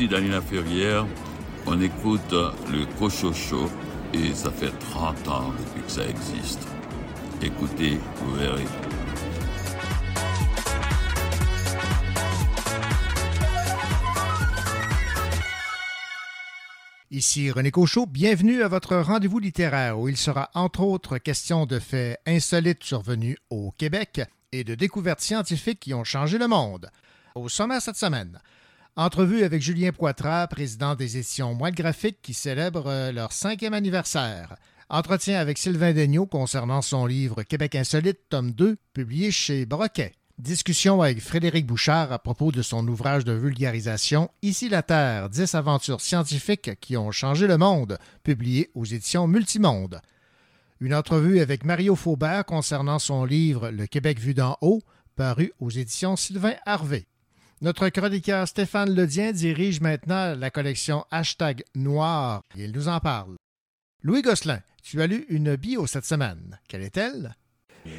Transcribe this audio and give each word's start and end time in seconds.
ici 0.00 0.08
Daniela 0.08 0.40
Ferrière. 0.40 1.06
On 1.66 1.78
écoute 1.80 2.32
le 2.32 2.86
Cochocho 2.98 3.70
et 4.14 4.32
ça 4.34 4.50
fait 4.50 4.70
30 4.90 5.28
ans 5.28 5.52
depuis 5.58 5.82
que 5.82 5.90
ça 5.90 6.06
existe. 6.06 6.66
Écoutez, 7.42 7.98
vous 8.16 8.34
verrez. 8.34 8.64
Ici 17.10 17.50
René 17.50 17.70
Cochot, 17.70 18.06
bienvenue 18.06 18.62
à 18.62 18.68
votre 18.68 18.96
rendez-vous 18.96 19.38
littéraire 19.38 19.98
où 19.98 20.08
il 20.08 20.16
sera 20.16 20.48
entre 20.54 20.80
autres 20.80 21.18
question 21.18 21.66
de 21.66 21.78
faits 21.78 22.20
insolites 22.26 22.84
survenus 22.84 23.36
au 23.50 23.72
Québec 23.72 24.22
et 24.52 24.64
de 24.64 24.74
découvertes 24.74 25.20
scientifiques 25.20 25.80
qui 25.80 25.92
ont 25.92 26.04
changé 26.04 26.38
le 26.38 26.48
monde. 26.48 26.90
Au 27.34 27.48
sommet 27.50 27.80
cette 27.80 27.96
semaine, 27.96 28.40
entrevue 28.96 29.44
avec 29.44 29.62
Julien 29.62 29.92
Poitras, 29.92 30.46
président 30.48 30.94
des 30.94 31.16
éditions 31.16 31.54
Moelle 31.54 31.74
Graphique 31.74 32.18
qui 32.22 32.34
célèbrent 32.34 33.10
leur 33.12 33.32
cinquième 33.32 33.74
anniversaire. 33.74 34.56
Entretien 34.88 35.38
avec 35.38 35.58
Sylvain 35.58 35.92
Degnaud 35.92 36.26
concernant 36.26 36.82
son 36.82 37.06
livre 37.06 37.42
Québec 37.42 37.76
insolite, 37.76 38.18
tome 38.28 38.52
2, 38.52 38.76
publié 38.92 39.30
chez 39.30 39.64
Broquet. 39.64 40.12
Discussion 40.38 41.02
avec 41.02 41.20
Frédéric 41.20 41.66
Bouchard 41.66 42.12
à 42.12 42.18
propos 42.18 42.50
de 42.50 42.62
son 42.62 42.86
ouvrage 42.88 43.24
de 43.24 43.32
vulgarisation 43.32 44.30
Ici 44.42 44.68
la 44.68 44.82
Terre, 44.82 45.28
10 45.28 45.54
aventures 45.54 46.00
scientifiques 46.00 46.80
qui 46.80 46.96
ont 46.96 47.12
changé 47.12 47.46
le 47.46 47.58
monde, 47.58 47.98
publié 48.24 48.70
aux 48.74 48.84
éditions 48.84 49.26
Multimonde. 49.26 50.00
Une 50.80 50.94
entrevue 50.94 51.40
avec 51.40 51.64
Mario 51.64 51.94
Faubert 51.94 52.46
concernant 52.46 52.98
son 52.98 53.26
livre 53.26 53.70
Le 53.70 53.86
Québec 53.86 54.18
vu 54.18 54.32
d'en 54.32 54.56
haut, 54.62 54.80
paru 55.14 55.52
aux 55.60 55.68
éditions 55.68 56.16
Sylvain 56.16 56.54
Harvey. 56.64 57.06
Notre 57.62 57.90
chroniqueur 57.90 58.48
Stéphane 58.48 58.88
Ledien 58.88 59.32
dirige 59.32 59.82
maintenant 59.82 60.34
la 60.34 60.48
collection 60.48 61.04
Hashtag 61.10 61.62
Noir. 61.74 62.40
Il 62.56 62.72
nous 62.72 62.88
en 62.88 63.00
parle. 63.00 63.34
Louis 64.02 64.22
Gosselin, 64.22 64.60
tu 64.82 65.02
as 65.02 65.06
lu 65.06 65.26
une 65.28 65.56
bio 65.56 65.86
cette 65.86 66.06
semaine. 66.06 66.58
Quelle 66.70 66.80
est-elle? 66.80 67.34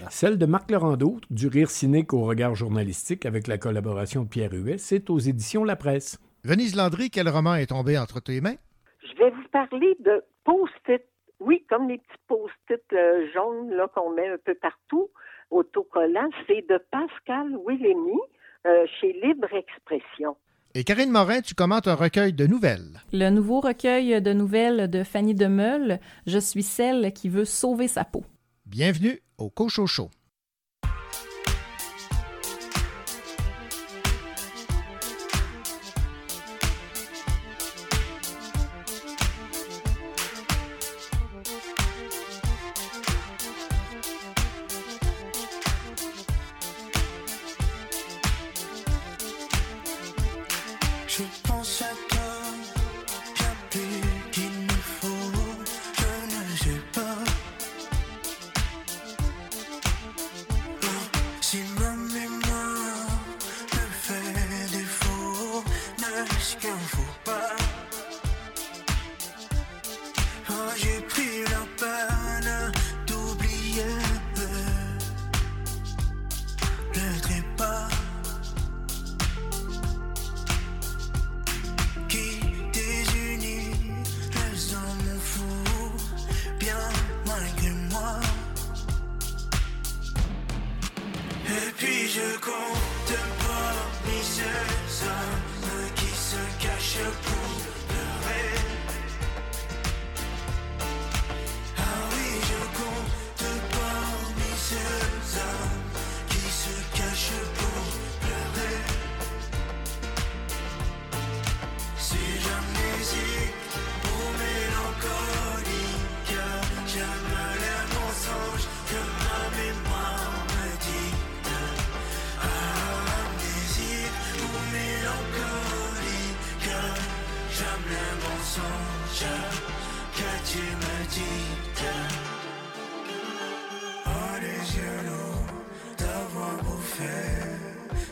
Celle 0.09 0.40
de 0.40 0.48
Marc 0.48 0.72
Laurando, 0.72 1.20
du 1.30 1.45
rire 1.45 1.70
cynique 1.70 2.12
au 2.12 2.22
regard 2.22 2.56
journalistique 2.56 3.23
avec 3.28 3.45
la 3.45 3.59
collaboration 3.59 4.23
de 4.23 4.30
Pierre 4.30 4.52
Huet, 4.52 4.80
c'est 4.80 5.12
aux 5.12 5.20
éditions 5.20 5.64
La 5.64 5.75
Presse. 5.75 6.18
Venise 6.44 6.75
Landry, 6.75 7.12
quel 7.12 7.30
roman 7.30 7.53
est 7.53 7.68
tombé 7.68 8.00
entre 8.00 8.20
tes 8.20 8.42
mains? 8.42 8.58
Je 9.03 9.16
vais 9.20 9.30
vous 9.30 9.48
parler 9.52 9.96
de 10.00 10.23
post-it. 10.44 11.03
Oui, 11.40 11.64
comme 11.70 11.88
les 11.88 12.00
petits 12.00 12.22
post-it 12.28 12.81
euh, 12.94 13.28
jaunes 13.31 13.72
qu'on 13.94 14.09
met 14.09 14.28
un 14.28 14.38
peu 14.44 14.56
partout, 14.56 15.12
autocollants. 15.52 16.31
C'est 16.48 16.68
de 16.68 16.80
Pascal 16.90 17.56
Willemy 17.68 18.18
euh, 18.67 18.86
chez 19.00 19.14
Libre 19.14 19.48
Expression. 19.54 20.36
Et 20.73 20.84
Karine 20.84 21.12
Morin, 21.12 21.42
tu 21.42 21.54
commentes 21.54 21.88
un 21.88 21.95
recueil 21.95 22.31
de 22.31 22.48
nouvelles. 22.48 23.02
Le 23.12 23.30
nouveau 23.30 23.59
recueil 23.59 24.22
de 24.22 24.34
nouvelles 24.34 24.90
de 24.90 25.03
Fanny 25.03 25.36
Demeule, 25.36 26.00
Je 26.28 26.38
suis 26.38 26.64
celle 26.64 27.12
qui 27.12 27.28
veut 27.28 27.45
sauver 27.45 27.88
sa 27.88 28.06
peau. 28.06 28.23
Bienvenue 28.66 29.20
au 29.38 29.50
Cochocho. 29.50 30.09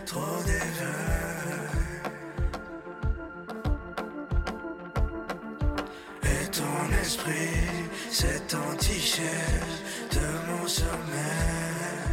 trop 0.09 0.42
déjà. 0.44 0.96
Et 6.24 6.46
ton 6.50 7.02
esprit 7.03 7.68
s'est 8.09 8.56
antichèse 8.72 9.78
de 10.16 10.28
mon 10.47 10.68
sommeil. 10.68 12.09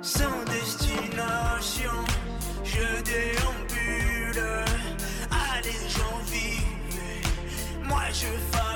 Sans 0.00 0.38
destination, 0.56 1.98
je 2.64 2.86
déambule. 3.10 4.42
Allez, 5.52 5.82
j'en 5.94 6.18
vis, 6.32 6.64
moi 7.84 8.04
je 8.12 8.28
fasse. 8.52 8.75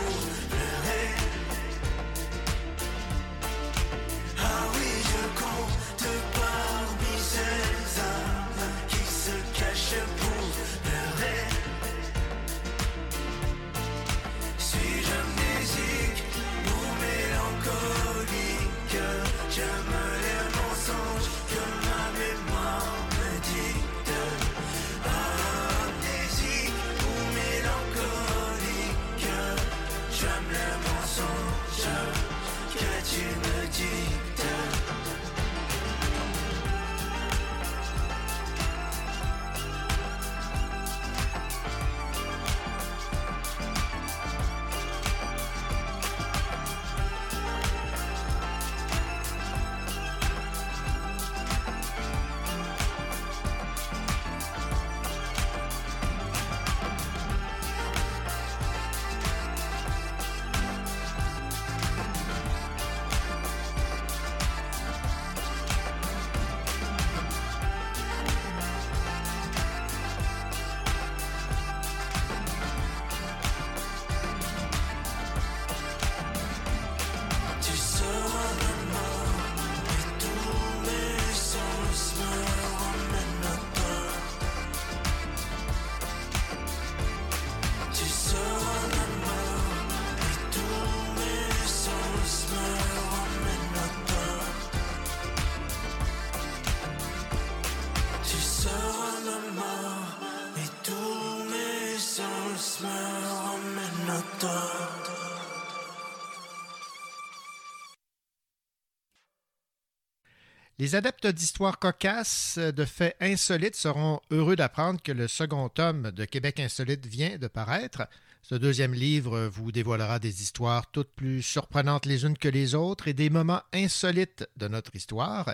Les 110.91 110.97
adeptes 110.97 111.27
d'histoires 111.27 111.79
cocasses, 111.79 112.57
de 112.57 112.83
faits 112.83 113.15
insolites 113.21 113.77
seront 113.77 114.19
heureux 114.29 114.57
d'apprendre 114.57 115.01
que 115.01 115.13
le 115.13 115.29
second 115.29 115.69
tome 115.69 116.11
de 116.11 116.25
Québec 116.25 116.59
insolite 116.59 117.05
vient 117.05 117.37
de 117.37 117.47
paraître. 117.47 118.09
Ce 118.41 118.55
deuxième 118.55 118.93
livre 118.93 119.47
vous 119.53 119.71
dévoilera 119.71 120.19
des 120.19 120.41
histoires 120.41 120.91
toutes 120.91 121.13
plus 121.13 121.41
surprenantes 121.43 122.05
les 122.05 122.25
unes 122.25 122.37
que 122.37 122.49
les 122.49 122.75
autres 122.75 123.07
et 123.07 123.13
des 123.13 123.29
moments 123.29 123.61
insolites 123.71 124.45
de 124.57 124.67
notre 124.67 124.93
histoire. 124.93 125.53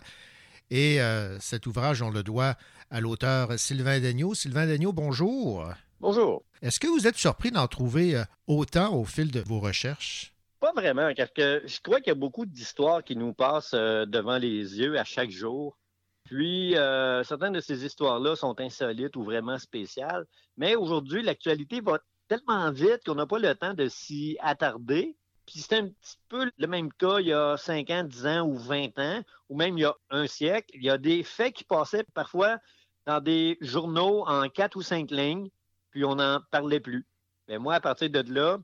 Et 0.72 1.00
euh, 1.02 1.40
cet 1.40 1.68
ouvrage, 1.68 2.02
on 2.02 2.10
le 2.10 2.24
doit 2.24 2.58
à 2.90 3.00
l'auteur 3.00 3.60
Sylvain 3.60 4.00
Degnaud. 4.00 4.34
Sylvain 4.34 4.66
Degnaud, 4.66 4.92
bonjour. 4.92 5.72
Bonjour. 6.00 6.42
Est-ce 6.64 6.80
que 6.80 6.88
vous 6.88 7.06
êtes 7.06 7.18
surpris 7.18 7.52
d'en 7.52 7.68
trouver 7.68 8.16
euh, 8.16 8.24
autant 8.48 8.96
au 8.96 9.06
fil 9.06 9.30
de 9.30 9.42
vos 9.42 9.60
recherches? 9.60 10.34
Pas 10.60 10.72
vraiment, 10.74 11.14
parce 11.16 11.32
que 11.32 11.62
je 11.66 11.80
crois 11.82 12.02
qu'il 12.02 12.08
y 12.08 12.12
a 12.12 12.16
beaucoup 12.16 12.46
d'histoires 12.46 13.04
qui 13.04 13.16
nous 13.16 13.34
passent 13.34 13.76
euh, 13.76 14.06
devant 14.06 14.38
les 14.38 14.80
yeux 14.80 14.98
à 14.98 15.04
chaque 15.04 15.30
jour. 15.30 15.78
Puis, 16.24 16.76
euh, 16.76 17.24
certaines 17.24 17.54
de 17.54 17.60
ces 17.60 17.86
histoires-là 17.86 18.36
sont 18.36 18.60
insolites 18.60 19.16
ou 19.16 19.24
vraiment 19.24 19.60
spéciales. 19.60 20.26
Mais 20.58 20.76
aujourd'hui, 20.76 21.22
l'actualité 21.22 21.80
va 21.80 22.00
tellement 22.28 22.72
vite 22.72 23.02
qu'on 23.06 23.16
n'a 23.16 23.28
pas 23.28 23.40
le 23.40 23.54
temps 23.56 23.74
de 23.74 23.88
s'y 23.88 24.38
attarder. 24.42 25.16
Puis 25.46 25.60
c'est 25.60 25.78
un 25.78 25.88
petit 25.88 26.18
peu 26.28 26.52
le 26.58 26.68
même 26.68 26.92
cas 26.92 27.20
il 27.20 27.28
y 27.28 27.34
a 27.34 27.56
5 27.56 27.90
ans, 27.92 28.04
10 28.04 28.28
ans 28.28 28.48
ou 28.48 28.58
20 28.58 29.00
ans, 29.00 29.22
ou 29.50 29.56
même 29.56 29.78
il 29.78 29.82
y 29.82 29.86
a 29.86 29.96
un 30.10 30.28
siècle. 30.28 30.72
Il 30.74 30.84
y 30.84 30.90
a 30.90 30.98
des 30.98 31.24
faits 31.24 31.54
qui 31.54 31.64
passaient 31.64 32.06
parfois 32.14 32.58
dans 33.06 33.22
des 33.22 33.58
journaux 33.62 34.28
en 34.28 34.50
quatre 34.50 34.76
ou 34.76 34.82
cinq 34.82 35.12
lignes, 35.12 35.50
puis 35.92 36.04
on 36.04 36.16
n'en 36.16 36.42
parlait 36.52 36.82
plus. 36.82 37.08
Mais 37.48 37.58
moi, 37.58 37.76
à 37.76 37.80
partir 37.80 38.10
de 38.10 38.34
là, 38.34 38.58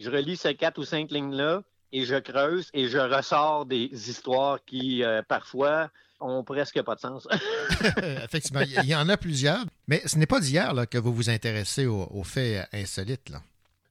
je 0.00 0.10
relis 0.10 0.36
ces 0.36 0.54
quatre 0.54 0.78
ou 0.78 0.84
cinq 0.84 1.10
lignes-là 1.10 1.62
et 1.92 2.04
je 2.04 2.16
creuse 2.16 2.70
et 2.72 2.88
je 2.88 2.98
ressors 2.98 3.66
des 3.66 3.90
histoires 3.92 4.64
qui, 4.64 5.04
euh, 5.04 5.22
parfois, 5.28 5.90
ont 6.20 6.42
presque 6.42 6.80
pas 6.82 6.94
de 6.94 7.00
sens. 7.00 7.28
Effectivement, 8.24 8.60
il 8.60 8.86
y 8.86 8.94
en 8.94 9.08
a 9.08 9.16
plusieurs, 9.16 9.64
mais 9.86 10.00
ce 10.06 10.16
n'est 10.16 10.26
pas 10.26 10.40
d'hier 10.40 10.72
que 10.90 10.98
vous 10.98 11.12
vous 11.12 11.28
intéressez 11.28 11.86
aux, 11.86 12.24
faits 12.24 12.66
insolites. 12.72 13.28
Là. 13.28 13.42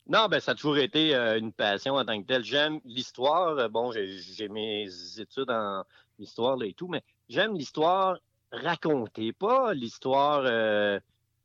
Non, 0.07 0.27
ben 0.27 0.39
ça 0.39 0.51
a 0.51 0.55
toujours 0.55 0.77
été 0.77 1.13
euh, 1.13 1.37
une 1.37 1.53
passion 1.53 1.95
en 1.95 2.05
tant 2.05 2.19
que 2.19 2.25
telle. 2.25 2.43
J'aime 2.43 2.79
l'histoire. 2.85 3.59
Euh, 3.59 3.67
bon, 3.67 3.91
j'ai 3.91 4.49
mes 4.49 4.87
études 5.19 5.51
en 5.51 5.83
histoire 6.17 6.61
et 6.63 6.73
tout, 6.73 6.87
mais 6.87 7.03
j'aime 7.29 7.55
l'histoire 7.55 8.17
racontée, 8.51 9.31
pas 9.31 9.75
l'histoire 9.75 10.41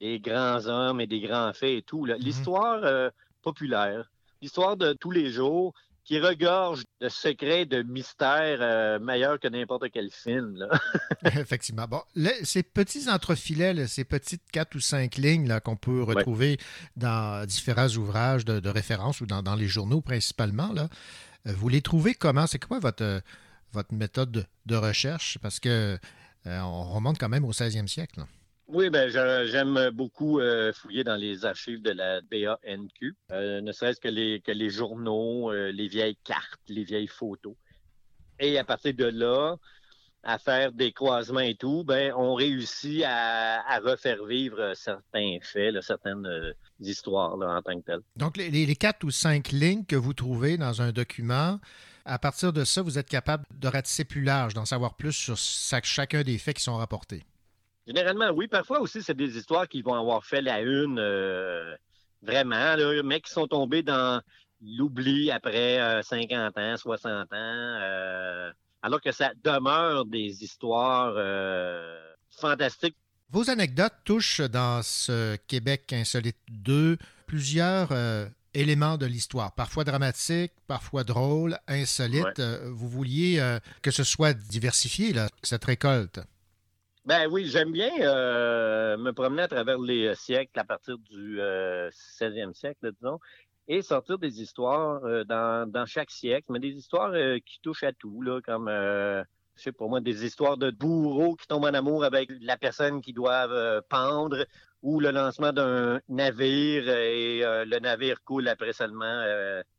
des 0.00 0.20
grands 0.20 0.66
hommes 0.66 1.02
et 1.02 1.06
des 1.06 1.20
grands 1.20 1.52
faits 1.52 1.78
et 1.78 1.82
tout. 1.82 2.06
Mm-hmm. 2.06 2.16
L'histoire 2.16 3.10
populaire 3.42 4.10
l'histoire 4.44 4.76
de 4.76 4.92
tous 4.92 5.10
les 5.10 5.30
jours 5.30 5.72
qui 6.04 6.20
regorge 6.20 6.82
de 7.00 7.08
secrets, 7.08 7.64
de 7.64 7.82
mystères 7.82 8.58
euh, 8.60 8.98
meilleurs 8.98 9.40
que 9.40 9.48
n'importe 9.48 9.84
quel 9.90 10.10
film. 10.10 10.68
Effectivement. 11.24 11.86
Bon, 11.88 12.02
ces 12.42 12.62
petits 12.62 13.08
entrefilets, 13.08 13.86
ces 13.86 14.04
petites 14.04 14.42
quatre 14.52 14.74
ou 14.74 14.80
cinq 14.80 15.16
lignes 15.16 15.58
qu'on 15.60 15.76
peut 15.76 16.02
retrouver 16.02 16.58
dans 16.94 17.46
différents 17.46 17.88
ouvrages 17.88 18.44
de, 18.44 18.68
référence 18.68 19.22
ou 19.22 19.26
dans, 19.26 19.54
les 19.54 19.66
journaux 19.66 20.02
principalement, 20.02 20.72
là, 20.74 20.88
euh, 21.46 21.52
vous 21.56 21.70
les 21.70 21.80
trouvez 21.80 22.14
comment? 22.14 22.46
C'est 22.46 22.62
quoi 22.62 22.80
votre, 22.80 23.22
votre 23.72 23.94
méthode 23.94 24.46
de, 24.66 24.76
recherche? 24.76 25.38
Parce 25.40 25.58
que 25.58 25.98
euh, 26.46 26.60
on 26.60 26.92
remonte 26.92 27.18
quand 27.18 27.30
même 27.30 27.46
au 27.46 27.52
16e 27.52 27.88
siècle. 27.88 28.20
Oui, 28.66 28.88
ben 28.88 29.10
j'aime 29.10 29.90
beaucoup 29.90 30.40
euh, 30.40 30.72
fouiller 30.72 31.04
dans 31.04 31.16
les 31.16 31.44
archives 31.44 31.82
de 31.82 31.90
la 31.90 32.22
BANQ, 32.22 33.14
euh, 33.30 33.60
ne 33.60 33.72
serait-ce 33.72 34.00
que 34.00 34.08
les, 34.08 34.70
journaux, 34.70 35.52
euh, 35.52 35.70
les 35.70 35.86
vieilles 35.86 36.16
cartes, 36.24 36.60
les 36.68 36.84
vieilles 36.84 37.06
photos. 37.06 37.54
Et 38.40 38.58
à 38.58 38.64
partir 38.64 38.94
de 38.94 39.04
là, 39.04 39.56
à 40.22 40.38
faire 40.38 40.72
des 40.72 40.92
croisements 40.92 41.40
et 41.40 41.56
tout, 41.56 41.84
ben 41.84 42.14
on 42.16 42.34
réussit 42.34 43.02
à, 43.06 43.78
refaire 43.80 44.24
vivre 44.24 44.72
certains 44.74 45.36
faits, 45.42 45.82
certaines 45.82 46.26
histoires 46.80 47.34
en 47.34 47.60
tant 47.60 47.78
que 47.78 47.84
telles. 47.84 48.00
Donc, 48.16 48.38
les, 48.38 48.76
quatre 48.76 49.04
ou 49.04 49.10
cinq 49.10 49.50
lignes 49.50 49.84
que 49.84 49.96
vous 49.96 50.14
trouvez 50.14 50.56
dans 50.56 50.80
un 50.80 50.90
document, 50.90 51.60
à 52.06 52.18
partir 52.18 52.54
de 52.54 52.64
ça, 52.64 52.80
vous 52.80 52.98
êtes 52.98 53.08
capable 53.10 53.44
de 53.52 53.68
ratisser 53.68 54.04
plus 54.04 54.22
large, 54.22 54.54
d'en 54.54 54.64
savoir 54.64 54.94
plus 54.94 55.12
sur 55.12 55.36
chacun 55.36 56.22
des 56.22 56.38
faits 56.38 56.56
qui 56.56 56.62
sont 56.62 56.76
rapportés. 56.76 57.24
Généralement, 57.86 58.30
oui. 58.30 58.48
Parfois 58.48 58.80
aussi, 58.80 59.02
c'est 59.02 59.16
des 59.16 59.36
histoires 59.36 59.68
qui 59.68 59.82
vont 59.82 59.94
avoir 59.94 60.24
fait 60.24 60.40
la 60.40 60.60
une 60.60 60.98
euh, 60.98 61.76
vraiment, 62.22 62.76
mais 63.04 63.20
qui 63.20 63.30
sont 63.30 63.46
tombées 63.46 63.82
dans 63.82 64.22
l'oubli 64.62 65.30
après 65.30 66.02
50 66.02 66.32
euh, 66.32 66.72
ans, 66.72 66.76
60 66.76 67.12
ans, 67.12 67.26
euh, 67.32 68.50
alors 68.82 69.00
que 69.00 69.12
ça 69.12 69.32
demeure 69.42 70.06
des 70.06 70.42
histoires 70.42 71.14
fantastiques. 72.30 72.96
Vos 73.30 73.50
anecdotes 73.50 73.94
touchent 74.04 74.40
dans 74.40 74.82
ce 74.82 75.36
Québec 75.46 75.92
Insolite 75.92 76.38
2 76.48 76.96
plusieurs 77.26 77.88
éléments 78.54 78.96
de 78.96 79.06
l'histoire, 79.06 79.52
parfois 79.54 79.84
dramatiques, 79.84 80.52
parfois 80.66 81.04
drôles, 81.04 81.58
insolites. 81.66 82.40
Vous 82.40 82.88
vouliez 82.88 83.58
que 83.82 83.90
ce 83.90 84.04
soit 84.04 84.34
diversifié, 84.34 85.12
là, 85.12 85.28
cette 85.42 85.64
récolte. 85.64 86.20
Ben 87.04 87.28
oui, 87.30 87.44
j'aime 87.44 87.70
bien 87.70 87.90
euh, 88.00 88.96
me 88.96 89.12
promener 89.12 89.42
à 89.42 89.48
travers 89.48 89.78
les 89.78 90.06
euh, 90.06 90.14
siècles, 90.14 90.58
à 90.58 90.64
partir 90.64 90.96
du 90.96 91.36
16e 91.36 92.48
euh, 92.48 92.52
siècle, 92.54 92.92
disons, 92.92 93.20
et 93.68 93.82
sortir 93.82 94.18
des 94.18 94.40
histoires 94.40 95.02
dans, 95.26 95.70
dans, 95.70 95.84
chaque 95.84 96.10
siècle, 96.10 96.46
mais 96.50 96.60
des 96.60 96.70
histoires 96.70 97.12
qui 97.44 97.60
touchent 97.60 97.82
à 97.82 97.92
tout, 97.92 98.22
là, 98.22 98.40
comme, 98.42 98.68
je 98.68 99.24
sais 99.62 99.72
pour 99.72 99.90
moi, 99.90 100.00
des 100.00 100.24
histoires 100.24 100.56
de 100.56 100.70
bourreaux 100.70 101.34
qui 101.34 101.46
tombent 101.46 101.64
en 101.64 101.74
amour 101.74 102.04
avec 102.04 102.30
la 102.40 102.56
personne 102.56 103.00
qui 103.02 103.12
doivent 103.12 103.82
pendre, 103.88 104.46
ou 104.82 105.00
le 105.00 105.10
lancement 105.10 105.52
d'un 105.52 106.00
navire 106.08 106.88
et 106.90 107.40
le 107.42 107.78
navire 107.80 108.22
coule 108.22 108.48
après 108.48 108.74
seulement 108.74 109.24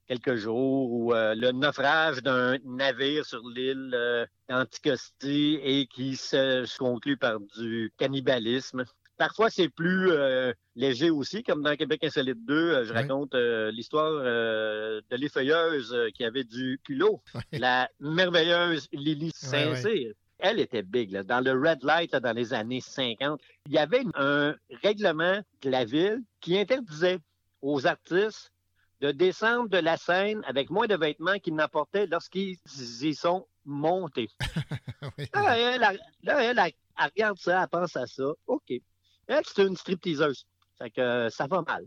quelques 0.07 0.35
jours, 0.35 0.91
ou 0.91 1.13
euh, 1.13 1.35
le 1.35 1.51
naufrage 1.51 2.21
d'un 2.21 2.57
navire 2.63 3.25
sur 3.25 3.41
l'île 3.47 3.91
euh, 3.93 4.25
Anticosti 4.49 5.59
et 5.63 5.87
qui 5.87 6.15
se, 6.15 6.77
conclut 6.77 7.17
par 7.17 7.39
du 7.57 7.91
cannibalisme. 7.97 8.85
Parfois, 9.17 9.49
c'est 9.49 9.69
plus 9.69 10.11
euh, 10.11 10.53
léger 10.75 11.09
aussi, 11.09 11.41
comme 11.41 11.63
dans 11.63 11.75
Québec 11.75 12.03
Insolite 12.03 12.45
2, 12.45 12.83
je 12.83 12.93
raconte 12.93 13.33
l'histoire 13.33 14.11
de 14.11 15.15
l'effeuilleuse 15.15 15.95
qui 16.13 16.25
avait 16.25 16.43
du 16.43 16.79
culot, 16.83 17.21
la 17.53 17.89
merveilleuse 17.99 18.87
Lily 18.91 19.31
Saint-Cyr. 19.33 20.11
Elle 20.37 20.59
était 20.59 20.83
big. 20.83 21.11
Là. 21.11 21.23
Dans 21.23 21.39
le 21.39 21.53
Red 21.53 21.83
Light, 21.83 22.13
dans 22.13 22.33
les 22.33 22.53
années 22.53 22.81
50, 22.81 23.39
il 23.67 23.71
y 23.71 23.77
avait 23.77 24.03
un 24.15 24.53
règlement 24.83 25.39
de 25.61 25.69
la 25.69 25.85
ville 25.85 26.21
qui 26.41 26.57
interdisait 26.59 27.19
aux 27.61 27.87
artistes 27.87 28.51
de 29.05 29.11
descendre 29.11 29.69
de 29.69 29.77
la 29.77 29.97
scène 29.97 30.41
avec 30.47 30.71
moins 30.71 30.87
de 30.87 30.95
vêtements 30.95 31.37
qu'ils 31.37 31.53
n'apportaient 31.53 32.07
lorsqu'ils 32.07 32.57
y 33.01 33.13
sont 33.13 33.47
montés. 33.65 34.29
là, 35.33 35.57
elle, 36.43 36.73
regarde 36.97 37.37
ça, 37.37 37.61
elle 37.61 37.69
pense 37.69 37.95
à 37.95 38.07
ça. 38.07 38.23
OK. 38.47 38.73
Elle, 39.27 39.43
c'est 39.45 39.63
une 39.63 39.77
stripteaseuse. 39.77 40.47
Fait 40.79 40.89
que 40.89 41.29
ça 41.29 41.45
va 41.45 41.61
mal. 41.61 41.85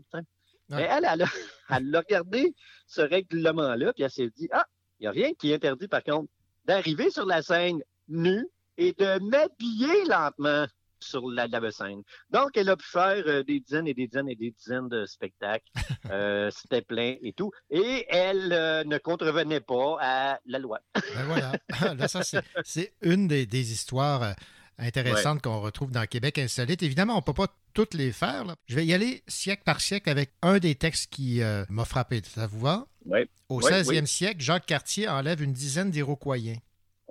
Mais 0.69 0.83
elle, 0.83 1.05
elle, 1.11 1.25
elle, 1.69 1.95
a 1.95 1.99
regardé 1.99 2.55
ce 2.87 3.01
règlement-là, 3.01 3.91
puis 3.93 4.03
elle 4.03 4.11
s'est 4.11 4.29
dit 4.29 4.47
Ah, 4.53 4.65
il 4.99 5.03
n'y 5.03 5.07
a 5.07 5.11
rien 5.11 5.33
qui 5.33 5.53
interdit, 5.53 5.89
par 5.89 6.03
contre, 6.03 6.31
d'arriver 6.63 7.09
sur 7.11 7.25
la 7.25 7.41
scène 7.41 7.81
nue 8.07 8.47
et 8.77 8.93
de 8.93 9.19
m'habiller 9.19 10.05
lentement 10.05 10.67
sur 10.99 11.29
la, 11.29 11.47
la 11.47 11.71
scène. 11.71 12.03
Donc, 12.29 12.51
elle 12.55 12.69
a 12.69 12.77
pu 12.77 12.85
faire 12.85 13.23
euh, 13.27 13.43
des 13.43 13.59
dizaines 13.59 13.87
et 13.87 13.93
des 13.93 14.07
dizaines 14.07 14.29
et 14.29 14.35
des 14.35 14.51
dizaines 14.51 14.89
de 14.89 15.05
spectacles. 15.05 15.65
Euh, 16.11 16.49
c'était 16.49 16.81
plein 16.81 17.15
et 17.21 17.33
tout. 17.33 17.51
Et 17.69 18.05
elle 18.09 18.51
euh, 18.51 18.83
ne 18.83 18.97
contrevenait 18.97 19.59
pas 19.59 19.97
à 19.99 20.39
la 20.47 20.57
loi. 20.57 20.79
ben 20.95 21.23
voilà. 21.25 21.51
Là, 21.93 22.07
ça, 22.07 22.21
c'est 22.63 22.93
une 23.01 23.27
des, 23.27 23.71
histoires 23.71 24.33
intéressantes 24.79 25.41
qu'on 25.41 25.59
retrouve 25.59 25.91
dans 25.91 26.05
Québec 26.07 26.39
insolite. 26.39 26.81
Évidemment, 26.81 27.13
on 27.13 27.17
ne 27.17 27.23
peut 27.23 27.33
pas 27.33 27.47
toutes 27.73 27.93
les 27.93 28.11
faire. 28.11 28.55
Je 28.65 28.75
vais 28.75 28.85
y 28.85 28.93
aller 28.93 29.23
siècle 29.27 29.61
par 29.65 29.81
siècle 29.81 30.09
avec 30.09 30.31
un 30.41 30.57
des 30.57 30.73
textes 30.73 31.11
qui 31.11 31.41
m'a 31.69 31.85
frappé. 31.85 32.21
Ça 32.23 32.47
vous 32.47 32.61
va? 32.61 32.87
Oui. 33.05 33.19
Au 33.49 33.61
16e 33.61 34.05
siècle, 34.07 34.41
Jacques 34.41 34.65
Cartier 34.65 35.07
enlève 35.07 35.43
une 35.43 35.53
dizaine 35.53 35.91
d'Iroquois 35.91 36.37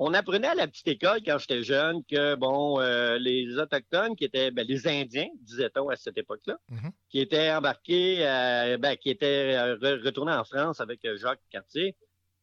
on 0.00 0.14
apprenait 0.14 0.47
à 0.49 0.55
la 0.55 0.69
petite 0.69 0.87
école 0.88 1.21
quand 1.26 1.38
j'étais 1.38 1.62
jeune 1.64 2.05
que 2.05 2.37
bon, 2.37 2.81
euh, 2.81 3.19
les 3.19 3.59
autochtones 3.59 4.14
qui 4.14 4.25
étaient 4.25 4.52
ben, 4.52 4.64
les 4.67 4.87
Indiens, 4.87 5.28
disait-on 5.40 5.88
à 5.88 5.97
cette 5.97 6.17
époque-là, 6.17 6.57
mhm. 6.71 6.90
qui 7.11 7.19
étaient 7.21 7.50
embarqués, 7.52 8.19
euh, 8.21 8.78
ben, 8.78 8.97
qui 8.97 9.11
étaient 9.11 9.57
euh, 9.57 9.76
retournés 10.05 10.33
en 10.33 10.45
France 10.45 10.81
avec 10.81 11.00
Jacques 11.17 11.43
Cartier, 11.50 11.97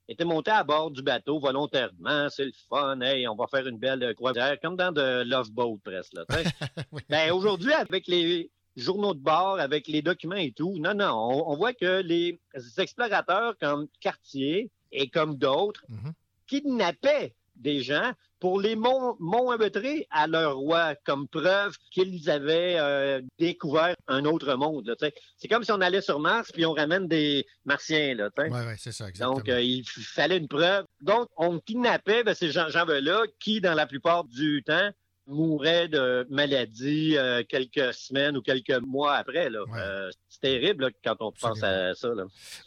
étaient 0.10 0.26
montés 0.26 0.52
à 0.52 0.66
bord 0.66 0.92
du 0.92 1.02
bateau 1.02 1.40
volontairement. 1.40 2.28
C'est 2.30 2.46
le 2.46 2.52
fun. 2.70 3.00
Hey, 3.00 3.26
on 3.28 3.36
va 3.36 3.48
faire 3.48 3.66
une 3.66 3.80
belle 3.80 4.14
croisière, 4.16 4.60
comme 4.60 4.76
dans 4.76 4.92
de 4.92 5.24
Love 5.24 5.52
Boat, 5.52 5.80
presque. 5.84 6.14
Là, 6.14 6.26
Oui. 6.92 7.02
ben, 7.10 7.32
aujourd'hui, 7.32 7.72
avec 7.74 8.06
les 8.08 8.52
journaux 8.76 9.14
de 9.14 9.20
bord, 9.22 9.60
avec 9.62 9.88
les 9.88 10.02
documents 10.02 10.36
et 10.36 10.52
tout, 10.52 10.78
non, 10.80 10.94
non, 10.94 11.14
on, 11.14 11.52
on 11.54 11.56
voit 11.56 11.74
que 11.74 12.02
les 12.02 12.38
explorateurs 12.78 13.58
comme 13.60 13.88
Cartier 14.02 14.70
et 14.92 15.10
comme 15.10 15.38
d'autres 15.38 15.86
Mhm. 15.88 16.12
kidnappaient 16.48 17.34
des 17.56 17.82
gens 17.82 18.12
pour 18.40 18.60
les 18.62 18.76
mon- 18.76 19.16
montrer 19.20 20.08
à 20.12 20.28
leur 20.28 20.58
roi 20.58 20.96
comme 21.06 21.28
preuve 21.28 21.76
qu'ils 21.92 22.30
avaient 22.30 22.76
euh, 22.78 23.22
découvert 23.40 23.96
un 24.08 24.26
autre 24.26 24.54
monde. 24.56 24.88
là. 24.88 25.10
C'est 25.38 25.48
comme 25.48 25.64
si 25.64 25.72
on 25.72 25.82
allait 25.82 26.02
sur 26.02 26.20
Mars 26.20 26.52
puis 26.52 26.66
on 26.66 26.74
ramène 26.74 27.08
des 27.08 27.46
Martiens. 27.66 28.14
Là. 28.16 28.30
Oui, 28.38 28.46
oui, 28.52 28.74
c'est 28.78 28.92
ça, 28.92 29.08
exactement. 29.10 29.38
Donc, 29.38 29.50
euh, 29.50 29.62
il 29.62 29.84
fallait 29.88 30.38
une 30.38 30.48
preuve. 30.48 30.86
Donc, 31.02 31.28
on 31.38 31.60
kidnappait 31.60 32.24
ben, 32.24 32.34
ces 32.36 32.52
gens- 32.52 32.70
gens-là 32.70 33.24
qui, 33.40 33.62
dans 33.62 33.74
la 33.74 33.88
plupart 33.88 34.26
du 34.26 34.62
temps, 34.64 34.90
mouraient 35.28 35.88
de 35.88 36.26
maladie 36.30 37.18
euh, 37.18 37.44
quelques 37.48 37.94
semaines 37.94 38.38
ou 38.38 38.42
quelques 38.42 38.80
mois 38.86 39.16
après. 39.16 39.50
Là. 39.50 39.64
Ouais. 39.64 39.80
Euh, 39.80 40.10
c'est 40.30 40.42
terrible 40.42 40.86
là, 40.86 40.90
quand 41.04 41.16
on 41.20 41.32
pense 41.32 41.64
à 41.64 41.94
ça. 41.96 42.10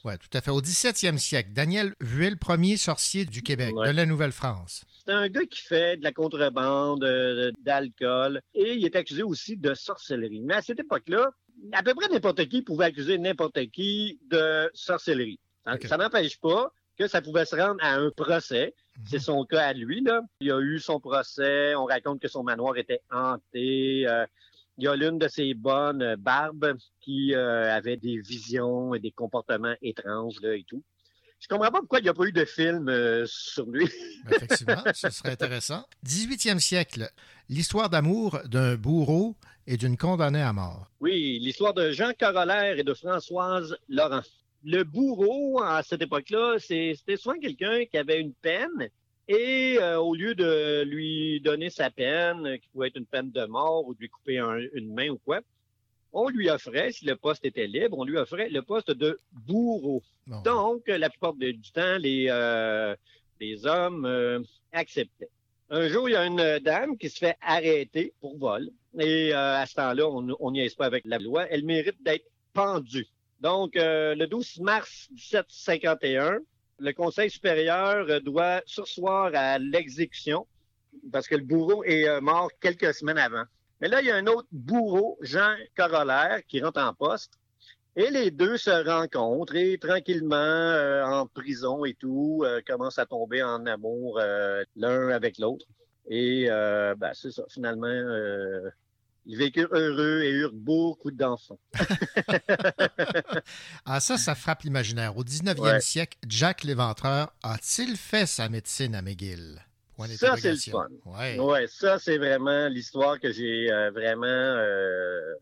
Oui, 0.04 0.12
tout 0.18 0.36
à 0.36 0.40
fait. 0.40 0.50
Au 0.50 0.60
17e 0.60 1.18
siècle, 1.18 1.50
Daniel 1.52 1.94
Vuille, 2.00 2.36
premier 2.36 2.76
sorcier 2.76 3.24
du 3.24 3.42
Québec, 3.42 3.74
Ouais. 3.74 3.88
de 3.92 3.96
la 3.96 4.06
Nouvelle-France. 4.06 4.84
C'est 5.06 5.12
un 5.12 5.28
gars 5.28 5.44
qui 5.46 5.60
fait 5.62 5.96
de 5.96 6.02
la 6.04 6.12
contrebande, 6.12 7.04
euh, 7.04 7.50
d'alcool, 7.64 8.40
et 8.54 8.74
il 8.74 8.84
est 8.84 8.96
accusé 8.96 9.22
aussi 9.22 9.56
de 9.56 9.74
sorcellerie. 9.74 10.40
Mais 10.42 10.54
à 10.54 10.62
cette 10.62 10.80
époque-là, 10.80 11.30
à 11.72 11.82
peu 11.82 11.94
près 11.94 12.08
n'importe 12.08 12.46
qui 12.48 12.62
pouvait 12.62 12.86
accuser 12.86 13.18
n'importe 13.18 13.58
qui 13.70 14.18
de 14.30 14.70
sorcellerie. 14.74 15.38
Ok. 15.70 15.86
ça 15.86 15.96
n'empêche 15.96 16.38
pas 16.40 16.72
que 16.98 17.06
ça 17.06 17.20
pouvait 17.20 17.44
se 17.44 17.54
rendre 17.56 17.76
à 17.82 17.94
un 17.94 18.10
procès. 18.10 18.74
C'est 19.06 19.18
son 19.18 19.44
cas 19.44 19.66
à 19.66 19.72
lui. 19.72 20.02
Là. 20.02 20.22
Il 20.40 20.50
a 20.50 20.60
eu 20.60 20.78
son 20.78 21.00
procès. 21.00 21.74
On 21.74 21.84
raconte 21.84 22.20
que 22.20 22.28
son 22.28 22.42
manoir 22.42 22.76
était 22.76 23.00
hanté. 23.10 24.06
Euh, 24.08 24.26
il 24.78 24.84
y 24.84 24.88
a 24.88 24.94
l'une 24.94 25.18
de 25.18 25.26
ses 25.26 25.54
bonnes, 25.54 26.02
euh, 26.02 26.16
Barbe, 26.16 26.78
qui 27.00 27.34
euh, 27.34 27.74
avait 27.74 27.96
des 27.96 28.20
visions 28.20 28.94
et 28.94 29.00
des 29.00 29.10
comportements 29.10 29.74
étranges 29.82 30.40
là, 30.40 30.54
et 30.54 30.64
tout. 30.66 30.84
Je 31.40 31.48
comprends 31.48 31.70
pas 31.70 31.80
pourquoi 31.80 31.98
il 31.98 32.02
n'y 32.02 32.08
a 32.08 32.14
pas 32.14 32.24
eu 32.24 32.32
de 32.32 32.44
film 32.44 32.88
euh, 32.88 33.24
sur 33.26 33.66
lui. 33.66 33.88
Effectivement, 34.30 34.82
ce 34.94 35.10
serait 35.10 35.32
intéressant. 35.32 35.84
18e 36.06 36.60
siècle, 36.60 37.10
l'histoire 37.48 37.90
d'amour 37.90 38.38
d'un 38.46 38.76
bourreau 38.76 39.36
et 39.66 39.76
d'une 39.76 39.96
condamnée 39.96 40.42
à 40.42 40.52
mort. 40.52 40.90
Oui, 41.00 41.38
l'histoire 41.40 41.74
de 41.74 41.90
Jean 41.90 42.12
Corollaire 42.18 42.78
et 42.78 42.84
de 42.84 42.94
Françoise 42.94 43.76
Laurent. 43.88 44.22
Le 44.64 44.82
bourreau, 44.82 45.62
à 45.62 45.82
cette 45.82 46.02
époque-là, 46.02 46.56
c'était 46.58 47.16
souvent 47.16 47.38
quelqu'un 47.38 47.84
qui 47.86 47.96
avait 47.96 48.20
une 48.20 48.34
peine 48.34 48.88
et 49.28 49.78
euh, 49.78 49.98
au 50.00 50.14
lieu 50.14 50.34
de 50.34 50.82
lui 50.84 51.40
donner 51.40 51.70
sa 51.70 51.90
peine, 51.90 52.46
euh, 52.46 52.56
qui 52.56 52.68
pouvait 52.70 52.88
être 52.88 52.96
une 52.96 53.06
peine 53.06 53.30
de 53.30 53.44
mort 53.44 53.86
ou 53.86 53.94
de 53.94 54.00
lui 54.00 54.08
couper 54.08 54.38
un- 54.38 54.58
une 54.74 54.92
main 54.94 55.10
ou 55.10 55.18
quoi, 55.18 55.40
on 56.12 56.28
lui 56.28 56.48
offrait, 56.50 56.90
si 56.92 57.04
le 57.04 57.14
poste 57.16 57.44
était 57.44 57.66
libre, 57.66 57.98
on 57.98 58.04
lui 58.04 58.16
offrait 58.16 58.48
le 58.48 58.62
poste 58.62 58.90
de 58.90 59.18
bourreau. 59.46 60.02
Donc, 60.42 60.88
euh, 60.88 60.98
la 60.98 61.10
plupart 61.10 61.34
de- 61.34 61.50
du 61.52 61.70
temps, 61.70 61.98
les, 61.98 62.26
euh, 62.30 62.96
les 63.40 63.66
hommes 63.66 64.06
euh, 64.06 64.40
acceptaient. 64.72 65.28
Un 65.70 65.86
jour, 65.88 66.08
il 66.08 66.12
y 66.12 66.16
a 66.16 66.24
une 66.24 66.58
dame 66.60 66.96
qui 66.96 67.10
se 67.10 67.18
fait 67.18 67.36
arrêter 67.42 68.14
pour 68.20 68.38
vol. 68.38 68.70
Et 68.98 69.32
à 69.34 69.64
ce 69.66 69.74
temps-là, 69.74 70.08
on 70.08 70.34
on 70.40 70.50
n'y 70.50 70.60
est 70.60 70.74
pas 70.76 70.86
avec 70.86 71.04
la 71.04 71.18
loi. 71.18 71.46
Elle 71.50 71.64
mérite 71.64 72.02
d'être 72.02 72.24
pendue. 72.54 73.06
Donc, 73.40 73.76
euh, 73.76 74.14
le 74.14 74.26
12 74.26 74.60
mars 74.60 75.08
1751, 75.12 76.38
le 76.80 76.92
Conseil 76.92 77.30
supérieur 77.30 78.06
euh, 78.08 78.20
doit 78.20 78.62
sursoir 78.66 79.30
à 79.34 79.58
l'exécution 79.58 80.46
parce 81.12 81.28
que 81.28 81.36
le 81.36 81.44
bourreau 81.44 81.84
est 81.84 82.08
euh, 82.08 82.20
mort 82.20 82.50
quelques 82.60 82.94
semaines 82.94 83.18
avant. 83.18 83.44
Mais 83.80 83.88
là, 83.88 84.00
il 84.00 84.06
y 84.06 84.10
a 84.10 84.16
un 84.16 84.26
autre 84.26 84.48
bourreau, 84.50 85.18
Jean 85.20 85.54
Corollaire, 85.76 86.40
qui 86.48 86.60
rentre 86.60 86.80
en 86.80 86.92
poste. 86.94 87.32
Et 87.96 88.10
les 88.10 88.30
deux 88.30 88.56
se 88.56 88.70
rencontrent 88.70 89.56
et 89.56 89.78
tranquillement, 89.78 90.36
euh, 90.36 91.04
en 91.04 91.26
prison 91.26 91.84
et 91.84 91.94
tout, 91.94 92.42
euh, 92.44 92.60
commencent 92.66 92.98
à 92.98 93.06
tomber 93.06 93.42
en 93.42 93.66
amour 93.66 94.18
euh, 94.20 94.62
l'un 94.76 95.08
avec 95.08 95.38
l'autre. 95.38 95.66
Et 96.08 96.46
euh, 96.48 96.94
ben, 96.96 97.10
c'est 97.14 97.32
ça, 97.32 97.44
finalement, 97.48 97.86
ils 99.28 99.38
vécurent 99.38 99.68
heureux 99.72 100.22
et 100.22 100.30
eurent 100.30 100.52
beaucoup 100.52 101.10
d'enfants. 101.12 101.58
Ah, 103.84 104.00
ça, 104.00 104.16
ça 104.18 104.34
frappe 104.34 104.62
l'imaginaire. 104.62 105.16
Au 105.16 105.24
19e 105.24 105.60
Ouais. 105.60 105.80
siècle, 105.80 106.18
Jack 106.26 106.64
l'Éventreur 106.64 107.32
a-t-il 107.42 107.96
fait 107.96 108.26
sa 108.26 108.48
médecine 108.48 108.94
à 108.94 109.02
McGill? 109.02 109.60
Ça, 110.16 110.36
c'est 110.36 110.52
le 110.52 110.56
fun. 110.58 110.86
Ouais. 111.06 111.38
Ouais, 111.40 111.66
ça, 111.66 111.98
c'est 111.98 112.18
vraiment 112.18 112.68
l'histoire 112.68 113.18
que 113.18 113.32
j'ai 113.32 113.70
euh, 113.72 113.90
vraiment 113.90 114.26
euh, 114.26 115.34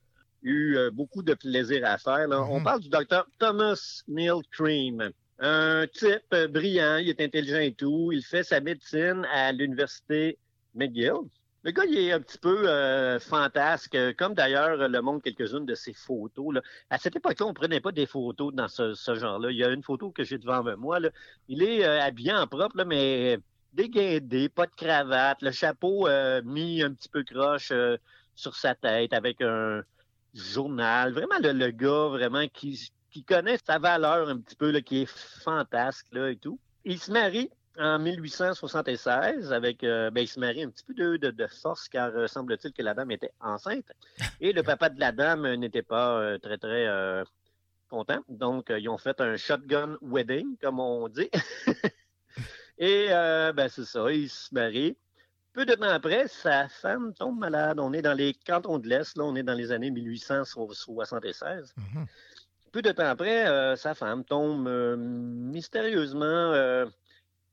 eu 0.42 0.76
euh, 0.78 0.90
beaucoup 0.90 1.22
de 1.22 1.34
plaisir 1.34 1.84
à 1.84 1.98
faire. 1.98 2.26
là. 2.28 2.42
On 2.42 2.58
Mhm. 2.58 2.64
parle 2.64 2.80
du 2.80 2.88
docteur 2.88 3.26
Thomas 3.38 4.02
Neil 4.08 4.40
Cream. 4.52 5.10
Un 5.38 5.86
type 5.92 6.34
brillant, 6.50 6.96
il 6.96 7.10
est 7.10 7.20
intelligent 7.20 7.58
et 7.60 7.74
tout. 7.74 8.10
Il 8.12 8.22
fait 8.24 8.42
sa 8.44 8.60
médecine 8.60 9.26
à 9.30 9.52
l'université 9.52 10.38
McGill. 10.74 11.12
Le 11.66 11.72
gars, 11.72 11.84
il 11.84 11.98
est 11.98 12.12
un 12.12 12.20
petit 12.20 12.38
peu 12.38 12.68
euh, 12.68 13.18
fantasque, 13.18 13.96
euh, 13.96 14.12
comme 14.16 14.34
d'ailleurs 14.34 14.88
le 14.88 15.02
montrent 15.02 15.24
quelques-unes 15.24 15.66
de 15.66 15.74
ses 15.74 15.92
photos. 15.92 16.60
À 16.90 16.96
cette 16.96 17.16
époque-là, 17.16 17.44
on 17.44 17.48
ne 17.48 17.54
prenait 17.54 17.80
pas 17.80 17.90
des 17.90 18.06
photos 18.06 18.54
dans 18.54 18.68
ce, 18.68 18.94
genre-là. 18.94 19.50
Il 19.50 19.56
y 19.56 19.64
a 19.64 19.70
une 19.70 19.82
photo 19.82 20.12
que 20.12 20.22
j'ai 20.22 20.38
devant 20.38 20.62
moi. 20.76 21.00
Il 21.48 21.64
est 21.64 21.84
euh, 21.84 22.00
habillé 22.00 22.32
en 22.32 22.46
propre, 22.46 22.84
mais 22.84 23.40
déguindé, 23.72 24.48
pas 24.48 24.66
de 24.66 24.76
cravate, 24.76 25.42
le 25.42 25.50
chapeau 25.50 26.06
euh, 26.06 26.40
mis 26.44 26.84
un 26.84 26.92
petit 26.94 27.08
peu 27.08 27.24
croche 27.24 27.72
euh, 27.72 27.96
sur 28.36 28.54
sa 28.54 28.76
tête 28.76 29.12
avec 29.12 29.42
un 29.42 29.82
journal. 30.34 31.12
Vraiment, 31.14 31.40
le, 31.40 31.70
gars 31.72 32.10
vraiment 32.10 32.46
qui, 32.46 32.92
connaît 33.26 33.58
sa 33.66 33.80
valeur 33.80 34.28
un 34.28 34.38
petit 34.38 34.54
peu, 34.54 34.70
qui 34.82 35.02
est 35.02 35.10
fantasque 35.42 36.06
là, 36.12 36.30
et 36.30 36.36
tout. 36.36 36.60
Il 36.84 37.00
se 37.00 37.10
marie 37.10 37.50
en 37.78 37.98
1876 37.98 39.52
avec, 39.52 39.84
euh, 39.84 40.10
ben, 40.10 40.22
il 40.22 40.28
se 40.28 40.38
marie 40.40 40.62
un 40.62 40.70
petit 40.70 40.84
peu 40.84 40.94
de, 40.94 41.16
de, 41.16 41.30
de 41.30 41.46
force 41.46 41.88
car 41.88 42.10
euh, 42.14 42.26
semble-t-il 42.26 42.72
que 42.72 42.82
la 42.82 42.94
dame 42.94 43.10
était 43.10 43.32
enceinte 43.40 43.92
et 44.40 44.52
le 44.52 44.62
papa 44.62 44.88
de 44.88 44.98
la 45.00 45.12
dame 45.12 45.44
euh, 45.44 45.56
n'était 45.56 45.82
pas 45.82 46.18
euh, 46.18 46.38
très 46.38 46.58
très 46.58 46.86
content. 47.88 48.20
Donc 48.28 48.72
ils 48.76 48.88
ont 48.88 48.98
fait 48.98 49.20
un 49.20 49.36
shotgun 49.36 49.96
wedding 50.02 50.56
comme 50.58 50.80
on 50.80 51.08
dit. 51.08 51.30
et 52.78 53.06
ben 53.08 53.68
c'est 53.68 53.84
ça, 53.84 54.10
ils 54.10 54.28
se 54.28 54.52
marient. 54.54 54.96
Peu 55.52 55.64
de 55.64 55.74
temps 55.74 55.88
après, 55.88 56.28
sa 56.28 56.68
femme 56.68 57.14
tombe 57.14 57.38
malade. 57.38 57.78
On 57.80 57.92
est 57.94 58.02
dans 58.02 58.12
les 58.12 58.34
cantons 58.34 58.78
de 58.78 58.88
l'Est, 58.88 59.16
là, 59.16 59.24
on 59.24 59.34
est 59.36 59.42
dans 59.42 59.54
les 59.54 59.72
années 59.72 59.90
1876 59.90 61.74
Mhm. 61.76 62.06
peu 62.72 62.82
de 62.82 62.92
temps 62.92 63.06
après, 63.06 63.76
sa 63.76 63.94
femme 63.94 64.24
tombe 64.24 64.68
mystérieusement 64.98 66.86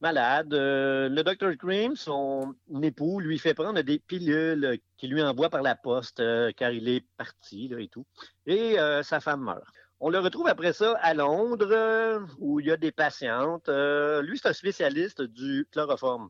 malade. 0.03 0.53
Euh, 0.53 1.07
le 1.07 1.23
Dr. 1.23 1.57
Cream, 1.57 1.95
son 1.95 2.53
époux, 2.83 3.21
lui 3.21 3.39
fait 3.39 3.53
prendre 3.53 3.81
des 3.81 3.99
pilules 3.99 4.77
qu'il 4.97 5.11
lui 5.11 5.23
envoie 5.23 5.49
par 5.49 5.61
la 5.61 5.75
poste 5.75 6.19
euh, 6.19 6.51
car 6.55 6.71
il 6.71 6.89
est 6.89 7.05
parti 7.17 7.71
et 7.79 7.87
tout. 7.87 8.05
Et 8.45 8.77
euh, 8.77 9.01
sa 9.01 9.21
femme 9.21 9.43
meurt. 9.45 9.73
On 10.01 10.09
le 10.09 10.19
retrouve 10.19 10.47
après 10.47 10.73
ça 10.73 10.97
à 11.01 11.13
Londres 11.13 12.27
où 12.37 12.59
il 12.59 12.65
y 12.65 12.71
a 12.71 12.75
des 12.75 12.91
patientes. 12.91 13.69
Lui, 13.69 14.37
c'est 14.37 14.49
un 14.49 14.53
spécialiste 14.53 15.21
du 15.21 15.65
chloroforme. 15.71 16.27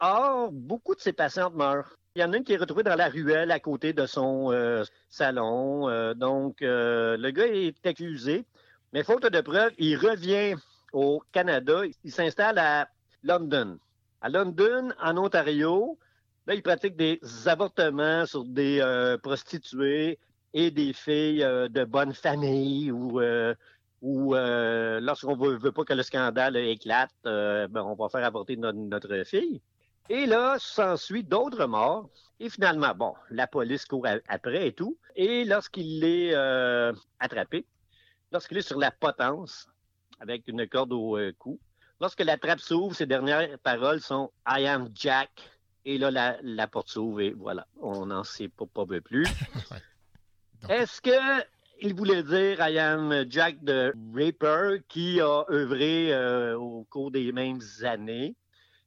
Or, 0.00 0.52
beaucoup 0.52 0.94
de 0.94 1.00
ses 1.00 1.14
patientes 1.14 1.54
meurent. 1.54 1.96
Il 2.14 2.20
y 2.20 2.24
en 2.24 2.34
a 2.34 2.36
une 2.36 2.44
qui 2.44 2.52
est 2.52 2.58
retrouvée 2.58 2.82
dans 2.82 2.96
la 2.96 3.08
ruelle 3.08 3.50
à 3.50 3.60
côté 3.60 3.94
de 3.94 4.04
son 4.04 4.52
salon. 5.08 5.88
Donc, 6.16 6.58
le 6.60 7.30
gars 7.30 7.46
est 7.46 7.86
accusé, 7.86 8.44
mais 8.92 9.02
faute 9.04 9.24
de 9.24 9.40
preuves, 9.40 9.72
il 9.78 9.96
revient 9.96 10.56
au 10.92 11.22
Canada. 11.32 11.80
Il 12.04 12.12
s'installe 12.12 12.58
à 12.58 12.88
London. 13.22 13.78
À 14.20 14.28
London, 14.28 14.92
en 15.00 15.16
Ontario, 15.16 15.98
là, 16.46 16.54
il 16.54 16.62
pratique 16.62 16.96
des 16.96 17.20
avortements 17.46 18.26
sur 18.26 18.44
des 18.44 18.80
euh, 18.80 19.16
prostituées 19.18 20.18
et 20.54 20.70
des 20.70 20.92
filles 20.92 21.42
euh, 21.42 21.68
de 21.68 21.84
bonne 21.84 22.14
famille 22.14 22.90
ou 22.90 23.20
euh, 23.20 23.54
euh, 24.02 25.00
lorsqu'on 25.00 25.36
veut, 25.36 25.58
veut 25.58 25.72
pas 25.72 25.84
que 25.84 25.92
le 25.92 26.02
scandale 26.02 26.56
éclate, 26.56 27.10
ben, 27.24 27.68
on 27.76 27.94
va 27.94 28.08
faire 28.08 28.24
avorter 28.24 28.56
no- 28.56 28.72
notre 28.72 29.24
fille. 29.24 29.60
Et 30.08 30.24
là, 30.26 30.56
s'ensuit 30.58 31.22
d'autres 31.22 31.66
morts. 31.66 32.08
Et 32.40 32.48
finalement, 32.48 32.94
bon, 32.94 33.14
la 33.30 33.46
police 33.46 33.84
court 33.84 34.06
après 34.28 34.68
et 34.68 34.72
tout. 34.72 34.96
Et 35.16 35.44
lorsqu'il 35.44 36.02
est 36.04 36.34
attrapé, 37.18 37.66
lorsqu'il 38.32 38.58
est 38.58 38.62
sur 38.62 38.78
la 38.78 38.90
potence, 38.90 39.68
avec 40.20 40.46
une 40.46 40.66
corde 40.66 40.92
au 40.92 41.18
cou, 41.38 41.58
lorsque 42.00 42.20
la 42.20 42.36
trappe 42.38 42.60
s'ouvre, 42.60 42.94
ses 42.94 43.06
dernières 43.06 43.58
paroles 43.58 44.00
sont 44.00 44.30
I 44.46 44.66
am 44.66 44.88
Jack. 44.94 45.30
Et 45.84 45.96
là, 45.98 46.10
la, 46.10 46.36
la 46.42 46.66
porte 46.66 46.90
s'ouvre 46.90 47.20
et 47.20 47.30
voilà, 47.30 47.66
on 47.80 48.06
n'en 48.06 48.24
sait 48.24 48.48
pas, 48.48 48.84
plus. 49.02 49.26
Est-ce 50.68 51.00
que 51.00 51.44
il 51.80 51.94
voulait 51.94 52.24
dire 52.24 52.58
I 52.60 52.78
am 52.78 53.24
Jack 53.30 53.64
the 53.64 53.92
Ripper, 54.14 54.80
qui 54.88 55.20
a 55.20 55.44
œuvré 55.50 56.12
euh, 56.12 56.58
au 56.58 56.84
cours 56.90 57.10
des 57.10 57.32
mêmes 57.32 57.60
années? 57.82 58.34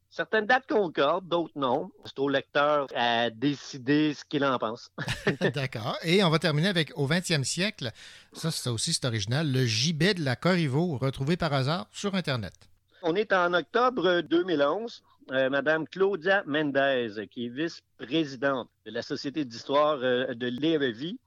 Certaines 0.09 0.45
dates 0.45 0.67
concordent, 0.67 1.25
d'autres 1.29 1.57
non. 1.57 1.89
C'est 2.03 2.19
au 2.19 2.27
lecteur 2.27 2.87
à 2.93 3.29
décider 3.29 4.13
ce 4.13 4.25
qu'il 4.25 4.43
en 4.43 4.59
pense. 4.59 4.91
D'accord. 5.55 5.97
Et 6.03 6.21
on 6.21 6.29
va 6.29 6.37
terminer 6.37 6.67
avec 6.67 6.91
au 6.97 7.07
20e 7.07 7.45
siècle. 7.45 7.91
Ça, 8.33 8.51
c'est 8.51 8.69
aussi 8.69 8.91
c'est 8.91 9.05
original. 9.05 9.49
Le 9.49 9.65
gibet 9.65 10.13
de 10.13 10.23
la 10.25 10.35
Corriveau, 10.35 10.97
retrouvé 10.97 11.37
par 11.37 11.53
hasard 11.53 11.87
sur 11.93 12.13
Internet. 12.13 12.70
On 13.03 13.15
est 13.15 13.33
en 13.33 13.53
octobre 13.53 14.21
2011. 14.21 15.03
Euh, 15.31 15.49
Madame 15.49 15.87
Claudia 15.87 16.43
Mendez, 16.45 17.27
qui 17.31 17.47
est 17.47 17.49
vice-présidente 17.49 18.69
de 18.85 18.91
la 18.91 19.01
Société 19.01 19.43
d'histoire 19.43 19.99
euh, 20.03 20.35
de 20.35 20.47
l'Érevis, 20.47 21.19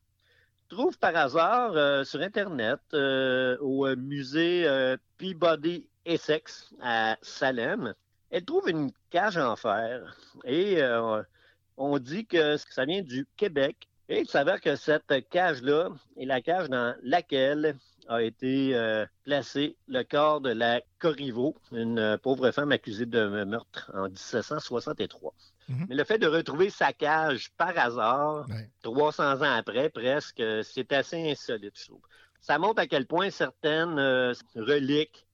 trouve 0.69 0.97
par 0.99 1.17
hasard 1.17 1.73
euh, 1.77 2.05
sur 2.05 2.21
Internet 2.21 2.79
au 2.93 3.89
musée 3.97 4.69
Peabody 5.19 5.89
Essex 6.05 6.73
à 6.81 7.17
Salem 7.23 7.95
elle 8.31 8.45
trouve 8.45 8.69
une 8.69 8.91
cage 9.11 9.37
en 9.37 9.55
fer 9.55 10.17
et 10.45 10.81
on 11.77 11.99
dit 11.99 12.27
que 12.27 12.57
ça 12.57 12.85
vient 12.85 13.03
du 13.03 13.29
Québec. 13.37 13.89
Et 14.09 14.21
il 14.21 14.29
s'avère 14.29 14.61
que 14.61 14.77
cette 14.77 15.29
cage-là 15.31 15.91
est 16.19 16.27
la 16.27 16.41
cage 16.41 16.69
dans 16.69 16.95
laquelle 17.03 17.77
a 18.09 18.23
été 18.23 18.75
euh, 18.75 19.07
placé 19.25 19.77
le 19.89 20.03
corps 20.03 20.43
de 20.43 20.51
la 20.51 20.83
Corriveau, 20.99 21.57
une 21.73 21.99
euh, 21.99 22.19
pauvre 22.19 22.51
femme 22.51 22.71
accusée 22.71 23.07
de 23.07 23.45
meurtre 23.45 23.91
en 23.95 24.09
1763. 24.09 25.33
Mhm. 25.69 25.87
Mais 25.89 25.95
le 25.95 26.05
fait 26.05 26.19
de 26.19 26.27
retrouver 26.27 26.69
sa 26.69 26.93
cage 26.93 27.51
par 27.57 27.79
hasard, 27.79 28.47
300 28.83 29.37
ans 29.41 29.57
après 29.57 29.89
presque, 29.89 30.43
c'est 30.63 30.93
assez 30.93 31.31
insolite, 31.31 31.79
je 31.79 31.87
trouve. 31.87 32.03
Ça 32.43 32.59
montre 32.59 32.83
à 32.83 32.87
quel 32.87 33.07
point 33.07 33.31
certaines 33.31 33.99
reliques 34.55 35.25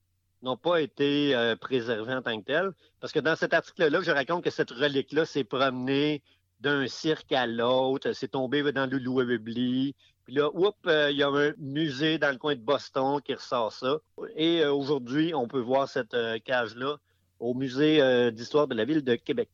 n'ont 0.41 0.57
pas 0.57 0.81
été 0.81 1.35
euh, 1.35 1.55
préservés 1.55 2.13
en 2.13 2.21
tant 2.21 2.39
que 2.39 2.45
tels. 2.45 2.71
Parce 2.99 3.13
que 3.13 3.19
dans 3.19 3.35
cet 3.35 3.53
article-là, 3.53 4.01
je 4.01 4.11
raconte 4.11 4.43
que 4.43 4.49
cette 4.49 4.71
relique-là 4.71 5.25
s'est 5.25 5.43
promenée 5.43 6.21
d'un 6.61 6.87
cirque 6.87 7.31
à 7.31 7.47
l'autre, 7.47 8.13
s'est 8.13 8.27
tombée 8.27 8.63
dans 8.71 8.89
le 8.89 8.97
Louisville. 8.97 9.93
Puis 10.25 10.35
là, 10.35 10.49
oups, 10.53 10.77
euh, 10.87 11.11
il 11.11 11.17
y 11.17 11.23
a 11.23 11.29
un 11.29 11.51
musée 11.57 12.17
dans 12.17 12.31
le 12.31 12.37
coin 12.37 12.55
de 12.55 12.61
Boston 12.61 13.19
qui 13.23 13.33
ressort 13.33 13.73
ça. 13.73 13.97
Et 14.35 14.61
euh, 14.61 14.71
aujourd'hui, 14.71 15.33
on 15.33 15.47
peut 15.47 15.59
voir 15.59 15.89
cette 15.89 16.15
cage-là 16.45 16.97
au 17.39 17.53
musée 17.53 18.31
d'histoire 18.31 18.67
de 18.67 18.75
la 18.75 18.85
ville 18.85 19.03
de 19.03 19.15
Québec. 19.15 19.49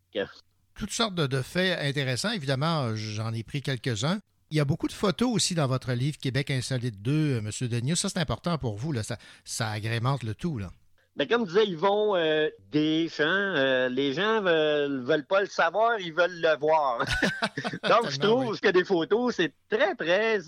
Toutes 0.76 0.92
sortes 0.92 1.16
de, 1.16 1.42
faits 1.42 1.80
intéressants. 1.80 2.32
Évidemment, 2.32 2.94
j'en 2.96 3.34
ai 3.34 3.44
pris 3.44 3.62
quelques-uns. 3.62 4.20
Il 4.52 4.58
y 4.58 4.60
a 4.60 4.66
beaucoup 4.66 4.88
de 4.88 4.94
photos 4.94 5.30
aussi 5.34 5.56
dans 5.56 5.68
votre 5.68 5.94
livre 5.94 6.18
Québec 6.18 6.52
Insolite 6.52 7.02
2, 7.02 7.38
M. 7.38 7.50
Degnaud. 7.62 7.96
Ça, 7.96 8.10
c'est 8.10 8.20
important 8.20 8.58
pour 8.58 8.76
vous. 8.76 8.92
Là. 8.92 9.04
Ça, 9.04 9.18
ça 9.46 9.70
agrémente 9.70 10.24
le 10.24 10.36
tout. 10.36 10.58
Là. 10.58 10.70
Ben, 11.18 11.28
comme 11.28 11.46
disait 11.46 11.66
Yvon 11.66 12.16
euh, 12.16 12.48
des 12.72 13.10
champs, 13.10 13.24
euh, 13.26 13.90
les 13.90 14.14
gens 14.14 14.40
veulent, 14.40 15.02
veulent 15.02 15.26
pas 15.26 15.42
le 15.42 15.48
savoir, 15.48 16.00
ils 16.00 16.14
veulent 16.14 16.40
le 16.40 16.56
voir. 16.60 17.00
Donc, 17.90 18.12
je 18.12 18.20
trouve 18.20 18.60
que 18.60 18.70
des 18.70 18.84
photos, 18.84 19.34
c'est 19.34 19.52
très, 19.68 19.96
très 19.96 20.40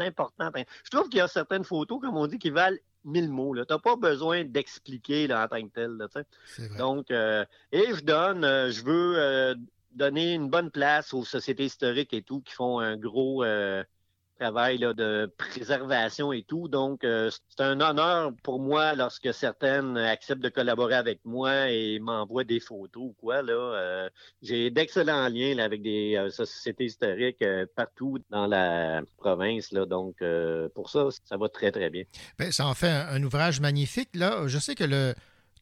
important. 0.00 0.50
Ben, 0.52 0.64
je 0.82 0.90
trouve 0.90 1.08
qu'il 1.08 1.18
y 1.18 1.20
a 1.20 1.28
certaines 1.28 1.62
photos, 1.62 2.00
comme 2.00 2.16
on 2.16 2.26
dit, 2.26 2.40
qui 2.40 2.50
valent 2.50 2.76
mille 3.04 3.30
mots. 3.30 3.54
Tu 3.54 3.62
n'as 3.70 3.78
pas 3.78 3.94
besoin 3.94 4.42
d'expliquer 4.42 5.32
en 5.32 5.46
tant 5.46 5.62
que 5.62 5.72
tel. 5.72 5.92
Là, 5.92 6.08
Donc, 6.76 7.12
euh, 7.12 7.44
et 7.70 7.94
je 7.94 8.02
donne, 8.02 8.42
je 8.42 8.82
veux 8.82 9.54
donner 9.92 10.34
une 10.34 10.50
bonne 10.50 10.72
place 10.72 11.14
aux 11.14 11.24
sociétés 11.24 11.66
historiques 11.66 12.12
et 12.12 12.22
tout 12.22 12.40
qui 12.40 12.52
font 12.52 12.80
un 12.80 12.96
gros 12.96 13.44
travail 14.38 14.78
de 14.78 15.32
préservation 15.36 16.32
et 16.32 16.42
tout. 16.42 16.68
Donc, 16.68 17.04
euh, 17.04 17.30
c'est 17.48 17.62
un 17.62 17.80
honneur 17.80 18.32
pour 18.42 18.60
moi 18.60 18.94
lorsque 18.94 19.32
certaines 19.32 19.96
acceptent 19.96 20.42
de 20.42 20.48
collaborer 20.48 20.94
avec 20.94 21.20
moi 21.24 21.70
et 21.70 21.98
m'envoient 21.98 22.44
des 22.44 22.60
photos 22.60 23.02
ou 23.02 23.14
quoi. 23.20 23.42
Là, 23.42 23.52
euh, 23.52 24.08
j'ai 24.42 24.70
d'excellents 24.70 25.28
liens 25.28 25.58
avec 25.58 25.82
des 25.82 26.16
euh, 26.16 26.30
sociétés 26.30 26.84
historiques 26.84 27.44
partout 27.74 28.18
dans 28.30 28.46
la 28.46 29.02
province. 29.16 29.72
Là, 29.72 29.86
donc, 29.86 30.16
pour 30.74 30.90
ça, 30.90 31.08
ça 31.24 31.36
va 31.36 31.48
très, 31.48 31.72
très 31.72 31.90
bien. 31.90 32.04
Bien, 32.38 32.50
ça 32.50 32.66
en 32.66 32.74
fait 32.74 32.88
un, 32.88 33.22
ouvrage 33.22 33.60
magnifique. 33.60 34.10
Là, 34.14 34.46
je 34.46 34.58
sais 34.58 34.74
que 34.74 34.84
le 34.84 35.14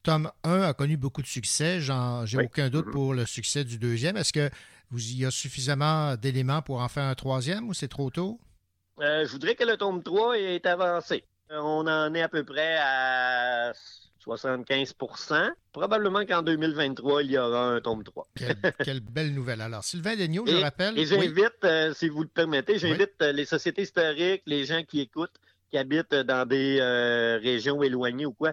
tome 0.02 0.30
1 0.42 0.62
a 0.62 0.74
connu 0.74 0.96
beaucoup 0.96 1.22
de 1.22 1.26
succès. 1.26 1.80
J'ai 1.80 2.38
aucun 2.38 2.68
doute 2.68 2.86
mm-hmm. 2.86 2.90
pour 2.90 3.14
le 3.14 3.24
succès 3.26 3.64
du 3.64 3.78
deuxième. 3.78 4.16
Est-ce 4.16 4.32
que 4.32 4.50
vous 4.90 5.12
y 5.12 5.24
a 5.24 5.30
suffisamment 5.30 6.16
d'éléments 6.16 6.62
pour 6.62 6.80
en 6.80 6.88
faire 6.88 7.04
un 7.04 7.14
troisième 7.14 7.68
ou 7.68 7.74
c'est 7.74 7.88
trop 7.88 8.10
tôt? 8.10 8.38
Euh, 9.00 9.26
je 9.26 9.32
voudrais 9.32 9.54
que 9.54 9.64
le 9.64 9.76
tome 9.76 10.02
3 10.02 10.38
ait 10.38 10.66
avancé. 10.66 11.24
Euh, 11.50 11.58
on 11.60 11.86
en 11.86 12.14
est 12.14 12.22
à 12.22 12.28
peu 12.28 12.44
près 12.44 12.76
à 12.78 13.72
75% 14.24 15.50
Probablement 15.72 16.24
qu'en 16.24 16.42
2023, 16.42 17.22
il 17.24 17.32
y 17.32 17.38
aura 17.38 17.72
un 17.72 17.80
tome 17.80 18.04
3. 18.04 18.28
quelle, 18.84 19.00
belle 19.00 19.34
nouvelle. 19.34 19.60
Alors, 19.60 19.84
Sylvain 19.84 20.16
Degnaud, 20.16 20.46
je 20.46 20.56
rappelle. 20.56 20.98
Et 20.98 21.06
j'invite, 21.06 21.64
euh, 21.64 21.92
si 21.92 22.08
vous 22.08 22.22
le 22.22 22.28
permettez, 22.28 22.78
j'invite 22.78 23.20
les 23.20 23.44
sociétés 23.44 23.82
historiques, 23.82 24.42
les 24.46 24.64
gens 24.64 24.82
qui 24.84 25.00
écoutent, 25.00 25.38
qui 25.70 25.78
habitent 25.78 26.14
dans 26.14 26.46
des 26.46 26.80
régions 27.42 27.82
éloignées 27.82 28.26
ou 28.26 28.32
quoi, 28.32 28.52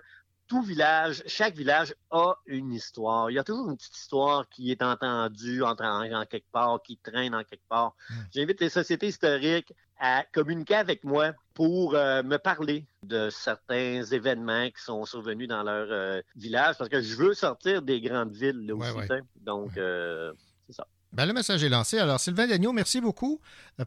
tout 0.51 0.61
village, 0.61 1.23
chaque 1.27 1.55
village 1.55 1.95
a 2.09 2.33
une 2.45 2.73
histoire. 2.73 3.31
Il 3.31 3.35
y 3.35 3.39
a 3.39 3.43
toujours 3.45 3.69
une 3.69 3.77
petite 3.77 3.95
histoire 3.95 4.49
qui 4.49 4.69
est 4.69 4.83
entendue 4.83 5.63
en, 5.63 5.77
en, 5.79 6.25
quelque 6.25 6.51
part, 6.51 6.81
qui 6.83 6.97
traîne 6.97 7.33
en 7.33 7.45
quelque 7.45 7.65
part. 7.69 7.95
Hmm. 8.09 8.15
J'invite 8.35 8.59
les 8.59 8.67
sociétés 8.67 9.07
historiques 9.07 9.73
à 9.97 10.25
communiquer 10.33 10.75
avec 10.75 11.05
moi 11.05 11.31
pour 11.53 11.95
euh, 11.95 12.21
me 12.23 12.35
parler 12.35 12.85
de 13.01 13.29
certains 13.29 14.03
événements 14.03 14.67
qui 14.71 14.83
sont 14.83 15.05
survenus 15.05 15.47
dans 15.47 15.63
leur 15.63 15.87
euh, 15.89 16.21
village, 16.35 16.75
parce 16.77 16.89
que 16.89 16.99
je 17.01 17.15
veux 17.15 17.33
sortir 17.33 17.81
des 17.81 18.01
grandes 18.01 18.33
villes 18.33 18.67
là 18.67 18.75
aussi. 18.75 19.07
Donc, 19.39 19.77
euh, 19.77 20.33
c'est 20.67 20.75
ça. 20.75 20.85
Ben, 21.13 21.25
le 21.25 21.31
message 21.31 21.63
est 21.63 21.69
lancé. 21.69 21.97
Alors, 21.97 22.19
Sylvain 22.19 22.47
Dagneau, 22.47 22.73
merci 22.73 22.99
beaucoup 22.99 23.39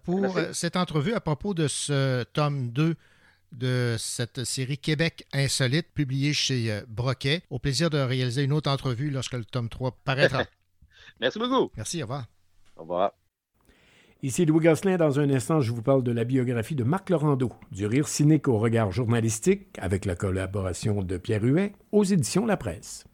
pour 0.02 0.34
cette 0.52 0.76
entrevue 0.76 1.12
à 1.12 1.20
propos 1.20 1.52
de 1.52 1.68
ce 1.68 2.22
tome 2.22 2.70
2 2.70 2.96
de 3.54 3.96
cette 3.98 4.44
série 4.44 4.78
Québec 4.78 5.26
insolite 5.32 5.86
publiée 5.94 6.32
chez 6.32 6.72
euh, 6.72 6.82
Broquet. 6.88 7.42
Au 7.50 7.58
plaisir 7.58 7.90
de 7.90 7.98
réaliser 7.98 8.42
une 8.42 8.52
autre 8.52 8.70
entrevue 8.70 9.10
lorsque 9.10 9.34
le 9.34 9.44
tome 9.44 9.68
3 9.68 9.98
paraîtra. 10.04 10.44
Merci 11.20 11.38
beaucoup. 11.38 11.70
Merci, 11.76 12.02
au 12.02 12.06
revoir. 12.06 12.26
Au 12.76 12.82
revoir. 12.82 13.12
Ici 14.22 14.46
Louis 14.46 14.64
Gosselin. 14.64 14.96
Dans 14.96 15.20
un 15.20 15.28
instant, 15.30 15.60
je 15.60 15.70
vous 15.70 15.82
parle 15.82 16.02
de 16.02 16.10
la 16.10 16.24
biographie 16.24 16.74
de 16.74 16.82
Marc 16.84 17.10
Laurando, 17.10 17.52
du 17.70 17.86
rire 17.86 18.08
cynique 18.08 18.48
au 18.48 18.58
regard 18.58 18.90
journalistique, 18.90 19.68
avec 19.78 20.06
la 20.06 20.16
collaboration 20.16 21.02
de 21.02 21.18
Pierre 21.18 21.44
Huet, 21.44 21.72
aux 21.92 22.04
éditions 22.04 22.46
La 22.46 22.56
Presse. 22.56 23.04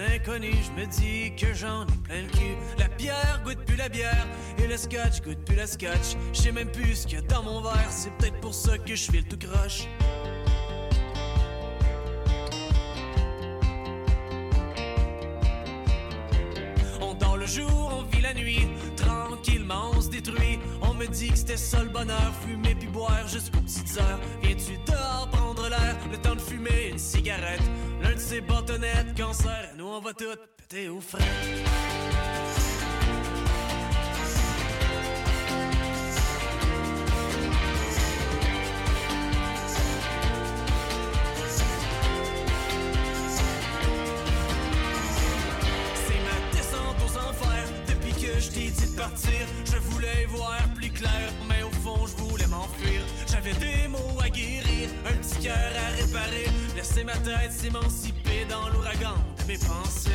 Inconnue. 0.00 0.54
Je 0.64 0.80
me 0.80 0.86
dis 0.86 1.34
que 1.36 1.52
j'en 1.54 1.84
ai 1.84 1.98
plein 2.04 2.22
le 2.22 2.28
cul. 2.28 2.56
La 2.78 2.88
bière 2.88 3.40
goûte 3.44 3.64
plus 3.64 3.76
la 3.76 3.88
bière 3.88 4.26
et 4.58 4.66
le 4.66 4.76
scotch 4.76 5.20
goûte 5.22 5.44
plus 5.44 5.56
la 5.56 5.66
scotch. 5.66 6.16
Je 6.32 6.50
même 6.50 6.70
plus 6.70 6.96
ce 6.96 7.06
qu'il 7.06 7.18
y 7.18 7.22
a 7.22 7.22
dans 7.22 7.42
mon 7.42 7.60
verre. 7.60 7.90
C'est 7.90 8.10
peut-être 8.16 8.40
pour 8.40 8.54
ça 8.54 8.78
que 8.78 8.94
je 8.94 9.10
file 9.10 9.24
tout 9.24 9.38
croche. 9.38 9.86
On 17.00 17.14
dort 17.14 17.36
le 17.36 17.46
jour, 17.46 17.92
on 17.98 18.02
vit 18.14 18.22
la 18.22 18.34
nuit. 18.34 18.68
Tranquillement, 18.96 19.90
on 19.94 20.00
se 20.00 20.10
détruit. 20.10 20.58
On 20.82 20.94
me 20.94 21.06
dit 21.06 21.30
que 21.30 21.36
c'était 21.36 21.56
ça 21.56 21.82
le 21.82 21.88
bonheur. 21.88 22.32
Fumer 22.46 22.74
puis 22.74 22.88
boire 22.88 23.26
jusqu'aux 23.26 23.60
petites 23.60 23.96
heures. 23.98 24.20
Viens-tu 24.42 24.78
dehors 24.86 25.28
prendre 25.30 25.68
l'air? 25.68 25.96
Le 26.10 26.18
temps 26.18 26.34
de 26.34 26.40
fumer 26.40 26.88
une 26.90 26.98
cigarette. 26.98 27.62
De 28.20 28.24
ces 28.26 28.42
cancer. 29.16 29.70
Nous, 29.78 29.86
on 29.86 30.00
va 30.00 30.12
tout 30.12 30.26
péter 30.58 30.90
au 30.90 31.00
frais. 31.00 31.24
je 48.38 48.50
t'ai 48.50 48.70
dit 48.70 48.92
de 48.92 48.96
partir, 48.96 49.46
je 49.64 49.76
voulais 49.78 50.26
voir 50.26 50.58
plus 50.74 50.90
clair, 50.90 51.32
mais 51.48 51.62
je 52.16 52.22
voulais 52.22 52.46
m'enfuir. 52.46 53.02
J'avais 53.26 53.52
des 53.54 53.88
mots 53.88 54.18
à 54.20 54.28
guérir, 54.28 54.88
un 55.06 55.14
petit 55.14 55.44
cœur 55.44 55.56
à 55.56 55.96
réparer, 55.96 56.46
laisser 56.76 57.04
ma 57.04 57.16
tête 57.16 57.52
s'émanciper 57.52 58.46
dans 58.48 58.68
l'ouragan 58.68 59.16
de 59.38 59.52
mes 59.52 59.58
pensées. 59.58 60.10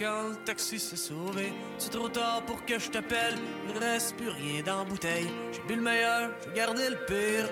Quand 0.00 0.30
le 0.30 0.36
taxi 0.44 0.78
s'est 0.78 0.96
sauvé. 0.96 1.52
C'est 1.76 1.90
trop 1.90 2.08
tard 2.08 2.42
pour 2.46 2.64
que 2.64 2.78
je 2.78 2.90
t'appelle, 2.90 3.34
il 3.68 3.78
reste 3.78 4.16
plus 4.16 4.30
rien 4.30 4.62
dans 4.62 4.78
la 4.78 4.84
bouteille. 4.84 5.28
J'ai 5.52 5.62
bu 5.68 5.76
le 5.76 5.82
meilleur, 5.82 6.30
j'ai 6.42 6.52
gardé 6.54 6.88
le 6.88 6.96
pire. 7.06 7.48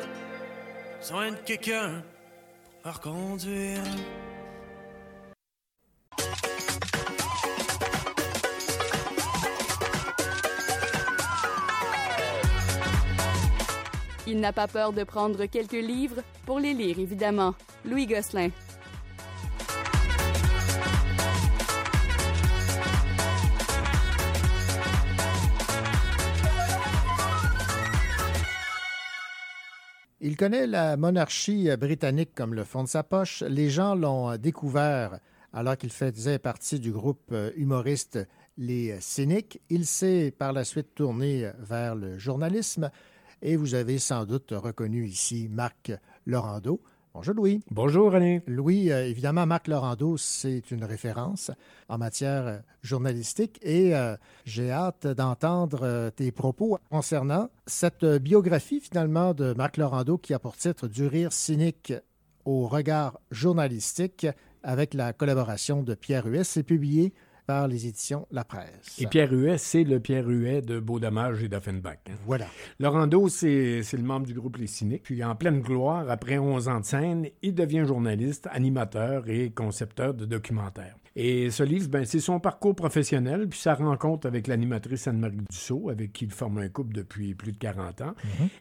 Besoin 0.98 1.32
de 1.32 1.36
quelqu'un 1.36 2.02
pour 2.82 2.94
reconduire. 2.94 3.82
Il 14.26 14.40
n'a 14.40 14.52
pas 14.52 14.68
peur 14.68 14.92
de 14.92 15.04
prendre 15.04 15.46
quelques 15.46 15.72
livres 15.72 16.22
pour 16.44 16.60
les 16.60 16.74
lire, 16.74 16.98
évidemment. 16.98 17.54
Louis 17.84 18.06
Gosselin. 18.06 18.50
Il 30.28 30.36
connaît 30.36 30.66
la 30.66 30.98
monarchie 30.98 31.74
britannique 31.78 32.34
comme 32.34 32.52
le 32.52 32.62
fond 32.62 32.82
de 32.82 32.88
sa 32.88 33.02
poche. 33.02 33.42
Les 33.48 33.70
gens 33.70 33.94
l'ont 33.94 34.36
découvert 34.36 35.20
alors 35.54 35.78
qu'il 35.78 35.88
faisait 35.88 36.38
partie 36.38 36.78
du 36.78 36.92
groupe 36.92 37.34
humoriste 37.56 38.18
Les 38.58 39.00
Cyniques. 39.00 39.62
Il 39.70 39.86
s'est 39.86 40.30
par 40.30 40.52
la 40.52 40.64
suite 40.64 40.94
tourné 40.94 41.50
vers 41.58 41.94
le 41.94 42.18
journalisme 42.18 42.90
et 43.40 43.56
vous 43.56 43.74
avez 43.74 43.98
sans 43.98 44.26
doute 44.26 44.52
reconnu 44.54 45.06
ici 45.06 45.48
Marc 45.50 45.92
Laurando. 46.26 46.82
Bonjour 47.14 47.34
Louis. 47.34 47.60
Bonjour 47.70 48.12
René. 48.12 48.42
Louis, 48.46 48.92
euh, 48.92 49.08
évidemment, 49.08 49.46
Marc 49.46 49.66
Laurando, 49.66 50.16
c'est 50.16 50.70
une 50.70 50.84
référence 50.84 51.50
en 51.88 51.98
matière 51.98 52.46
euh, 52.46 52.58
journalistique 52.82 53.58
et 53.62 53.94
euh, 53.96 54.16
j'ai 54.44 54.70
hâte 54.70 55.06
d'entendre 55.06 56.10
tes 56.10 56.30
propos 56.30 56.78
concernant 56.90 57.48
cette 57.66 58.04
biographie 58.04 58.80
finalement 58.80 59.32
de 59.32 59.54
Marc 59.54 59.78
Laurando 59.78 60.18
qui 60.18 60.34
a 60.34 60.38
pour 60.38 60.56
titre 60.56 60.86
Du 60.86 61.06
rire 61.06 61.32
cynique 61.32 61.92
au 62.44 62.66
regard 62.68 63.18
journalistique 63.30 64.26
avec 64.62 64.92
la 64.94 65.12
collaboration 65.12 65.82
de 65.82 65.94
Pierre 65.94 66.26
Huet. 66.26 66.44
C'est 66.44 66.62
publié 66.62 67.14
par 67.48 67.66
les 67.66 67.86
éditions 67.86 68.26
La 68.30 68.44
Presse. 68.44 68.98
Et 68.98 69.06
Pierre 69.06 69.32
Huet, 69.32 69.56
c'est 69.56 69.82
le 69.82 70.00
Pierre 70.00 70.28
Huet 70.28 70.60
de 70.60 70.78
Beau 70.78 71.00
Dommage 71.00 71.42
et 71.42 71.48
d'Offenbach. 71.48 71.96
hein. 72.10 72.12
Voilà. 72.26 72.44
Laurando, 72.78 73.26
c'est 73.28 73.80
le 73.94 74.02
membre 74.02 74.26
du 74.26 74.34
groupe 74.34 74.58
Les 74.58 74.66
Cyniques. 74.66 75.04
Puis, 75.04 75.24
en 75.24 75.34
pleine 75.34 75.60
gloire, 75.62 76.10
après 76.10 76.36
11 76.36 76.68
ans 76.68 76.80
de 76.80 76.84
scène, 76.84 77.26
il 77.40 77.54
devient 77.54 77.84
journaliste, 77.86 78.48
animateur 78.52 79.30
et 79.30 79.48
concepteur 79.48 80.12
de 80.12 80.26
documentaires. 80.26 80.96
Et 81.20 81.50
ce 81.50 81.64
livre, 81.64 81.88
ben, 81.88 82.04
c'est 82.04 82.20
son 82.20 82.38
parcours 82.38 82.76
professionnel, 82.76 83.48
puis 83.48 83.58
sa 83.58 83.74
rencontre 83.74 84.28
avec 84.28 84.46
l'animatrice 84.46 85.08
Anne-Marie 85.08 85.40
Dussault, 85.50 85.90
avec 85.90 86.12
qui 86.12 86.26
il 86.26 86.30
forme 86.30 86.58
un 86.58 86.68
couple 86.68 86.94
depuis 86.94 87.34
plus 87.34 87.50
de 87.50 87.58
40 87.58 88.02
ans. 88.02 88.14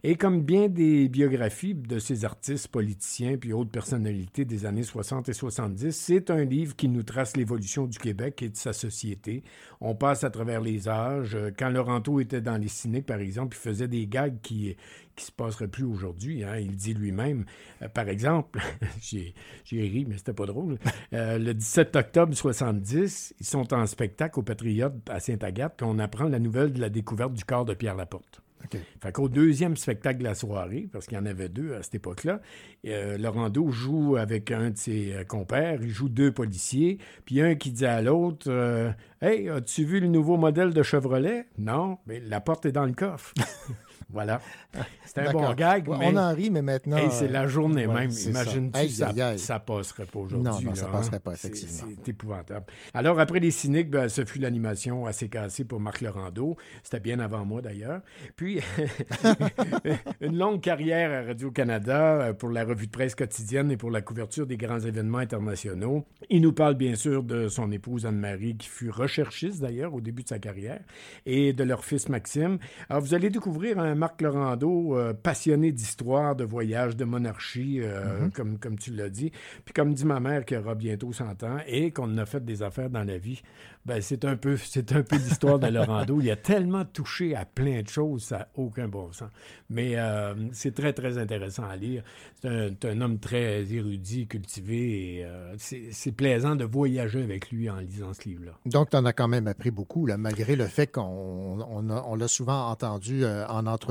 Et 0.03 0.15
comme 0.15 0.41
bien 0.41 0.67
des 0.67 1.07
biographies 1.07 1.75
de 1.75 1.99
ces 1.99 2.25
artistes, 2.25 2.69
politiciens, 2.69 3.37
puis 3.37 3.53
autres 3.53 3.69
personnalités 3.69 4.43
des 4.43 4.65
années 4.65 4.81
60 4.81 5.29
et 5.29 5.33
70, 5.33 5.91
c'est 5.91 6.31
un 6.31 6.45
livre 6.45 6.75
qui 6.75 6.87
nous 6.87 7.03
trace 7.03 7.37
l'évolution 7.37 7.85
du 7.85 7.99
Québec 7.99 8.41
et 8.41 8.49
de 8.49 8.57
sa 8.57 8.73
société. 8.73 9.43
On 9.79 9.93
passe 9.93 10.23
à 10.23 10.31
travers 10.31 10.59
les 10.59 10.89
âges. 10.89 11.37
Quand 11.59 11.69
Laurenteau 11.69 12.19
était 12.19 12.41
dans 12.41 12.57
les 12.57 12.69
cyniques, 12.69 13.05
par 13.05 13.19
exemple, 13.19 13.55
il 13.55 13.61
faisait 13.61 13.87
des 13.87 14.07
gags 14.07 14.41
qui 14.41 14.75
qui 15.17 15.25
se 15.25 15.31
passeraient 15.31 15.67
plus 15.67 15.83
aujourd'hui. 15.83 16.43
hein. 16.43 16.57
Il 16.57 16.75
dit 16.77 16.93
lui-même, 16.93 17.45
euh, 17.81 17.89
par 17.89 18.07
exemple, 18.07 18.59
j'ai 19.01 19.33
ri, 19.71 20.05
mais 20.07 20.17
c'était 20.17 20.33
pas 20.33 20.45
drôle. 20.45 20.77
Euh, 21.13 21.37
le 21.37 21.53
17 21.53 21.95
octobre 21.95 22.33
70, 22.33 23.33
ils 23.39 23.45
sont 23.45 23.73
en 23.73 23.85
spectacle 23.85 24.39
au 24.39 24.43
Patriote 24.43 24.93
à 25.09 25.19
Sainte-Agathe, 25.19 25.75
puis 25.77 25.87
on 25.89 25.99
apprend 25.99 26.25
la 26.25 26.39
nouvelle 26.39 26.71
de 26.71 26.79
la 26.79 26.89
découverte 26.89 27.33
du 27.33 27.43
corps 27.43 27.65
de 27.65 27.73
Pierre 27.73 27.95
Laporte. 27.95 28.41
OK. 28.63 28.79
Fait 29.01 29.11
qu'au 29.11 29.29
deuxième 29.29 29.77
spectacle 29.77 30.19
de 30.19 30.23
la 30.23 30.35
soirée, 30.35 30.87
parce 30.91 31.05
qu'il 31.05 31.17
y 31.17 31.21
en 31.21 31.25
avait 31.25 31.49
deux 31.49 31.75
à 31.75 31.83
cette 31.83 31.95
époque-là, 31.95 32.41
euh, 32.87 33.17
Laurando 33.17 33.69
joue 33.69 34.15
avec 34.17 34.51
un 34.51 34.71
de 34.71 34.77
ses 34.77 35.13
euh, 35.13 35.23
compères, 35.23 35.79
il 35.81 35.89
joue 35.89 36.09
deux 36.09 36.31
policiers, 36.31 36.97
puis 37.25 37.41
un 37.41 37.55
qui 37.55 37.71
dit 37.71 37.85
à 37.85 38.01
l'autre 38.01 38.47
euh, 38.49 38.91
Hey, 39.21 39.49
as-tu 39.49 39.83
vu 39.83 39.99
le 39.99 40.07
nouveau 40.07 40.37
modèle 40.37 40.73
de 40.73 40.83
Chevrolet 40.83 41.45
Non, 41.57 41.97
mais 42.07 42.19
la 42.19 42.41
porte 42.41 42.65
est 42.65 42.71
dans 42.71 42.85
le 42.85 42.93
coffre. 42.93 43.33
voilà. 44.09 44.41
C'était 45.05 45.21
un 45.21 45.31
bon 45.31 45.53
gag, 45.53 45.87
Ouais, 45.87 45.97
mais 45.99 46.07
On 46.13 46.17
en 46.17 46.33
rit, 46.33 46.49
mais 46.49 46.61
maintenant. 46.61 46.97
hey, 46.97 47.09
c'est 47.11 47.27
la 47.27 47.47
journée 47.47 47.85
ouais, 47.87 47.93
même. 47.93 48.11
c'est 48.11 48.31
ça. 48.31 48.41
Imagine-tu, 48.43 48.89
ça, 48.89 49.07
aïe. 49.09 49.39
ça 49.39 49.59
passerait 49.59 50.05
pas 50.05 50.19
aujourd'hui. 50.19 50.45
Non, 50.65 50.69
non, 50.69 50.75
ça 50.75 50.85
là, 50.85 50.91
passerait 50.91 51.15
hein? 51.17 51.21
pas, 51.23 51.35
C'est- 51.35 51.47
effectivement. 51.49 51.91
C'est 52.03 52.09
épouvantable. 52.11 52.65
Alors, 52.93 53.19
après 53.19 53.39
les 53.39 53.51
cyniques, 53.51 53.89
ben, 53.89 54.07
ce 54.09 54.23
fut 54.25 54.39
l'animation 54.39 55.05
assez 55.05 55.29
cassée 55.29 55.65
pour 55.65 55.79
Marc 55.79 56.01
Laurando. 56.01 56.57
C'était 56.83 56.99
bien 56.99 57.19
avant 57.19 57.45
moi, 57.45 57.61
d'ailleurs. 57.61 58.01
Puis, 58.35 58.59
une 60.21 60.37
longue 60.37 60.61
carrière 60.61 61.23
à 61.23 61.27
Radio-Canada 61.27 62.21
euh, 62.21 62.33
pour 62.33 62.49
la 62.49 62.63
revue 62.63 62.87
de 62.87 62.91
presse 62.91 63.15
quotidienne 63.15 63.71
et 63.71 63.77
pour 63.77 63.91
la 63.91 64.01
couverture 64.01 64.45
des 64.47 64.57
grands 64.57 64.79
événements 64.79 65.17
internationaux. 65.19 66.05
Il 66.29 66.41
nous 66.41 66.53
parle 66.53 66.75
bien 66.75 66.95
sûr 66.95 67.23
de 67.23 67.47
son 67.47 67.71
épouse 67.71 68.05
Anne-Marie, 68.05 68.57
qui 68.57 68.67
fut 68.69 68.89
recherchiste 68.89 69.61
d'ailleurs 69.61 69.93
au 69.93 70.01
début 70.01 70.23
de 70.23 70.29
sa 70.29 70.39
carrière, 70.39 70.81
et 71.25 71.53
de 71.53 71.63
leur 71.63 71.83
fils 71.85 72.09
Maxime. 72.09 72.57
Alors, 72.89 73.01
vous 73.01 73.13
allez 73.13 73.29
découvrir 73.29 73.79
un 73.79 73.95
Marc 73.97 74.21
Laurando 74.21 74.95
euh, 74.95 75.13
passionné 75.13 75.71
d'histoire, 75.71 76.35
de 76.35 76.43
voyage, 76.43 76.95
de 76.95 77.03
monarchie, 77.03 77.79
euh, 77.81 78.29
comme, 78.33 78.57
comme 78.57 78.77
tu 78.77 78.93
l'as 78.93 79.09
dit. 79.09 79.31
Puis 79.65 79.73
comme 79.73 79.93
dit 79.93 80.05
ma 80.05 80.19
mère 80.19 80.45
qui 80.45 80.55
aura 80.55 80.75
bientôt 80.75 81.11
100 81.11 81.43
ans 81.43 81.57
et 81.67 81.91
qu'on 81.91 82.17
a 82.17 82.25
fait 82.25 82.45
des 82.45 82.63
affaires 82.63 82.89
dans 82.89 83.03
la 83.03 83.17
vie, 83.17 83.41
ben 83.85 84.01
c'est 84.01 84.25
un 84.25 84.35
peu 84.35 84.57
c'est 84.63 84.91
un 84.93 85.03
peu 85.03 85.17
l'histoire 85.17 85.59
de 85.59 85.67
Laurando. 85.67 86.21
Il 86.21 86.29
a 86.29 86.35
tellement 86.35 86.85
touché 86.85 87.35
à 87.35 87.45
plein 87.45 87.81
de 87.81 87.87
choses, 87.87 88.23
ça 88.23 88.37
n'a 88.37 88.47
aucun 88.55 88.87
bon 88.87 89.11
sens. 89.11 89.29
Mais 89.69 89.97
euh, 89.97 90.33
c'est 90.53 90.73
très, 90.73 90.93
très 90.93 91.17
intéressant 91.17 91.67
à 91.67 91.75
lire. 91.75 92.03
C'est 92.41 92.85
un, 92.85 93.01
homme 93.01 93.19
très 93.19 93.63
érudit, 93.71 94.27
cultivé, 94.27 95.25
c'est 95.57 96.11
plaisant 96.11 96.55
de 96.55 96.63
voyager 96.63 97.21
avec 97.21 97.51
lui 97.51 97.69
en 97.69 97.77
lisant 97.77 98.13
ce 98.13 98.27
livre-là. 98.29 98.51
Donc, 98.65 98.89
tu 98.89 98.97
en 98.97 99.05
as 99.05 99.13
quand 99.13 99.27
même 99.27 99.47
appris 99.47 99.71
beaucoup, 99.71 100.05
là, 100.05 100.17
malgré 100.17 100.55
le 100.55 100.65
fait 100.65 100.87
qu'on 100.87 101.03
on 101.03 102.15
l'a 102.15 102.27
souvent 102.27 102.69
entendu 102.69 103.25
en 103.25 103.65
entrevue 103.65 103.86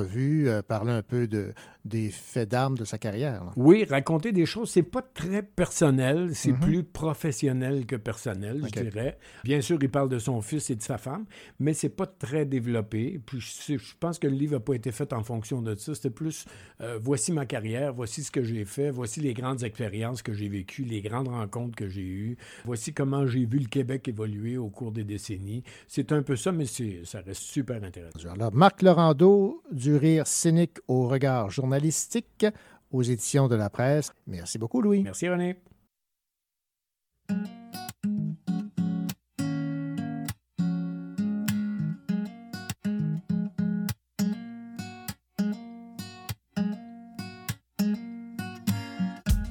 euh, 0.48 0.62
parler 0.62 0.92
un 0.92 1.02
peu 1.02 1.26
de, 1.26 1.52
des 1.86 2.10
faits 2.10 2.50
d'armes 2.50 2.76
de 2.76 2.84
sa 2.84 2.98
carrière. 2.98 3.44
là. 3.44 3.52
Oui, 3.56 3.84
raconter 3.84 4.32
des 4.32 4.46
choses, 4.46 4.70
c'est 4.70 4.82
pas 4.82 5.02
très 5.02 5.42
personnel, 5.42 6.30
c'est 6.34 6.52
Mhm. 6.52 6.60
plus 6.60 6.82
professionnel 6.84 7.86
que 7.86 7.96
personnel, 7.96 8.62
je 8.74 8.80
dirais. 8.82 9.18
Bien 9.44 9.60
sûr, 9.60 9.78
il 9.80 9.88
parle 9.90 10.08
de 10.08 10.18
son 10.18 10.40
fils 10.42 10.70
et 10.70 10.76
de 10.76 10.82
sa 10.82 10.98
femme, 10.98 11.24
mais 11.58 11.72
c'est 11.74 11.88
pas 11.88 12.06
très 12.06 12.44
développé. 12.44 13.20
Puis 13.24 13.40
je, 13.40 13.78
je 13.78 13.94
pense 13.98 14.18
que 14.18 14.26
le 14.26 14.34
livre 14.34 14.54
n'a 14.54 14.60
pas 14.60 14.74
été 14.74 14.92
fait 14.92 15.12
en 15.12 15.22
fonction 15.22 15.62
de 15.62 15.74
ça. 15.74 15.94
C'était 15.94 16.10
plus 16.10 16.44
euh, 16.80 16.98
voici 17.02 17.32
ma 17.32 17.46
carrière, 17.46 17.94
voici 17.94 18.22
ce 18.22 18.30
que 18.30 18.42
j'ai 18.42 18.64
fait, 18.64 18.90
voici 18.90 19.20
les 19.20 19.32
grandes 19.34 19.62
expériences 19.62 20.22
que 20.22 20.32
j'ai 20.32 20.48
vécues, 20.48 20.84
les 20.84 21.00
grandes 21.00 21.28
rencontres 21.28 21.74
que 21.76 21.88
j'ai 21.88 22.02
eues, 22.02 22.36
voici 22.64 22.92
comment 22.92 23.26
j'ai 23.26 23.46
vu 23.46 23.58
le 23.58 23.68
Québec 23.68 24.08
évoluer 24.08 24.56
au 24.58 24.68
cours 24.68 24.92
des 24.92 25.04
décennies. 25.04 25.62
C'est 25.88 26.12
un 26.12 26.22
peu 26.22 26.36
ça, 26.36 26.52
mais 26.52 26.66
c'est- 26.66 27.00
ça 27.04 27.20
reste 27.20 27.42
super 27.42 27.82
intéressant. 27.82 28.30
Alors, 28.34 28.52
Marc 28.52 28.82
Laurando, 28.82 29.62
du 29.72 29.96
rire 29.96 30.26
cynique 30.26 30.78
au 30.88 31.08
regard 31.08 31.50
aux 32.90 33.02
éditions 33.02 33.48
de 33.48 33.56
la 33.56 33.70
presse. 33.70 34.12
Merci 34.26 34.58
beaucoup, 34.58 34.80
Louis. 34.80 35.02
Merci, 35.02 35.28
René. 35.28 35.56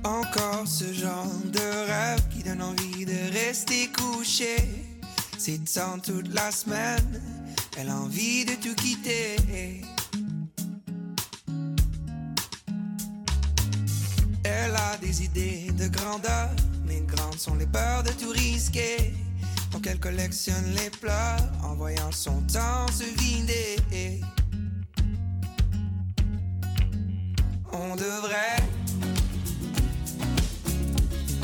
Encore 0.04 0.68
ce 0.68 0.94
genre 0.94 1.26
de 1.52 1.88
rêve 1.88 2.28
qui 2.30 2.44
donne 2.44 2.62
envie 2.62 3.06
de 3.06 3.34
rester 3.34 3.88
couché. 3.92 4.56
C'est 5.38 5.64
tant 5.74 6.00
toute 6.00 6.34
la 6.34 6.50
semaine, 6.52 7.22
elle 7.78 7.90
a 7.90 7.98
envie 7.98 8.46
de 8.46 8.54
tout 8.54 8.74
quitter. 8.76 9.36
Des 15.02 15.24
idées 15.24 15.72
de 15.78 15.88
grandeur, 15.88 16.50
mais 16.86 17.02
grandes 17.02 17.40
sont 17.40 17.56
les 17.56 17.66
peurs 17.66 18.04
de 18.04 18.12
tout 18.12 18.30
risquer. 18.30 19.14
Donc 19.72 19.88
elle 19.88 20.00
collectionne 20.00 20.74
les 20.78 20.90
pleurs 20.90 21.40
en 21.64 21.76
voyant 21.76 22.12
son 22.12 22.42
temps 22.42 22.88
se 22.92 23.04
vider. 23.20 24.22
On 27.72 27.96
devrait 27.96 28.64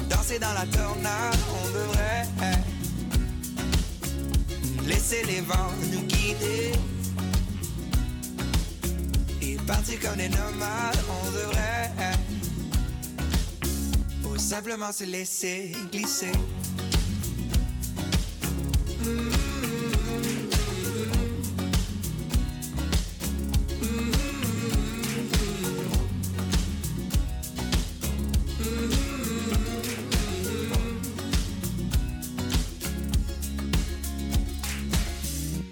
danser 0.10 0.40
dans 0.40 0.54
la 0.54 0.66
tornade, 0.68 1.40
on 1.62 1.68
devrait 1.68 2.28
laisser 4.88 5.24
les 5.26 5.42
vents 5.42 5.72
nous 5.92 6.02
guider 6.04 6.72
et 9.42 9.58
partir 9.68 10.00
comme 10.00 10.16
des 10.16 10.30
nomades, 10.30 11.04
on 11.10 11.32
devrait 11.32 11.92
simplement 14.42 14.92
se 14.92 15.04
laisser 15.04 15.72
glisser. 15.92 16.32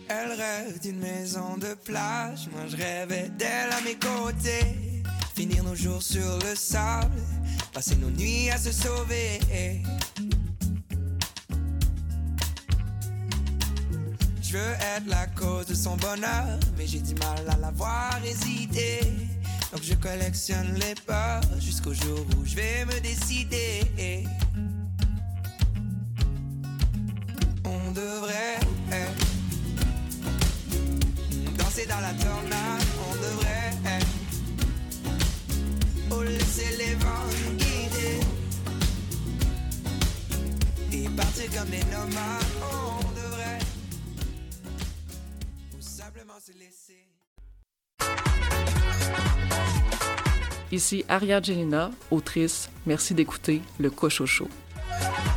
Elle 0.07 0.31
rêve 0.31 0.79
d'une 0.81 0.99
maison 0.99 1.57
de 1.57 1.73
plage, 1.83 2.47
moi 2.51 2.61
je 2.67 2.77
rêvais 2.77 3.29
d'elle 3.37 3.71
à 3.71 3.81
mes 3.81 3.95
côtés. 3.95 4.75
Finir 5.35 5.63
nos 5.63 5.75
jours 5.75 6.01
sur 6.01 6.37
le 6.39 6.55
sable, 6.55 7.15
passer 7.73 7.95
nos 7.95 8.09
nuits 8.09 8.49
à 8.49 8.57
se 8.57 8.71
sauver. 8.71 9.39
Je 14.41 14.57
veux 14.57 14.73
être 14.95 15.07
la 15.07 15.27
cause 15.27 15.67
de 15.67 15.75
son 15.75 15.95
bonheur, 15.97 16.59
mais 16.77 16.87
j'ai 16.87 16.99
du 16.99 17.13
mal 17.15 17.47
à 17.49 17.57
la 17.57 17.71
voir 17.71 18.19
hésiter. 18.25 19.01
Donc 19.71 19.83
je 19.83 19.93
collectionne 19.93 20.73
les 20.75 20.95
peurs 21.05 21.41
jusqu'au 21.59 21.93
jour 21.93 22.25
où 22.35 22.45
je 22.45 22.55
vais 22.55 22.85
me 22.85 22.99
décider. 22.99 23.83
On 27.65 27.91
devrait 27.91 28.59
danser 31.57 31.85
dans 31.85 31.99
la 31.99 32.13
tornade, 32.13 32.68
comme 41.55 41.69
des 41.69 41.83
nomades. 41.85 42.43
On 42.61 43.11
devrait 43.13 43.59
ou 45.77 45.81
simplement 45.81 46.39
se 46.39 46.51
laisser. 46.53 47.07
Ici 50.71 51.03
Aria 51.09 51.41
Gelina, 51.41 51.91
autrice. 52.11 52.69
Merci 52.85 53.13
d'écouter 53.13 53.61
Le 53.79 53.89
Cochocho. 53.89 54.47
Je 55.01 55.28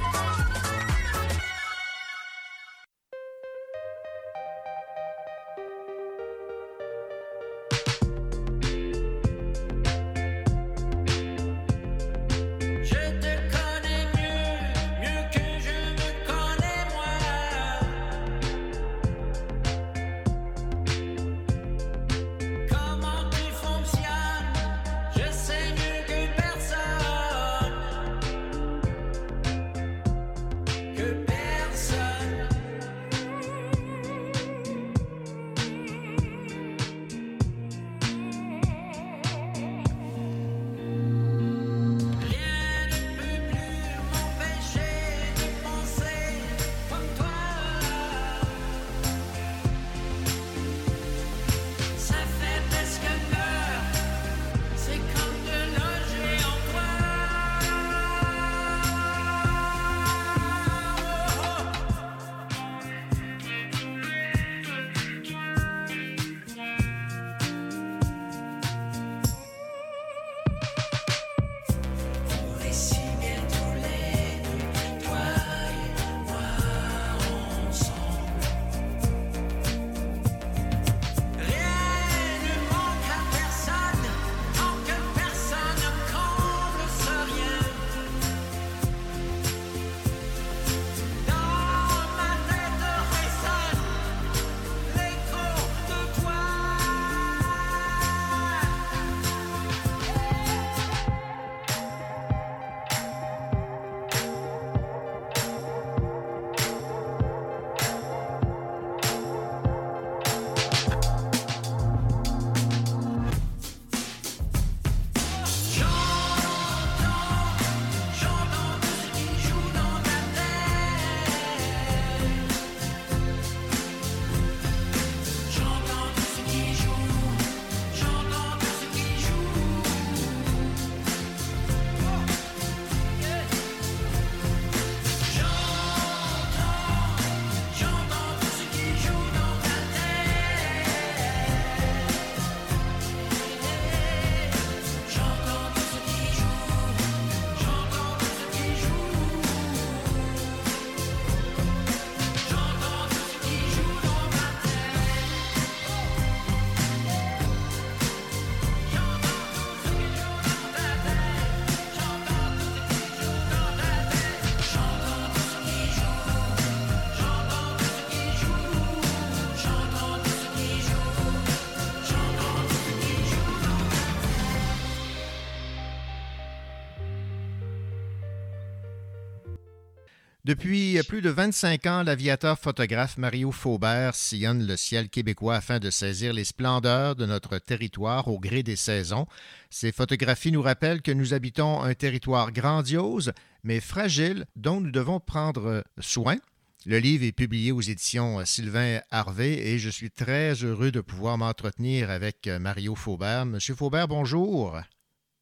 plus 181.13 181.21
de 181.21 181.29
25 181.29 181.87
ans, 181.89 182.03
l'aviateur 182.03 182.59
photographe 182.59 183.19
Mario 183.19 183.53
Faubert 183.53 184.15
sillonne 184.15 184.67
le 184.67 184.79
ciel 184.79 185.11
québécois 185.11 185.57
afin 185.57 185.79
de 185.79 185.91
saisir 185.91 186.33
les 186.33 186.45
splendeurs 186.45 187.17
de 187.17 187.27
notre 187.27 187.59
territoire 187.59 188.29
au 188.29 188.41
gré 188.41 188.63
des 188.63 188.77
saisons. 188.77 189.27
Ces 189.69 189.93
photographies 189.93 190.53
nous 190.53 190.63
rappellent 190.63 191.03
que 191.03 191.13
nous 191.13 191.35
habitons 191.35 191.83
un 191.83 191.93
territoire 191.93 192.51
grandiose, 192.51 193.33
mais 193.63 193.79
fragile, 193.81 194.47
dont 194.57 194.81
nous 194.81 194.91
devons 194.91 195.21
prendre 195.21 195.85
soin. 195.99 196.39
Le 196.87 196.97
livre 196.97 197.27
est 197.27 197.33
publié 197.33 197.73
aux 197.73 197.83
éditions 197.83 198.43
Sylvain 198.47 199.01
Harvey 199.11 199.53
et 199.53 199.79
je 199.79 199.91
suis 199.91 200.11
très 200.11 200.55
heureux 200.65 200.93
de 200.93 201.03
pouvoir 201.03 201.37
m'entretenir 201.37 202.09
avec 202.09 202.49
Mario 202.59 202.95
Faubert. 202.95 203.45
Monsieur 203.45 203.75
Faubert, 203.75 204.09
bonjour. 204.09 204.81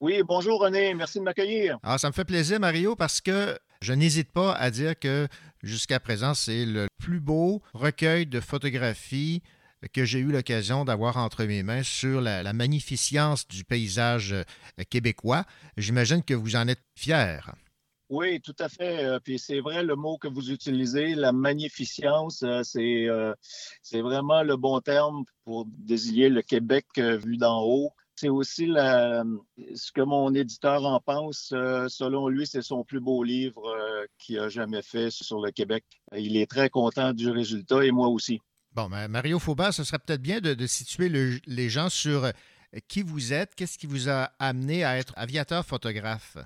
Oui, 0.00 0.20
bonjour 0.26 0.62
René, 0.62 0.94
merci 0.94 1.20
de 1.20 1.24
m'accueillir. 1.24 1.78
Ah, 1.84 1.96
ça 1.96 2.08
me 2.08 2.12
fait 2.12 2.24
plaisir, 2.24 2.58
Mario, 2.58 2.96
parce 2.96 3.20
que 3.20 3.56
je 3.82 3.92
n'hésite 3.94 4.30
pas 4.30 4.52
à 4.52 4.70
dire 4.70 4.98
que 4.98 5.26
jusqu'à 5.62 6.00
présent, 6.00 6.34
c'est 6.34 6.66
le 6.66 6.88
plus 6.98 7.20
beau 7.20 7.62
recueil 7.72 8.26
de 8.26 8.40
photographies 8.40 9.42
que 9.94 10.04
j'ai 10.04 10.18
eu 10.18 10.30
l'occasion 10.30 10.84
d'avoir 10.84 11.16
entre 11.16 11.44
mes 11.44 11.62
mains 11.62 11.82
sur 11.82 12.20
la, 12.20 12.52
magnificence 12.52 13.48
du 13.48 13.64
paysage 13.64 14.32
euh, 14.32 14.42
québécois. 14.90 15.44
J'imagine 15.76 16.22
que 16.22 16.34
vous 16.34 16.56
en 16.56 16.68
êtes 16.68 16.82
fier. 16.94 17.54
Oui, 18.10 18.40
tout 18.40 18.56
à 18.58 18.68
fait. 18.68 19.04
Euh, 19.04 19.18
puis 19.18 19.38
c'est 19.38 19.60
vrai 19.60 19.82
le 19.82 19.96
mot 19.96 20.18
que 20.18 20.28
vous 20.28 20.50
utilisez, 20.50 21.14
la 21.14 21.32
magnificence, 21.32 22.42
euh, 22.42 22.62
c'est 22.62 23.06
c'est 23.82 24.02
vraiment 24.02 24.42
le 24.42 24.56
bon 24.56 24.80
terme 24.80 25.24
pour 25.44 25.64
désigner 25.66 26.28
le 26.28 26.42
Québec 26.42 26.86
vu 26.96 27.38
d'en 27.38 27.62
haut 27.62 27.92
c'est 28.20 28.28
aussi 28.28 28.66
ce 28.66 29.92
que 29.92 30.02
mon 30.02 30.34
éditeur 30.34 30.84
en 30.84 31.00
pense. 31.00 31.52
Euh, 31.54 31.88
selon 31.88 32.28
lui, 32.28 32.46
c'est 32.46 32.60
son 32.60 32.84
plus 32.84 33.00
beau 33.00 33.22
livre 33.22 33.66
euh, 33.66 34.04
qu'il 34.18 34.38
a 34.38 34.50
jamais 34.50 34.82
fait 34.82 35.10
sur 35.10 35.40
le 35.40 35.50
Québec. 35.50 35.84
Il 36.14 36.36
est 36.36 36.48
très 36.48 36.68
content 36.68 37.14
du 37.14 37.30
résultat 37.30 37.82
et 37.84 37.90
moi 37.90 38.08
aussi. 38.08 38.40
Bon, 38.72 38.88
Mario 38.88 39.38
Faubert, 39.38 39.72
ce 39.72 39.84
serait 39.84 39.98
peut-être 39.98 40.20
bien 40.20 40.40
de, 40.40 40.66
situer 40.66 41.08
les 41.08 41.68
gens 41.70 41.88
sur 41.88 42.24
euh, 42.24 42.30
qui 42.88 43.02
vous 43.02 43.32
êtes, 43.32 43.54
qu'est-ce 43.54 43.78
qui 43.78 43.86
vous 43.86 44.10
a 44.10 44.30
amené 44.38 44.84
à 44.84 44.98
être 44.98 45.14
aviateur 45.16 45.64
photographe? 45.64 46.36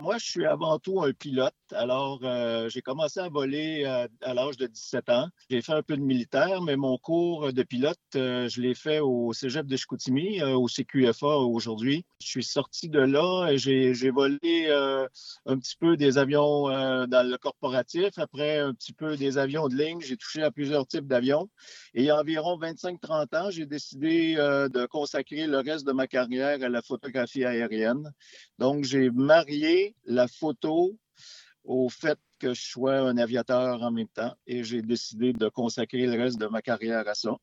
Moi, 0.00 0.18
je 0.18 0.24
suis 0.24 0.44
avant 0.44 0.78
tout 0.80 1.00
un 1.02 1.12
pilote. 1.12 1.54
Alors, 1.70 2.18
euh, 2.24 2.68
j'ai 2.68 2.82
commencé 2.82 3.20
à 3.20 3.28
voler 3.28 3.84
euh, 3.86 4.08
à, 4.22 4.34
l'âge 4.34 4.56
de 4.56 4.66
17 4.66 5.08
ans. 5.08 5.28
J'ai 5.48 5.62
fait 5.62 5.72
un 5.72 5.82
peu 5.82 5.96
de 5.96 6.02
militaire, 6.02 6.62
mais 6.62 6.76
mon 6.76 6.98
cours 6.98 7.52
de 7.52 7.62
pilote, 7.62 7.96
euh, 8.16 8.48
je 8.48 8.60
l'ai 8.60 8.74
fait 8.74 8.98
au 8.98 9.32
Cégep 9.32 9.66
de 9.66 9.76
Chicoutimi, 9.76 10.42
au 10.42 10.66
CQFA 10.66 11.36
aujourd'hui. 11.38 12.04
Je 12.20 12.26
suis 12.26 12.44
sorti 12.44 12.88
de 12.88 12.98
là 12.98 13.50
et 13.50 13.56
j'ai 13.56 14.10
volé 14.10 14.68
un 15.46 15.58
petit 15.58 15.76
peu 15.76 15.96
des 15.96 16.18
avions 16.18 16.64
dans 17.06 17.28
le 17.28 17.36
corporatif, 17.38 18.18
après 18.18 18.58
un 18.58 18.74
petit 18.74 18.92
peu 18.92 19.16
des 19.16 19.38
avions 19.38 19.68
de 19.68 19.76
ligne. 19.76 20.00
J'ai 20.00 20.16
touché 20.16 20.42
à 20.42 20.50
plusieurs 20.50 20.86
types 20.86 21.06
d'avions. 21.06 21.48
Et 21.94 22.02
il 22.02 22.04
y 22.06 22.10
a 22.10 22.18
environ 22.18 22.58
25-30 22.58 23.36
ans, 23.36 23.50
j'ai 23.50 23.66
décidé 23.66 24.34
de 24.34 24.86
consacrer 24.86 25.46
le 25.46 25.58
reste 25.58 25.86
de 25.86 25.92
ma 25.92 26.06
carrière 26.06 26.62
à 26.62 26.68
la 26.68 26.82
photographie 26.82 27.44
aérienne. 27.44 28.12
Donc, 28.58 28.84
j'ai 28.84 29.10
marié 29.10 29.93
la 30.04 30.28
photo 30.28 30.98
au 31.64 31.88
fait 31.88 32.18
que 32.38 32.54
je 32.54 32.62
sois 32.62 32.98
un 32.98 33.16
aviateur 33.16 33.82
en 33.82 33.90
même 33.90 34.08
temps 34.08 34.34
et 34.46 34.64
j'ai 34.64 34.82
décidé 34.82 35.32
de 35.32 35.48
consacrer 35.48 36.06
le 36.06 36.20
reste 36.20 36.38
de 36.38 36.46
ma 36.46 36.62
carrière 36.62 37.08
à 37.08 37.14
ça. 37.14 37.36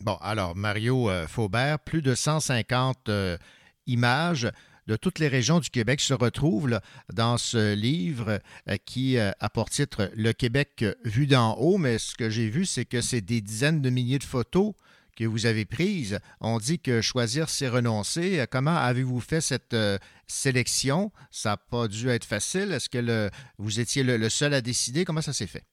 Bon, 0.00 0.16
alors, 0.20 0.56
Mario 0.56 1.08
euh, 1.08 1.26
Faubert, 1.26 1.78
plus 1.78 2.02
de 2.02 2.14
150 2.14 3.08
euh, 3.08 3.38
images 3.86 4.50
de 4.86 4.96
toutes 4.96 5.18
les 5.18 5.28
régions 5.28 5.60
du 5.60 5.70
Québec 5.70 6.00
se 6.00 6.12
retrouvent 6.12 6.78
dans 7.12 7.38
ce 7.38 7.74
livre 7.74 8.40
euh, 8.68 8.76
qui 8.84 9.18
a 9.18 9.48
pour 9.50 9.70
titre 9.70 10.10
Le 10.14 10.32
Québec 10.32 10.84
vu 11.04 11.26
d'en 11.26 11.54
haut, 11.54 11.78
mais 11.78 11.98
ce 11.98 12.14
que 12.14 12.28
j'ai 12.28 12.48
vu, 12.48 12.66
c'est 12.66 12.84
que 12.84 13.00
c'est 13.00 13.20
des 13.20 13.40
dizaines 13.40 13.80
de 13.80 13.90
milliers 13.90 14.18
de 14.18 14.24
photos 14.24 14.74
que 15.14 15.24
vous 15.24 15.46
avez 15.46 15.64
prises. 15.64 16.18
On 16.40 16.58
dit 16.58 16.78
que 16.78 17.00
choisir, 17.00 17.48
c'est 17.48 17.68
renoncer. 17.68 18.44
Comment 18.50 18.76
avez-vous 18.76 19.20
fait 19.20 19.40
cette 19.40 19.74
euh, 19.74 19.98
sélection? 20.26 21.12
Ça 21.30 21.50
n'a 21.50 21.56
pas 21.56 21.88
dû 21.88 22.08
être 22.08 22.24
facile. 22.24 22.72
Est-ce 22.72 22.88
que 22.88 23.30
vous 23.58 23.80
étiez 23.80 24.02
le, 24.02 24.28
seul 24.28 24.54
à 24.54 24.60
décider? 24.60 25.04
Comment 25.04 25.22
ça 25.22 25.32
s'est 25.32 25.46
fait? 25.46 25.64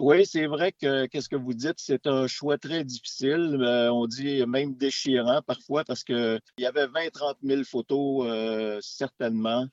Oui, 0.00 0.26
c'est 0.26 0.46
vrai 0.46 0.72
que 0.72 1.06
qu'est-ce 1.06 1.28
que 1.28 1.36
vous 1.36 1.54
dites, 1.54 1.76
c'est 1.76 2.08
un 2.08 2.26
choix 2.26 2.58
très 2.58 2.82
difficile. 2.82 3.58
Euh, 3.60 3.92
on 3.92 4.08
dit 4.08 4.44
même 4.44 4.74
déchirant 4.74 5.40
parfois 5.40 5.84
parce 5.84 6.02
qu'il 6.02 6.40
y 6.58 6.66
avait 6.66 6.86
20-30 6.86 7.36
000 7.44 7.62
photos 7.62 8.26
euh, 8.26 8.78
certainement. 8.82 9.66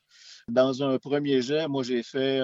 Dans 0.46 0.84
un 0.84 0.98
premier 0.98 1.42
jet, 1.42 1.66
moi, 1.66 1.82
j'ai 1.82 2.04
fait 2.04 2.40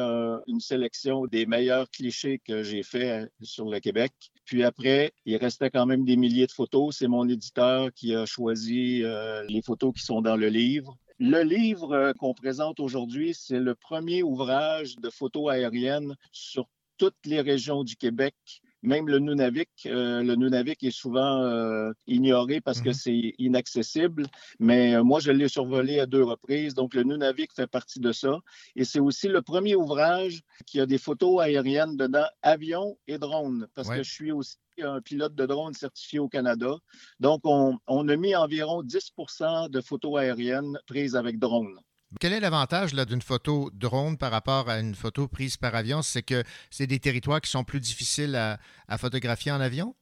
une 0.46 0.60
sélection 0.60 1.26
des 1.26 1.46
meilleurs 1.46 1.88
clichés 1.90 2.40
que 2.44 2.64
j'ai 2.64 2.82
fait 2.82 3.30
sur 3.42 3.68
le 3.68 3.78
Québec. 3.78 4.12
Puis 4.48 4.64
après, 4.64 5.12
il 5.26 5.36
restait 5.36 5.68
quand 5.68 5.84
même 5.84 6.06
des 6.06 6.16
milliers 6.16 6.46
de 6.46 6.52
photos. 6.52 6.96
C'est 6.96 7.06
mon 7.06 7.28
éditeur 7.28 7.92
qui 7.92 8.14
a 8.14 8.24
choisi 8.24 9.04
euh, 9.04 9.44
les 9.46 9.60
photos 9.60 9.92
qui 9.92 10.02
sont 10.02 10.22
dans 10.22 10.36
le 10.36 10.48
livre. 10.48 10.96
Le 11.18 11.42
livre 11.42 12.14
qu'on 12.18 12.32
présente 12.32 12.80
aujourd'hui, 12.80 13.34
c'est 13.34 13.60
le 13.60 13.74
premier 13.74 14.22
ouvrage 14.22 14.96
de 14.96 15.10
photos 15.10 15.52
aériennes 15.52 16.16
sur 16.32 16.66
toutes 16.96 17.26
les 17.26 17.42
régions 17.42 17.84
du 17.84 17.96
Québec 17.96 18.34
même 18.82 19.08
le 19.08 19.18
Nunavik, 19.18 19.70
euh, 19.86 20.22
le 20.22 20.34
Nunavik 20.36 20.82
est 20.84 20.90
souvent 20.90 21.42
euh, 21.42 21.92
ignoré 22.06 22.60
parce 22.60 22.80
que 22.80 22.90
mhm. 22.90 22.94
c'est 22.94 23.34
inaccessible, 23.38 24.26
mais 24.58 24.94
euh, 24.94 25.02
moi, 25.02 25.20
je 25.20 25.30
l'ai 25.30 25.48
survolé 25.48 26.00
à 26.00 26.06
deux 26.06 26.22
reprises. 26.22 26.74
Donc, 26.74 26.94
le 26.94 27.02
Nunavik 27.02 27.52
fait 27.54 27.66
partie 27.66 28.00
de 28.00 28.12
ça. 28.12 28.38
Et 28.76 28.84
c'est 28.84 29.00
aussi 29.00 29.28
le 29.28 29.42
premier 29.42 29.74
ouvrage 29.74 30.42
qui 30.66 30.80
a 30.80 30.86
des 30.86 30.98
photos 30.98 31.40
aériennes 31.42 31.96
dedans, 31.96 32.26
avions 32.42 32.96
et 33.06 33.18
drones, 33.18 33.66
parce 33.74 33.88
que 33.88 34.02
je 34.02 34.10
suis 34.10 34.32
aussi 34.32 34.56
un 34.80 35.00
pilote 35.00 35.34
de 35.34 35.44
drone 35.44 35.74
certifié 35.74 36.20
au 36.20 36.28
Canada. 36.28 36.76
Donc, 37.18 37.40
on, 37.44 37.78
on 37.88 38.08
a 38.08 38.16
mis 38.16 38.36
environ 38.36 38.82
10% 38.82 39.70
de 39.70 39.80
photos 39.80 40.18
aériennes 40.20 40.78
prises 40.86 41.16
avec 41.16 41.38
drone. 41.38 41.80
Quel 42.20 42.32
est 42.32 42.40
l'avantage 42.40 42.94
d'une 42.94 43.20
photo 43.20 43.70
drone 43.74 44.16
par 44.16 44.30
rapport 44.30 44.70
à 44.70 44.80
une 44.80 44.94
photo 44.94 45.28
prise 45.28 45.58
par 45.58 45.74
avion? 45.74 46.00
C'est 46.00 46.22
que 46.22 46.42
c'est 46.70 46.86
des 46.86 46.98
territoires 46.98 47.40
qui 47.42 47.50
sont 47.50 47.64
plus 47.64 47.80
difficiles 47.80 48.34
à, 48.34 48.98
photographier 48.98 49.52
en 49.52 49.60
avion? 49.60 49.94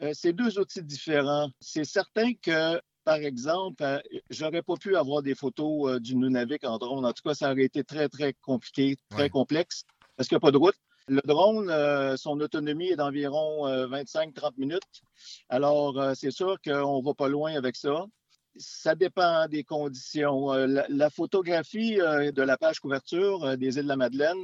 Euh, 0.00 0.12
c'est 0.14 0.32
deux 0.32 0.60
outils 0.60 0.84
différents. 0.84 1.50
C'est 1.60 1.84
certain 1.84 2.32
que, 2.34 2.80
par 3.02 3.16
exemple, 3.16 3.82
euh, 3.82 3.98
j'aurais 4.30 4.62
pas 4.62 4.76
pu 4.76 4.96
avoir 4.96 5.22
des 5.22 5.34
photos 5.34 5.90
euh, 5.90 5.98
du 5.98 6.14
Nunavik 6.14 6.62
en 6.62 6.78
drone. 6.78 7.04
En 7.04 7.12
tout 7.12 7.24
cas, 7.24 7.34
ça 7.34 7.50
aurait 7.50 7.64
été 7.64 7.82
très, 7.82 8.08
très 8.08 8.34
compliqué, 8.34 8.96
très 9.10 9.28
complexe, 9.28 9.82
parce 10.16 10.28
qu'il 10.28 10.36
n'y 10.36 10.40
a 10.40 10.46
pas 10.46 10.52
de 10.52 10.58
route. 10.58 10.76
Le 11.08 11.22
drone, 11.24 11.72
son 12.18 12.38
autonomie 12.38 12.90
est 12.90 12.96
d'environ 12.96 13.66
25-30 13.66 14.52
minutes. 14.58 14.82
Alors, 15.48 16.14
c'est 16.14 16.30
sûr 16.30 16.58
qu'on 16.62 17.00
ne 17.00 17.04
va 17.04 17.14
pas 17.14 17.28
loin 17.28 17.54
avec 17.54 17.76
ça 17.76 18.04
ça 18.56 18.94
dépend 18.94 19.46
des 19.48 19.64
conditions. 19.64 20.52
Euh, 20.52 20.84
la, 20.88 21.10
photographie 21.10 22.00
euh, 22.00 22.32
de 22.32 22.42
la 22.42 22.56
page 22.56 22.80
couverture 22.80 23.44
euh, 23.44 23.56
des 23.56 23.76
îles 23.76 23.84
de 23.84 23.88
la 23.88 23.96
Madeleine, 23.96 24.38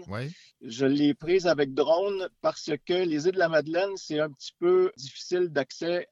je 0.62 0.86
l'ai 0.86 1.14
prise 1.14 1.46
avec 1.46 1.74
drone 1.74 2.28
parce 2.40 2.70
que 2.86 3.04
les 3.04 3.26
îles 3.26 3.34
de 3.34 3.38
la 3.38 3.48
Madeleine, 3.48 3.90
c'est 3.96 4.20
un 4.20 4.30
petit 4.30 4.52
peu 4.58 4.90
difficile 4.96 5.48
d'accès 5.48 6.06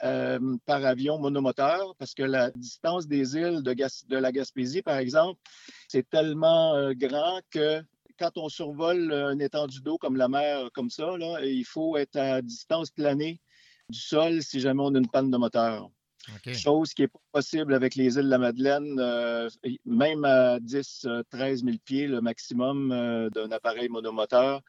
par 0.67 0.85
avion 0.85 1.19
monomoteur 1.19 1.95
parce 1.99 2.15
que 2.15 2.23
la 2.23 2.51
distance 2.51 3.07
des 3.07 3.37
îles 3.37 3.63
de, 3.63 3.75
de 4.09 4.17
la 4.17 4.33
Gaspésie, 4.33 4.83
par 4.83 4.99
exemple, 4.99 5.41
c'est 5.89 6.09
tellement 6.09 6.93
grand 6.93 7.41
que 7.51 7.83
quand 8.19 8.37
on 8.37 8.49
survole 8.49 9.11
une 9.13 9.41
étendue 9.41 9.81
d'eau 9.81 9.97
comme 9.97 10.17
la 10.17 10.29
mer, 10.29 10.69
comme 10.75 10.91
ça, 10.91 11.17
là, 11.17 11.41
il 11.45 11.65
faut 11.65 11.97
être 11.97 12.17
à 12.17 12.43
distance 12.43 12.91
planée 12.91 13.41
du 13.89 13.99
sol 13.99 14.43
si 14.43 14.61
jamais 14.61 14.83
on 14.83 14.95
a 14.95 14.99
une 14.99 15.11
panne 15.11 15.31
de 15.31 15.37
moteur. 15.39 15.91
Chose 16.53 16.95
qui 16.95 17.03
n'est 17.03 17.09
pas 17.09 17.19
possible 17.33 17.75
avec 17.75 17.95
les 17.95 18.17
îles 18.17 18.25
de 18.25 18.31
la 18.31 18.39
Madeleine, 18.39 18.97
euh, 19.01 19.49
même 19.85 20.25
à 20.25 20.61
10, 20.61 21.07
13 21.31 21.65
000 21.65 21.77
pieds, 21.85 22.07
le 22.07 22.21
maximum 22.21 22.93
euh, 22.93 23.29
d'un 23.31 23.51
appareil 23.51 23.89
monomoteur. 23.89 24.61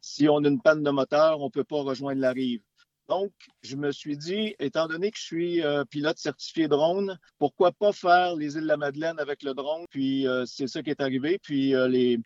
Si 0.00 0.28
on 0.28 0.38
a 0.44 0.48
une 0.48 0.60
panne 0.60 0.82
de 0.82 0.90
moteur, 0.90 1.40
on 1.40 1.46
ne 1.46 1.50
peut 1.50 1.64
pas 1.64 1.82
rejoindre 1.82 2.20
la 2.20 2.32
rive. 2.32 2.60
Donc, 3.08 3.30
je 3.62 3.76
me 3.76 3.92
suis 3.92 4.16
dit, 4.16 4.56
étant 4.58 4.88
donné 4.88 5.12
que 5.12 5.18
je 5.18 5.22
suis 5.22 5.62
euh, 5.62 5.84
pilote 5.84 6.18
certifié 6.18 6.66
drone, 6.66 7.18
pourquoi 7.38 7.70
pas 7.70 7.92
faire 7.92 8.34
les 8.34 8.56
îles 8.56 8.62
de 8.62 8.66
la 8.66 8.76
Madeleine 8.76 9.20
avec 9.20 9.44
le 9.44 9.54
drone? 9.54 9.84
Puis, 9.90 10.26
c'est 10.46 10.66
ça 10.66 10.82
qui 10.82 10.90
est 10.90 11.00
arrivé. 11.00 11.38
Puis, 11.38 11.72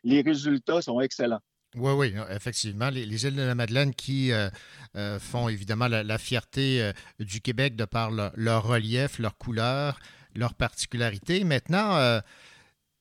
les 0.05 0.23
résultats 0.23 0.81
sont 0.81 1.01
excellents. 1.01 1.43
Oui, 1.77 1.93
oui, 1.93 2.15
effectivement. 2.31 2.91
Les, 2.91 3.27
îles 3.27 3.37
de 3.37 3.43
la 3.43 3.55
Madeleine 3.55 3.95
qui 3.95 4.33
euh, 4.33 4.51
euh, 4.97 5.21
font 5.21 5.49
évidemment 5.49 5.87
la, 5.87 6.19
fierté 6.19 6.83
euh, 6.83 6.93
du 7.21 7.41
Québec 7.41 7.77
de 7.77 7.85
par 7.85 8.11
leur 8.11 8.65
relief, 8.65 9.21
leur 9.21 9.39
couleur, 9.39 10.01
leur 10.35 10.55
particularité. 10.55 11.45
Maintenant, 11.45 12.21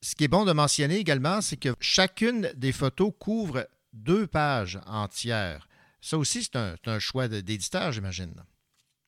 ce 0.01 0.15
qui 0.15 0.23
est 0.23 0.29
bon 0.29 0.45
de 0.45 0.51
mentionner 0.51 0.97
également, 0.97 1.41
c'est 1.41 1.57
que 1.57 1.75
chacune 1.79 2.51
des 2.55 2.71
photos 2.71 3.11
couvre 3.17 3.67
deux 3.93 4.27
pages 4.27 4.79
entières. 4.85 5.67
Ça 5.99 6.17
aussi, 6.17 6.43
c'est 6.43 6.55
un, 6.55 6.99
choix 6.99 7.27
d'éditeur, 7.27 7.91
j'imagine. 7.91 8.33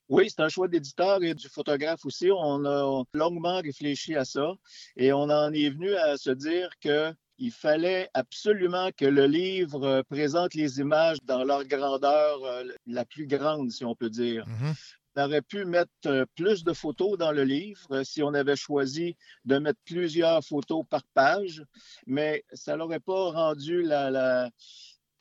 Oui, 0.09 0.29
c'est 0.29 0.41
un 0.41 0.49
choix 0.49 0.67
d'éditeur 0.67 1.23
et 1.23 1.33
du 1.35 1.47
photographe 1.47 2.05
aussi. 2.05 2.29
On 2.31 2.65
a 2.65 3.03
longuement 3.13 3.61
réfléchi 3.61 4.15
à 4.15 4.25
ça 4.25 4.53
et 4.97 5.13
on 5.13 5.29
en 5.29 5.53
est 5.53 5.69
venu 5.69 5.93
à 5.95 6.17
se 6.17 6.31
dire 6.31 6.69
que 6.81 7.13
il 7.41 7.51
fallait 7.51 8.07
absolument 8.13 8.89
que 8.95 9.05
le 9.05 9.25
livre 9.25 9.83
euh, 9.83 10.03
présente 10.03 10.53
les 10.53 10.79
images 10.79 11.17
dans 11.23 11.43
leur 11.43 11.63
grandeur 11.65 12.43
euh, 12.45 12.63
la 12.85 13.03
plus 13.03 13.25
grande, 13.25 13.71
si 13.71 13.83
on 13.83 13.95
peut 13.95 14.09
dire. 14.11 14.45
Mhm. 14.47 14.73
On 15.15 15.23
aurait 15.25 15.41
pu 15.41 15.65
mettre 15.65 15.91
euh, 16.05 16.25
plus 16.35 16.63
de 16.63 16.71
photos 16.71 17.17
dans 17.17 17.31
le 17.33 17.43
livre 17.43 18.03
si 18.03 18.21
on 18.23 18.33
avait 18.33 18.55
choisi 18.55 19.17
de 19.43 19.57
mettre 19.57 19.79
plusieurs 19.85 20.41
photos 20.43 20.83
par 20.89 21.01
page, 21.13 21.63
mais 22.05 22.43
ça 22.53 22.77
n'aurait 22.77 23.01
pas 23.01 23.31
rendu 23.31 23.81
la- 23.81 24.11
la- 24.11 24.49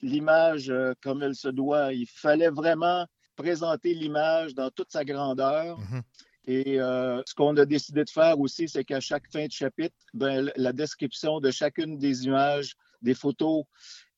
l'image 0.03 0.73
comme 1.03 1.23
elle 1.23 1.35
se 1.35 1.49
doit. 1.49 1.93
Il 1.93 2.07
fallait 2.07 2.51
vraiment 2.51 3.07
présenter 3.37 3.95
l'image 3.95 4.55
dans 4.55 4.71
toute 4.71 4.91
sa 4.93 5.05
grandeur. 5.05 5.79
Mhm. 5.79 6.03
Et 6.47 6.81
euh, 6.81 7.23
ce 7.27 7.35
qu'on 7.35 7.57
a 7.57 7.67
décidé 7.67 8.05
de 8.05 8.11
faire 8.11 8.39
aussi, 8.41 8.69
c'est 8.69 8.85
qu'à 8.85 9.01
chaque 9.01 9.31
fin 9.31 9.47
de 9.47 9.53
chapitre, 9.53 9.95
ben, 10.15 10.51
la 10.57 10.73
description 10.73 11.41
de 11.41 11.51
chacune 11.51 11.99
des 11.99 12.25
images, 12.25 12.77
des 13.03 13.15
photos, 13.15 13.65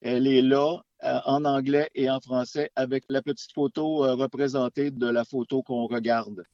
elle 0.01 0.27
est 0.27 0.43
là 0.43 0.79
euh, 1.05 1.19
en 1.25 1.45
anglais 1.45 1.91
et 1.95 2.11
en 2.11 2.21
français 2.21 2.71
avec 2.77 3.05
la 3.09 3.23
petite 3.23 3.53
photo 3.53 4.05
euh, 4.05 4.15
représentée 4.15 4.91
de 4.91 5.07
la 5.07 5.25
photo 5.25 5.63
qu'on 5.63 5.87
regarde. 5.87 6.45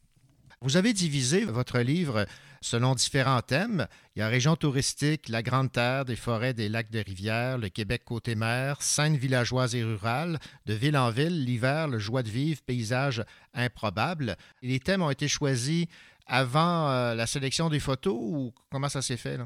Vous 0.61 0.77
avez 0.77 0.93
divisé 0.93 1.45
votre 1.45 1.79
livre 1.79 2.27
selon 2.61 2.97
différents 2.97 3.43
thèmes. 3.43 3.87
Il 4.17 4.19
y 4.19 4.23
a 4.23 4.29
région 4.29 4.57
touristique, 4.57 5.29
la 5.29 5.41
Grande 5.43 5.71
Terre, 5.71 6.05
des 6.05 6.17
forêts, 6.17 6.53
des 6.53 6.69
lacs, 6.69 6.91
des 6.91 7.03
rivières, 7.03 7.59
le 7.59 7.69
Québec 7.69 8.03
côté 8.05 8.35
mer, 8.35 8.83
scènes 8.83 9.17
villageoises 9.17 9.77
et 9.77 9.85
rurales, 9.85 10.41
de 10.67 10.75
ville 10.75 10.97
en 10.97 11.11
ville, 11.11 11.45
l'hiver, 11.45 11.87
le 11.87 12.01
joie 12.01 12.25
de 12.25 12.29
vivre, 12.29 12.61
paysages 12.63 13.25
improbables. 13.55 14.37
Les 14.61 14.81
thèmes 14.81 15.03
ont 15.03 15.11
été 15.11 15.29
choisis 15.29 15.87
avant 16.27 16.89
euh, 16.89 17.15
la 17.15 17.29
sélection 17.29 17.69
des 17.69 17.81
photos 17.81 18.19
ou 18.19 18.53
comment 18.69 18.89
ça 18.89 19.01
s'est 19.01 19.17
fait? 19.17 19.39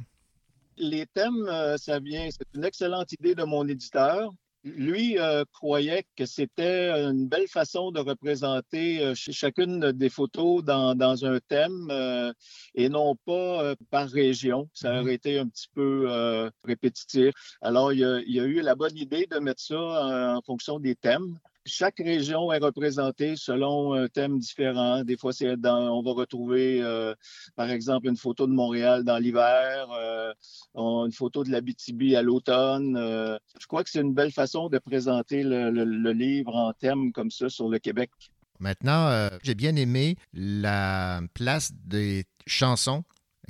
Les 0.79 1.05
thèmes, 1.05 1.47
euh, 1.47 1.77
ça 1.77 2.01
vient, 2.01 2.29
c'est 2.31 2.49
une 2.55 2.65
excellente 2.65 3.13
idée 3.13 3.35
de 3.35 3.45
mon 3.45 3.69
éditeur. 3.69 4.33
Lui 4.65 5.19
euh, 5.19 5.45
croyait 5.53 6.05
que 6.17 6.25
c'était 6.25 6.91
une 6.91 7.27
belle 7.27 7.49
façon 7.49 7.91
de 7.91 7.99
représenter 7.99 9.01
euh, 9.01 9.15
ch- 9.17 9.35
chacune 9.37 9.91
des 9.91 10.09
photos 10.09 10.63
dans, 10.63 10.95
dans 10.95 11.25
un 11.25 11.41
thème 11.41 11.89
euh, 11.91 12.33
et 12.75 12.89
non 12.89 13.17
pas 13.17 13.65
euh, 13.65 13.75
par 13.91 14.09
région. 14.09 14.71
Ça 14.73 15.01
aurait 15.01 15.15
été 15.15 15.39
un 15.41 15.49
petit 15.49 15.67
peu 15.75 16.07
euh, 16.09 16.49
répétitif. 16.63 17.35
Alors, 17.61 17.93
il 17.93 18.05
a, 18.05 18.21
il 18.25 18.39
a 18.39 18.45
eu 18.45 18.61
la 18.61 18.77
bonne 18.77 18.97
idée 18.97 19.27
de 19.27 19.39
mettre 19.41 19.61
ça 19.63 19.75
euh, 19.75 20.37
en 20.37 20.43
fonction 20.43 20.79
des 20.79 20.95
thèmes. 20.95 21.39
Chaque 21.65 21.99
région 21.99 22.53
est 22.53 22.59
représentée 22.59 23.37
selon 23.37 23.95
un 23.95 24.09
thème 24.09 24.39
différent. 24.39 25.05
Des 25.05 25.17
fois, 25.17 25.33
c'est 25.33 25.57
dans, 25.57 25.97
on 25.97 26.03
va 26.03 26.13
retrouver, 26.13 26.83
euh, 26.83 27.15
par 27.55 27.71
exemple, 27.71 28.09
une 28.09 28.17
photo 28.17 28.47
de 28.47 28.53
Montréal 28.53 29.05
dans 29.05 29.19
l'hiver, 29.19 29.89
euh, 29.93 30.33
une 30.75 31.13
photo 31.13 31.45
de 31.45 31.51
l'Abitibi 31.51 32.17
à 32.17 32.23
l'automne. 32.23 32.97
Euh, 32.97 33.39
je 33.61 33.67
crois 33.67 33.85
que 33.85 33.91
c'est 33.91 34.01
une 34.01 34.15
belle 34.15 34.33
façon 34.33 34.69
de 34.69 34.79
présenter 34.79 35.43
le, 35.45 36.13
livre 36.13 36.55
en 36.55 36.73
thème 36.73 37.13
comme 37.13 37.31
ça 37.31 37.49
sur 37.49 37.69
le 37.69 37.79
Québec. 37.79 38.11
Maintenant, 38.59 39.09
euh, 39.09 39.29
j'ai 39.43 39.55
bien 39.55 39.75
aimé 39.77 40.17
la 40.33 41.21
place 41.35 41.73
des 41.85 42.25
chansons 42.47 43.05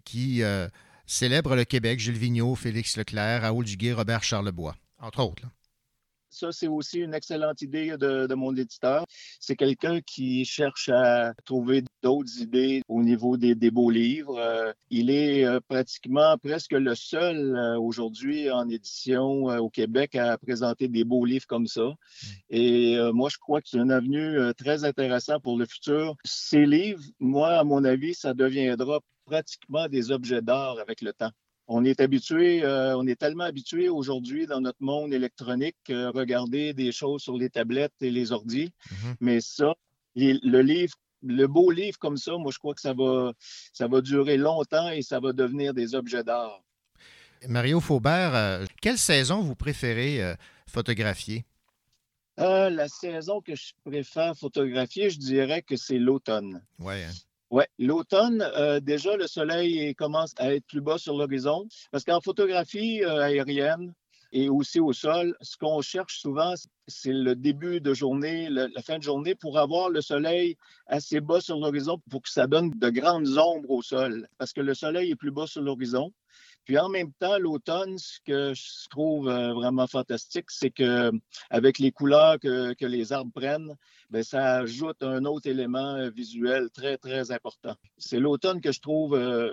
qui 0.04 0.42
euh, 0.42 0.68
célèbrent 1.06 1.54
le 1.54 1.64
Québec, 1.64 2.00
Gilles 2.00 2.16
Vigneault, 2.16 2.54
Félix 2.54 2.96
Leclerc, 2.96 3.42
Raoul 3.42 3.64
Duguay, 3.64 3.92
Robert 3.92 4.22
Charlebois, 4.22 4.74
entre 4.98 5.22
autres. 5.22 5.42
Ça, 6.32 6.50
c'est 6.50 6.66
aussi 6.66 7.00
une 7.00 7.14
excellente 7.14 7.60
idée 7.60 7.96
de, 7.98 8.26
de 8.26 8.34
mon 8.34 8.56
éditeur. 8.56 9.04
C'est 9.38 9.54
quelqu'un 9.54 10.00
qui 10.00 10.44
cherche 10.44 10.88
à 10.88 11.34
trouver 11.44 11.84
d'autres 12.02 12.40
idées 12.40 12.82
au 12.88 13.02
niveau 13.02 13.36
des, 13.36 13.54
des 13.54 13.70
beaux 13.70 13.90
livres. 13.90 14.38
Euh, 14.38 14.72
il 14.90 15.10
est 15.10 15.44
euh, 15.44 15.60
pratiquement 15.68 16.36
presque 16.38 16.72
le 16.72 16.94
seul 16.94 17.54
euh, 17.54 17.78
aujourd'hui 17.78 18.50
en 18.50 18.68
édition 18.68 19.44
au 19.44 19.68
Québec 19.68 20.14
à 20.14 20.38
présenter 20.38 20.88
des 20.88 21.04
beaux 21.04 21.24
livres 21.24 21.46
comme 21.46 21.66
ça. 21.66 21.92
Et 22.48 22.96
euh, 22.96 23.12
moi, 23.12 23.28
je 23.30 23.36
crois 23.36 23.60
que 23.60 23.68
c'est 23.68 23.78
une 23.78 23.92
avenue 23.92 24.38
très 24.56 24.84
intéressante 24.84 25.42
pour 25.42 25.58
le 25.58 25.66
futur. 25.66 26.16
Ces 26.24 26.64
livres, 26.64 27.02
moi, 27.20 27.58
à 27.58 27.64
mon 27.64 27.84
avis, 27.84 28.14
ça 28.14 28.32
deviendra 28.32 29.00
pratiquement 29.26 29.86
des 29.88 30.10
objets 30.10 30.42
d'art 30.42 30.78
avec 30.78 31.02
le 31.02 31.12
temps. 31.12 31.30
On 31.68 31.84
est 31.84 32.00
habitué, 32.00 32.64
euh, 32.64 32.96
on 32.96 33.06
est 33.06 33.18
tellement 33.18 33.44
habitué 33.44 33.88
aujourd'hui 33.88 34.46
dans 34.46 34.60
notre 34.60 34.82
monde 34.82 35.12
électronique, 35.14 35.76
euh, 35.90 36.10
regarder 36.10 36.74
des 36.74 36.92
choses 36.92 37.22
sur 37.22 37.36
les 37.36 37.50
tablettes 37.50 37.94
et 38.00 38.10
les 38.10 38.32
ordis. 38.32 38.72
Mhm. 38.90 39.14
Mais 39.20 39.40
ça, 39.40 39.74
le 40.14 40.60
livre, 40.60 40.94
le 41.22 41.46
beau 41.46 41.70
livre 41.70 41.98
comme 41.98 42.16
ça, 42.16 42.36
moi, 42.36 42.50
je 42.52 42.58
crois 42.58 42.74
que 42.74 42.80
ça 42.80 42.92
va, 42.92 43.32
ça 43.72 43.86
va 43.86 44.00
durer 44.00 44.36
longtemps 44.36 44.90
et 44.90 45.02
ça 45.02 45.20
va 45.20 45.32
devenir 45.32 45.72
des 45.72 45.94
objets 45.94 46.24
d'art. 46.24 46.62
Mario 47.48 47.80
Faubert, 47.80 48.34
euh, 48.34 48.66
quelle 48.80 48.98
saison 48.98 49.40
vous 49.40 49.56
préférez 49.56 50.34
photographier? 50.66 51.44
La 52.38 52.88
saison 52.88 53.40
que 53.40 53.54
je 53.54 53.72
préfère 53.84 54.36
photographier, 54.36 55.10
je 55.10 55.18
dirais 55.18 55.62
que 55.62 55.76
c'est 55.76 55.98
l'automne. 55.98 56.62
Oui. 56.78 57.04
Oui, 57.52 57.64
l'automne, 57.78 58.40
euh, 58.56 58.80
déjà, 58.80 59.14
le 59.18 59.26
soleil 59.26 59.94
commence 59.94 60.32
à 60.38 60.54
être 60.54 60.64
plus 60.66 60.80
bas 60.80 60.96
sur 60.96 61.14
l'horizon. 61.14 61.68
Parce 61.90 62.02
qu'en 62.02 62.22
photographie 62.22 63.04
euh, 63.04 63.20
aérienne 63.20 63.92
et 64.32 64.48
aussi 64.48 64.80
au 64.80 64.94
sol, 64.94 65.36
ce 65.42 65.58
qu'on 65.58 65.82
cherche 65.82 66.18
souvent, 66.18 66.54
c'est 66.88 67.12
le 67.12 67.36
début 67.36 67.82
de 67.82 67.92
journée, 67.92 68.48
la 68.48 68.80
fin 68.80 68.96
de 68.96 69.02
journée, 69.02 69.34
pour 69.34 69.58
avoir 69.58 69.90
le 69.90 70.00
soleil 70.00 70.56
assez 70.86 71.20
bas 71.20 71.42
sur 71.42 71.58
l'horizon 71.58 71.98
pour 72.10 72.22
que 72.22 72.30
ça 72.30 72.46
donne 72.46 72.70
de 72.70 72.88
grandes 72.88 73.36
ombres 73.36 73.70
au 73.70 73.82
sol. 73.82 74.26
Parce 74.38 74.54
que 74.54 74.62
le 74.62 74.72
soleil 74.72 75.10
est 75.10 75.16
plus 75.16 75.30
bas 75.30 75.46
sur 75.46 75.60
l'horizon. 75.60 76.10
Puis 76.64 76.78
en 76.78 76.88
même 76.88 77.12
temps, 77.14 77.38
l'automne, 77.38 77.98
ce 77.98 78.20
que 78.24 78.54
je 78.54 78.88
trouve 78.88 79.28
euh, 79.28 79.52
vraiment 79.52 79.86
fantastique, 79.86 80.50
c'est 80.50 80.70
que 80.70 81.10
avec 81.50 81.78
les 81.78 81.90
couleurs 81.90 82.38
que, 82.38 82.72
que 82.74 82.86
les 82.86 83.12
arbres 83.12 83.32
prennent, 83.34 83.76
ben, 84.10 84.22
ça 84.22 84.56
ajoute 84.58 85.02
un 85.02 85.24
autre 85.24 85.48
élément 85.48 85.96
euh, 85.96 86.10
visuel 86.10 86.70
très, 86.70 86.98
très 86.98 87.32
important. 87.32 87.74
C'est 87.96 88.20
l'automne 88.20 88.60
que 88.60 88.72
je 88.72 88.80
trouve 88.80 89.14
euh, 89.14 89.52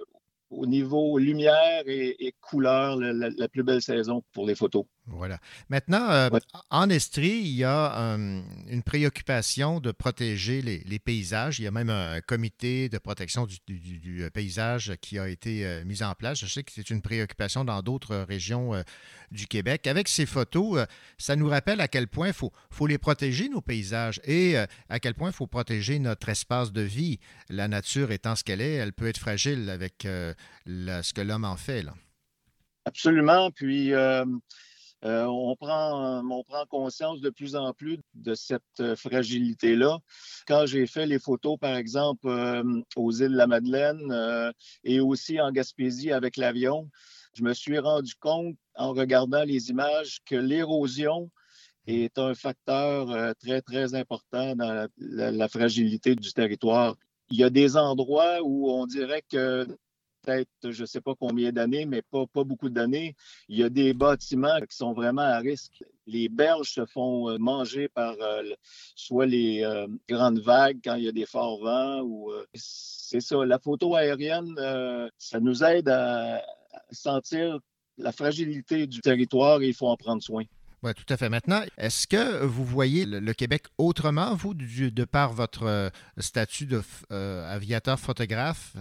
au 0.50 0.66
niveau 0.66 1.18
lumière 1.18 1.84
et, 1.86 2.28
et 2.28 2.34
couleur 2.42 2.98
la 2.98 3.48
plus 3.48 3.64
belle 3.64 3.82
saison 3.82 4.24
pour 4.34 4.48
les 4.48 4.56
photos. 4.56 4.86
Voilà. 5.12 5.40
Maintenant, 5.70 6.10
euh, 6.12 6.30
en 6.70 6.90
Estrie, 6.90 7.40
il 7.40 7.56
y 7.56 7.64
a 7.64 7.98
euh, 8.16 8.42
une 8.68 8.84
préoccupation 8.84 9.80
de 9.80 9.92
protéger 9.92 10.62
les, 10.62 10.80
les 10.86 11.00
paysages. 11.00 11.60
Il 11.60 11.64
y 11.64 11.68
a 11.68 11.72
même 11.72 11.90
un 11.90 12.22
comité 12.22 12.90
de 12.90 12.98
protection 13.00 13.46
du, 13.48 13.58
du- 13.68 13.80
du- 13.80 14.00
du 14.00 14.30
paysage 14.32 14.94
qui 15.02 15.18
a 15.18 15.28
été 15.28 15.66
euh, 15.66 15.84
mis 15.84 16.04
en 16.04 16.14
place. 16.14 16.40
Je 16.40 16.46
sais 16.46 16.64
que 16.64 16.72
c'est 16.72 16.90
une 16.90 17.02
préoccupation 17.02 17.66
dans 17.66 17.82
d'autres 17.82 18.18
régions 18.18 18.84
du 19.32 19.48
Québec. 19.48 19.88
Avec 19.88 20.08
ces 20.08 20.26
photos, 20.26 20.86
ça 21.18 21.36
nous 21.36 21.48
rappelle 21.50 21.82
à 21.82 21.88
quel 21.88 22.08
point 22.08 22.28
il 22.28 22.34
faut, 22.34 22.54
faut 22.70 22.88
les 22.88 22.98
protéger, 22.98 23.50
nos 23.50 23.62
paysages, 23.62 24.22
et 24.26 24.58
à 24.90 25.00
quel 25.00 25.16
point 25.16 25.30
il 25.32 25.36
faut 25.36 25.48
protéger 25.48 25.98
notre 26.00 26.30
espace 26.30 26.72
de 26.72 26.82
vie. 26.82 27.20
La 27.50 27.68
nature 27.68 28.12
étant 28.12 28.36
ce 28.36 28.44
qu'elle 28.44 28.62
est, 28.62 28.74
elle 28.74 28.94
peut 28.94 29.08
être 29.08 29.18
fragile 29.20 29.70
avec 29.70 30.08
la- 30.66 31.04
ce 31.04 31.14
que 31.14 31.22
l'homme 31.22 31.46
en 31.46 31.58
fait. 31.58 31.82
Là. 31.84 31.94
Absolument. 32.86 33.52
Puis, 33.52 33.92
euh, 35.06 35.26
on, 35.26 35.56
prend, 35.56 36.22
on 36.30 36.44
prend 36.44 36.66
conscience 36.66 37.22
de 37.22 37.30
plus 37.30 37.56
en 37.56 37.74
plus 37.74 38.00
de 38.16 38.34
cette 38.36 38.64
euh, 38.82 38.98
fragilité-là. 38.98 40.00
Quand 40.46 40.66
j'ai 40.66 40.88
fait 40.88 41.06
les 41.06 41.20
photos, 41.20 41.58
par 41.58 41.76
exemple, 41.78 42.28
euh, 42.28 42.82
aux 42.98 43.12
îles 43.14 43.32
de 43.32 43.38
la 43.38 43.48
Madeleine 43.48 44.54
et 44.84 45.00
aussi 45.00 45.40
en 45.40 45.52
Gaspésie 45.52 46.12
avec 46.12 46.36
l'avion, 46.36 46.90
je 47.34 47.44
me 47.44 47.54
suis 47.54 47.80
rendu 47.80 48.14
compte 48.20 48.58
en 48.76 48.94
regardant 48.94 49.44
les 49.44 49.70
images 49.70 50.20
que 50.26 50.36
l'érosion 50.36 51.32
est 51.88 52.20
un 52.20 52.36
facteur 52.36 53.34
très, 53.40 53.62
très 53.62 53.96
important 53.96 54.56
dans 54.56 54.90
la 54.98 55.48
fragilité 55.48 56.16
du 56.16 56.34
territoire. 56.34 56.96
Il 57.30 57.38
y 57.38 57.44
a 57.44 57.50
des 57.50 57.78
endroits 57.78 58.40
où 58.44 58.70
on 58.72 58.86
dirait 58.86 59.24
que 59.32 59.68
peut-être, 60.22 60.50
je 60.64 60.82
ne 60.82 60.86
sais 60.86 61.02
pas 61.02 61.14
combien 61.16 61.52
d'années, 61.52 61.86
mais 61.86 62.02
pas, 62.02 62.26
pas 62.28 62.44
beaucoup 62.44 62.70
d'années, 62.70 63.16
il 63.48 63.58
y 63.58 63.64
a 63.64 63.70
des 63.70 63.94
bâtiments 63.94 64.60
qui 64.70 64.76
sont 64.76 64.94
vraiment 64.94 65.22
à 65.22 65.40
risque. 65.40 65.84
Les 66.06 66.30
berges 66.30 66.72
se 66.72 66.86
font 66.86 67.30
euh, 67.30 67.38
manger 67.38 67.88
par 67.88 68.16
euh, 68.22 68.44
soit 68.96 69.26
les 69.26 69.64
euh, 69.64 69.88
grandes 70.08 70.40
vagues 70.40 70.80
quand 70.84 70.96
il 70.96 71.04
y 71.04 71.08
a 71.08 71.12
des 71.12 71.26
forts 71.26 71.62
vents 71.62 72.02
ou 72.02 72.32
c'est 72.54 73.22
ça. 73.22 73.46
La 73.46 73.60
photo 73.60 73.96
aérienne, 73.96 74.56
ça 75.18 75.40
nous 75.40 75.64
aide 75.64 75.90
à 75.90 76.44
sentir 76.92 77.60
la 77.98 78.12
fragilité 78.12 78.88
du 78.88 79.02
territoire 79.02 79.62
et 79.62 79.68
il 79.68 79.74
faut 79.74 79.88
en 79.88 79.98
prendre 79.98 80.24
soin. 80.24 80.44
Oui, 80.82 80.94
tout 80.94 81.14
à 81.14 81.18
fait. 81.18 81.28
Maintenant, 81.28 81.62
est-ce 81.78 82.08
que 82.08 82.44
vous 82.46 82.64
voyez 82.64 83.06
le, 83.06 83.34
Québec 83.34 83.66
autrement, 83.78 84.34
vous, 84.36 84.54
de 84.54 85.06
par 85.06 85.34
votre 85.34 85.92
statut 86.18 86.66
de 86.66 86.82
euh, 87.12 87.54
aviateur 87.54 88.00
photographe? 88.00 88.78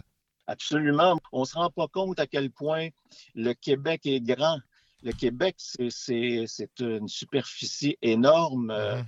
Absolument. 0.48 1.20
On 1.30 1.42
ne 1.42 1.44
se 1.44 1.54
rend 1.54 1.70
pas 1.70 1.88
compte 1.88 2.18
à 2.18 2.26
quel 2.26 2.50
point 2.50 2.88
le 3.34 3.52
Québec 3.52 4.06
est 4.06 4.20
grand. 4.20 4.58
Le 5.02 5.12
Québec, 5.12 5.56
c'est- 5.58 6.80
une 6.80 7.06
superficie 7.06 7.98
énorme. 8.00 8.70
Euh, 8.70 9.02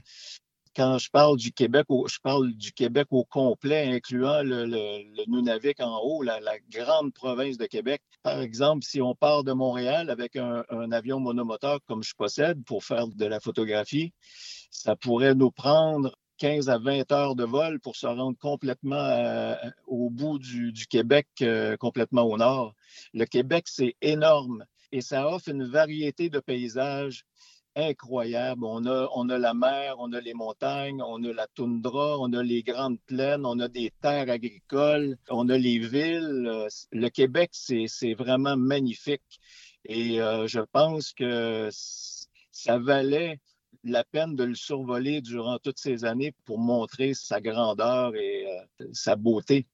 quand 0.77 0.99
je 0.99 1.11
parle 1.11 1.39
du 1.39 1.51
Québec, 1.51 1.87
je 1.89 2.19
parle 2.23 2.53
du 2.53 2.73
Québec 2.73 3.09
au 3.11 3.25
complet, 3.25 3.87
incluant 3.87 4.43
le, 4.43 5.27
Nunavik 5.29 5.81
en 5.81 5.99
haut, 6.03 6.23
la, 6.23 6.39
grande 6.71 7.15
province 7.15 7.57
de 7.57 7.65
Québec. 7.65 8.03
Par 8.23 8.41
exemple, 8.41 8.85
si 8.85 9.01
on 9.01 9.15
part 9.15 9.43
de 9.43 9.53
Montréal 9.53 10.11
avec 10.11 10.37
un, 10.37 10.63
avion 10.93 11.21
monomoteur 11.21 11.81
comme 11.89 12.03
je 12.03 12.15
possède 12.15 12.63
pour 12.65 12.85
faire 12.85 13.09
de 13.09 13.25
la 13.25 13.41
photographie, 13.41 14.13
ça 14.71 14.95
pourrait 14.95 15.35
nous 15.35 15.51
prendre 15.51 16.15
15 16.41 16.71
à 16.71 16.79
20 16.79 17.13
heures 17.13 17.37
de 17.37 17.45
vol 17.45 17.81
pour 17.81 17.97
se 17.97 18.07
rendre 18.07 18.37
complètement 18.39 18.97
euh, 18.97 19.55
au 19.87 20.09
bout 20.09 20.39
du, 20.39 20.73
Québec, 20.89 21.29
euh, 21.43 21.77
complètement 21.77 22.23
au 22.23 22.39
nord. 22.39 22.75
Le 23.13 23.27
Québec, 23.27 23.65
c'est 23.69 23.95
énorme 24.01 24.65
et 24.91 25.03
ça 25.03 25.29
offre 25.29 25.51
une 25.51 25.65
variété 25.65 26.31
de 26.31 26.41
paysages 26.41 27.27
incroyable. 27.77 28.65
On 28.65 28.87
a, 28.87 29.09
on 29.15 29.29
a 29.29 29.39
la 29.39 29.53
mer, 29.53 29.97
on 29.99 30.13
a 30.15 30.21
les 30.21 30.33
montagnes, 30.33 31.03
on 31.03 31.23
a 31.25 31.33
la 31.33 31.47
toundra, 31.49 32.19
on 32.19 32.33
a 32.33 32.43
les 32.43 32.63
grandes 32.63 33.01
plaines, 33.03 33.45
on 33.45 33.59
a 33.61 33.69
des 33.69 33.93
terres 34.01 34.31
agricoles, 34.31 35.19
on 35.29 35.47
a 35.51 35.59
les 35.59 35.79
villes. 35.79 36.69
Le 36.91 37.09
Québec, 37.11 37.51
c'est 37.53 38.15
vraiment 38.15 38.57
magnifique. 38.57 39.41
Et 39.85 40.23
euh, 40.23 40.47
je 40.47 40.61
pense 40.61 41.13
que 41.13 41.69
ça 41.71 42.79
valait 42.79 43.41
la 43.85 44.05
peine 44.05 44.37
de 44.37 44.45
le 44.45 44.55
survoler 44.55 45.21
durant 45.21 45.59
toutes 45.59 45.79
ces 45.79 46.05
années 46.05 46.35
pour 46.45 46.59
montrer 46.59 47.15
sa 47.15 47.41
grandeur 47.41 48.15
et 48.15 48.47
euh, 48.47 48.87
sa 48.93 49.17
beauté. 49.17 49.67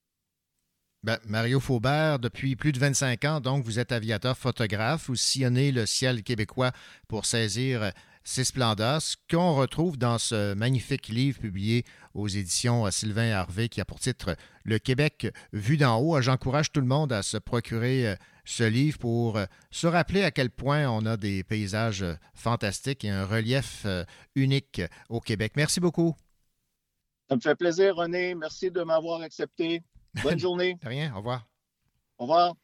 Ben, 1.03 1.19
Mario 1.25 1.61
Faubert, 1.61 2.19
depuis 2.19 2.57
plus 2.57 2.73
de 2.73 2.79
25 2.79 3.25
ans, 3.27 3.41
donc, 3.41 3.65
vous 3.65 3.79
êtes 3.79 3.93
aviateur 3.93 4.37
photographe. 4.37 5.07
Vous 5.07 5.15
sillonnez 5.15 5.71
le 5.71 5.87
ciel 5.87 6.23
québécois 6.23 6.73
pour 7.07 7.27
saisir 7.27 7.93
ses 8.25 8.43
splendeurs. 8.43 9.01
Ce 9.01 9.17
qu'on 9.31 9.55
retrouve 9.55 9.97
dans 9.97 10.19
ce 10.19 10.55
magnifique 10.55 11.09
livre 11.09 11.39
publié 11.39 11.85
aux 12.15 12.27
éditions 12.27 12.91
Sylvain 12.91 13.31
Harvey 13.31 13.69
qui 13.69 13.81
a 13.81 13.85
pour 13.85 14.01
titre 14.01 14.37
Le 14.65 14.79
Québec 14.79 15.29
vu 15.53 15.77
d'en 15.77 16.01
haut. 16.01 16.21
J'encourage 16.21 16.73
tout 16.73 16.81
le 16.81 16.87
monde 16.87 17.13
à 17.13 17.23
se 17.23 17.37
procurer 17.37 18.09
euh, 18.09 18.17
ce 18.47 18.65
livre 18.65 18.99
pour 18.99 19.37
euh, 19.37 19.45
se 19.71 19.87
rappeler 19.87 20.23
à 20.23 20.31
quel 20.31 20.51
point 20.51 20.89
on 20.89 21.05
a 21.05 21.19
des 21.19 21.45
paysages 21.45 22.03
euh, 22.03 22.15
fantastiques 22.33 23.05
et 23.05 23.11
un 23.11 23.27
relief 23.27 23.85
unique 24.35 24.81
au 25.11 25.21
Québec. 25.21 25.53
Merci 25.57 25.81
beaucoup. 25.81 26.15
Ça 27.29 27.37
me 27.37 27.41
fait 27.41 27.57
plaisir, 27.57 27.97
René. 27.97 28.35
Merci 28.35 28.71
de 28.71 28.83
m'avoir 28.83 29.21
accepté. 29.21 29.83
Bonne 30.23 30.39
journée. 30.39 30.79
rien. 30.83 31.13
Au 31.13 31.19
revoir. 31.19 31.47
Au 32.19 32.23
revoir. 32.23 32.55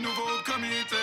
Le 0.00 0.08
nouveau 0.08 0.26
comité. 0.44 0.96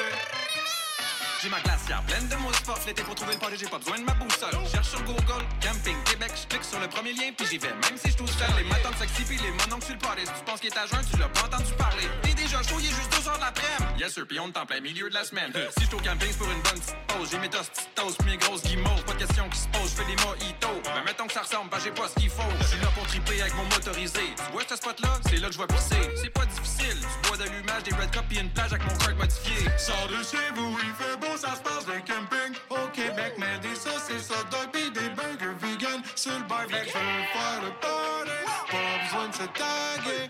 J'ai 1.41 1.49
ma 1.49 1.59
glacière 1.59 2.01
pleine 2.03 2.27
de 2.27 2.35
mousse 2.37 2.57
forte. 2.65 2.85
L'été 2.87 3.03
pour 3.03 3.15
trouver 3.15 3.33
le 3.33 3.39
party, 3.39 3.57
j'ai 3.57 3.67
pas 3.67 3.77
besoin 3.77 3.99
de 3.99 4.03
ma 4.03 4.13
boussole. 4.13 4.57
Cherche 4.71 4.89
sur 4.89 5.03
Google, 5.03 5.43
camping 5.61 5.95
Québec, 6.05 6.31
je 6.35 6.47
clique 6.47 6.63
sur 6.63 6.79
le 6.79 6.87
premier 6.87 7.13
lien, 7.13 7.31
puis 7.37 7.45
j'y 7.47 7.57
vais. 7.57 7.69
Même 7.69 7.97
si 7.97 8.11
je 8.11 8.17
tout 8.17 8.27
seul, 8.27 8.49
les 8.57 8.63
matins 8.63 8.91
sexy, 8.97 9.23
puis 9.23 9.37
les 9.37 9.51
mononcles 9.51 9.85
sur 9.85 9.93
le 9.93 9.99
party. 9.99 10.25
Si 10.25 10.33
tu 10.33 10.45
penses 10.45 10.59
qu'il 10.59 10.73
est 10.73 10.77
à 10.77 10.87
jeun, 10.87 11.05
tu 11.11 11.17
l'as 11.17 11.29
pas 11.29 11.45
entendu 11.45 11.71
parler. 11.77 12.07
T'es 12.23 12.33
déjà 12.33 12.61
chaud, 12.63 12.77
il 12.79 12.85
est 12.85 12.95
juste 12.95 13.11
2 13.21 13.29
heures 13.29 13.37
de 13.37 13.41
l'après-midi. 13.41 13.99
Yes, 13.99 14.13
sir, 14.13 14.25
puis 14.27 14.39
on 14.39 14.47
est 14.47 14.57
en 14.57 14.65
plein 14.65 14.81
milieu 14.81 15.09
de 15.09 15.13
la 15.13 15.23
semaine. 15.23 15.51
si 15.77 15.85
je 15.85 15.95
au 15.95 15.99
camping, 15.99 16.29
c'est 16.31 16.37
pour 16.37 16.51
une 16.51 16.61
bonne 16.61 16.81
J'ai 17.29 17.39
mes 17.39 17.49
tosses, 17.49 17.69
petites 17.69 17.95
toasts, 17.95 18.23
mes 18.25 18.37
grosses 18.37 18.63
guimauves. 18.63 19.03
Pas 19.03 19.13
de 19.13 19.19
question 19.19 19.49
qui 19.49 19.59
se 19.59 19.67
pose, 19.67 19.91
fais 19.91 20.05
des 20.05 20.15
mojitos. 20.23 20.81
Mais 20.95 21.03
mettons 21.05 21.27
que 21.27 21.33
ça 21.33 21.41
ressemble, 21.41 21.69
bah 21.69 21.77
j'ai 21.83 21.91
pas 21.91 22.07
ce 22.07 22.15
qu'il 22.15 22.29
faut. 22.29 22.43
Je 22.61 22.67
suis 22.67 22.79
là 22.79 22.87
pour 22.95 23.05
triper 23.07 23.41
avec 23.41 23.55
mon 23.55 23.63
motorisé. 23.63 24.33
Tu 24.35 24.51
vois 24.51 24.63
ce 24.67 24.75
spot-là? 24.75 25.09
C'est 25.29 25.37
là 25.37 25.47
que 25.47 25.53
je 25.53 25.59
vais 25.59 25.67
pisser. 25.67 26.09
C'est 26.21 26.29
pas 26.29 26.45
difficile, 26.45 26.99
tu 27.01 27.27
bois 27.27 27.37
d'allumage, 27.37 27.83
des 27.83 27.95
red 27.95 28.11
cups, 28.11 28.23
puis 28.29 28.39
une 28.39 28.49
plage 28.51 28.73
avec 28.73 28.85
mon 28.87 28.97
cart 28.97 29.15
modifié. 29.15 29.69
Sors 29.77 30.07
de 30.07 30.23
chez 30.23 30.51
vous, 30.55 30.77
il 30.83 30.93
fait 30.93 31.17
beau, 31.17 31.35
ça 31.37 31.55
se 31.55 31.61
passe 31.61 31.85
camping 32.05 32.53
au 32.69 32.87
Québec, 32.93 33.33
mais 33.37 33.59
des 33.59 33.75
saucisses, 33.75 34.29
hot 34.29 34.47
dog 34.51 34.71
pis 34.71 34.91
des 34.91 35.09
burgers 35.09 35.57
vegan 35.61 36.01
sur 36.15 36.31
le 36.31 36.45
barbecue. 36.47 36.89
Faire 36.89 37.61
le 37.61 37.71
party, 37.81 38.31
pas 38.71 39.03
besoin 39.03 39.27
de 39.27 39.33
se 39.33 39.47
taguer. 39.57 40.29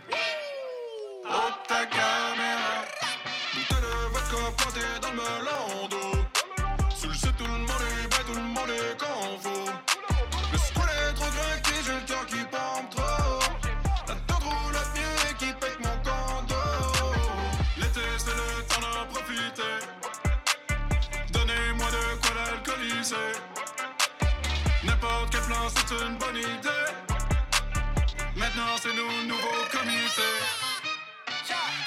Oh, 1.29 1.51
ta 1.67 1.85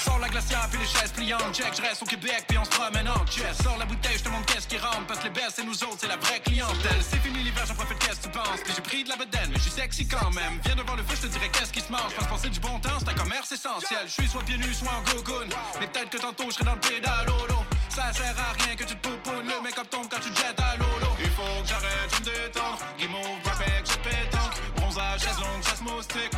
Sors 0.05 0.19
la 0.19 0.29
glacière 0.29 0.69
puis 0.71 0.81
les 0.81 0.87
chaises 0.87 1.13
pliantes 1.13 1.55
Check, 1.55 1.75
je 1.77 1.83
reste 1.83 2.03
au 2.03 2.07
Québec 2.07 2.45
puis 2.49 2.59
on 2.59 2.65
se 2.65 2.71
promène 2.71 3.09
en 3.09 3.25
Sors 3.63 3.79
la 3.79 3.85
bouteille, 3.85 4.19
je 4.19 4.25
te 4.25 4.29
montre 4.29 4.47
qu'est-ce 4.53 4.69
qui 4.69 4.79
rentre 4.79 5.07
Parce 5.07 5.21
que 5.21 5.25
les 5.25 5.31
belles 5.31 5.51
c'est 5.55 5.65
nous 5.65 5.85
autres, 5.85 5.99
c'est 6.01 6.09
la 6.09 6.17
vraie 6.17 6.41
clientèle. 6.41 7.01
C'est 7.01 7.21
fini 7.21 7.43
l'hiver, 7.43 7.65
j'en 7.67 7.75
profite, 7.75 7.99
qu'est-ce 7.99 8.21
que 8.21 8.25
tu 8.25 8.31
penses? 8.31 8.61
Puis 8.65 8.73
j'ai 8.75 8.83
pris 8.83 9.05
de 9.05 9.09
la 9.09 9.17
bedaine, 9.17 9.49
mais 9.51 9.57
je 9.57 9.63
suis 9.63 9.71
sexy 9.71 10.07
quand 10.07 10.31
même. 10.33 10.61
Viens 10.65 10.77
devant 10.77 10.97
le 10.97 11.03
feu, 11.03 11.17
je 11.17 11.23
te 11.23 11.33
dirai 11.33 11.49
qu'est-ce 11.51 11.73
qui 11.73 11.81
se 11.81 11.91
mange. 11.91 12.15
Parce 12.17 12.29
passer 12.29 12.49
du 12.51 12.61
bon 12.61 12.79
temps, 12.81 12.99
c'est 12.99 13.09
un 13.09 13.15
commerce 13.15 13.53
essentiel. 13.53 14.05
Je 14.07 14.13
suis 14.13 14.29
soit 14.29 14.43
pieds 14.43 14.59
nus, 14.59 14.75
soit 14.75 14.93
en 14.93 15.03
gogoon. 15.03 15.49
Mais 15.81 15.87
peut-être 15.87 16.11
que 16.11 16.19
tantôt 16.19 16.45
je 16.49 16.55
serai 16.55 16.65
dans 16.65 16.75
le 16.75 16.81
pédalolo 16.81 17.65
Ça 17.89 18.13
sert 18.13 18.37
à 18.39 18.53
rien 18.65 18.77
que 18.77 18.85
tu 18.85 18.95
te 18.97 19.09
poupounes. 19.09 19.47
Le 19.47 19.63
make-up 19.63 19.89
tombe 19.91 20.09
quand 20.11 20.21
tu 20.21 20.29
jettes 20.29 20.61
à 20.61 20.77
l'eau 20.77 21.15
Il 21.19 21.31
faut 21.31 21.63
que 21.63 21.69
j'arrête, 21.69 22.11
je 22.13 22.21
me 22.21 22.25
détends. 22.25 22.77
Guimauve, 22.99 23.41
graphic, 23.45 23.85
je 23.85 23.99
pétanque. 24.05 24.55
Bronzage, 24.77 25.21
chaise 25.21 25.39
longue, 25.39 25.93
moustique 25.93 26.33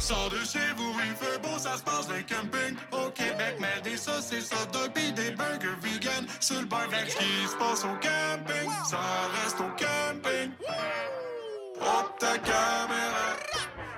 Sors 0.00 0.30
de 0.30 0.38
chez 0.38 0.72
vous, 0.76 0.94
il 1.04 1.14
fait 1.14 1.38
beau, 1.42 1.58
ça 1.58 1.76
se 1.76 1.82
passe 1.82 2.08
les 2.08 2.22
campings 2.22 2.76
Au 2.90 3.10
Québec, 3.10 3.56
mais 3.60 3.80
des 3.82 3.98
saucisses, 3.98 4.50
hot 4.50 4.72
dog 4.72 4.92
des 4.94 5.30
burgers 5.32 5.76
vegan. 5.82 6.26
Sur 6.40 6.60
le 6.60 6.66
barbecue, 6.66 7.10
ce 7.10 7.16
qui 7.18 7.48
se 7.48 7.56
passe 7.56 7.84
au 7.84 7.94
camping 8.00 8.70
Ça 8.88 8.98
reste 9.42 9.60
au 9.60 9.70
camping. 9.76 10.50
Oh, 11.82 12.08
ta 12.18 12.38
caméra. 12.38 13.36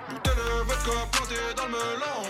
Bouteille 0.09 0.35
de 0.35 0.63
vodka 0.67 0.91
plantée 1.11 1.35
dans 1.55 1.65
le 1.65 1.71
melon 1.71 2.22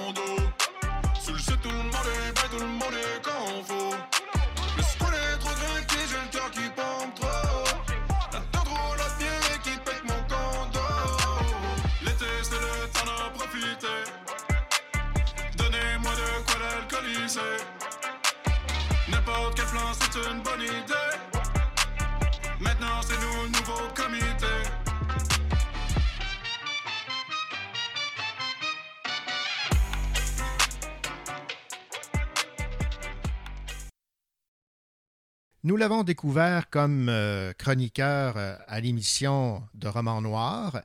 Nous 35.65 35.77
l'avons 35.77 36.03
découvert 36.03 36.69
comme 36.69 37.07
euh, 37.07 37.53
chroniqueur 37.53 38.35
euh, 38.35 38.55
à 38.67 38.81
l'émission 38.81 39.63
de 39.75 39.87
Romans 39.87 40.19
Noirs. 40.19 40.81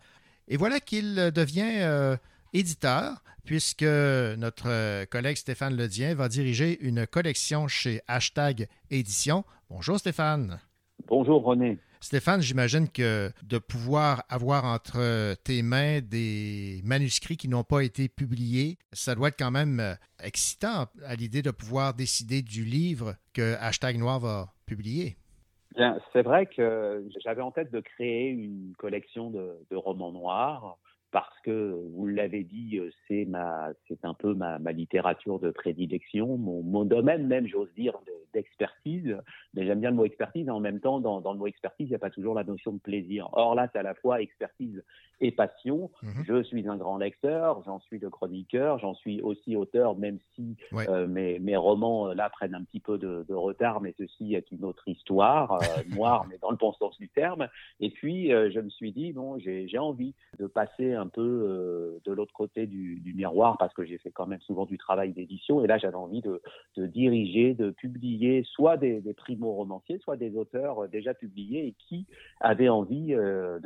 Et 0.47 0.57
voilà 0.57 0.79
qu'il 0.79 1.17
devient 1.35 1.81
euh, 1.81 2.17
éditeur, 2.53 3.25
puisque 3.45 3.83
notre 3.83 5.05
collègue 5.07 5.37
Stéphane 5.37 5.77
Ledien 5.77 6.15
va 6.15 6.29
diriger 6.29 6.79
une 6.81 7.09
collection 7.09 7.67
chez 7.67 8.03
Hashtag 8.07 8.69
Édition. 8.89 9.45
Bonjour 9.69 9.99
Stéphane. 9.99 10.61
Bonjour 11.09 11.43
René. 11.43 11.79
Stéphane, 12.01 12.41
j'imagine 12.41 12.89
que 12.89 13.31
de 13.43 13.59
pouvoir 13.59 14.25
avoir 14.29 14.65
entre 14.65 15.35
tes 15.43 15.63
mains 15.63 16.01
des 16.01 16.81
manuscrits 16.85 17.37
qui 17.37 17.49
n'ont 17.49 17.65
pas 17.65 17.81
été 17.81 18.09
publiés, 18.09 18.79
ça 18.93 19.15
doit 19.15 19.29
être 19.29 19.39
quand 19.39 19.51
même 19.51 19.81
euh, 19.81 19.95
excitant 20.23 20.87
à 21.05 21.15
l'idée 21.17 21.43
de 21.43 21.51
pouvoir 21.51 21.95
décider 21.95 22.43
du 22.43 22.65
livre 22.65 23.15
que 23.35 23.57
Hashtag 23.61 23.99
Noir 23.99 24.21
va 24.21 24.49
publier. 24.67 25.17
Bien, 25.77 25.99
c'est 26.13 26.23
vrai 26.23 26.47
que 26.47 27.05
j'avais 27.23 27.43
en 27.43 27.51
tête 27.51 27.71
de 27.71 27.81
créer 27.81 28.29
une 28.31 28.75
collection 28.79 29.31
de, 29.31 29.59
de 29.71 29.77
romans 29.77 30.13
noirs 30.13 30.79
parce 31.11 31.39
que 31.41 31.75
vous 31.95 32.07
l'avez 32.07 32.45
dit, 32.45 32.79
euh, 32.79 32.91
c'est 33.07 33.25
ma, 33.25 33.71
c'est 33.89 34.05
un 34.05 34.15
peu 34.15 34.35
ma, 34.35 34.59
ma, 34.59 34.73
littérature 34.73 35.39
de 35.39 35.51
prédilection, 35.51 36.37
mon, 36.37 36.63
mon 36.63 36.85
domaine 36.85 37.27
même, 37.27 37.47
j'ose 37.47 37.73
dire, 37.75 37.95
d'expertise. 38.35 39.17
Mais 39.55 39.67
j'aime 39.67 39.81
bien 39.81 39.91
le 39.91 39.97
mot 39.97 40.05
expertise. 40.05 40.47
Et 40.47 40.51
en 40.51 40.61
même 40.61 40.81
temps, 40.81 41.01
dans, 41.01 41.21
dans 41.21 41.33
le 41.33 41.39
mot 41.39 41.47
expertise, 41.47 41.87
il 41.87 41.91
n'y 41.91 41.95
a 41.97 41.99
pas 41.99 42.11
toujours 42.11 42.35
la 42.35 42.45
notion 42.45 42.73
de 42.73 42.79
plaisir. 42.79 43.29
Or 43.33 43.55
là, 43.55 43.69
c'est 43.73 43.79
à 43.79 43.83
la 43.83 43.95
fois 43.95 44.21
expertise 44.21 44.83
et 45.21 45.33
passion. 45.33 45.91
Mhm. 46.03 46.25
Je 46.27 46.43
suis 46.43 46.69
un 46.69 46.77
grand 46.77 46.99
lecteur, 46.99 47.63
j'en 47.65 47.81
suis 47.81 47.99
le 47.99 48.11
chroniqueur, 48.11 48.79
j'en 48.79 48.95
suis 48.95 49.21
aussi 49.21 49.57
auteur, 49.57 49.97
même 49.97 50.19
si 50.35 50.57
Ouais. 50.73 50.89
euh, 50.89 51.07
mes, 51.07 51.39
mes 51.39 51.57
romans 51.57 52.09
euh, 52.09 52.15
là 52.15 52.31
prennent 52.31 52.55
un 52.55 52.63
petit 52.63 52.81
peu 52.81 52.99
de, 52.99 53.25
de 53.29 53.35
retard, 53.35 53.81
mais 53.81 53.95
ceci 53.99 54.35
est 54.35 54.51
une 54.51 54.65
autre 54.65 54.87
histoire, 54.87 55.53
euh, 55.53 55.95
noire, 55.95 56.27
mais 56.31 56.39
dans 56.39 56.51
le 56.51 56.57
bon 56.57 56.73
sens 56.75 56.97
du 56.99 57.09
terme. 57.09 57.49
Et 57.81 57.91
puis, 57.91 58.33
euh, 58.33 58.51
je 58.53 58.61
me 58.61 58.71
suis 58.71 58.93
dit, 58.93 59.13
bon, 59.13 59.39
j'ai 59.39 59.67
j'ai 59.69 59.79
envie 59.79 60.15
de 60.39 60.47
passer 60.47 60.93
un 60.99 61.07
peu 61.07 61.23
euh, 61.23 62.01
de 62.05 62.13
l'autre 62.13 62.33
côté 62.33 62.67
du, 62.67 63.01
miroir, 63.15 63.57
parce 63.59 63.73
que 63.75 63.85
j'ai 63.85 63.99
fait 63.99 64.11
quand 64.11 64.27
même 64.27 64.41
souvent 64.41 64.67
du 64.67 64.79
travail 64.79 65.13
d'édition, 65.13 65.65
et 65.65 65.67
là, 65.67 65.79
j'avais 65.79 65.97
envie 65.97 66.21
de, 66.21 66.41
diriger, 66.77 67.55
de 67.55 67.71
publier 67.71 68.45
soit 68.45 68.77
des, 68.77 69.01
des 69.01 69.15
primo-romanciers, 69.15 69.99
soit 69.99 70.17
des 70.17 70.37
auteurs 70.37 70.85
euh, 70.85 70.89
déjà 70.89 71.15
publiés 71.15 71.67
et 71.67 71.75
qui 71.89 72.07
avaient 72.41 72.69
envie 72.69 73.15
euh, 73.15 73.59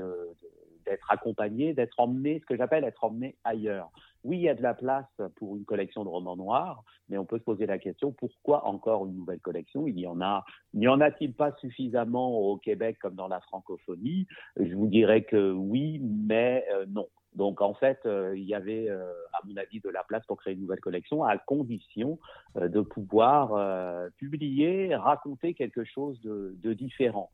d'être 0.87 1.11
accompagnés, 1.11 1.75
d'être 1.75 1.99
emmenés, 1.99 2.41
ce 2.41 2.47
que 2.47 2.57
j'appelle 2.57 2.85
être 2.85 3.05
emmenés 3.05 3.37
ailleurs. 3.45 3.91
Oui, 4.25 4.37
il 4.37 4.43
y 4.43 4.49
a 4.49 4.55
de 4.55 4.63
la 4.63 4.75
place 4.75 5.21
pour 5.37 5.57
une 5.57 5.65
collection 5.65 6.05
de 6.05 6.09
romans 6.09 6.37
noirs, 6.37 6.85
mais 7.09 7.19
on 7.19 7.25
peut 7.25 7.39
se 7.39 7.45
poser 7.45 7.67
la 7.67 7.79
question 7.79 8.13
pourquoi 8.13 8.67
encore 8.67 9.07
une 9.07 9.17
nouvelle 9.17 9.41
collection? 9.41 9.89
Il 9.89 9.99
y 9.99 10.07
en 10.07 10.21
a, 10.21 10.45
n'y 10.75 10.87
en 10.87 11.01
a-t-il 11.01 11.35
pas 11.35 11.53
suffisamment 11.61 12.39
au 12.39 12.57
Québec 12.57 12.99
comme 13.01 13.17
dans 13.17 13.27
la 13.27 13.41
francophonie? 13.41 14.29
Je 14.57 14.75
vous 14.75 14.87
dirais 14.87 15.25
que 15.25 15.51
oui, 15.53 16.01
mais 16.03 16.65
non. 16.89 17.09
Donc 17.35 17.61
en 17.63 17.75
fait, 17.75 18.01
euh, 18.05 18.35
il 18.37 18.45
y 18.45 18.55
avait, 18.55 18.89
euh, 18.91 19.11
à 19.33 19.41
mon 19.47 19.57
avis, 19.57 19.81
de 19.81 19.89
la 19.89 20.05
place 20.05 20.25
pour 20.27 20.37
créer 20.37 20.55
une 20.55 20.61
nouvelle 20.61 20.81
collection, 20.81 21.25
à 21.25 21.39
condition 21.39 22.19
euh, 22.57 22.69
de 22.69 22.81
pouvoir 22.81 23.55
euh, 23.55 24.09
publier, 24.19 24.95
raconter 24.95 25.55
quelque 25.55 25.85
chose 25.85 26.21
de, 26.21 26.55
de 26.63 26.73
différent. 26.75 27.31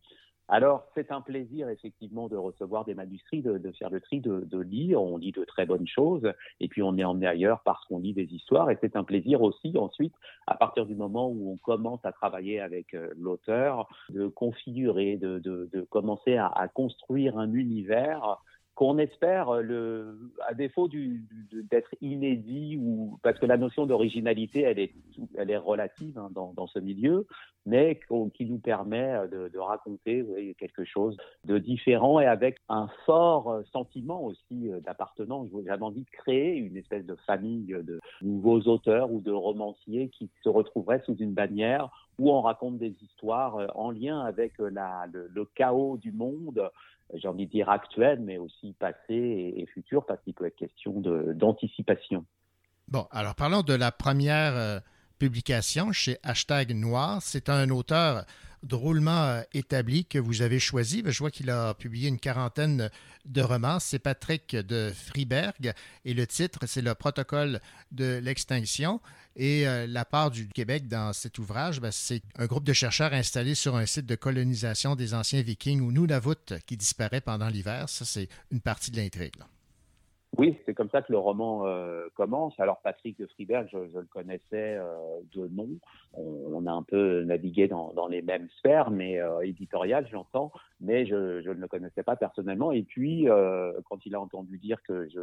Alors, 0.51 0.87
c'est 0.95 1.13
un 1.13 1.21
plaisir, 1.21 1.69
effectivement, 1.69 2.27
de 2.29 2.37
recevoir 2.37 2.87
des 2.87 2.95
manuscrits, 2.95 3.43
de, 3.43 3.59
de 3.59 3.71
faire 3.73 3.91
le 3.91 4.01
tri, 4.01 4.21
de, 4.21 4.47
de 4.47 4.59
lire. 4.59 5.03
On 5.03 5.19
lit 5.19 5.33
de 5.33 5.45
très 5.45 5.67
bonnes 5.67 5.87
choses, 5.87 6.33
et 6.59 6.69
puis 6.69 6.83
on 6.83 6.97
est 6.97 7.05
emmené 7.05 7.27
ailleurs 7.27 7.61
parce 7.67 7.85
qu'on 7.85 7.99
lit 7.99 8.15
des 8.15 8.33
histoires. 8.33 8.71
Et 8.71 8.79
c'est 8.81 8.97
un 8.97 9.05
plaisir 9.05 9.43
aussi, 9.43 9.77
ensuite, 9.77 10.15
à 10.47 10.55
partir 10.55 10.87
du 10.87 10.95
moment 10.95 11.29
où 11.29 11.53
on 11.53 11.59
commence 11.59 12.03
à 12.03 12.13
travailler 12.13 12.61
avec 12.61 12.95
euh, 12.95 13.11
l'auteur, 13.19 13.91
de 14.09 14.27
configurer, 14.27 15.19
de, 15.19 15.87
commencer 15.91 16.37
à, 16.37 16.47
à 16.47 16.67
construire 16.67 17.37
un 17.37 17.53
univers 17.53 18.39
qu'on 18.79 18.99
espère, 18.99 19.53
euh, 19.53 20.15
à 20.47 20.55
défaut 20.55 20.89
d'être 20.89 21.91
inédit, 22.01 22.79
ou 22.81 23.19
parce 23.25 23.37
que 23.41 23.47
la 23.47 23.57
notion 23.57 23.87
d'originalité, 23.87 24.61
elle 24.61 24.79
est, 25.51 25.57
relative 25.57 26.17
hein, 26.17 26.31
dans, 26.33 26.67
ce 26.69 26.79
milieu, 26.79 27.27
mais 27.67 27.99
qui 28.35 28.47
nous 28.47 28.61
permet 28.61 29.15
euh, 29.33 29.49
de, 29.49 29.59
raconter 29.59 30.25
quelque 30.61 30.85
chose 30.85 31.17
de 31.45 31.59
différent 31.59 32.21
et 32.21 32.27
avec 32.27 32.59
un 32.69 32.87
fort 33.05 33.51
euh, 33.51 33.63
sentiment 33.73 34.23
aussi 34.23 34.71
d'appartenance. 34.85 35.49
J'avais 35.67 35.83
envie 35.83 36.05
de 36.05 36.11
créer 36.11 36.55
une 36.55 36.77
espèce 36.77 37.05
de 37.05 37.17
famille 37.27 37.75
de 37.83 37.99
nouveaux 38.23 38.61
auteurs 38.61 39.11
ou 39.11 39.21
de 39.21 39.33
romanciers 39.33 40.09
qui 40.11 40.31
se 40.45 40.49
retrouveraient 40.49 41.03
sous 41.05 41.17
une 41.17 41.33
bannière 41.33 41.91
où 42.21 42.31
on 42.31 42.43
raconte 42.43 42.79
des 42.79 42.95
histoires 43.03 43.59
en 43.75 43.91
lien 43.91 44.21
avec 44.21 44.59
le, 44.59 45.45
chaos 45.55 45.97
du 45.97 46.13
monde, 46.13 46.71
j'ai 47.15 47.29
envie 47.29 47.47
de 47.47 47.51
dire 47.51 47.69
actuel, 47.69 48.21
mais 48.21 48.39
aussi 48.39 48.75
passé 48.79 49.15
et, 49.15 49.63
et 49.63 49.67
futur, 49.67 50.05
parce 50.07 50.21
qu'il 50.23 50.35
peut 50.35 50.47
être 50.47 50.57
question 50.57 51.01
d'anticipation. 51.01 52.25
Bon, 52.89 53.07
alors 53.11 53.35
parlons 53.35 53.63
de 53.63 53.75
la 53.75 53.93
première 53.93 54.57
euh, 54.57 54.81
publication 55.19 55.93
chez 55.93 56.17
Hashtag 56.23 56.73
Noir. 56.73 57.19
C'est 57.21 57.49
un 57.49 57.69
auteur 57.71 58.25
drôlement 58.63 59.25
euh, 59.25 59.43
établi 59.53 60.05
que 60.05 60.19
vous 60.19 60.43
avez 60.43 60.59
choisi. 60.59 61.03
Je 61.05 61.19
vois 61.19 61.31
qu'il 61.31 61.51
a 61.51 61.75
publié 61.75 62.09
une 62.09 62.19
quarantaine 62.19 62.91
de 63.25 63.43
romans. 63.43 63.81
C'est 63.81 63.99
Patrick 63.99 64.55
de 64.55 64.93
Friberg 64.95 65.73
et 66.05 66.15
le 66.15 66.27
titre, 66.27 66.61
c'est 66.67 66.83
Le 66.83 66.95
protocole 66.95 67.61
de 67.93 68.21
l'extinction. 68.23 69.01
Et 69.37 69.69
euh, 69.69 69.87
la 69.87 70.05
part 70.05 70.31
du 70.31 70.49
Québec 70.49 70.89
dans 70.89 71.13
cet 71.13 71.39
ouvrage, 71.39 71.81
ben, 71.81 71.93
c'est 71.93 72.23
un 72.37 72.47
groupe 72.47 72.65
de 72.65 72.73
chercheurs 72.73 73.13
installés 73.13 73.55
sur 73.55 73.77
un 73.77 73.87
site 73.87 74.07
de 74.07 74.17
colonisation 74.17 74.97
des 74.97 75.15
anciens 75.15 75.43
vikings 75.43 75.81
ou 75.81 75.93
Nunavut 75.93 76.55
qui 76.67 76.77
disparaît 76.77 77.21
pendant 77.21 77.49
l'hiver. 77.49 77.89
Ça, 77.89 78.05
c'est 78.05 78.29
une 78.51 78.61
partie 78.61 78.91
de 78.91 78.97
l'intrigue. 78.97 79.37
Oui, 80.39 80.57
c'est 80.65 80.73
comme 80.73 80.89
ça 80.91 81.03
que 81.03 81.11
le 81.11 81.19
roman 81.19 81.67
euh, 81.67 82.07
commence. 82.15 82.55
Alors 82.61 82.81
Patrick 82.81 83.19
de 83.19 83.27
Friberg, 83.27 83.69
je, 83.73 83.99
le 83.99 84.07
connaissais 84.07 84.77
euh, 84.77 84.95
de 85.35 85.49
nom. 85.49 85.69
On, 86.15 86.65
a 86.65 86.71
un 86.71 86.85
peu 86.85 87.25
navigué 87.25 87.67
dans, 87.67 88.07
les 88.09 88.23
mêmes 88.23 88.49
sphères, 88.59 88.93
mais 88.93 89.19
euh, 89.19 89.41
éditoriales, 89.41 90.07
j'entends, 90.13 90.53
mais 90.81 91.07
je, 91.07 91.41
ne 91.41 91.55
le 91.55 91.67
connaissais 91.67 92.05
pas 92.05 92.15
personnellement. 92.15 92.71
Et 92.71 92.85
puis, 92.85 93.27
quand 93.87 94.07
il 94.07 94.15
a 94.15 94.21
entendu 94.21 94.59
dire 94.59 94.81
que 94.85 95.09
je 95.09 95.21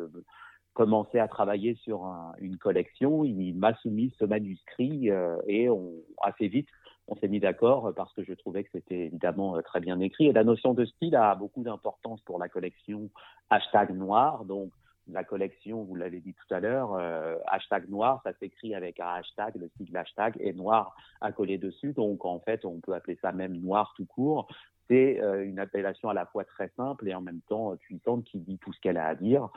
commençais 0.73 1.19
à 1.19 1.29
travailler 1.29 1.75
sur 1.75 2.03
un- 2.03 2.33
une 2.39 2.57
collection, 2.57 3.23
il 3.23 3.53
m'a 3.55 3.73
soumis 3.75 4.13
ce 4.19 4.25
manuscrit 4.25 5.09
et 5.47 5.69
on, 5.69 5.93
assez 6.23 6.49
vite, 6.49 6.67
on 7.07 7.15
s'est 7.15 7.29
mis 7.29 7.39
d'accord 7.39 7.93
parce 7.95 8.11
que 8.13 8.23
je 8.23 8.33
trouvais 8.33 8.65
que 8.65 8.69
c'était 8.73 9.05
évidemment 9.05 9.61
très 9.61 9.79
bien 9.79 9.99
écrit. 10.01 10.27
Et 10.27 10.33
la 10.33 10.43
notion 10.43 10.73
de 10.73 10.83
style 10.83 11.15
a 11.15 11.35
beaucoup 11.35 11.63
d'importance 11.63 12.19
pour 12.21 12.37
la 12.37 12.49
collection 12.49 13.09
hashtag 13.49 13.91
noir. 13.91 14.43
Donc, 14.43 14.71
la 15.11 15.23
collection, 15.23 15.83
vous 15.83 15.95
l'avez 15.95 16.19
dit 16.19 16.33
tout 16.33 16.53
à 16.53 16.59
l'heure, 16.59 16.93
euh, 16.93 17.35
hashtag 17.47 17.89
noir, 17.89 18.21
ça 18.23 18.33
s'écrit 18.39 18.73
avec 18.73 18.99
un 18.99 19.07
hashtag, 19.07 19.55
le 19.55 19.69
sigle 19.77 19.97
hashtag, 19.97 20.35
et 20.39 20.53
noir 20.53 20.95
à 21.21 21.31
coller 21.31 21.57
dessus. 21.57 21.93
Donc, 21.93 22.25
en 22.25 22.39
fait, 22.39 22.65
on 22.65 22.79
peut 22.79 22.93
appeler 22.93 23.17
ça 23.21 23.31
même 23.31 23.55
noir 23.57 23.93
tout 23.95 24.05
court. 24.05 24.47
C'est 24.87 25.19
euh, 25.19 25.43
une 25.43 25.57
appellation 25.57 26.09
à 26.09 26.13
la 26.13 26.27
fois 26.27 26.43
très 26.43 26.71
simple 26.77 27.07
et 27.07 27.15
en 27.15 27.21
même 27.21 27.41
temps 27.49 27.71
euh, 27.71 27.75
puissante 27.75 28.23
qui 28.23 28.39
dit 28.39 28.59
tout 28.59 28.71
ce 28.71 28.79
qu'elle 28.79 28.97
a 28.97 29.07
à 29.07 29.15
dire. 29.15 29.49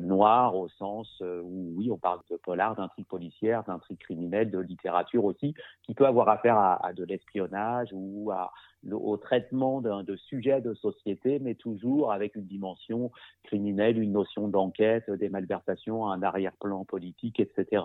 Noir 0.00 0.56
au 0.56 0.68
sens 0.68 1.20
où, 1.20 1.74
oui, 1.76 1.90
on 1.90 1.98
parle 1.98 2.20
de 2.30 2.36
polar, 2.36 2.76
d'intrigue 2.76 3.06
policière, 3.06 3.64
d'intrigue 3.64 3.98
criminelle, 3.98 4.50
de 4.50 4.58
littérature 4.58 5.24
aussi, 5.24 5.54
qui 5.82 5.94
peut 5.94 6.06
avoir 6.06 6.28
affaire 6.28 6.56
à, 6.56 6.84
à 6.86 6.92
de 6.92 7.04
l'espionnage 7.04 7.88
ou 7.92 8.30
à, 8.32 8.52
au 8.90 9.16
traitement 9.16 9.80
de 9.80 10.16
sujets 10.16 10.60
de 10.60 10.74
société, 10.74 11.38
mais 11.38 11.54
toujours 11.54 12.12
avec 12.12 12.36
une 12.36 12.46
dimension 12.46 13.10
criminelle, 13.44 14.00
une 14.00 14.12
notion 14.12 14.48
d'enquête, 14.48 15.10
des 15.10 15.28
malversations, 15.28 16.08
un 16.08 16.22
arrière-plan 16.22 16.84
politique, 16.84 17.40
etc. 17.40 17.82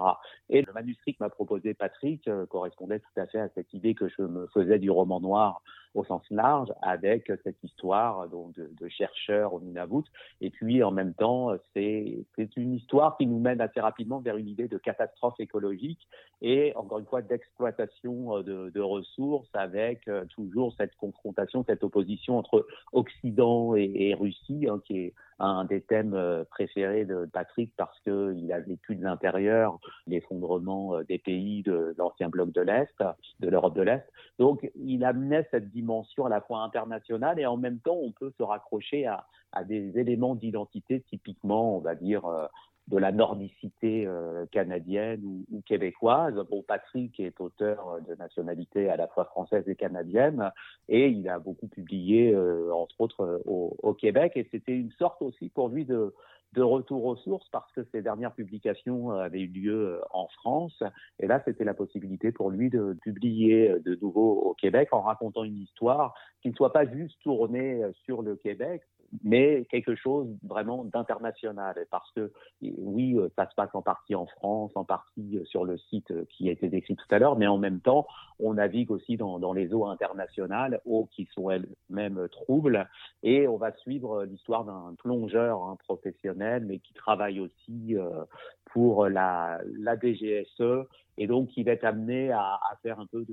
Et 0.49 0.61
le 0.61 0.73
manuscrit 0.73 1.13
que 1.13 1.23
m'a 1.23 1.29
proposé 1.29 1.73
Patrick 1.73 2.27
euh, 2.27 2.45
correspondait 2.45 2.99
tout 2.99 3.19
à 3.19 3.27
fait 3.27 3.39
à 3.39 3.49
cette 3.49 3.73
idée 3.73 3.95
que 3.95 4.07
je 4.07 4.21
me 4.23 4.47
faisais 4.47 4.79
du 4.79 4.89
roman 4.89 5.19
noir 5.19 5.61
au 5.93 6.05
sens 6.05 6.23
large, 6.29 6.71
avec 6.81 7.31
cette 7.43 7.61
histoire 7.63 8.29
donc, 8.29 8.55
de, 8.55 8.71
de 8.79 8.87
chercheurs 8.87 9.53
au 9.53 9.59
Nunavut. 9.59 10.03
Et 10.39 10.49
puis, 10.49 10.83
en 10.83 10.91
même 10.91 11.13
temps, 11.13 11.49
c'est 11.73 12.25
une 12.55 12.73
histoire 12.73 13.17
qui 13.17 13.27
nous 13.27 13.39
mène 13.39 13.59
assez 13.59 13.81
rapidement 13.81 14.19
vers 14.19 14.37
une 14.37 14.47
idée 14.47 14.67
de 14.67 14.77
catastrophe 14.77 15.39
écologique 15.39 16.07
et, 16.41 16.73
encore 16.75 16.99
une 16.99 17.05
fois, 17.05 17.21
d'exploitation 17.21 18.37
euh, 18.37 18.43
de, 18.43 18.69
de 18.69 18.81
ressources 18.81 19.49
avec 19.53 20.07
euh, 20.07 20.25
toujours 20.25 20.73
cette 20.81 20.95
confrontation, 20.95 21.63
cette 21.67 21.83
opposition 21.83 22.37
entre 22.37 22.65
Occident 22.91 23.75
et, 23.75 24.15
Russie, 24.19 24.67
hein, 24.67 24.81
qui 24.85 24.97
est 24.97 25.13
un 25.39 25.65
des 25.65 25.81
thèmes 25.81 26.13
euh, 26.13 26.43
préférés 26.43 27.05
de 27.05 27.27
Patrick 27.31 27.71
parce 27.75 27.99
qu'il 28.01 28.51
a 28.51 28.59
vécu 28.59 28.95
de 28.95 29.03
l'intérieur 29.03 29.79
l'effondrement 30.05 30.95
euh, 30.95 31.03
des 31.03 31.17
pays 31.17 31.63
de 31.63 31.95
l'ancien 31.97 32.29
bloc 32.29 32.51
de 32.51 32.61
l'Est, 32.61 32.93
de 33.39 33.49
l'Europe 33.49 33.75
de 33.75 33.81
l'Est. 33.81 34.05
Donc, 34.37 34.69
il 34.75 35.03
amenait 35.03 35.47
cette 35.51 35.71
dimension 35.71 36.25
à 36.25 36.29
la 36.29 36.41
fois 36.41 36.59
internationale 36.63 37.39
et 37.39 37.45
en 37.45 37.57
même 37.57 37.79
temps, 37.79 37.97
on 37.97 38.11
peut 38.11 38.31
se 38.37 38.43
raccrocher 38.43 39.05
à, 39.07 39.25
à 39.51 39.63
des 39.63 39.97
éléments 39.97 40.35
d'identité 40.35 41.01
typiquement, 41.01 41.77
on 41.77 41.79
va 41.79 41.95
dire, 41.95 42.25
euh, 42.25 42.45
de 42.87 42.97
la 42.97 43.11
nordicité 43.11 44.05
euh, 44.05 44.45
canadienne 44.51 45.21
ou, 45.23 45.61
québécoise. 45.65 46.35
Bon, 46.49 46.63
Patrick 46.67 47.19
est 47.19 47.39
auteur 47.39 47.89
euh, 47.89 47.99
de 48.01 48.15
nationalité 48.15 48.89
à 48.89 48.97
la 48.97 49.07
fois 49.07 49.25
française 49.25 49.63
et 49.67 49.75
canadienne 49.75 50.51
et 50.89 51.07
il 51.07 51.29
a 51.29 51.39
beaucoup 51.39 51.67
publié, 51.67 52.33
euh, 52.33 52.73
entre 52.73 52.99
autres, 52.99 53.41
au, 53.45 53.77
au 53.81 53.93
Québec 53.93 54.33
et 54.35 54.47
c'était 54.51 54.75
une 54.75 54.91
sorte 54.91 55.21
aussi 55.21 55.49
pour 55.49 55.69
lui 55.69 55.85
de 55.85 56.13
de 56.53 56.61
retour 56.61 57.05
aux 57.05 57.15
sources 57.15 57.47
parce 57.49 57.71
que 57.71 57.81
ses 57.93 58.01
dernières 58.01 58.33
publications 58.33 59.11
avaient 59.11 59.39
eu 59.39 59.47
lieu 59.47 60.01
en 60.09 60.27
France. 60.27 60.83
Et 61.19 61.25
là, 61.25 61.41
c'était 61.45 61.63
la 61.63 61.73
possibilité 61.73 62.33
pour 62.33 62.49
lui 62.49 62.69
de 62.69 62.97
publier 63.01 63.73
de 63.85 63.97
nouveau 64.01 64.33
au 64.33 64.53
Québec 64.53 64.89
en 64.91 64.99
racontant 64.99 65.45
une 65.45 65.59
histoire 65.59 66.13
qui 66.41 66.49
ne 66.49 66.53
soit 66.53 66.73
pas 66.73 66.85
juste 66.85 67.15
tournée 67.23 67.81
sur 68.03 68.21
le 68.21 68.35
Québec, 68.35 68.81
mais 69.23 69.65
quelque 69.69 69.95
chose 69.95 70.27
vraiment 70.43 70.83
d'international. 70.85 71.75
Parce 71.89 72.09
que 72.11 72.31
oui, 72.61 73.17
ça 73.35 73.49
se 73.49 73.55
passe 73.55 73.73
en 73.73 73.81
partie 73.81 74.15
en 74.15 74.25
France, 74.25 74.71
en 74.75 74.83
partie 74.83 75.39
sur 75.45 75.65
le 75.65 75.77
site 75.77 76.13
qui 76.29 76.49
a 76.49 76.51
été 76.51 76.69
décrit 76.69 76.95
tout 76.95 77.07
à 77.09 77.19
l'heure, 77.19 77.37
mais 77.37 77.47
en 77.47 77.57
même 77.57 77.79
temps, 77.79 78.07
on 78.39 78.55
navigue 78.55 78.91
aussi 78.91 79.17
dans, 79.17 79.53
les 79.53 79.73
eaux 79.73 79.85
internationales, 79.85 80.81
eaux 80.85 81.07
qui 81.11 81.27
sont 81.33 81.49
elles-mêmes 81.49 82.27
troubles, 82.29 82.87
et 83.23 83.47
on 83.47 83.57
va 83.57 83.73
suivre 83.77 84.23
l'histoire 84.23 84.65
d'un 84.65 84.95
plongeur 84.97 85.63
hein, 85.63 85.77
professionnel, 85.83 86.65
mais 86.65 86.79
qui 86.79 86.93
travaille 86.93 87.39
aussi 87.39 87.95
euh, 87.95 88.23
pour 88.65 89.07
la, 89.07 89.59
DGSE 90.01 90.87
et 91.17 91.27
donc 91.27 91.49
qui 91.49 91.63
va 91.63 91.73
être 91.73 91.83
amené 91.83 92.31
à 92.31 92.59
faire 92.81 92.99
un 92.99 93.05
peu 93.05 93.25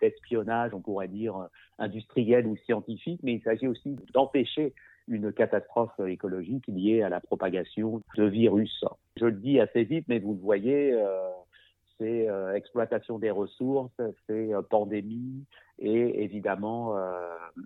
d'espionnage, 0.00 0.72
on 0.74 0.80
pourrait 0.80 1.08
dire 1.08 1.48
industriel 1.78 2.46
ou 2.46 2.56
scientifique, 2.56 3.20
mais 3.22 3.34
il 3.34 3.42
s'agit 3.42 3.68
aussi 3.68 3.96
d'empêcher 4.12 4.74
une 5.08 5.32
catastrophe 5.32 5.98
écologique 6.06 6.66
liée 6.66 7.02
à 7.02 7.08
la 7.08 7.20
propagation 7.20 8.02
de 8.16 8.24
virus. 8.24 8.84
Je 9.16 9.26
le 9.26 9.32
dis 9.32 9.60
assez 9.60 9.84
vite, 9.84 10.06
mais 10.08 10.18
vous 10.18 10.34
le 10.34 10.40
voyez, 10.40 10.92
euh, 10.92 11.30
c'est 11.98 12.28
euh, 12.28 12.54
exploitation 12.54 13.18
des 13.18 13.30
ressources, 13.30 13.92
c'est 14.26 14.54
euh, 14.54 14.62
pandémie 14.62 15.44
et 15.78 16.22
évidemment 16.22 16.96
euh, 16.96 17.12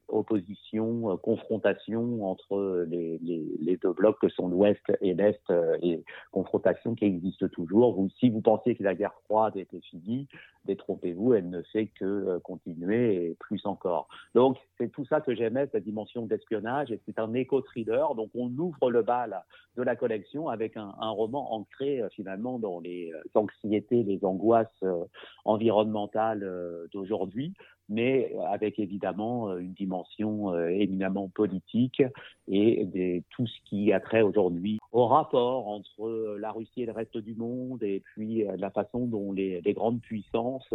opposition, 0.08 1.16
confrontation 1.18 2.24
entre 2.24 2.84
les, 2.88 3.18
les, 3.22 3.44
les, 3.60 3.76
deux 3.76 3.92
blocs 3.92 4.18
que 4.20 4.28
sont 4.28 4.48
l'Ouest 4.48 4.82
et 5.00 5.14
l'Est 5.14 5.40
et 5.82 6.02
confrontation 6.32 6.94
qui 6.94 7.04
existe 7.04 7.50
toujours. 7.50 7.94
Vous, 7.94 8.08
si 8.18 8.30
vous 8.30 8.40
pensez 8.40 8.74
que 8.74 8.82
la 8.82 8.94
guerre 8.94 9.14
froide 9.24 9.56
était 9.56 9.80
finie, 9.80 10.28
détrompez-vous, 10.64 11.34
elle 11.34 11.48
ne 11.48 11.62
fait 11.62 11.86
que 11.86 12.38
continuer 12.38 13.26
et 13.26 13.36
plus 13.38 13.64
encore. 13.64 14.08
Donc 14.34 14.58
c'est 14.78 14.90
tout 14.90 15.04
ça 15.06 15.20
que 15.20 15.34
j'aimais, 15.34 15.68
cette 15.72 15.84
dimension 15.84 16.26
d'espionnage 16.26 16.90
et 16.90 17.00
c'est 17.06 17.18
un 17.18 17.32
éco-thriller. 17.34 18.14
Donc 18.14 18.30
on 18.34 18.48
ouvre 18.58 18.90
le 18.90 19.02
bal 19.02 19.42
de 19.76 19.82
la 19.82 19.96
collection 19.96 20.48
avec 20.48 20.76
un, 20.76 20.94
un 21.00 21.10
roman 21.10 21.54
ancré 21.54 22.02
finalement 22.12 22.58
dans 22.58 22.80
les 22.80 23.12
anxiétés, 23.34 24.02
les 24.02 24.24
angoisses 24.24 24.68
euh, 24.82 25.04
environnementales 25.44 26.42
euh, 26.42 26.86
d'aujourd'hui, 26.92 27.54
mais 27.90 28.34
avec 28.48 28.78
évidemment 28.78 29.50
euh, 29.50 29.58
une 29.58 29.74
dimension 29.74 30.56
éminemment 30.68 31.28
politique 31.28 32.02
et 32.48 33.22
tout 33.30 33.46
ce 33.46 33.58
qui 33.68 33.92
a 33.92 34.00
trait 34.00 34.22
aujourd'hui 34.22 34.78
au 34.92 35.06
rapport 35.06 35.68
entre 35.68 36.36
la 36.38 36.50
Russie 36.50 36.82
et 36.82 36.86
le 36.86 36.92
reste 36.92 37.18
du 37.18 37.34
monde 37.34 37.82
et 37.82 38.00
puis 38.00 38.44
la 38.56 38.70
façon 38.70 39.06
dont 39.06 39.32
les, 39.32 39.60
grandes 39.74 40.00
puissances 40.00 40.68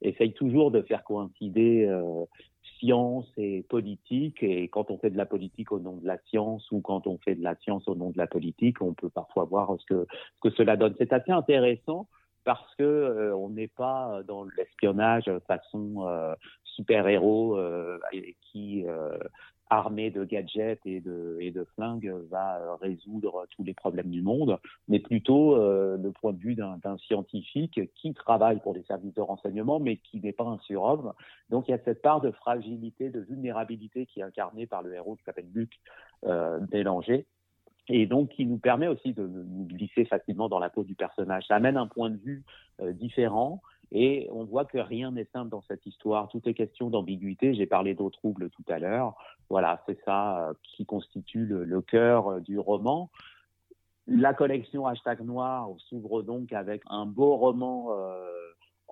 essayent 0.00 0.32
toujours 0.32 0.70
de 0.70 0.82
faire 0.82 1.04
coïncider 1.04 1.88
science 2.78 3.26
et 3.36 3.62
politique. 3.68 4.42
Et 4.42 4.68
quand 4.68 4.90
on 4.90 4.98
fait 4.98 5.10
de 5.10 5.16
la 5.16 5.26
politique 5.26 5.72
au 5.72 5.78
nom 5.78 5.96
de 5.96 6.06
la 6.06 6.18
science 6.26 6.70
ou 6.70 6.80
quand 6.80 7.06
on 7.06 7.18
fait 7.18 7.34
de 7.34 7.42
la 7.42 7.54
science 7.56 7.86
au 7.88 7.94
nom 7.94 8.10
de 8.10 8.18
la 8.18 8.26
politique, 8.26 8.82
on 8.82 8.94
peut 8.94 9.10
parfois 9.10 9.44
voir 9.44 9.74
ce 9.78 10.04
que 10.40 10.50
cela 10.50 10.76
donne. 10.76 10.94
C'est 10.98 11.12
assez 11.12 11.30
intéressant 11.30 12.08
parce 12.44 12.74
que 12.76 12.82
euh, 12.82 13.36
on 13.36 13.50
n'est 13.50 13.68
pas 13.68 14.22
dans 14.26 14.44
l'espionnage 14.56 15.30
façon 15.46 16.06
euh, 16.06 16.34
super-héros 16.64 17.56
euh, 17.56 17.98
qui 18.50 18.84
armé 19.70 20.10
de 20.10 20.24
gadgets 20.24 20.84
et 20.84 21.00
de, 21.00 21.38
et 21.40 21.50
de 21.50 21.64
flingues 21.74 22.14
va 22.30 22.76
résoudre 22.82 23.46
tous 23.56 23.64
les 23.64 23.72
problèmes 23.72 24.10
du 24.10 24.20
monde, 24.20 24.58
mais 24.86 24.98
plutôt 24.98 25.56
le 25.56 26.10
point 26.10 26.34
de 26.34 26.38
vue 26.38 26.54
d'un 26.54 26.98
scientifique 26.98 27.80
qui 27.94 28.12
travaille 28.12 28.60
pour 28.60 28.74
des 28.74 28.82
services 28.82 29.14
de 29.14 29.22
renseignement, 29.22 29.80
mais 29.80 29.96
qui 29.96 30.20
n'est 30.20 30.34
pas 30.34 30.44
un 30.44 30.58
surhomme. 30.58 31.14
Donc 31.48 31.68
il 31.68 31.70
y 31.70 31.74
a 31.74 31.78
cette 31.86 32.02
part 32.02 32.20
de 32.20 32.30
fragilité, 32.32 33.08
de 33.08 33.20
vulnérabilité 33.20 34.04
qui 34.04 34.20
est 34.20 34.24
incarnée 34.24 34.66
par 34.66 34.82
le 34.82 34.92
héros 34.92 35.16
qui 35.16 35.24
s'appelle 35.24 35.48
Luc 35.54 35.72
Bélanger, 36.70 37.26
et 37.88 38.06
donc 38.06 38.30
qui 38.30 38.46
nous 38.46 38.58
permet 38.58 38.88
aussi 38.88 39.12
de 39.12 39.26
nous 39.26 39.66
glisser 39.66 40.04
facilement 40.04 40.48
dans 40.48 40.58
la 40.58 40.70
peau 40.70 40.84
du 40.84 40.94
personnage. 40.94 41.44
Ça 41.48 41.56
amène 41.56 41.76
un 41.76 41.86
point 41.86 42.10
de 42.10 42.16
vue 42.16 42.44
euh, 42.80 42.92
différent 42.92 43.60
et 43.90 44.28
on 44.32 44.44
voit 44.44 44.64
que 44.64 44.78
rien 44.78 45.10
n'est 45.10 45.28
simple 45.32 45.50
dans 45.50 45.62
cette 45.62 45.84
histoire. 45.84 46.28
Tout 46.28 46.40
est 46.46 46.54
question 46.54 46.90
d'ambiguïté. 46.90 47.54
J'ai 47.54 47.66
parlé 47.66 47.94
d'eau 47.94 48.08
trouble 48.10 48.50
tout 48.50 48.64
à 48.68 48.78
l'heure. 48.78 49.14
Voilà, 49.50 49.82
c'est 49.86 49.98
ça 50.04 50.48
euh, 50.48 50.54
qui 50.62 50.86
constitue 50.86 51.44
le, 51.44 51.64
le 51.64 51.82
cœur 51.82 52.28
euh, 52.28 52.40
du 52.40 52.58
roman. 52.58 53.10
La 54.06 54.34
collection 54.34 54.86
Hashtag 54.86 55.20
Noir 55.20 55.68
s'ouvre 55.88 56.22
donc 56.22 56.52
avec 56.52 56.82
un 56.88 57.06
beau 57.06 57.36
roman 57.36 57.90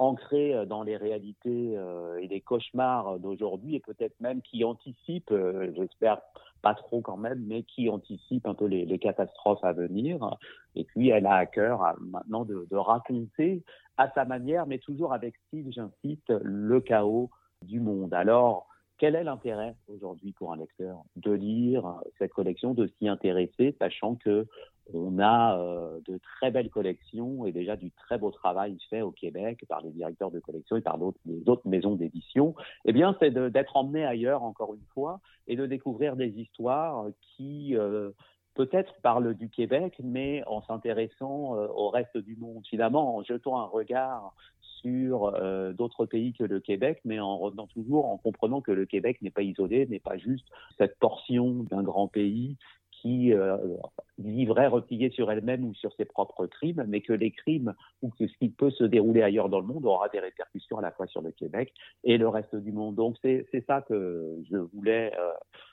ancré 0.00 0.66
dans 0.66 0.82
les 0.82 0.96
réalités 0.96 1.78
et 2.20 2.26
les 2.26 2.40
cauchemars 2.40 3.18
d'aujourd'hui 3.18 3.76
et 3.76 3.80
peut-être 3.80 4.18
même 4.20 4.40
qui 4.40 4.64
anticipe, 4.64 5.32
j'espère 5.76 6.22
pas 6.62 6.74
trop 6.74 7.00
quand 7.00 7.16
même, 7.16 7.44
mais 7.46 7.62
qui 7.62 7.88
anticipe 7.88 8.46
un 8.46 8.54
peu 8.54 8.66
les, 8.66 8.98
catastrophes 8.98 9.64
à 9.64 9.72
venir. 9.72 10.36
Et 10.74 10.84
puis, 10.84 11.10
elle 11.10 11.26
a 11.26 11.34
à 11.34 11.46
cœur 11.46 11.82
maintenant 12.00 12.44
de, 12.44 12.66
de, 12.70 12.76
raconter 12.76 13.62
à 13.96 14.10
sa 14.12 14.24
manière, 14.24 14.66
mais 14.66 14.78
toujours 14.78 15.12
avec 15.12 15.34
style, 15.46 15.72
j'insiste, 15.72 16.32
le 16.42 16.80
chaos 16.80 17.30
du 17.62 17.80
monde. 17.80 18.14
Alors, 18.14 18.69
quel 19.00 19.16
est 19.16 19.24
l'intérêt 19.24 19.74
aujourd'hui 19.88 20.32
pour 20.32 20.52
un 20.52 20.58
lecteur 20.58 21.04
de 21.16 21.32
lire 21.32 22.02
cette 22.18 22.34
collection, 22.34 22.74
de 22.74 22.86
s'y 22.98 23.08
intéresser, 23.08 23.74
sachant 23.80 24.14
que 24.14 24.46
on 24.92 25.18
a 25.20 25.58
euh, 25.58 26.00
de 26.06 26.18
très 26.18 26.50
belles 26.50 26.68
collections 26.68 27.46
et 27.46 27.52
déjà 27.52 27.76
du 27.76 27.92
très 27.92 28.18
beau 28.18 28.30
travail 28.30 28.76
fait 28.90 29.00
au 29.00 29.10
Québec 29.10 29.64
par 29.68 29.80
les 29.80 29.90
directeurs 29.90 30.30
de 30.30 30.40
collection 30.40 30.76
et 30.76 30.82
par 30.82 30.98
d'autres, 30.98 31.18
autres 31.46 31.66
maisons 31.66 31.94
d'édition? 31.94 32.54
Eh 32.84 32.92
bien, 32.92 33.16
c'est 33.20 33.30
d'être 33.30 33.76
emmené 33.76 34.04
ailleurs 34.04 34.42
encore 34.42 34.74
une 34.74 34.84
fois 34.92 35.20
et 35.46 35.56
de 35.56 35.64
découvrir 35.64 36.16
des 36.16 36.28
histoires 36.28 37.06
qui 37.20 37.76
euh, 37.76 38.10
peut-être 38.54 38.92
parlent 39.00 39.34
du 39.34 39.48
Québec, 39.48 39.94
mais 40.02 40.42
en 40.46 40.62
s'intéressant 40.62 41.56
euh, 41.56 41.68
au 41.68 41.88
reste 41.88 42.18
du 42.18 42.36
monde. 42.36 42.66
Finalement, 42.68 43.16
en 43.16 43.22
jetant 43.22 43.58
un 43.60 43.66
regard 43.66 44.34
sur 44.80 45.34
euh, 45.34 45.72
d'autres 45.72 46.06
pays 46.06 46.32
que 46.32 46.44
le 46.44 46.60
Québec, 46.60 47.00
mais 47.04 47.20
en 47.20 47.38
revenant 47.38 47.66
toujours 47.66 48.06
en 48.06 48.16
comprenant 48.18 48.60
que 48.60 48.72
le 48.72 48.86
Québec 48.86 49.18
n'est 49.22 49.30
pas 49.30 49.42
isolé, 49.42 49.86
n'est 49.86 50.00
pas 50.00 50.16
juste 50.16 50.46
cette 50.78 50.98
portion 50.98 51.64
d'un 51.70 51.82
grand 51.82 52.08
pays 52.08 52.56
qui 53.00 53.32
euh, 53.32 53.56
vivrait 54.18 54.66
repliée 54.66 55.10
sur 55.10 55.30
elle-même 55.30 55.64
ou 55.64 55.74
sur 55.74 55.92
ses 55.94 56.04
propres 56.04 56.46
crimes, 56.46 56.84
mais 56.86 57.00
que 57.00 57.12
les 57.12 57.30
crimes 57.30 57.74
ou 58.02 58.10
que 58.10 58.26
ce 58.26 58.36
qui 58.38 58.50
peut 58.50 58.70
se 58.70 58.84
dérouler 58.84 59.22
ailleurs 59.22 59.48
dans 59.48 59.60
le 59.60 59.66
monde 59.66 59.86
aura 59.86 60.08
des 60.08 60.20
répercussions 60.20 60.78
à 60.78 60.82
la 60.82 60.90
fois 60.90 61.06
sur 61.06 61.22
le 61.22 61.30
Québec 61.30 61.72
et 62.04 62.18
le 62.18 62.28
reste 62.28 62.54
du 62.56 62.72
monde. 62.72 62.96
Donc 62.96 63.16
c'est 63.22 63.64
ça 63.66 63.80
que 63.82 64.36
je 64.50 64.56
voulais 64.56 65.12
euh, 65.18 65.32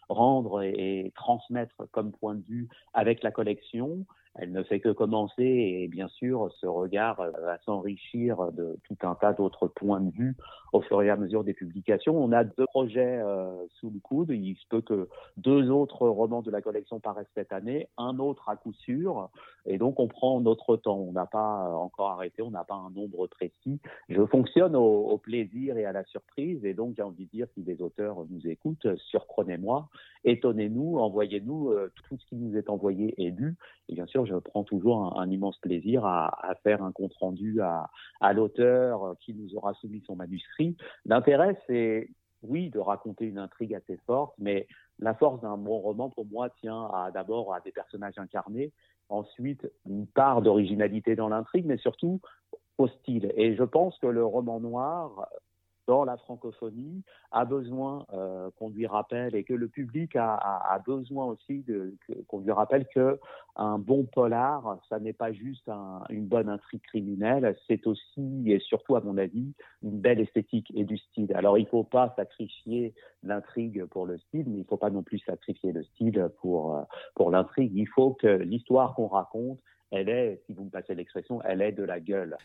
rendre 0.09 0.61
et, 0.61 1.11
transmettre 1.15 1.75
comme 1.91 2.11
point 2.11 2.35
de 2.35 2.43
vue 2.43 2.69
avec 2.93 3.23
la 3.23 3.31
collection. 3.31 4.05
Elle 4.39 4.51
ne 4.51 4.63
fait 4.63 4.79
que 4.79 4.89
commencer 4.89 5.43
et 5.43 5.87
bien 5.87 6.07
sûr 6.07 6.51
ce 6.59 6.67
regard 6.67 7.17
va 7.17 7.57
s'enrichir 7.65 8.51
de 8.51 8.77
tout 8.83 8.97
un 9.01 9.15
tas 9.15 9.33
d'autres 9.33 9.67
points 9.67 9.99
de 9.99 10.11
vue 10.11 10.35
au 10.73 10.81
fur 10.81 11.01
et 11.01 11.09
à 11.09 11.15
mesure 11.15 11.43
des 11.43 11.53
publications. 11.53 12.15
On 12.15 12.31
a 12.31 12.43
deux 12.43 12.65
projets 12.67 13.19
euh, 13.19 13.65
sous 13.79 13.89
le 13.89 13.99
coude. 13.99 14.29
Il 14.29 14.55
se 14.55 14.67
peut 14.69 14.81
que 14.81 15.07
deux 15.37 15.69
autres 15.69 16.07
romans 16.07 16.41
de 16.41 16.51
la 16.51 16.61
collection 16.61 16.99
paraissent 16.99 17.31
cette 17.35 17.51
année, 17.51 17.87
un 17.97 18.19
autre 18.19 18.49
à 18.49 18.55
coup 18.55 18.73
sûr. 18.73 19.29
Et 19.65 19.77
donc 19.77 19.99
on 19.99 20.07
prend 20.07 20.39
notre 20.39 20.75
temps. 20.77 20.99
On 20.99 21.13
n'a 21.13 21.25
pas 21.25 21.73
encore 21.73 22.11
arrêté, 22.11 22.41
on 22.41 22.51
n'a 22.51 22.63
pas 22.63 22.75
un 22.75 22.91
nombre 22.91 23.27
précis. 23.27 23.79
Je 24.09 24.23
fonctionne 24.25 24.75
au, 24.75 25.17
plaisir 25.17 25.77
et 25.77 25.85
à 25.85 25.91
la 25.91 26.03
surprise. 26.05 26.63
Et 26.63 26.73
donc 26.73 26.93
j'ai 26.95 27.01
envie 27.01 27.25
de 27.25 27.31
dire 27.31 27.47
si 27.55 27.61
des 27.63 27.81
auteurs 27.81 28.25
nous 28.29 28.47
écoutent, 28.47 28.87
surprenez-moi, 29.09 29.89
étonnez-nous, 30.25 30.99
envoyez-nous 30.99 31.71
euh, 31.71 31.91
tout 31.95 32.17
ce 32.17 32.25
qui 32.27 32.35
nous 32.35 32.55
est 32.55 32.69
envoyé 32.69 33.15
et 33.17 33.31
lu. 33.31 33.55
Et 33.89 33.95
bien 33.95 34.05
sûr, 34.05 34.26
je 34.27 34.35
prends 34.35 34.63
toujours 34.63 35.19
un, 35.19 35.29
immense 35.29 35.57
plaisir 35.57 36.05
à, 36.05 36.53
faire 36.63 36.83
un 36.83 36.91
compte 36.91 37.13
rendu 37.15 37.61
à, 37.61 38.33
l'auteur 38.33 39.15
qui 39.21 39.33
nous 39.33 39.55
aura 39.55 39.73
soumis 39.75 40.03
son 40.05 40.15
manuscrit. 40.15 40.75
L'intérêt, 41.05 41.59
c'est 41.67 42.09
oui, 42.43 42.69
de 42.69 42.79
raconter 42.79 43.25
une 43.25 43.39
intrigue 43.39 43.73
assez 43.73 43.97
forte, 44.05 44.33
mais 44.37 44.67
la 44.99 45.15
force 45.15 45.41
d'un 45.41 45.57
bon 45.57 45.79
roman, 45.79 46.09
pour 46.09 46.25
moi, 46.25 46.49
tient 46.61 46.89
d'abord 47.13 47.53
à 47.53 47.59
des 47.61 47.71
personnages 47.71 48.17
incarnés, 48.17 48.71
ensuite 49.09 49.67
une 49.87 50.07
part 50.07 50.41
d'originalité 50.41 51.15
dans 51.15 51.29
l'intrigue, 51.29 51.65
mais 51.65 51.77
surtout 51.77 52.21
au 52.77 52.87
style. 52.87 53.31
Et 53.35 53.55
je 53.55 53.63
pense 53.63 53.97
que 53.99 54.07
le 54.07 54.23
roman 54.23 54.59
noir 54.59 55.27
dans 55.87 56.03
la 56.03 56.17
francophonie 56.17 57.03
a 57.31 57.45
besoin 57.45 58.05
euh, 58.13 58.49
qu'on 58.59 58.69
lui 58.69 58.85
rappelle 58.85 59.35
et 59.35 59.43
que 59.43 59.53
le 59.53 59.67
public 59.67 60.15
a, 60.15 60.35
a, 60.35 60.79
besoin 60.79 61.25
aussi 61.25 61.65
qu'on 62.27 62.41
lui 62.41 62.51
rappelle 62.51 62.85
que 62.93 63.19
un 63.55 63.79
bon 63.79 64.03
polar, 64.03 64.79
ça 64.89 64.99
n'est 64.99 65.13
pas 65.13 65.31
juste 65.31 65.67
un, 65.67 66.03
une 66.09 66.27
bonne 66.27 66.49
intrigue 66.49 66.83
criminelle, 66.83 67.55
c'est 67.67 67.87
aussi 67.87 68.43
et 68.45 68.59
surtout 68.59 68.95
à 68.95 69.01
mon 69.01 69.17
avis 69.17 69.53
une 69.81 69.99
belle 69.99 70.19
esthétique 70.19 70.71
et 70.75 70.83
du 70.83 70.97
style. 70.97 71.33
Alors 71.33 71.57
il 71.57 71.63
ne 71.63 71.69
faut 71.69 71.83
pas 71.83 72.13
sacrifier 72.15 72.93
l'intrigue 73.23 73.85
pour 73.85 74.05
le 74.05 74.17
style, 74.19 74.45
mais 74.47 74.57
il 74.57 74.61
ne 74.61 74.67
faut 74.67 74.77
pas 74.77 74.89
non 74.91 75.03
plus 75.03 75.19
sacrifier 75.19 75.71
le 75.71 75.83
style 75.83 76.29
pour 76.41 76.75
euh, 76.75 76.83
pour 77.15 77.31
l'intrigue. 77.31 77.71
Il 77.73 77.87
faut 77.87 78.13
que 78.13 78.27
l'histoire 78.27 78.93
qu'on 78.93 79.07
raconte, 79.07 79.59
elle 79.91 80.09
est, 80.09 80.41
si 80.45 80.53
vous 80.53 80.65
me 80.65 80.69
passez 80.69 80.93
l'expression, 80.95 81.41
elle 81.43 81.61
est 81.61 81.71
de 81.71 81.83
la 81.83 81.99
gueule. 81.99 82.37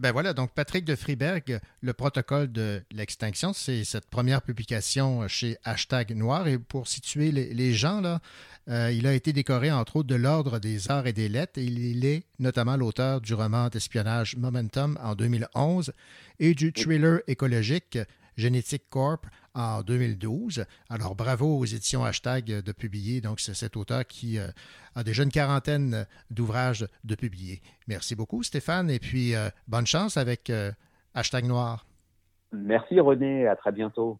Ben 0.00 0.10
voilà, 0.10 0.32
donc 0.32 0.50
Patrick 0.50 0.84
de 0.84 0.96
Friberg, 0.96 1.60
le 1.80 1.92
protocole 1.92 2.50
de 2.50 2.82
l'extinction, 2.90 3.52
c'est 3.52 3.84
cette 3.84 4.06
première 4.10 4.42
publication 4.42 5.28
chez 5.28 5.56
Hashtag 5.62 6.16
Noir. 6.16 6.48
Et 6.48 6.58
pour 6.58 6.88
situer 6.88 7.30
les, 7.30 7.72
gens, 7.72 8.00
là, 8.00 8.20
euh, 8.68 8.90
il 8.90 9.06
a 9.06 9.14
été 9.14 9.32
décoré 9.32 9.70
entre 9.70 9.96
autres 9.96 10.08
de 10.08 10.16
l'Ordre 10.16 10.58
des 10.58 10.90
Arts 10.90 11.06
et 11.06 11.12
des 11.12 11.28
Lettres 11.28 11.60
et 11.60 11.64
il 11.64 12.04
est 12.04 12.24
notamment 12.40 12.76
l'auteur 12.76 13.20
du 13.20 13.34
roman 13.34 13.68
d'espionnage 13.68 14.36
Momentum 14.36 14.98
en 15.00 15.14
2011 15.14 15.92
et 16.40 16.54
du 16.54 16.72
thriller 16.72 17.20
écologique 17.28 17.96
Genetic 18.36 18.82
Corp 18.90 19.26
en 19.54 19.82
2012. 19.82 20.64
Alors 20.90 21.14
bravo 21.14 21.58
aux 21.58 21.64
éditions 21.64 22.04
Hashtag 22.04 22.46
de 22.46 22.72
publier. 22.72 23.20
Donc 23.20 23.40
c'est 23.40 23.54
cet 23.54 23.76
auteur 23.76 24.04
qui 24.04 24.38
euh, 24.38 24.48
a 24.94 25.04
déjà 25.04 25.22
une 25.22 25.30
quarantaine 25.30 26.06
d'ouvrages 26.30 26.86
de 27.04 27.14
publier. 27.14 27.60
Merci 27.88 28.14
beaucoup 28.14 28.42
Stéphane 28.42 28.90
et 28.90 28.98
puis 28.98 29.34
euh, 29.34 29.48
bonne 29.68 29.86
chance 29.86 30.16
avec 30.16 30.50
euh, 30.50 30.70
Hashtag 31.14 31.44
Noir. 31.44 31.86
Merci 32.52 33.00
René, 33.00 33.46
à 33.46 33.56
très 33.56 33.72
bientôt. 33.72 34.18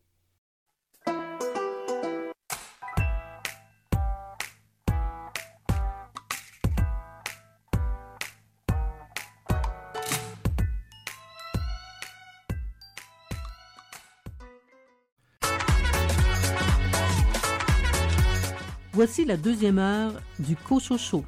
Voici 18.94 19.24
la 19.24 19.36
deuxième 19.36 19.80
heure 19.80 20.12
du 20.38 20.54
Cochocho. 20.54 21.24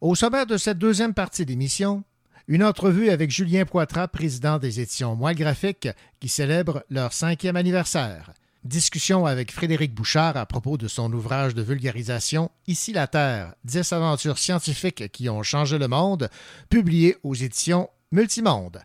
Au 0.00 0.16
sommaire 0.16 0.46
de 0.46 0.56
cette 0.56 0.78
deuxième 0.78 1.14
partie 1.14 1.46
d'émission, 1.46 2.02
une 2.48 2.64
entrevue 2.64 3.08
avec 3.08 3.30
Julien 3.30 3.64
Poitras, 3.66 4.08
président 4.08 4.58
des 4.58 4.80
éditions 4.80 5.14
Moi 5.14 5.34
Graphique, 5.34 5.88
qui 6.18 6.28
célèbre 6.28 6.82
leur 6.90 7.12
cinquième 7.12 7.54
anniversaire. 7.54 8.32
Discussion 8.64 9.26
avec 9.26 9.52
Frédéric 9.52 9.94
Bouchard 9.94 10.36
à 10.36 10.44
propos 10.44 10.76
de 10.76 10.88
son 10.88 11.12
ouvrage 11.12 11.54
de 11.54 11.62
vulgarisation 11.62 12.50
Ici 12.66 12.92
la 12.92 13.06
Terre, 13.06 13.54
10 13.62 13.92
aventures 13.92 14.38
scientifiques 14.38 15.12
qui 15.12 15.28
ont 15.28 15.44
changé 15.44 15.78
le 15.78 15.86
monde, 15.86 16.30
publié 16.68 17.16
aux 17.22 17.36
éditions 17.36 17.90
Multimonde. 18.10 18.82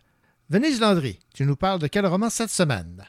Venise 0.50 0.78
Landry, 0.78 1.18
tu 1.34 1.44
nous 1.44 1.56
parles 1.56 1.80
de 1.80 1.88
quel 1.88 2.06
roman 2.06 2.30
cette 2.30 2.50
semaine? 2.50 3.04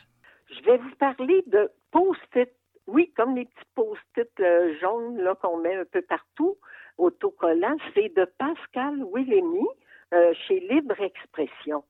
Je 0.67 0.73
vais 0.73 0.79
vous 0.79 0.95
parler 0.99 1.43
de 1.47 1.71
post-it. 1.91 2.49
Oui, 2.87 3.11
comme 3.15 3.35
les 3.35 3.45
petits 3.45 3.69
post-it 3.75 4.29
euh, 4.41 4.73
jaunes 4.81 5.17
là, 5.17 5.33
qu'on 5.41 5.57
met 5.57 5.75
un 5.75 5.85
peu 5.85 6.01
partout, 6.01 6.57
autocollants. 6.97 7.77
C'est 7.93 8.13
de 8.15 8.29
Pascal 8.37 9.05
Willemy 9.13 9.65
euh, 10.13 10.33
chez 10.45 10.59
Libre 10.69 10.95
Expression. 10.99 11.83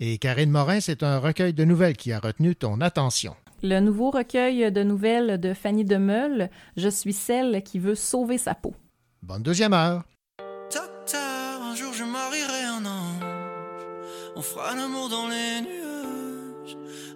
Et 0.00 0.18
Karine 0.18 0.50
Morin, 0.50 0.80
c'est 0.80 1.02
un 1.02 1.18
recueil 1.18 1.54
de 1.54 1.64
nouvelles 1.64 1.96
qui 1.96 2.12
a 2.12 2.18
retenu 2.18 2.54
ton 2.54 2.80
attention. 2.82 3.34
Le 3.62 3.80
nouveau 3.80 4.10
recueil 4.10 4.70
de 4.70 4.82
nouvelles 4.82 5.40
de 5.40 5.54
Fanny 5.54 5.84
Demeule, 5.84 6.50
Je 6.76 6.88
suis 6.88 7.14
celle 7.14 7.62
qui 7.62 7.78
veut 7.78 7.94
sauver 7.94 8.36
sa 8.36 8.54
peau. 8.54 8.74
Bonne 9.22 9.42
deuxième 9.42 9.72
heure. 9.72 10.02
Docteur, 10.72 11.62
un 11.62 11.74
jour 11.74 11.92
je 11.94 12.04
marierai 12.04 12.64
un 12.64 12.84
ange. 12.84 13.24
On 14.36 14.42
fera 14.42 14.76
l'amour 14.76 15.08
dans 15.08 15.28
les 15.28 15.62
nuages. 15.62 15.97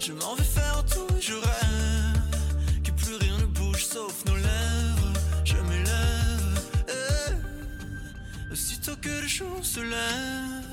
je 0.00 0.12
m'en 0.12 0.34
vais 0.34 0.44
faire 0.44 0.82
tout, 0.90 1.06
je 1.20 1.34
rêve. 1.34 2.82
Que 2.82 2.90
plus 2.92 3.16
rien 3.16 3.36
ne 3.38 3.46
bouge 3.46 3.84
sauf 3.84 4.24
nos 4.26 4.36
lèvres. 4.36 5.12
Je 5.44 5.56
m'élève. 5.56 6.60
eh. 6.88 8.52
Aussitôt 8.52 8.96
que 9.02 9.08
le 9.08 9.26
jour 9.26 9.58
se 9.62 9.80
lève, 9.80 10.64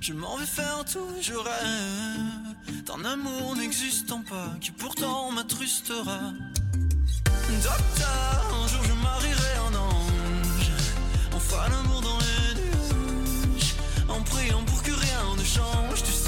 je 0.00 0.12
m'en 0.12 0.36
vais 0.36 0.46
faire 0.46 0.84
tout, 0.84 1.08
je 1.20 1.34
rêve. 1.34 2.84
D'un 2.86 3.04
amour 3.04 3.56
n'existant 3.56 4.22
pas, 4.22 4.50
qui 4.60 4.70
pourtant 4.70 5.32
m'attrustera. 5.32 6.20
Docteur, 7.62 8.54
un 8.62 8.68
jour 8.68 8.82
je 8.84 8.92
marierai 8.92 9.54
un 9.68 9.74
ange. 9.74 10.70
On 11.34 11.40
fera 11.40 11.68
l'amour 11.68 12.00
dans 12.00 12.18
les 12.18 12.54
nuages. 12.60 13.74
En 14.08 14.22
priant 14.22 14.62
pour 14.64 14.82
que 14.82 14.92
rien 14.92 15.34
ne 15.36 15.44
change, 15.44 16.02
tu 16.04 16.12
sais. 16.12 16.27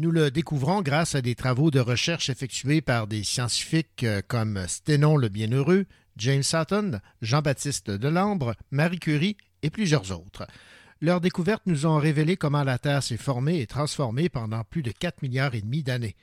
Nous 0.00 0.12
le 0.12 0.30
découvrons 0.30 0.80
grâce 0.80 1.16
à 1.16 1.22
des 1.22 1.34
travaux 1.34 1.72
de 1.72 1.80
recherche 1.80 2.30
effectués 2.30 2.80
par 2.80 3.08
des 3.08 3.24
scientifiques 3.24 4.04
euh, 4.04 4.22
comme 4.28 4.64
Sténon 4.68 5.16
le 5.16 5.28
Bienheureux, 5.28 5.86
James 6.18 6.44
Sutton, 6.44 7.00
Jean-Baptiste 7.20 7.90
Delambre, 7.90 8.54
Marie 8.70 9.00
Curie 9.00 9.36
et 9.62 9.70
plusieurs 9.70 10.12
autres. 10.12 10.46
Leurs 11.00 11.20
découvertes 11.20 11.64
nous 11.66 11.84
ont 11.84 11.98
révélé 11.98 12.36
comment 12.36 12.62
la 12.62 12.78
Terre 12.78 13.02
s'est 13.02 13.16
formée 13.16 13.60
et 13.60 13.66
transformée 13.66 14.28
pendant 14.28 14.62
plus 14.62 14.82
de 14.82 14.92
4 14.92 15.20
milliards 15.20 15.56
et 15.56 15.62
demi 15.62 15.82
d'années. 15.82 16.14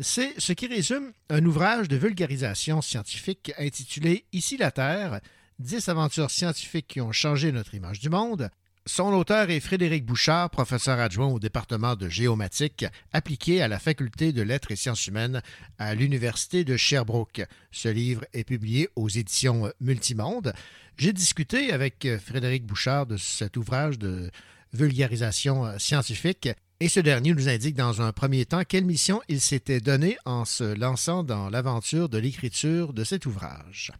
C'est 0.00 0.38
ce 0.38 0.52
qui 0.52 0.66
résume 0.66 1.10
un 1.30 1.46
ouvrage 1.46 1.88
de 1.88 1.96
vulgarisation 1.96 2.82
scientifique 2.82 3.54
intitulé 3.56 4.26
Ici 4.34 4.58
la 4.58 4.70
Terre, 4.70 5.20
10 5.60 5.88
aventures 5.88 6.30
scientifiques 6.30 6.88
qui 6.88 7.00
ont 7.00 7.12
changé 7.12 7.52
notre 7.52 7.74
image 7.74 8.00
du 8.00 8.10
monde, 8.10 8.50
Son 8.86 9.14
auteur 9.14 9.48
est 9.48 9.60
Frédéric 9.60 10.04
Bouchard, 10.04 10.50
professeur 10.50 10.98
adjoint 10.98 11.28
au 11.28 11.38
département 11.38 11.96
de 11.96 12.10
géomatique 12.10 12.84
appliqué 13.14 13.62
à 13.62 13.68
la 13.68 13.78
faculté 13.78 14.30
de 14.30 14.42
lettres 14.42 14.72
et 14.72 14.76
sciences 14.76 15.06
humaines 15.06 15.40
à 15.78 15.94
l'Université 15.94 16.64
de 16.64 16.76
Sherbrooke. 16.76 17.46
Ce 17.70 17.88
livre 17.88 18.26
est 18.34 18.44
publié 18.44 18.90
aux 18.94 19.08
éditions 19.08 19.72
Multimonde. 19.80 20.52
J'ai 20.98 21.14
discuté 21.14 21.72
avec 21.72 22.06
Frédéric 22.22 22.66
Bouchard 22.66 23.06
de 23.06 23.16
cet 23.16 23.56
ouvrage 23.56 23.98
de 23.98 24.30
vulgarisation 24.74 25.78
scientifique 25.78 26.50
et 26.78 26.90
ce 26.90 27.00
dernier 27.00 27.32
nous 27.32 27.48
indique 27.48 27.76
dans 27.76 28.02
un 28.02 28.12
premier 28.12 28.44
temps 28.44 28.64
quelle 28.68 28.84
mission 28.84 29.22
il 29.28 29.40
s'était 29.40 29.80
donnée 29.80 30.18
en 30.26 30.44
se 30.44 30.78
lançant 30.78 31.24
dans 31.24 31.48
l'aventure 31.48 32.10
de 32.10 32.18
l'écriture 32.18 32.92
de 32.92 33.02
cet 33.02 33.24
ouvrage. 33.24 33.92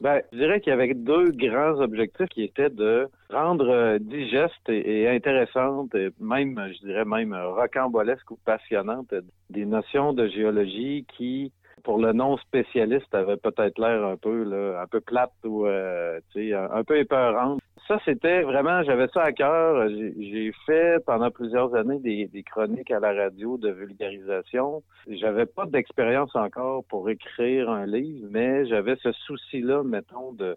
Ben, 0.00 0.22
je 0.32 0.38
dirais 0.38 0.60
qu'il 0.60 0.70
y 0.70 0.72
avait 0.72 0.94
deux 0.94 1.30
grands 1.30 1.78
objectifs 1.78 2.28
qui 2.28 2.42
étaient 2.42 2.70
de 2.70 3.06
rendre 3.28 3.68
euh, 3.68 3.98
digeste 3.98 4.68
et, 4.68 5.06
intéressante, 5.06 5.94
et 5.94 6.08
même, 6.18 6.58
je 6.72 6.86
dirais 6.86 7.04
même 7.04 7.34
rocambolesque 7.34 8.30
ou 8.30 8.38
passionnante, 8.42 9.12
des 9.50 9.66
notions 9.66 10.14
de 10.14 10.26
géologie 10.28 11.04
qui, 11.16 11.52
pour 11.84 11.98
le 11.98 12.14
non 12.14 12.38
spécialiste, 12.38 13.14
avaient 13.14 13.36
peut-être 13.36 13.78
l'air 13.78 14.06
un 14.06 14.16
peu 14.16 14.42
là, 14.42 14.80
un 14.80 14.86
peu 14.86 15.00
plate 15.00 15.32
ou 15.44 15.66
euh, 15.66 16.18
un 16.34 16.84
peu 16.84 16.98
épeurante 16.98 17.60
ça, 17.90 17.98
c'était 18.04 18.42
vraiment, 18.42 18.84
j'avais 18.84 19.08
ça 19.08 19.22
à 19.22 19.32
cœur. 19.32 19.88
J'ai 19.88 20.52
fait 20.64 21.04
pendant 21.04 21.28
plusieurs 21.32 21.74
années 21.74 21.98
des, 21.98 22.44
chroniques 22.44 22.92
à 22.92 23.00
la 23.00 23.12
radio 23.12 23.58
de 23.58 23.68
vulgarisation. 23.68 24.84
J'avais 25.08 25.46
pas 25.46 25.66
d'expérience 25.66 26.30
encore 26.36 26.84
pour 26.84 27.10
écrire 27.10 27.68
un 27.68 27.86
livre, 27.86 28.28
mais 28.30 28.64
j'avais 28.66 28.94
ce 29.02 29.10
souci-là, 29.10 29.82
mettons, 29.82 30.32
de, 30.32 30.56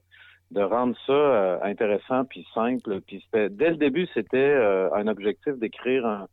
rendre 0.55 0.95
ça 1.07 1.11
euh, 1.13 1.57
intéressant 1.63 2.23
puis 2.25 2.45
simple. 2.53 3.01
Puis 3.01 3.25
dès 3.33 3.71
le 3.71 3.77
début, 3.77 4.07
c'était 4.13 4.37
euh, 4.37 4.93
un 4.93 5.07
objectif 5.07 5.55
d'écrire 5.57 6.05
un, 6.05 6.27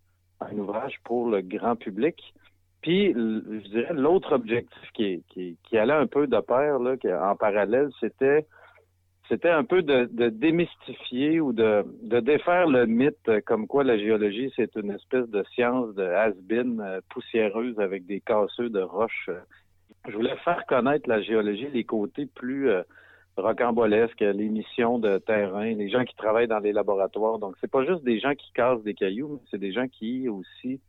ouvrage 0.59 0.97
pour 1.05 1.31
le 1.31 1.41
grand 1.41 1.77
public. 1.77 2.35
Puis, 2.83 3.15
je 3.15 3.69
dirais, 3.71 3.95
l'autre 3.95 4.35
objectif 4.35 4.91
qui, 4.93 5.23
allait 5.73 5.95
un 5.95 6.07
peu 6.07 6.27
de 6.27 6.41
pair, 6.41 6.79
là, 6.79 6.97
en 7.27 7.37
parallèle, 7.37 7.89
c'était 8.01 8.45
c'était 9.31 9.49
un 9.49 9.65
peu 9.65 9.83
de, 9.83 10.29
démystifier 10.29 11.41
ou 11.41 11.53
de, 11.53 11.85
défaire 12.21 12.67
le 12.67 12.85
mythe 12.87 13.31
comme 13.47 13.67
quoi 13.67 13.85
la 13.85 13.97
géologie, 13.97 14.53
c'est 14.57 14.75
une 14.77 14.91
espèce 14.91 15.29
de 15.29 15.45
science 15.55 15.95
de 15.95 16.03
has-been 16.03 16.81
euh, 16.81 17.01
poussiéreuse 17.09 17.79
avec 17.79 18.07
des 18.07 18.21
casseux 18.21 18.69
de 18.69 18.81
roches. 18.81 19.31
Je 20.09 20.17
voulais 20.17 20.37
faire 20.45 20.67
connaître 20.67 21.09
la 21.09 21.23
géologie, 21.23 21.69
les 21.73 21.85
côtés 21.85 22.27
plus 22.27 22.71
euh, 22.71 22.83
rocambolesques, 23.37 24.21
les 24.21 24.49
missions 24.49 24.99
de 24.99 25.19
terrain, 25.19 25.73
les 25.75 25.89
gens 25.89 26.05
qui 26.05 26.17
travaillent 26.17 26.49
dans 26.49 26.59
les 26.59 26.73
laboratoires. 26.73 27.39
Donc, 27.39 27.55
c'est 27.61 27.71
pas 27.71 27.85
juste 27.85 28.03
des 28.03 28.19
gens 28.19 28.35
qui 28.35 28.53
cassent 28.53 28.83
des 28.83 28.95
cailloux, 28.95 29.29
mais 29.29 29.41
c'est 29.51 29.61
des 29.61 29.73
gens 29.73 29.87
qui 29.87 30.29
aussi 30.29 30.81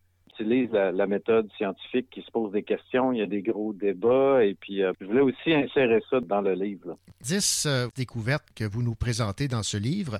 utilise 0.41 0.71
la, 0.71 1.07
méthode 1.07 1.49
scientifique, 1.57 2.09
qui 2.09 2.21
se 2.21 2.31
pose 2.31 2.51
des 2.51 2.63
questions, 2.63 3.11
il 3.11 3.19
y 3.19 3.21
a 3.21 3.25
des 3.25 3.41
gros 3.41 3.73
débats, 3.73 4.43
et 4.43 4.55
puis 4.55 4.83
euh, 4.83 4.93
je 4.99 5.05
voulais 5.05 5.21
aussi 5.21 5.53
insérer 5.53 6.01
ça 6.09 6.19
dans 6.19 6.41
le 6.41 6.53
livre. 6.53 6.97
Dix 7.21 7.65
euh, 7.65 7.87
découvertes 7.95 8.47
que 8.55 8.63
vous 8.63 8.83
nous 8.83 8.95
présentez 8.95 9.47
dans 9.47 9.63
ce 9.63 9.77
livre. 9.77 10.19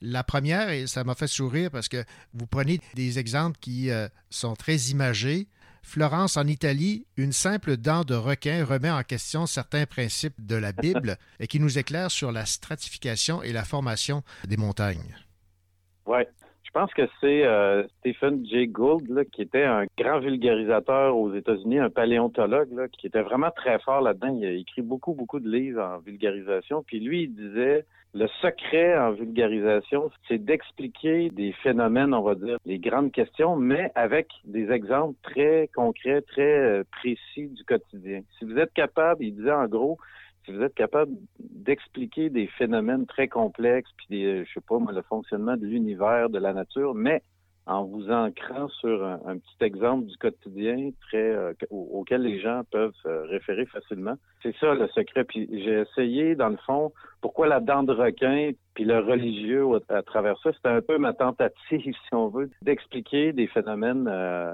La 0.00 0.22
première, 0.22 0.70
et 0.70 0.86
ça 0.86 1.04
m'a 1.04 1.14
fait 1.14 1.26
sourire 1.26 1.70
parce 1.70 1.88
que 1.88 2.04
vous 2.32 2.46
prenez 2.46 2.78
des 2.94 3.18
exemples 3.18 3.58
qui 3.60 3.90
euh, 3.90 4.08
sont 4.30 4.54
très 4.54 4.76
imagés. 4.90 5.48
Florence, 5.82 6.36
en 6.36 6.46
Italie, 6.46 7.06
une 7.16 7.32
simple 7.32 7.76
dent 7.76 8.04
de 8.04 8.14
requin 8.14 8.64
remet 8.64 8.90
en 8.90 9.02
question 9.02 9.46
certains 9.46 9.86
principes 9.86 10.34
de 10.38 10.56
la 10.56 10.72
Bible 10.72 11.16
et 11.40 11.46
qui 11.46 11.60
nous 11.60 11.78
éclaire 11.78 12.10
sur 12.10 12.30
la 12.30 12.46
stratification 12.46 13.42
et 13.42 13.52
la 13.52 13.64
formation 13.64 14.22
des 14.46 14.56
montagnes. 14.56 15.16
Oui, 16.06 16.22
je 16.68 16.72
pense 16.72 16.92
que 16.92 17.08
c'est 17.20 17.46
euh, 17.46 17.82
Stephen 17.98 18.44
Jay 18.46 18.66
Gould, 18.66 19.24
qui 19.32 19.40
était 19.40 19.64
un 19.64 19.86
grand 19.96 20.18
vulgarisateur 20.18 21.16
aux 21.16 21.34
États-Unis, 21.34 21.78
un 21.78 21.88
paléontologue, 21.88 22.68
qui 22.92 23.06
était 23.06 23.22
vraiment 23.22 23.50
très 23.50 23.78
fort 23.78 24.02
là-dedans. 24.02 24.36
Il 24.38 24.44
a 24.44 24.50
écrit 24.50 24.82
beaucoup, 24.82 25.14
beaucoup 25.14 25.40
de 25.40 25.50
livres 25.50 25.82
en 25.82 25.98
vulgarisation. 25.98 26.82
Puis 26.86 27.00
lui, 27.00 27.22
il 27.22 27.34
disait, 27.34 27.86
le 28.12 28.26
secret 28.42 28.98
en 28.98 29.12
vulgarisation, 29.12 30.10
c'est 30.28 30.44
d'expliquer 30.44 31.30
des 31.30 31.52
phénomènes, 31.52 32.12
on 32.12 32.22
va 32.22 32.34
dire, 32.34 32.58
les 32.66 32.78
grandes 32.78 33.12
questions, 33.12 33.56
mais 33.56 33.90
avec 33.94 34.28
des 34.44 34.70
exemples 34.70 35.16
très 35.22 35.70
concrets, 35.74 36.20
très 36.20 36.42
euh, 36.42 36.84
précis 36.92 37.48
du 37.48 37.64
quotidien. 37.64 38.20
Si 38.38 38.44
vous 38.44 38.58
êtes 38.58 38.74
capable, 38.74 39.24
il 39.24 39.34
disait 39.34 39.52
en 39.52 39.66
gros, 39.66 39.96
si 40.48 40.54
vous 40.54 40.62
êtes 40.62 40.74
capable 40.74 41.12
d'expliquer 41.38 42.30
des 42.30 42.46
phénomènes 42.46 43.06
très 43.06 43.28
complexes, 43.28 43.90
puis 43.98 44.06
des, 44.08 44.44
je 44.46 44.52
sais 44.54 44.64
pas, 44.66 44.78
le 44.90 45.02
fonctionnement 45.02 45.56
de 45.56 45.66
l'univers, 45.66 46.30
de 46.30 46.38
la 46.38 46.54
nature, 46.54 46.94
mais 46.94 47.22
en 47.66 47.84
vous 47.84 48.10
ancrant 48.10 48.68
sur 48.68 49.04
un, 49.04 49.36
petit 49.36 49.64
exemple 49.64 50.06
du 50.06 50.16
quotidien 50.16 50.88
très 51.02 51.18
euh, 51.18 51.52
auquel 51.70 52.22
les 52.22 52.40
gens 52.40 52.62
peuvent 52.70 52.94
se 53.02 53.08
référer 53.28 53.66
facilement. 53.66 54.14
C'est 54.42 54.56
ça 54.56 54.74
le 54.74 54.88
secret. 54.88 55.24
Puis 55.24 55.46
j'ai 55.52 55.82
essayé, 55.82 56.34
dans 56.34 56.48
le 56.48 56.56
fond, 56.64 56.92
pourquoi 57.20 57.46
la 57.46 57.60
dent 57.60 57.82
de 57.82 57.92
requin, 57.92 58.52
puis 58.78 58.84
le 58.84 59.00
religieux 59.00 59.66
à, 59.88 60.02
travers 60.02 60.38
ça, 60.40 60.52
c'était 60.52 60.68
un 60.68 60.80
peu 60.80 60.98
ma 60.98 61.12
tentative, 61.12 61.52
si 62.08 62.14
on 62.14 62.28
veut, 62.28 62.48
d'expliquer 62.62 63.32
des 63.32 63.48
phénomènes 63.48 64.06
euh, 64.08 64.52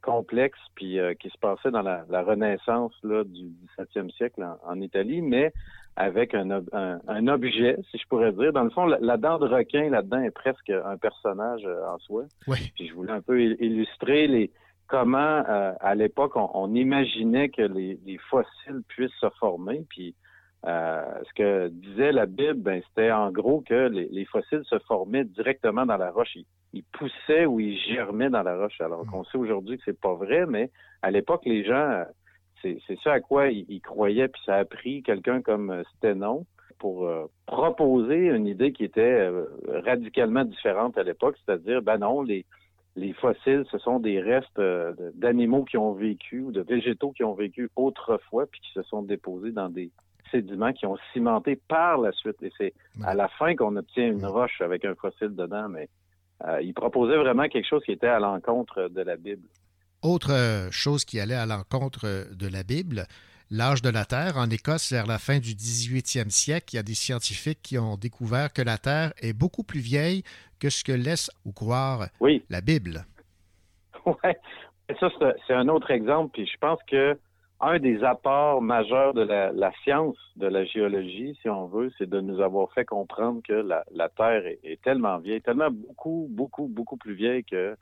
complexes 0.00 0.58
puis 0.74 0.98
euh, 0.98 1.12
qui 1.12 1.28
se 1.28 1.36
passaient 1.36 1.70
dans 1.70 1.82
la, 1.82 2.22
Renaissance 2.22 2.94
là, 3.02 3.22
du 3.22 3.50
17e 3.78 4.10
siècle 4.16 4.46
en 4.64 4.80
Italie, 4.80 5.20
mais 5.20 5.52
avec 5.94 6.32
un, 6.34 6.48
un, 6.72 7.28
objet, 7.28 7.76
si 7.90 7.98
je 7.98 8.06
pourrais 8.08 8.32
dire. 8.32 8.54
Dans 8.54 8.64
le 8.64 8.70
fond, 8.70 8.86
la, 8.86 9.16
dent 9.18 9.38
de 9.38 9.46
requin 9.46 9.90
là-dedans 9.90 10.22
est 10.22 10.30
presque 10.30 10.70
un 10.70 10.96
personnage 10.96 11.60
euh, 11.66 11.86
en 11.86 11.98
soi. 11.98 12.24
Oui. 12.46 12.72
Puis 12.74 12.88
je 12.88 12.94
voulais 12.94 13.12
un 13.12 13.20
peu 13.20 13.42
illustrer 13.42 14.26
les 14.26 14.50
comment 14.86 15.44
euh, 15.46 15.72
à 15.80 15.94
l'époque 15.94 16.32
on, 16.34 16.74
imaginait 16.74 17.50
que 17.50 17.60
les, 17.60 17.98
fossiles 18.30 18.80
puissent 18.88 19.20
se 19.20 19.28
former. 19.38 19.84
Puis 19.90 20.14
ce 20.64 21.32
que 21.34 21.68
disait 21.68 22.12
la 22.12 22.26
Bible, 22.26 22.60
ben, 22.60 22.82
c'était 22.88 23.10
en 23.10 23.30
gros 23.30 23.62
que 23.62 23.88
les, 23.88 24.24
fossiles 24.26 24.64
se 24.64 24.78
formaient 24.80 25.24
directement 25.24 25.86
dans 25.86 25.96
la 25.96 26.10
roche. 26.10 26.36
Ils, 26.72 26.84
poussaient 26.92 27.46
ou 27.46 27.60
ils 27.60 27.78
germaient 27.78 28.30
dans 28.30 28.42
la 28.42 28.56
roche. 28.56 28.80
Alors 28.80 29.06
qu'on 29.06 29.24
sait 29.24 29.38
aujourd'hui 29.38 29.78
que 29.78 29.84
c'est 29.86 30.00
pas 30.00 30.14
vrai, 30.14 30.46
mais 30.46 30.70
à 31.02 31.10
l'époque, 31.10 31.42
les 31.46 31.64
gens 31.64 32.04
c'est 32.62 32.98
ça 33.02 33.12
à 33.14 33.20
quoi 33.20 33.48
il, 33.48 33.80
croyait, 33.80 34.28
puis 34.28 34.40
ça 34.44 34.56
a 34.56 34.64
pris 34.64 35.02
quelqu'un 35.02 35.42
comme 35.42 35.70
euh, 35.70 35.82
Stenon 35.96 36.46
pour 36.78 37.06
euh, 37.06 37.26
proposer 37.46 38.28
une 38.28 38.46
idée 38.46 38.72
qui 38.72 38.84
était 38.84 39.00
euh, 39.00 39.44
radicalement 39.84 40.44
différente 40.44 40.96
à 40.96 41.02
l'époque, 41.02 41.36
c'est-à-dire, 41.44 41.82
ben 41.82 41.98
non, 41.98 42.22
les, 42.22 42.46
les 42.96 43.12
fossiles, 43.12 43.64
ce 43.70 43.78
sont 43.78 44.00
des 44.00 44.20
restes 44.20 44.60
d'animaux 45.14 45.64
qui 45.64 45.76
ont 45.76 45.92
vécu 45.92 46.40
ou 46.40 46.52
de 46.52 46.62
végétaux 46.62 47.12
qui 47.12 47.22
ont 47.22 47.34
vécu 47.34 47.70
autrefois, 47.76 48.46
puis 48.46 48.60
qui 48.60 48.72
se 48.72 48.82
sont 48.82 49.02
déposés 49.02 49.52
dans 49.52 49.68
des 49.68 49.90
sédiments 50.30 50.72
qui 50.72 50.86
ont 50.86 50.96
cimenté 51.12 51.56
par 51.56 51.98
la 51.98 52.12
suite. 52.12 52.42
Et 52.42 52.52
c'est 52.56 52.74
à 53.04 53.14
la 53.14 53.28
fin 53.28 53.54
qu'on 53.56 53.76
obtient 53.76 54.06
une 54.06 54.26
roche 54.26 54.60
avec 54.60 54.84
un 54.84 54.94
fossile 54.94 55.34
dedans, 55.34 55.68
mais 55.68 55.88
il 56.62 56.72
proposait 56.74 57.16
vraiment 57.16 57.48
quelque 57.48 57.68
chose 57.68 57.82
qui 57.84 57.92
était 57.92 58.06
à 58.06 58.18
l'encontre 58.18 58.88
de 58.88 59.02
la 59.02 59.16
Bible. 59.16 59.46
Autre 60.02 60.32
euh, 60.32 60.70
chose 60.70 61.04
qui 61.04 61.20
allait 61.20 61.34
à 61.34 61.44
l'encontre 61.44 62.06
euh, 62.06 62.24
de 62.32 62.48
la 62.48 62.62
Bible, 62.62 63.04
l'âge 63.50 63.82
de 63.82 63.90
la 63.90 64.06
Terre. 64.06 64.38
En 64.38 64.48
Écosse, 64.48 64.90
vers 64.90 65.06
la 65.06 65.18
fin 65.18 65.40
du 65.40 65.50
18e 65.50 66.30
siècle, 66.30 66.72
il 66.72 66.76
y 66.76 66.78
a 66.78 66.82
des 66.82 66.94
scientifiques 66.94 67.60
qui 67.62 67.76
ont 67.76 67.96
découvert 67.96 68.50
que 68.50 68.62
la 68.62 68.78
Terre 68.78 69.12
est 69.20 69.34
beaucoup 69.34 69.62
plus 69.62 69.80
vieille 69.80 70.22
que 70.58 70.70
ce 70.70 70.84
que 70.84 70.92
laisse 70.92 71.30
ou 71.44 71.52
croire 71.52 72.08
la 72.48 72.60
Bible. 72.60 73.04
Oui, 74.06 74.32
ça, 74.98 75.08
c'est 75.46 75.52
un 75.52 75.68
autre 75.68 75.90
exemple. 75.90 76.30
Puis 76.32 76.46
je 76.46 76.56
pense 76.58 76.80
que 76.90 77.18
un 77.60 77.78
des 77.78 78.02
apports 78.02 78.62
majeurs 78.62 79.12
de 79.12 79.22
la, 79.22 79.72
science, 79.82 80.16
de 80.36 80.46
la 80.46 80.64
géologie, 80.64 81.38
si 81.42 81.48
on 81.48 81.66
veut, 81.66 81.92
c'est 81.98 82.08
de 82.08 82.20
nous 82.20 82.40
avoir 82.40 82.72
fait 82.72 82.86
comprendre 82.86 83.42
que 83.46 83.52
la, 83.52 84.08
Terre 84.08 84.42
est, 84.64 84.80
tellement 84.82 85.18
vieille, 85.18 85.42
tellement 85.42 85.70
beaucoup, 85.70 86.26
beaucoup, 86.30 86.68
beaucoup 86.68 86.96
plus 86.96 87.14
vieille 87.14 87.44
que 87.44 87.76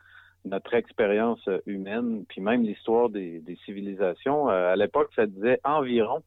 notre 0.44 0.74
expérience 0.74 1.40
euh, 1.48 1.58
humaine, 1.66 2.24
puis 2.28 2.40
même 2.40 2.62
l'histoire 2.62 3.08
des, 3.08 3.42
civilisations. 3.64 4.48
Euh, 4.50 4.72
à 4.72 4.76
l'époque, 4.76 5.10
ça 5.14 5.26
disait 5.26 5.60
environ, 5.64 6.22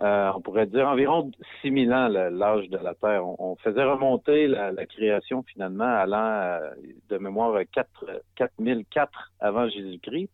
euh, 0.00 0.32
on 0.34 0.40
pourrait 0.40 0.66
dire 0.66 0.88
environ 0.88 1.30
6000 1.62 1.92
ans 1.92 2.08
l'âge 2.08 2.68
de 2.70 2.78
la 2.78 2.94
Terre. 2.94 3.24
On, 3.24 3.56
faisait 3.56 3.84
remonter 3.84 4.46
la, 4.46 4.86
création 4.86 5.42
finalement 5.42 5.84
allant 5.84 6.58
de 7.08 7.18
mémoire 7.18 7.60
4, 7.72 8.22
4004 8.36 9.32
avant 9.40 9.68
Jésus-Christ. 9.68 10.30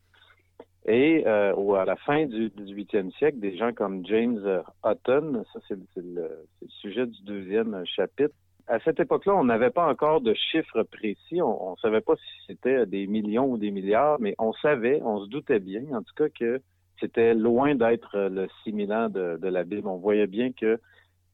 Et 0.88 1.26
à 1.26 1.84
la 1.84 1.96
fin 1.96 2.26
du 2.26 2.48
18e 2.50 3.10
siècle, 3.18 3.38
des 3.40 3.56
gens 3.56 3.72
comme 3.72 4.06
James 4.06 4.62
Hutton, 4.84 5.42
ça 5.52 5.60
c'est 5.68 5.76
le, 5.96 6.46
sujet 6.68 7.06
du 7.06 7.22
deuxième 7.22 7.84
chapitre, 7.84 8.34
à 8.68 8.80
cette 8.80 8.98
époque-là, 8.98 9.34
on 9.34 9.44
n'avait 9.44 9.70
pas 9.70 9.88
encore 9.88 10.20
de 10.20 10.34
chiffres 10.34 10.82
précis. 10.82 11.40
On 11.40 11.72
ne 11.72 11.76
savait 11.76 12.00
pas 12.00 12.16
si 12.16 12.46
c'était 12.46 12.84
des 12.86 13.06
millions 13.06 13.50
ou 13.50 13.58
des 13.58 13.70
milliards, 13.70 14.18
mais 14.20 14.34
on 14.38 14.52
savait, 14.54 15.00
on 15.02 15.24
se 15.24 15.28
doutait 15.28 15.60
bien, 15.60 15.84
en 15.92 16.02
tout 16.02 16.14
cas, 16.16 16.28
que 16.28 16.60
c'était 17.00 17.34
loin 17.34 17.74
d'être 17.74 18.18
le 18.18 18.48
6000 18.64 18.92
ans 18.92 19.08
de, 19.08 19.38
de, 19.40 19.48
la 19.48 19.64
Bible. 19.64 19.86
On 19.86 19.98
voyait 19.98 20.26
bien 20.26 20.50
que 20.52 20.80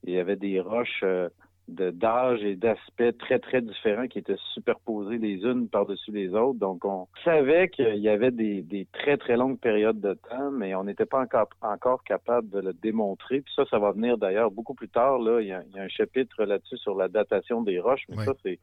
il 0.05 0.15
y 0.15 0.19
avait 0.19 0.37
des 0.37 0.61
roches 0.61 1.01
euh, 1.05 1.29
d'âge 1.69 2.43
et 2.43 2.57
d'aspects 2.57 3.17
très, 3.19 3.39
très 3.39 3.61
différents 3.63 4.07
qui 4.09 4.19
étaient 4.19 4.37
superposés 4.53 5.19
les 5.19 5.37
unes 5.43 5.69
par-dessus 5.69 6.11
les 6.13 6.31
autres. 6.35 6.59
Donc, 6.59 6.85
on 6.85 7.07
savait 7.25 7.69
qu'il 7.69 7.97
y 7.99 8.09
avait 8.09 8.31
des, 8.31 8.63
des 8.63 8.87
très, 8.93 9.17
très 9.17 9.37
longues 9.37 9.59
périodes 9.59 10.01
de 10.01 10.15
temps, 10.29 10.51
mais 10.51 10.75
on 10.75 10.85
n'était 10.85 11.07
pas 11.07 11.21
encore, 11.21 11.49
encore 11.63 12.03
capable 12.05 12.51
de 12.51 12.61
le 12.61 12.73
démontrer. 12.73 13.41
Puis 13.41 13.53
ça, 13.55 13.65
ça 13.71 13.79
va 13.79 13.93
venir 13.93 14.19
d'ailleurs 14.19 14.51
beaucoup 14.51 14.75
plus 14.75 14.89
tard. 14.89 15.19
Là, 15.19 15.41
il 15.41 15.49
y 15.49 15.53
a, 15.53 15.63
il 15.71 15.77
y 15.77 15.79
a 15.79 15.83
un 15.83 15.89
chapitre 15.89 16.45
là-dessus 16.45 16.77
sur 16.79 16.95
la 16.97 17.09
datation 17.09 17.63
des 17.63 17.79
roches, 17.81 18.05
mais 18.09 18.17
Oui. 18.19 18.25
ça, 18.25 18.33
c'est 18.45 18.59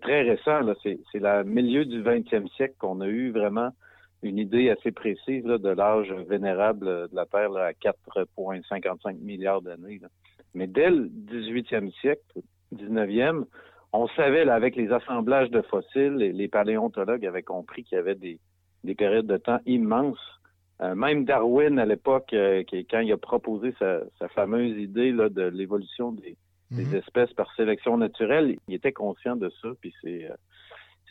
très 0.00 0.22
récent. 0.22 0.60
là. 0.60 0.74
C'est 0.82 0.98
c'est 1.10 1.18
le 1.20 1.44
milieu 1.44 1.84
du 1.84 2.02
20e 2.02 2.48
siècle 2.56 2.74
qu'on 2.78 3.00
a 3.02 3.06
eu 3.08 3.30
vraiment 3.30 3.70
une 4.22 4.38
idée 4.38 4.70
assez 4.70 4.92
précise 4.92 5.44
là, 5.44 5.58
de 5.58 5.68
l'âge 5.68 6.12
vénérable 6.28 6.86
de 6.86 7.14
la 7.14 7.26
Terre 7.26 7.50
là, 7.50 7.66
à 7.66 7.72
4,55 7.72 9.18
milliards 9.18 9.62
d'années. 9.62 10.00
Mais 10.54 10.66
dès 10.66 10.90
le 10.90 11.08
18e 11.08 11.92
siècle, 12.00 12.22
19e, 12.74 13.44
on 13.92 14.08
savait, 14.08 14.44
là, 14.44 14.54
avec 14.54 14.76
les 14.76 14.90
assemblages 14.92 15.50
de 15.50 15.60
fossiles, 15.62 16.14
les, 16.14 16.32
les 16.32 16.48
paléontologues 16.48 17.26
avaient 17.26 17.42
compris 17.42 17.84
qu'il 17.84 17.96
y 17.96 17.98
avait 17.98 18.14
des, 18.14 18.38
des 18.84 18.94
périodes 18.94 19.26
de 19.26 19.36
temps 19.36 19.60
immenses. 19.66 20.40
Euh, 20.80 20.94
même 20.94 21.24
Darwin, 21.24 21.78
à 21.78 21.84
l'époque, 21.84 22.32
euh, 22.32 22.64
quand 22.90 23.00
il 23.00 23.12
a 23.12 23.16
proposé 23.16 23.74
sa, 23.78 24.00
sa 24.18 24.28
fameuse 24.28 24.76
idée 24.78 25.12
là, 25.12 25.28
de 25.28 25.42
l'évolution 25.42 26.12
des, 26.12 26.36
des 26.70 26.86
Mhm. 26.86 26.94
espèces 26.96 27.32
par 27.34 27.54
sélection 27.54 27.98
naturelle, 27.98 28.56
il 28.66 28.74
était 28.74 28.92
conscient 28.92 29.36
de 29.36 29.50
ça. 29.60 29.68
Puis 29.80 29.92
c'est, 30.02 30.24
euh, 30.30 30.34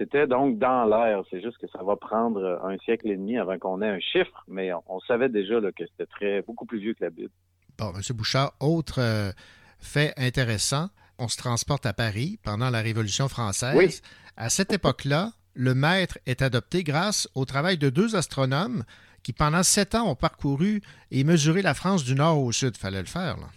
c'était 0.02 0.26
donc 0.26 0.58
dans 0.58 0.86
l'air. 0.86 1.22
C'est 1.30 1.42
juste 1.42 1.58
que 1.60 1.68
ça 1.68 1.84
va 1.84 1.96
prendre 1.96 2.60
un 2.64 2.78
siècle 2.80 3.10
et 3.10 3.16
demi 3.16 3.38
avant 3.38 3.58
qu'on 3.60 3.82
ait 3.82 3.90
un 3.90 4.00
chiffre, 4.00 4.44
mais 4.48 4.74
on, 4.74 4.84
on 4.88 5.00
savait 5.02 5.30
déjà 5.30 5.60
là, 5.60 5.72
que 5.72 5.84
c'était 5.86 6.10
très 6.10 6.42
beaucoup 6.42 6.66
plus 6.66 6.80
vieux 6.80 6.94
que 6.94 7.04
la 7.04 7.12
Bible. 7.12 7.30
Bon, 7.78 7.92
M. 7.94 8.02
Bouchard, 8.16 8.54
autre 8.60 9.00
euh, 9.00 9.32
fait 9.80 10.14
intéressant, 10.18 10.90
on 11.20 11.28
se 11.28 11.38
transporte 11.38 11.86
à 11.86 11.94
Paris 11.94 12.40
pendant 12.44 12.72
la 12.72 12.82
Révolution 12.82 13.28
française. 13.28 13.76
Oui. 13.76 14.02
À 14.38 14.50
cette 14.50 14.74
époque-là, 14.74 15.34
le 15.54 15.76
maître 15.76 16.18
est 16.26 16.42
adopté 16.42 16.84
grâce 16.84 17.30
au 17.36 17.46
travail 17.46 17.78
de 17.78 17.90
deux 17.90 18.16
astronomes 18.16 18.84
qui, 19.22 19.34
pendant 19.34 19.62
sept 19.62 19.94
ans, 19.94 20.10
ont 20.10 20.16
parcouru 20.16 20.82
et 21.12 21.24
mesuré 21.24 21.62
la 21.62 21.76
France 21.76 22.04
du 22.04 22.16
nord 22.16 22.42
au 22.42 22.52
sud. 22.52 22.76
Fallait 22.76 23.02
le 23.02 23.08
faire, 23.08 23.38
là. 23.38 23.48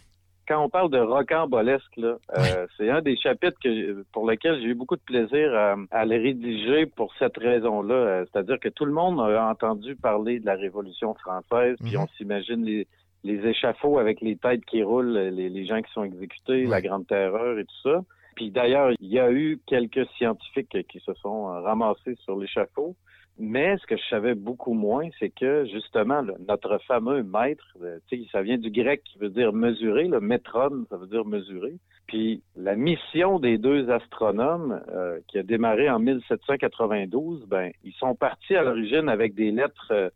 Quand 0.47 0.62
on 0.64 0.68
parle 0.68 0.90
de 0.90 0.99
rocambolesque, 0.99 1.97
là, 1.97 2.16
euh, 2.38 2.66
c'est 2.76 2.90
un 2.90 3.01
des 3.03 3.16
chapitres 3.16 3.59
que, 3.62 4.03
pour 4.12 4.28
lequel 4.28 4.61
j'ai 4.61 4.68
eu 4.68 4.74
beaucoup 4.74 4.97
de 4.97 5.03
plaisir 5.03 5.55
à, 5.55 5.76
à 5.90 6.05
le 6.05 6.16
rédiger 6.16 6.86
pour 6.86 7.14
cette 7.18 7.36
raison-là. 7.36 7.95
Euh, 7.95 8.24
C'est-à-dire 8.30 8.59
que 8.61 8.68
tout 8.68 8.84
le 8.84 8.92
monde 8.92 9.20
a 9.20 9.49
entendu 9.49 9.97
parler 9.97 10.40
de 10.40 10.47
la 10.47 10.55
Révolution 10.55 11.14
française, 11.14 11.76
puis 11.80 11.97
Mhm. 11.97 12.03
on 12.03 12.07
s'imagine 12.16 12.64
les, 12.64 12.86
les 13.24 13.47
échafauds 13.47 13.99
avec 13.99 14.20
les 14.20 14.36
têtes 14.36 14.64
qui 14.66 14.82
roulent, 14.82 15.16
les, 15.16 15.49
les 15.49 15.66
gens 15.66 15.80
qui 15.80 15.92
sont 15.92 16.05
exécutés, 16.05 16.66
la 16.66 16.80
Grande 16.82 17.07
Terreur 17.07 17.59
et 17.59 17.64
tout 17.64 17.80
ça. 17.90 18.03
Puis 18.36 18.51
d'ailleurs, 18.51 18.90
il 19.01 19.09
y 19.09 19.18
a 19.20 19.30
eu 19.30 19.61
quelques 19.66 20.07
scientifiques 20.16 20.76
qui 20.88 21.01
se 21.01 21.14
sont 21.14 21.45
ramassés 21.62 22.16
sur 22.24 22.36
l'échafaud. 22.36 22.97
Mais 23.39 23.76
ce 23.78 23.87
que 23.87 23.97
je 23.97 24.03
savais 24.09 24.35
beaucoup 24.35 24.74
moins, 24.74 25.09
c'est 25.18 25.30
que 25.30 25.64
justement, 25.66 26.22
là, 26.22 26.35
notre 26.49 26.78
fameux 26.87 27.24
maître, 27.24 27.76
euh, 27.82 27.99
ça 28.30 28.43
vient 28.43 28.59
du 28.59 28.70
grec 28.70 29.03
qui 29.05 29.18
veut 29.18 29.28
dire 29.28 29.53
mesurer, 29.53 30.07
le 30.07 30.20
métron, 30.20 30.87
ça 30.89 30.97
veut 30.97 31.09
dire 31.09 31.24
mesurer. 31.24 31.76
Puis 32.07 32.43
la 32.55 32.76
mission 32.76 33.41
des 33.41 33.59
deux 33.59 33.91
astronomes, 33.91 34.80
euh, 34.89 35.18
qui 35.26 35.39
a 35.39 35.43
démarré 35.43 35.91
en 35.91 35.99
1792, 35.99 37.47
ben 37.47 37.72
ils 37.82 37.95
sont 37.95 38.14
partis 38.14 38.55
à 38.55 38.62
l'origine 38.62 39.09
avec 39.09 39.35
des 39.35 39.51
lettres 39.51 39.89
euh, 39.91 40.11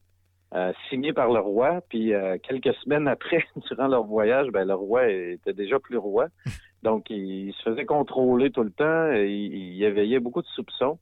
euh, 0.54 0.72
signées 0.88 1.12
par 1.12 1.32
le 1.32 1.40
roi. 1.40 1.80
Puis 1.88 2.14
euh, 2.14 2.38
quelques 2.42 2.74
semaines 2.76 3.08
après, 3.08 3.44
durant 3.68 3.88
leur 3.88 4.04
voyage, 4.04 4.48
ben 4.48 4.66
le 4.66 4.74
roi 4.74 5.08
était 5.08 5.54
déjà 5.54 5.78
plus 5.78 5.98
roi. 5.98 6.28
Donc 6.84 7.10
il, 7.10 7.52
se 7.54 7.70
faisait 7.70 7.84
contrôler 7.84 8.50
tout 8.50 8.62
le 8.62 8.70
temps. 8.70 9.12
Et 9.12 9.28
il, 9.28 9.74
il 9.74 9.82
éveillait 9.82 10.20
beaucoup 10.20 10.42
de 10.42 10.46
soupçons. 10.48 10.98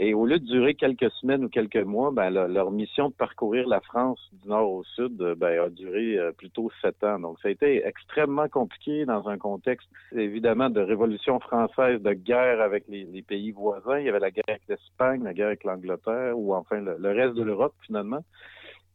Et 0.00 0.12
au 0.12 0.26
lieu 0.26 0.40
de 0.40 0.44
durer 0.46 0.74
quelques 0.74 1.10
semaines 1.20 1.44
ou 1.44 1.48
quelques 1.48 1.76
mois, 1.76 2.10
ben, 2.10 2.28
le- 2.30 2.52
leur 2.52 2.72
mission 2.72 3.10
de 3.10 3.14
parcourir 3.14 3.68
la 3.68 3.80
France 3.80 4.18
du 4.32 4.48
nord 4.48 4.70
au 4.72 4.82
sud 4.82 5.20
euh, 5.22 5.34
ben, 5.36 5.60
a 5.60 5.68
duré 5.68 6.18
euh, 6.18 6.32
plutôt 6.32 6.68
sept 6.82 7.02
ans. 7.04 7.20
Donc, 7.20 7.38
ça 7.40 7.48
a 7.48 7.50
été 7.52 7.86
extrêmement 7.86 8.48
compliqué 8.48 9.04
dans 9.04 9.28
un 9.28 9.38
contexte, 9.38 9.88
évidemment, 10.12 10.68
de 10.68 10.80
révolution 10.80 11.38
française, 11.38 12.02
de 12.02 12.12
guerre 12.12 12.60
avec 12.60 12.84
les, 12.88 13.04
les 13.04 13.22
pays 13.22 13.52
voisins. 13.52 13.98
Il 14.00 14.06
y 14.06 14.08
avait 14.08 14.18
la 14.18 14.32
guerre 14.32 14.44
avec 14.48 14.62
l'Espagne, 14.68 15.22
la 15.22 15.32
guerre 15.32 15.46
avec 15.48 15.62
l'Angleterre, 15.62 16.36
ou 16.36 16.54
enfin 16.54 16.80
le, 16.80 16.96
le 16.98 17.10
reste 17.12 17.34
de 17.34 17.42
l'Europe, 17.44 17.74
finalement. 17.86 18.24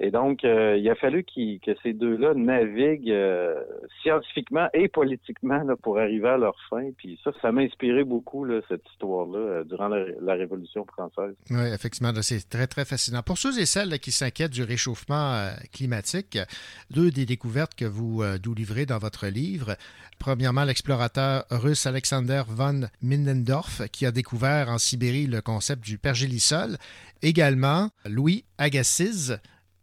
Et 0.01 0.11
donc, 0.11 0.45
euh, 0.45 0.77
il 0.77 0.89
a 0.89 0.95
fallu 0.95 1.23
que 1.25 1.71
ces 1.83 1.91
deux-là 1.91 2.33
naviguent 2.33 3.11
euh, 3.11 3.55
scientifiquement 4.01 4.69
et 4.73 4.87
politiquement 4.87 5.61
pour 5.83 5.99
arriver 5.99 6.29
à 6.29 6.37
leur 6.37 6.55
fin. 6.69 6.89
Puis 6.97 7.19
ça, 7.23 7.31
ça 7.41 7.51
m'a 7.51 7.61
inspiré 7.61 8.05
beaucoup, 8.05 8.47
cette 8.69 8.87
histoire-là, 8.93 9.39
euh, 9.39 9.63
durant 9.65 9.89
la, 9.89 10.33
Révolution 10.39 10.85
française. 10.85 11.35
Oui, 11.49 11.67
effectivement, 11.73 12.13
c'est 12.21 12.47
très, 12.47 12.67
très 12.67 12.85
fascinant. 12.85 13.21
Pour 13.21 13.37
ceux 13.37 13.59
et 13.59 13.65
celles 13.65 13.99
qui 13.99 14.13
s'inquiètent 14.13 14.53
du 14.53 14.63
réchauffement 14.63 15.49
climatique, 15.73 16.37
deux 16.91 17.11
des 17.11 17.25
découvertes 17.25 17.75
que 17.75 17.83
vous 17.83 18.23
nous 18.45 18.53
livrez 18.53 18.85
dans 18.85 18.99
votre 18.99 19.27
livre. 19.27 19.75
Premièrement, 20.17 20.63
l'explorateur 20.63 21.43
russe 21.49 21.85
Alexander 21.85 22.43
von 22.47 22.81
Minnendorf, 23.01 23.81
qui 23.91 24.05
a 24.05 24.11
découvert 24.11 24.69
en 24.69 24.77
Sibérie 24.77 25.27
le 25.27 25.41
concept 25.41 25.83
du 25.83 25.97
pergélisol. 25.97 26.77
Également, 27.21 27.89
Louis 28.05 28.45
Agassiz, 28.57 29.39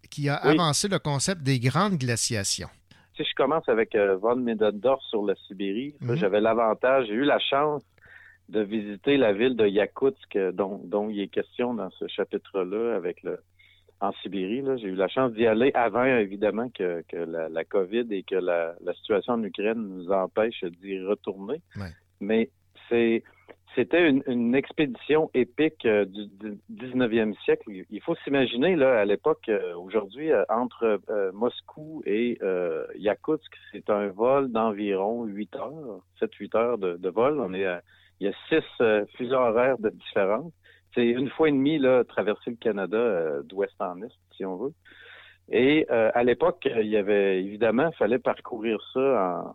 qui 0.06 0.28
a 0.28 0.40
Oui. 0.44 0.50
avancé 0.52 0.88
le 0.88 0.98
concept 0.98 1.42
des 1.42 1.58
grandes 1.58 1.98
glaciations. 1.98 2.68
Si 3.16 3.24
je 3.24 3.34
commence 3.34 3.68
avec 3.68 3.94
euh, 3.94 4.16
von 4.16 4.36
Middendorf 4.36 5.02
sur 5.10 5.24
la 5.24 5.34
Sibérie, 5.46 5.94
Mhm. 6.00 6.16
j'avais 6.16 6.40
l'avantage, 6.40 7.06
j'ai 7.06 7.14
eu 7.14 7.24
la 7.24 7.38
chance 7.38 7.82
de 8.48 8.60
visiter 8.60 9.16
la 9.16 9.32
ville 9.32 9.56
de 9.56 9.66
Yakoutsk, 9.66 10.36
euh, 10.36 10.52
dont, 10.52 10.80
dont 10.84 11.08
il 11.10 11.20
est 11.20 11.28
question 11.28 11.74
dans 11.74 11.90
ce 11.98 12.06
chapitre-là, 12.08 12.94
avec 12.94 13.22
le 13.22 13.38
en 14.00 14.12
Sibérie. 14.22 14.62
J'ai 14.78 14.88
eu 14.88 14.94
la 14.94 15.08
chance 15.08 15.32
d'y 15.32 15.46
aller 15.46 15.70
avant, 15.72 16.04
évidemment, 16.04 16.68
que, 16.68 17.02
que 17.08 17.16
la, 17.16 17.48
la 17.48 17.64
COVID 17.64 18.06
et 18.10 18.22
que 18.24 18.34
la, 18.34 18.74
la 18.84 18.92
situation 18.92 19.32
en 19.32 19.42
Ukraine 19.42 19.78
nous 19.88 20.10
empêche 20.10 20.62
d'y 20.82 21.00
retourner. 21.02 21.62
Ouais. 21.76 21.88
Mais 22.20 22.50
c'est 22.90 23.22
c'était 23.76 24.08
une, 24.08 24.22
une 24.26 24.54
expédition 24.54 25.30
épique 25.34 25.84
euh, 25.86 26.04
du, 26.06 26.26
du 26.26 26.58
19e 26.72 27.38
siècle. 27.44 27.70
Il 27.90 28.00
faut 28.00 28.16
s'imaginer, 28.24 28.74
là, 28.74 28.98
à 28.98 29.04
l'époque, 29.04 29.48
euh, 29.48 29.76
aujourd'hui, 29.76 30.32
euh, 30.32 30.44
entre 30.48 30.98
euh, 31.10 31.30
Moscou 31.32 32.02
et 32.06 32.38
Yakoutsk, 32.96 33.52
c'est 33.70 33.88
un 33.90 34.08
vol 34.08 34.50
d'environ 34.50 35.24
8 35.24 35.54
heures, 35.56 36.00
7-8 36.20 36.56
heures 36.56 36.78
de, 36.78 36.96
de 36.96 37.08
vol. 37.08 37.38
On 37.40 37.54
est 37.54 37.66
à- 37.66 37.82
il 38.18 38.26
y 38.26 38.30
a 38.30 38.34
six 38.48 38.64
euh, 38.80 39.04
fuseaux 39.16 39.36
horaires 39.36 39.78
de 39.78 39.90
différence. 39.90 40.50
C'est 40.94 41.06
une 41.06 41.28
fois 41.28 41.50
et 41.50 41.52
demie, 41.52 41.78
là, 41.78 42.02
traverser 42.04 42.50
le 42.50 42.56
Canada 42.56 43.42
d'ouest 43.44 43.74
en 43.80 44.00
est, 44.00 44.12
si 44.34 44.46
on 44.46 44.56
veut. 44.56 44.72
Et 45.50 45.86
à 45.90 46.24
l'époque, 46.24 46.66
il 46.74 46.88
y 46.88 46.96
avait 46.96 47.40
évidemment, 47.44 47.92
fallait 47.92 48.18
parcourir 48.18 48.80
ça 48.94 49.44
en 49.44 49.54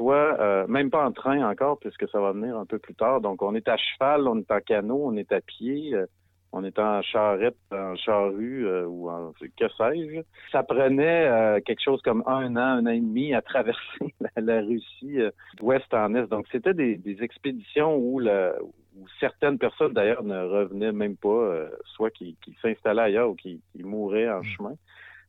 soit 0.00 0.40
euh, 0.40 0.66
même 0.66 0.88
pas 0.88 1.04
en 1.04 1.12
train 1.12 1.46
encore, 1.46 1.78
puisque 1.78 2.08
ça 2.08 2.18
va 2.20 2.32
venir 2.32 2.56
un 2.56 2.64
peu 2.64 2.78
plus 2.78 2.94
tard. 2.94 3.20
Donc 3.20 3.42
on 3.42 3.54
est 3.54 3.68
à 3.68 3.76
cheval, 3.76 4.26
on 4.26 4.38
est 4.38 4.50
en 4.50 4.60
canot, 4.60 5.02
on 5.04 5.16
est 5.18 5.30
à 5.30 5.42
pied, 5.42 5.94
euh, 5.94 6.06
on 6.52 6.64
est 6.64 6.78
en 6.78 7.02
charrette, 7.02 7.58
en 7.70 7.94
charrue 7.96 8.66
euh, 8.66 8.86
ou 8.86 9.10
en 9.10 9.32
que 9.32 9.68
sais-je. 9.68 10.22
Ça 10.52 10.62
prenait 10.62 11.60
quelque 11.66 11.82
chose 11.84 12.00
comme 12.00 12.24
un 12.26 12.56
an, 12.56 12.78
un 12.78 12.86
an 12.86 12.90
et 12.90 13.00
demi 13.00 13.34
à 13.34 13.42
traverser 13.42 13.80
la, 14.20 14.30
la 14.36 14.60
Russie 14.62 15.18
d'ouest 15.58 15.92
en 15.92 16.14
est. 16.14 16.26
Donc 16.28 16.46
c'était 16.50 16.74
des, 16.74 16.96
des 16.96 17.22
expéditions 17.22 17.94
où, 17.96 18.20
la, 18.20 18.54
où 18.96 19.06
certaines 19.20 19.58
personnes 19.58 19.92
d'ailleurs 19.92 20.24
ne 20.24 20.42
revenaient 20.42 20.92
même 20.92 21.16
pas, 21.16 21.66
soit 21.84 22.10
qui, 22.10 22.38
qui 22.42 22.56
s'installaient 22.62 23.02
ailleurs 23.02 23.28
ou 23.28 23.34
qui, 23.34 23.60
qui 23.72 23.82
mouraient 23.82 24.30
en 24.30 24.42
chemin. 24.42 24.76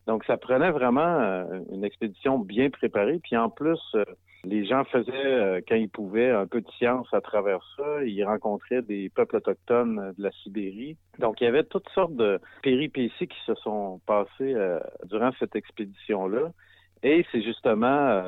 Donc, 0.08 0.24
ça 0.26 0.38
prenait 0.38 0.72
vraiment 0.72 1.20
euh, 1.20 1.60
une 1.72 1.84
expédition 1.84 2.40
bien 2.40 2.70
préparée. 2.70 3.20
Puis 3.22 3.38
en 3.38 3.50
plus, 3.50 3.80
euh, 3.96 4.04
les 4.44 4.66
gens 4.66 4.84
faisaient, 4.86 5.12
euh, 5.14 5.62
quand 5.68 5.76
ils 5.76 5.90
pouvaient, 5.90 6.32
un 6.32 6.48
peu 6.48 6.62
de 6.62 6.72
science 6.72 7.08
à 7.14 7.22
travers 7.22 7.60
ça. 7.78 8.04
Ils 8.04 8.24
rencontraient 8.24 8.82
des 8.82 9.10
peuples 9.10 9.38
autochtones 9.38 10.00
euh, 10.00 10.14
de 10.18 10.24
la 10.24 10.32
Sibérie. 10.32 10.98
Donc, 11.20 11.42
il 11.42 11.44
y 11.44 11.48
avait 11.48 11.64
toutes 11.64 11.90
sortes 11.90 12.16
de 12.16 12.40
péripéties 12.64 13.28
qui 13.28 13.38
se 13.46 13.54
sont 13.56 14.02
passées 14.08 14.54
euh, 14.56 14.80
durant 15.06 15.32
cette 15.40 15.56
expédition-là. 15.56 16.52
Et 17.04 17.26
c'est 17.32 17.42
justement 17.42 18.22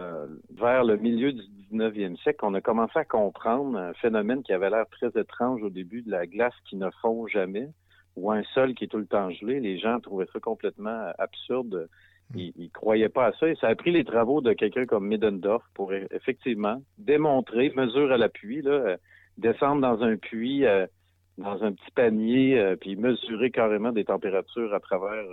vers 0.55 0.83
le 0.83 0.97
milieu 0.97 1.31
du 1.31 1.43
19e 1.71 2.17
siècle 2.17 2.39
qu'on 2.39 2.55
a 2.55 2.61
commencé 2.61 2.97
à 2.97 3.05
comprendre 3.05 3.77
un 3.77 3.93
phénomène 3.93 4.41
qui 4.41 4.51
avait 4.51 4.71
l'air 4.71 4.85
très 4.89 5.09
étrange 5.09 5.61
au 5.61 5.69
début 5.69 6.01
de 6.01 6.09
la 6.09 6.25
glace 6.25 6.55
qui 6.67 6.75
ne 6.75 6.89
fond 6.99 7.27
jamais 7.27 7.69
ou 8.15 8.31
un 8.31 8.41
sol 8.55 8.73
qui 8.73 8.85
est 8.85 8.87
tout 8.87 8.97
le 8.97 9.05
temps 9.05 9.29
gelé. 9.29 9.59
Les 9.59 9.77
gens 9.77 9.99
trouvaient 9.99 10.25
ça 10.33 10.39
complètement 10.39 11.11
absurde. 11.19 11.87
Ils, 12.35 12.53
ils 12.55 12.71
croyaient 12.71 13.09
pas 13.09 13.27
à 13.27 13.33
ça. 13.33 13.47
Et 13.47 13.55
ça 13.55 13.67
a 13.67 13.75
pris 13.75 13.91
les 13.91 14.03
travaux 14.03 14.41
de 14.41 14.53
quelqu'un 14.53 14.85
comme 14.85 15.07
Middendorf 15.07 15.63
pour 15.73 15.91
e- 15.91 16.07
effectivement 16.11 16.81
démontrer, 16.97 17.71
mesure 17.75 18.11
à 18.11 18.17
l'appui, 18.17 18.61
là, 18.61 18.71
euh, 18.71 18.97
descendre 19.37 19.81
dans 19.81 20.03
un 20.03 20.17
puits, 20.17 20.65
euh, 20.65 20.87
dans 21.37 21.63
un 21.63 21.71
petit 21.71 21.91
panier, 21.95 22.59
euh, 22.59 22.75
puis 22.75 22.95
mesurer 22.95 23.51
carrément 23.51 23.91
des 23.91 24.05
températures 24.05 24.73
à 24.73 24.79
travers 24.79 25.23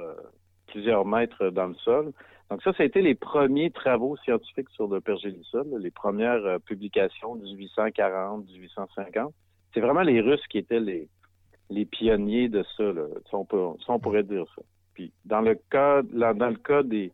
plusieurs 0.67 1.05
mètres 1.05 1.51
dans 1.51 1.67
le 1.67 1.75
sol. 1.75 2.13
Donc 2.51 2.63
ça, 2.63 2.73
ça 2.73 2.83
a 2.83 2.87
été 2.87 3.01
les 3.01 3.15
premiers 3.15 3.71
travaux 3.71 4.17
scientifiques 4.19 4.71
sur 4.71 4.89
le 4.89 5.01
pergélisol, 5.01 5.67
les 5.79 5.91
premières 5.91 6.59
publications 6.65 7.37
1840, 7.37 8.47
1850. 8.47 9.33
C'est 9.73 9.81
vraiment 9.81 10.03
les 10.03 10.21
Russes 10.21 10.45
qui 10.49 10.59
étaient 10.59 10.81
les, 10.81 11.09
les 11.71 11.85
pionniers 11.87 12.49
de 12.49 12.65
ça, 12.77 12.83
là. 12.83 13.07
Ça, 13.31 13.37
on, 13.37 13.45
peut, 13.45 13.65
ça, 13.87 13.93
on 13.93 14.01
pourrait 14.01 14.25
dire 14.25 14.45
ça. 14.55 14.63
Dans 15.25 15.41
le 15.41 15.57
cas, 15.71 16.03
dans 16.03 16.51
le 16.51 16.57
cas 16.57 16.83
des, 16.83 17.13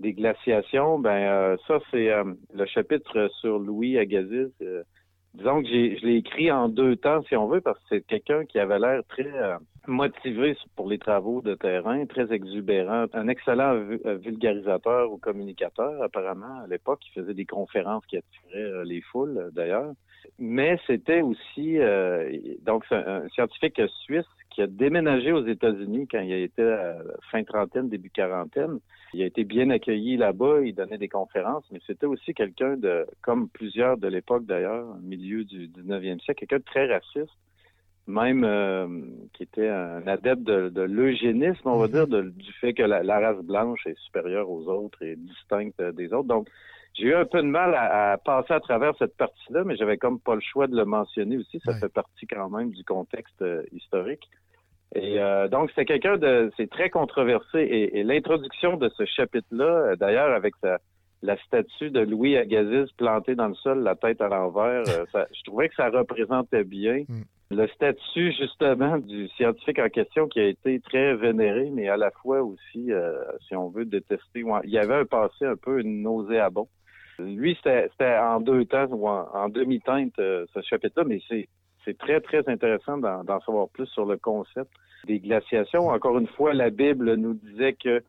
glaciations, 0.00 0.98
ben 0.98 1.10
euh, 1.10 1.56
ça, 1.66 1.78
c'est 1.90 2.10
euh, 2.10 2.24
le 2.54 2.66
chapitre 2.66 3.28
sur 3.40 3.58
Louis 3.58 3.98
Agassiz. 3.98 4.50
Euh, 4.62 4.82
disons 5.34 5.62
que 5.62 5.68
j'ai, 5.68 5.98
je 5.98 6.06
l'ai 6.06 6.16
écrit 6.16 6.50
en 6.50 6.68
deux 6.68 6.96
temps, 6.96 7.22
si 7.28 7.36
on 7.36 7.46
veut, 7.46 7.60
parce 7.60 7.78
que 7.80 7.84
c'est 7.90 8.06
quelqu'un 8.06 8.44
qui 8.44 8.58
avait 8.58 8.78
l'air 8.78 9.02
très 9.08 9.30
motivé 9.86 10.56
pour 10.74 10.88
les 10.88 10.98
travaux 10.98 11.42
de 11.42 11.54
terrain, 11.54 12.04
très 12.06 12.32
exubérant, 12.32 13.06
un 13.12 13.28
excellent 13.28 13.74
vu- 13.76 14.00
vulgarisateur 14.22 15.12
ou 15.12 15.18
communicateur, 15.18 16.02
apparemment, 16.02 16.62
à 16.64 16.66
l'époque. 16.66 17.00
Il 17.08 17.20
faisait 17.20 17.34
des 17.34 17.46
conférences 17.46 18.04
qui 18.06 18.16
attiraient 18.16 18.84
les 18.84 19.00
foules, 19.02 19.50
d'ailleurs. 19.52 19.92
Mais 20.38 20.78
c'était 20.86 21.22
aussi, 21.22 21.78
donc, 22.62 22.84
un 22.90 23.28
scientifique 23.28 23.80
suisse 24.04 24.26
qui 24.56 24.62
a 24.62 24.66
déménagé 24.66 25.32
aux 25.32 25.44
États-Unis 25.46 26.08
quand 26.10 26.20
il 26.20 26.32
a 26.32 26.38
été 26.38 26.62
à 26.62 26.96
fin 27.30 27.44
trentaine, 27.44 27.90
début 27.90 28.08
quarantaine. 28.08 28.78
Il 29.12 29.22
a 29.22 29.26
été 29.26 29.44
bien 29.44 29.68
accueilli 29.68 30.16
là-bas, 30.16 30.62
il 30.64 30.74
donnait 30.74 30.96
des 30.96 31.08
conférences, 31.10 31.64
mais 31.70 31.78
c'était 31.86 32.06
aussi 32.06 32.32
quelqu'un 32.32 32.76
de, 32.78 33.06
comme 33.20 33.48
plusieurs 33.50 33.98
de 33.98 34.08
l'époque 34.08 34.46
d'ailleurs, 34.46 34.86
au 34.96 35.00
milieu 35.06 35.44
du 35.44 35.68
19e 35.68 36.20
siècle, 36.22 36.40
quelqu'un 36.40 36.56
de 36.56 36.62
très 36.64 36.86
raciste, 36.92 37.36
même 38.06 38.44
euh, 38.44 38.88
qui 39.34 39.42
était 39.42 39.68
un 39.68 40.06
adepte 40.06 40.42
de, 40.42 40.70
de 40.70 40.82
l'eugénisme, 40.82 41.68
on 41.68 41.76
va 41.76 41.88
dire, 41.88 42.06
de- 42.06 42.30
du 42.30 42.52
fait 42.54 42.72
que 42.72 42.82
la, 42.82 43.02
la 43.02 43.20
race 43.20 43.44
blanche 43.44 43.86
est 43.86 43.98
supérieure 43.98 44.48
aux 44.50 44.66
autres 44.68 45.02
et 45.02 45.16
distincte 45.16 45.82
des 45.82 46.12
autres. 46.14 46.28
Donc, 46.28 46.48
j'ai 46.94 47.08
eu 47.08 47.14
un 47.14 47.26
peu 47.26 47.42
de 47.42 47.46
mal 47.48 47.74
à, 47.74 48.12
à 48.12 48.16
passer 48.16 48.54
à 48.54 48.60
travers 48.60 48.96
cette 48.98 49.16
partie-là, 49.18 49.64
mais 49.64 49.76
j'avais 49.76 49.98
comme 49.98 50.18
pas 50.18 50.34
le 50.34 50.40
choix 50.40 50.66
de 50.66 50.74
le 50.74 50.86
mentionner 50.86 51.36
aussi. 51.36 51.60
Ça 51.60 51.72
fait 51.80 51.92
partie 51.92 52.26
quand 52.26 52.48
même 52.48 52.70
du 52.70 52.84
contexte 52.84 53.42
euh, 53.42 53.62
historique. 53.72 54.26
Et 54.94 55.20
euh, 55.20 55.48
donc, 55.48 55.70
c'est 55.74 55.84
quelqu'un 55.84 56.16
de... 56.16 56.50
C'est 56.56 56.70
très 56.70 56.90
controversé. 56.90 57.60
Et, 57.60 57.98
et 57.98 58.04
l'introduction 58.04 58.76
de 58.76 58.88
ce 58.90 59.04
chapitre-là, 59.04 59.64
euh, 59.64 59.96
d'ailleurs, 59.96 60.32
avec 60.32 60.54
sa, 60.62 60.78
la 61.22 61.36
statue 61.38 61.90
de 61.90 62.00
Louis 62.00 62.36
Agassiz 62.36 62.90
plantée 62.96 63.34
dans 63.34 63.48
le 63.48 63.54
sol, 63.54 63.82
la 63.82 63.94
tête 63.96 64.20
à 64.20 64.28
l'envers, 64.28 64.84
euh, 64.88 65.24
je 65.34 65.42
trouvais 65.44 65.68
que 65.68 65.74
ça 65.74 65.90
représentait 65.90 66.64
bien 66.64 67.04
le 67.50 67.68
statut, 67.68 68.32
justement, 68.32 68.98
du 68.98 69.28
scientifique 69.28 69.78
en 69.78 69.88
question 69.88 70.26
qui 70.26 70.40
a 70.40 70.46
été 70.46 70.80
très 70.80 71.14
vénéré, 71.14 71.70
mais 71.72 71.88
à 71.88 71.96
la 71.96 72.10
fois 72.10 72.42
aussi, 72.42 72.90
euh, 72.90 73.22
si 73.46 73.54
on 73.54 73.68
veut, 73.68 73.84
détesté. 73.84 74.42
Il 74.64 74.70
y 74.70 74.78
avait 74.78 74.94
un 74.94 75.04
passé 75.04 75.44
un 75.44 75.56
peu 75.56 75.80
nauséabond. 75.82 76.68
Lui, 77.18 77.54
c'était 77.56 77.88
c'était 77.92 78.18
en 78.18 78.40
deux 78.40 78.64
temps 78.64 78.88
ou 78.90 79.08
en, 79.08 79.28
en 79.32 79.48
demi-teinte, 79.48 80.18
euh, 80.18 80.44
ce 80.52 80.60
chapitre-là, 80.62 81.06
mais 81.06 81.20
c'est 81.28 81.48
c'est 81.86 81.96
très, 81.96 82.20
très 82.20 82.46
intéressant 82.48 82.98
d'en 82.98 83.40
savoir 83.40 83.68
plus 83.68 83.86
sur 83.86 84.04
le 84.04 84.18
concept 84.18 84.70
des 85.06 85.20
glaciations. 85.20 85.88
Encore 85.88 86.18
une 86.18 86.26
fois, 86.26 86.52
la 86.52 86.70
Bible 86.70 87.14
nous 87.14 87.34
disait 87.34 87.74
que 87.74 88.02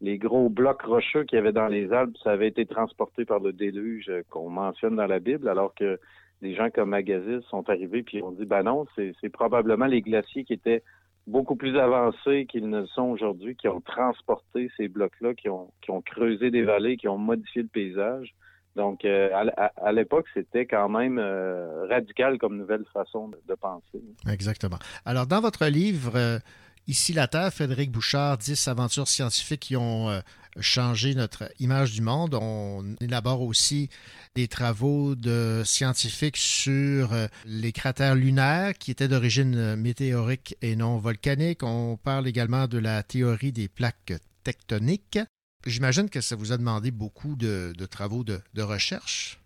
les 0.00 0.18
gros 0.18 0.48
blocs 0.48 0.82
rocheux 0.82 1.24
qu'il 1.24 1.36
y 1.36 1.40
avait 1.40 1.52
dans 1.52 1.66
les 1.66 1.92
Alpes, 1.92 2.16
ça 2.22 2.30
avait 2.30 2.48
été 2.48 2.64
transporté 2.64 3.24
par 3.24 3.40
le 3.40 3.52
déluge 3.52 4.10
qu'on 4.30 4.50
mentionne 4.50 4.96
dans 4.96 5.06
la 5.06 5.18
Bible, 5.18 5.48
alors 5.48 5.74
que 5.74 5.98
des 6.42 6.54
gens 6.54 6.70
comme 6.70 6.94
Agassiz 6.94 7.42
sont 7.50 7.68
arrivés 7.68 8.02
puis 8.02 8.22
ont 8.22 8.30
dit, 8.30 8.44
ben 8.44 8.62
non, 8.62 8.86
c'est 8.96 9.28
probablement 9.30 9.86
les 9.86 10.02
glaciers 10.02 10.44
qui 10.44 10.52
étaient 10.52 10.82
beaucoup 11.26 11.56
plus 11.56 11.76
avancés 11.78 12.46
qu'ils 12.46 12.68
ne 12.68 12.82
le 12.82 12.86
sont 12.86 13.04
aujourd'hui, 13.04 13.56
qui 13.56 13.66
ont 13.66 13.80
transporté 13.80 14.70
ces 14.76 14.88
blocs-là, 14.88 15.34
qui 15.34 15.48
ont 15.48 16.02
creusé 16.02 16.50
des 16.50 16.62
vallées, 16.62 16.96
qui 16.96 17.08
ont 17.08 17.18
modifié 17.18 17.62
le 17.62 17.68
paysage. 17.68 18.34
Donc, 18.76 19.04
euh, 19.04 19.30
à, 19.32 19.72
à- 19.76 19.92
l'époque, 19.92 20.26
c'était 20.34 20.66
quand 20.66 20.88
même 20.88 21.18
euh, 21.18 21.86
radical 21.88 22.38
comme 22.38 22.56
nouvelle 22.56 22.84
façon 22.92 23.28
de, 23.28 23.54
penser. 23.54 24.02
Exactement. 24.28 24.78
Alors, 25.04 25.26
dans 25.26 25.40
votre 25.40 25.66
livre, 25.66 26.12
euh, 26.16 26.38
Ici 26.86 27.14
la 27.14 27.28
Terre, 27.28 27.50
Frédéric 27.50 27.90
Bouchard, 27.90 28.36
10 28.36 28.68
aventures 28.68 29.08
scientifiques 29.08 29.60
qui 29.60 29.74
ont 29.74 30.20
changé 30.60 31.14
notre 31.14 31.50
image 31.58 31.92
du 31.92 32.02
monde. 32.02 32.38
On 32.38 32.84
élabore 33.00 33.40
aussi 33.40 33.88
des 34.34 34.48
travaux 34.48 35.14
de 35.14 35.62
scientifiques 35.64 36.36
sur 36.36 37.08
les 37.46 37.72
cratères 37.72 38.14
lunaires 38.14 38.74
qui 38.74 38.90
étaient 38.90 39.08
d'origine 39.08 39.76
météorique 39.76 40.58
et 40.60 40.76
non 40.76 40.98
volcanique. 40.98 41.62
On 41.62 41.96
parle 41.96 42.28
également 42.28 42.66
de 42.66 42.76
la 42.76 43.02
théorie 43.02 43.52
des 43.52 43.68
plaques 43.68 44.12
tectoniques. 44.42 45.18
J'imagine 45.66 46.10
que 46.10 46.20
ça 46.20 46.36
vous 46.36 46.52
a 46.52 46.56
demandé 46.56 46.90
beaucoup 46.90 47.36
de, 47.36 47.72
de 47.76 47.86
travaux 47.86 48.24
de, 48.24 48.38
de 48.54 48.62
recherche. 48.62 49.38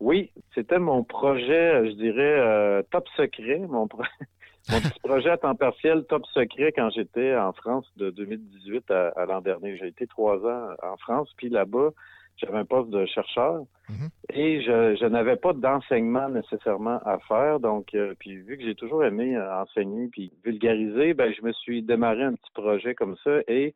Oui, 0.00 0.30
c'était 0.54 0.78
mon 0.78 1.04
projet, 1.04 1.88
je 1.88 1.92
dirais, 1.94 2.38
euh, 2.38 2.82
top 2.90 3.08
secret, 3.16 3.60
mon, 3.68 3.86
pro- 3.88 4.02
mon 4.70 4.80
petit 4.80 5.00
projet 5.02 5.30
à 5.30 5.38
temps 5.38 5.54
partiel 5.54 6.04
top 6.08 6.26
secret 6.34 6.72
quand 6.76 6.90
j'étais 6.90 7.34
en 7.36 7.52
France 7.52 7.86
de 7.96 8.10
2018 8.10 8.90
à, 8.90 9.08
à 9.16 9.24
l'an 9.26 9.40
dernier. 9.40 9.76
J'ai 9.78 9.86
été 9.88 10.06
trois 10.06 10.36
ans 10.44 10.68
en 10.82 10.96
France, 10.98 11.30
puis 11.36 11.48
là-bas, 11.48 11.90
j'avais 12.36 12.58
un 12.58 12.64
poste 12.64 12.90
de 12.90 13.06
chercheur 13.06 13.62
et 14.32 14.60
je, 14.62 14.96
je 15.00 15.06
n'avais 15.06 15.36
pas 15.36 15.52
d'enseignement 15.52 16.28
nécessairement 16.28 16.98
à 17.06 17.18
faire. 17.28 17.60
Donc, 17.60 17.94
euh, 17.94 18.14
puis 18.18 18.36
vu 18.36 18.58
que 18.58 18.64
j'ai 18.64 18.74
toujours 18.74 19.04
aimé 19.04 19.36
euh, 19.36 19.62
enseigner 19.62 20.08
puis 20.08 20.32
vulgariser, 20.44 21.14
ben 21.14 21.32
je 21.32 21.42
me 21.42 21.52
suis 21.52 21.82
démarré 21.82 22.24
un 22.24 22.32
petit 22.34 22.50
projet 22.52 22.94
comme 22.94 23.14
ça 23.22 23.38
et 23.46 23.74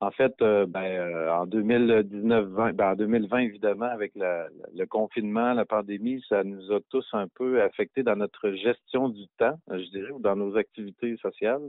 en 0.00 0.10
fait, 0.10 0.32
euh, 0.40 0.66
ben, 0.66 0.82
euh, 0.82 1.30
en 1.30 1.46
2019-20, 1.46 2.72
ben, 2.72 2.92
en 2.92 2.94
2020, 2.94 3.38
évidemment, 3.38 3.86
avec 3.86 4.12
le 4.14 4.84
confinement, 4.86 5.52
la 5.52 5.64
pandémie, 5.64 6.24
ça 6.28 6.42
nous 6.42 6.72
a 6.72 6.80
tous 6.88 7.06
un 7.12 7.28
peu 7.28 7.62
affectés 7.62 8.02
dans 8.02 8.16
notre 8.16 8.50
gestion 8.52 9.08
du 9.08 9.26
temps, 9.38 9.58
je 9.70 9.90
dirais, 9.90 10.10
ou 10.10 10.18
dans 10.18 10.36
nos 10.36 10.56
activités 10.56 11.16
sociales. 11.18 11.62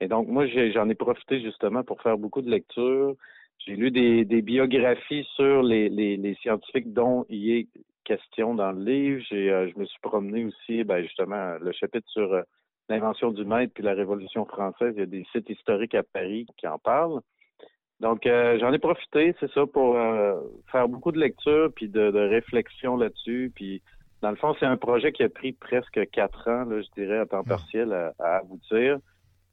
Et 0.00 0.08
donc, 0.08 0.28
moi, 0.28 0.46
j'en 0.46 0.88
ai 0.90 0.94
profité 0.94 1.40
justement 1.40 1.82
pour 1.82 2.02
faire 2.02 2.18
beaucoup 2.18 2.42
de 2.42 2.50
lectures. 2.50 3.14
J'ai 3.58 3.74
lu 3.74 3.90
des, 3.90 4.42
biographies 4.42 5.26
sur 5.34 5.62
les 5.62 6.36
scientifiques 6.42 6.92
dont 6.92 7.24
il 7.30 7.50
est 7.50 7.68
question 8.06 8.54
dans 8.54 8.72
le 8.72 8.82
livre. 8.82 9.22
J'ai, 9.28 9.50
euh, 9.50 9.68
je 9.68 9.78
me 9.78 9.84
suis 9.84 10.00
promené 10.00 10.46
aussi, 10.46 10.84
ben, 10.84 11.02
justement, 11.02 11.56
le 11.60 11.72
chapitre 11.72 12.08
sur 12.08 12.32
euh, 12.32 12.42
l'invention 12.88 13.32
du 13.32 13.44
maître 13.44 13.72
puis 13.74 13.84
la 13.84 13.94
Révolution 13.94 14.46
française. 14.46 14.94
Il 14.96 15.00
y 15.00 15.02
a 15.02 15.06
des 15.06 15.26
sites 15.32 15.50
historiques 15.50 15.94
à 15.94 16.02
Paris 16.02 16.46
qui 16.56 16.66
en 16.66 16.78
parlent. 16.78 17.20
Donc, 18.00 18.26
euh, 18.26 18.58
j'en 18.60 18.72
ai 18.72 18.78
profité, 18.78 19.34
c'est 19.40 19.50
ça, 19.52 19.66
pour 19.66 19.96
euh, 19.96 20.38
faire 20.70 20.88
beaucoup 20.88 21.12
de 21.12 21.18
lectures 21.18 21.70
puis 21.74 21.88
de, 21.88 22.10
de 22.10 22.18
réflexion 22.18 22.96
là-dessus. 22.96 23.50
Puis, 23.54 23.82
dans 24.20 24.30
le 24.30 24.36
fond, 24.36 24.54
c'est 24.58 24.66
un 24.66 24.76
projet 24.76 25.12
qui 25.12 25.22
a 25.22 25.28
pris 25.28 25.52
presque 25.52 26.00
quatre 26.10 26.48
ans, 26.48 26.64
là, 26.64 26.82
je 26.82 27.00
dirais, 27.00 27.18
à 27.18 27.26
temps 27.26 27.44
partiel 27.44 27.92
à, 27.92 28.12
à 28.18 28.36
aboutir. 28.38 28.98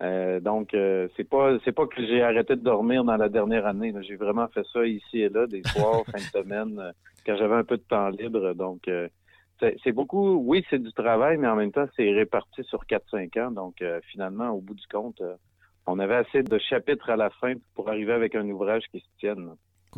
Euh, 0.02 0.40
donc, 0.42 0.74
euh, 0.74 1.08
c'est 1.16 1.24
pas 1.24 1.58
c'est 1.64 1.72
pas 1.72 1.88
que 1.88 2.06
j'ai 2.06 2.22
arrêté 2.22 2.56
de 2.56 2.62
dormir 2.62 3.04
dans 3.06 3.16
la 3.16 3.30
dernière 3.30 3.66
année. 3.66 3.94
J'ai 4.02 4.18
vraiment 4.18 4.48
fait 4.50 4.66
ça 4.74 4.86
ici 4.86 5.20
et 5.20 5.30
là, 5.30 5.48
des 5.48 5.62
soirs, 5.68 6.04
fin 6.06 6.18
de 6.18 6.44
semaine, 6.44 6.80
euh, 6.80 6.92
quand 7.26 7.38
j'avais 7.38 7.56
un 7.56 7.64
peu 7.64 7.78
de 7.78 7.84
temps 7.84 8.10
libre. 8.10 8.54
Donc, 8.54 8.88
euh, 8.88 9.08
c'est 9.60 9.78
c'est 9.84 9.92
beaucoup, 9.94 10.36
oui, 10.36 10.66
c'est 10.70 10.82
du 10.82 10.92
travail, 10.92 11.38
mais 11.38 11.48
en 11.48 11.56
même 11.56 11.72
temps, 11.72 11.88
c'est 11.96 12.12
réparti 12.12 12.64
sur 12.66 12.86
4-5 12.86 13.40
ans. 13.40 13.52
Donc, 13.52 13.82
euh, 13.82 14.02
finalement, 14.12 14.50
au 14.50 14.60
bout 14.60 14.74
du 14.74 14.88
compte, 14.88 15.22
euh, 15.22 15.36
on 15.86 16.00
avait 16.00 16.16
assez 16.16 16.44
de 16.44 16.58
chapitres 16.58 17.10
à 17.10 17.16
la 17.16 17.30
fin 17.30 17.54
pour 17.76 17.90
arriver 17.90 18.14
avec 18.14 18.36
un 18.36 18.48
ouvrage 18.50 18.84
qui 18.92 19.00
se 19.00 19.20
tienne. 19.20 19.52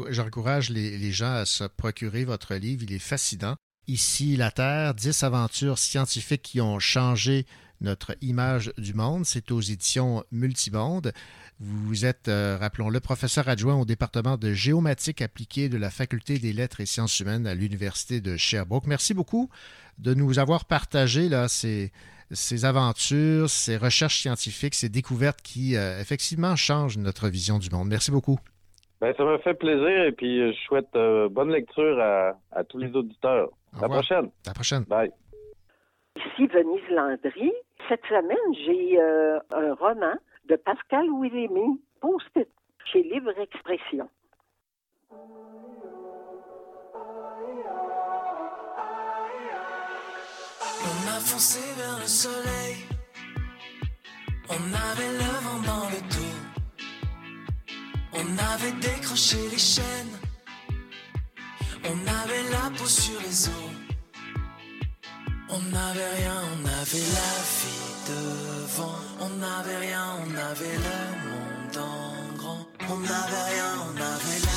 J'encourage 0.09 0.69
les, 0.69 1.11
gens 1.11 1.33
à 1.33 1.45
se 1.45 1.63
procurer 1.63 2.25
votre 2.25 2.55
livre. 2.55 2.83
Il 2.83 2.93
est 2.93 2.99
fascinant. 2.99 3.55
Ici, 3.87 4.35
la 4.35 4.51
Terre, 4.51 4.93
10 4.93 5.23
aventures 5.23 5.77
scientifiques 5.77 6.41
qui 6.41 6.59
ont 6.59 6.79
changé 6.79 7.45
notre 7.81 8.17
image 8.21 8.73
du 8.77 8.93
monde. 8.93 9.25
C'est 9.25 9.51
aux 9.51 9.61
éditions 9.61 10.23
Multimonde. 10.31 11.13
Vous 11.59 12.05
êtes, 12.05 12.27
euh, 12.27 12.57
rappelons-le, 12.59 12.99
professeur 12.99 13.47
adjoint 13.47 13.75
au 13.75 13.85
département 13.85 14.37
de 14.37 14.53
géomatique 14.53 15.21
appliquée 15.21 15.69
de 15.69 15.77
la 15.77 15.89
Faculté 15.89 16.39
des 16.39 16.51
lettres 16.51 16.81
et 16.81 16.85
sciences 16.85 17.19
humaines 17.19 17.47
à 17.47 17.53
l'Université 17.53 18.19
de 18.19 18.35
Sherbrooke. 18.35 18.87
Merci 18.87 19.13
beaucoup 19.13 19.49
de 19.97 20.13
nous 20.13 20.39
avoir 20.39 20.65
partagé 20.65 21.29
là, 21.29 21.47
ces, 21.47 21.93
ces 22.31 22.65
aventures, 22.65 23.49
ces 23.49 23.77
recherches 23.77 24.19
scientifiques, 24.21 24.75
ces 24.75 24.89
découvertes 24.89 25.41
qui, 25.41 25.75
euh, 25.75 25.99
effectivement, 25.99 26.55
changent 26.55 26.97
notre 26.97 27.27
vision 27.29 27.59
du 27.59 27.69
monde. 27.69 27.87
Merci 27.87 28.11
beaucoup. 28.11 28.39
Ben, 29.01 29.13
ça 29.17 29.23
m'a 29.23 29.37
fait 29.39 29.53
plaisir 29.53 30.03
et 30.05 30.11
puis 30.11 30.39
euh, 30.39 30.51
je 30.53 30.57
souhaite 30.65 30.95
euh, 30.95 31.27
bonne 31.29 31.51
lecture 31.51 31.99
à, 31.99 32.39
à 32.51 32.63
tous 32.63 32.77
les 32.77 32.91
auditeurs. 32.95 33.49
À 33.77 33.81
la 33.81 33.89
prochaine. 33.89 34.25
À 34.45 34.49
la 34.49 34.53
prochaine. 34.53 34.83
Bye. 34.83 35.11
Ici 36.15 36.47
Venise 36.47 36.89
Landry. 36.89 37.51
Cette 37.89 38.03
semaine, 38.07 38.37
j'ai 38.65 38.99
euh, 38.99 39.37
un 39.53 39.73
roman 39.75 40.15
de 40.49 40.55
Pascal 40.55 41.05
Willémy, 41.21 41.79
Post-it, 41.99 42.47
chez 42.85 43.03
Libre 43.03 43.37
Expression. 43.39 44.09
Foncé 51.25 51.59
vers 51.77 51.99
le 51.99 52.07
soleil. 52.07 52.75
On 54.49 54.63
avait 54.89 55.13
le 55.21 55.31
vent 55.45 55.61
dans 55.71 55.89
le 55.93 56.01
dos. 56.13 56.37
On 58.19 58.27
avait 58.53 58.77
décroché 58.89 59.37
les 59.51 59.63
chaînes. 59.73 60.15
On 61.91 61.97
avait 62.21 62.45
la 62.55 62.65
peau 62.77 62.87
sur 62.87 63.19
les 63.25 63.47
os. 63.57 63.71
On 65.49 65.61
n'avait 65.73 66.11
rien, 66.19 66.37
on 66.53 66.61
avait 66.81 67.07
la 67.19 67.33
vie 67.57 67.93
devant. 68.13 68.99
On 69.25 69.29
n'avait 69.43 69.77
rien, 69.87 70.05
on 70.23 70.31
avait 70.49 70.77
le 70.87 70.99
monde 71.25 71.77
en 71.91 72.37
grand. 72.39 72.63
On 72.93 72.99
n'avait 73.09 73.45
rien, 73.51 73.71
on 73.87 73.95
avait 74.13 74.41
la 74.49 74.54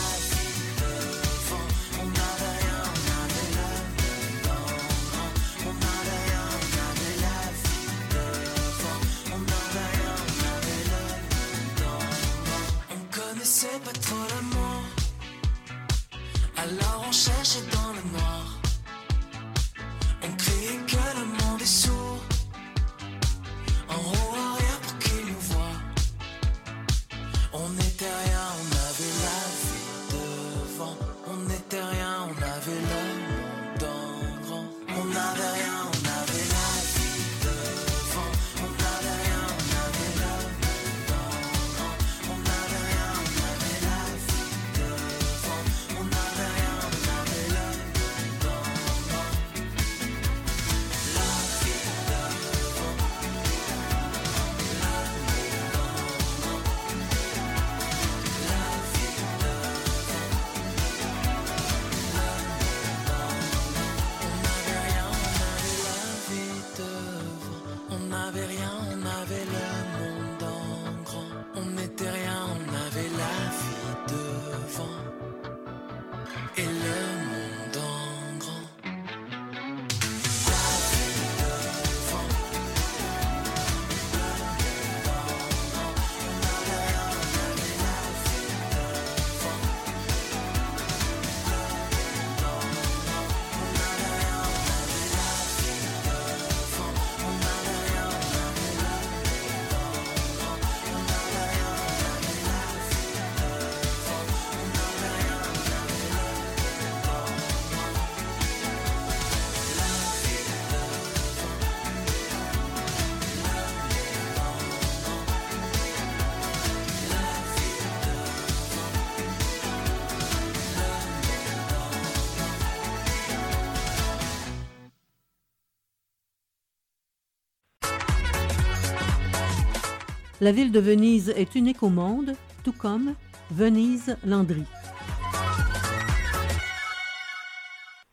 La 130.49 130.55
ville 130.55 130.73
de 130.73 130.81
Venise 130.81 131.29
est 131.37 131.57
unique 131.57 131.83
au 131.83 131.91
monde, 131.91 132.33
tout 132.65 132.73
comme 132.73 133.15
Venise 133.51 134.17
Landry. 134.25 134.65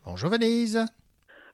Bonjour 0.04 0.30
Venise. 0.30 0.86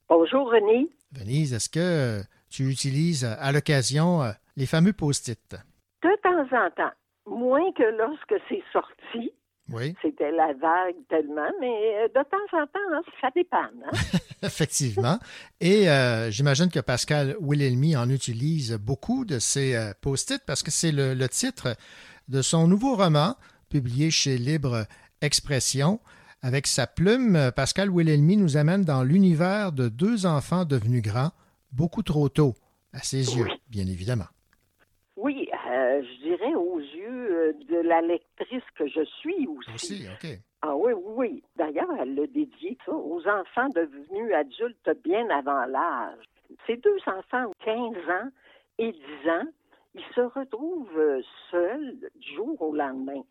Bonjour 0.10 0.52
René. 0.52 0.90
Venise, 1.12 1.54
est-ce 1.54 1.70
que 1.70 2.24
tu 2.50 2.68
utilises 2.68 3.26
à 3.26 3.52
l'occasion 3.52 4.24
euh, 4.24 4.32
les 4.58 4.66
fameux 4.66 4.92
post-it? 4.92 5.56
De 6.02 6.10
temps 6.24 6.58
en 6.58 6.72
temps, 6.72 6.96
moins 7.28 7.72
que 7.74 7.84
lorsque 7.84 8.44
c'est 8.50 8.64
sorti. 8.74 9.32
Oui. 9.72 9.94
C'était 10.02 10.32
la 10.32 10.54
vague 10.54 10.96
tellement, 11.10 11.50
mais 11.60 11.96
euh, 12.04 12.08
de 12.08 12.24
temps 12.30 12.58
en 12.58 12.66
temps, 12.68 12.80
hein, 12.94 13.02
ça 13.22 13.30
dépend. 13.36 13.58
hein. 13.58 13.92
Effectivement. 14.44 15.18
Et 15.60 15.90
euh, 15.90 16.30
j'imagine 16.32 16.70
que 16.70 16.80
Pascal 16.80 17.36
Willelmy 17.42 17.96
en 17.96 18.10
utilise 18.10 18.74
beaucoup 18.74 19.24
de 19.26 19.40
ces 19.40 19.76
euh, 19.76 19.94
post-it 20.02 20.42
parce 20.46 20.62
que 20.64 20.72
c'est 20.72 20.92
le, 20.92 21.14
le 21.14 21.30
titre 21.30 21.76
de 22.28 22.42
son 22.42 22.68
nouveau 22.68 22.96
roman 22.96 23.36
publié 23.70 24.12
chez 24.12 24.38
Libre 24.38 24.86
Expression. 25.22 26.00
Avec 26.42 26.66
sa 26.68 26.88
plume, 26.88 27.52
Pascal 27.56 27.90
Willelmy 27.96 28.36
nous 28.36 28.58
amène 28.58 28.84
dans 28.84 29.04
l'univers 29.04 29.72
de 29.72 29.90
deux 29.90 30.26
enfants 30.26 30.66
devenus 30.66 31.02
grands 31.04 31.32
beaucoup 31.72 32.02
trop 32.04 32.28
tôt, 32.30 32.56
à 32.94 33.00
ses 33.00 33.38
yeux, 33.38 33.48
bien 33.70 33.86
évidemment. 33.88 34.26
Oui, 35.16 35.48
euh, 35.72 36.02
je 36.02 36.24
dirais 36.28 36.54
aux 36.56 36.80
yeux 36.80 37.01
de 37.54 37.78
la 37.78 38.02
lectrice 38.02 38.64
que 38.76 38.88
je 38.88 39.04
suis 39.04 39.48
aussi. 39.48 39.74
Aussi, 39.74 40.08
OK. 40.08 40.30
Ah 40.62 40.76
oui, 40.76 40.94
oui, 40.94 41.14
oui. 41.16 41.44
D'ailleurs, 41.56 41.90
elle 42.00 42.16
l'a 42.16 42.28
dédié 42.28 42.78
ça 42.86 42.94
aux 42.94 43.28
enfants 43.28 43.70
devenus 43.70 44.34
adultes 44.34 44.90
bien 45.04 45.30
avant 45.30 45.66
l'âge. 45.66 46.24
Ces 46.68 46.78
deux 46.78 46.98
enfants, 47.08 47.52
15 47.64 47.96
ans 48.10 48.30
et 48.78 48.92
10 48.92 49.30
ans, 49.30 49.48
ils 49.96 50.04
se 50.16 50.22
retrouvent 50.22 51.24
seuls 51.50 52.10
du 52.16 52.36
jour 52.36 52.62
au 52.62 52.76
lendemain. 52.76 53.24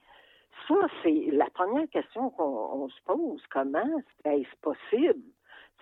Ça, 0.68 0.74
c'est 1.02 1.28
la 1.32 1.48
première 1.50 1.88
question 1.90 2.30
qu'on 2.30 2.44
on 2.44 2.88
se 2.88 3.00
pose. 3.04 3.42
Comment 3.50 4.02
est-ce 4.24 4.56
possible? 4.60 5.22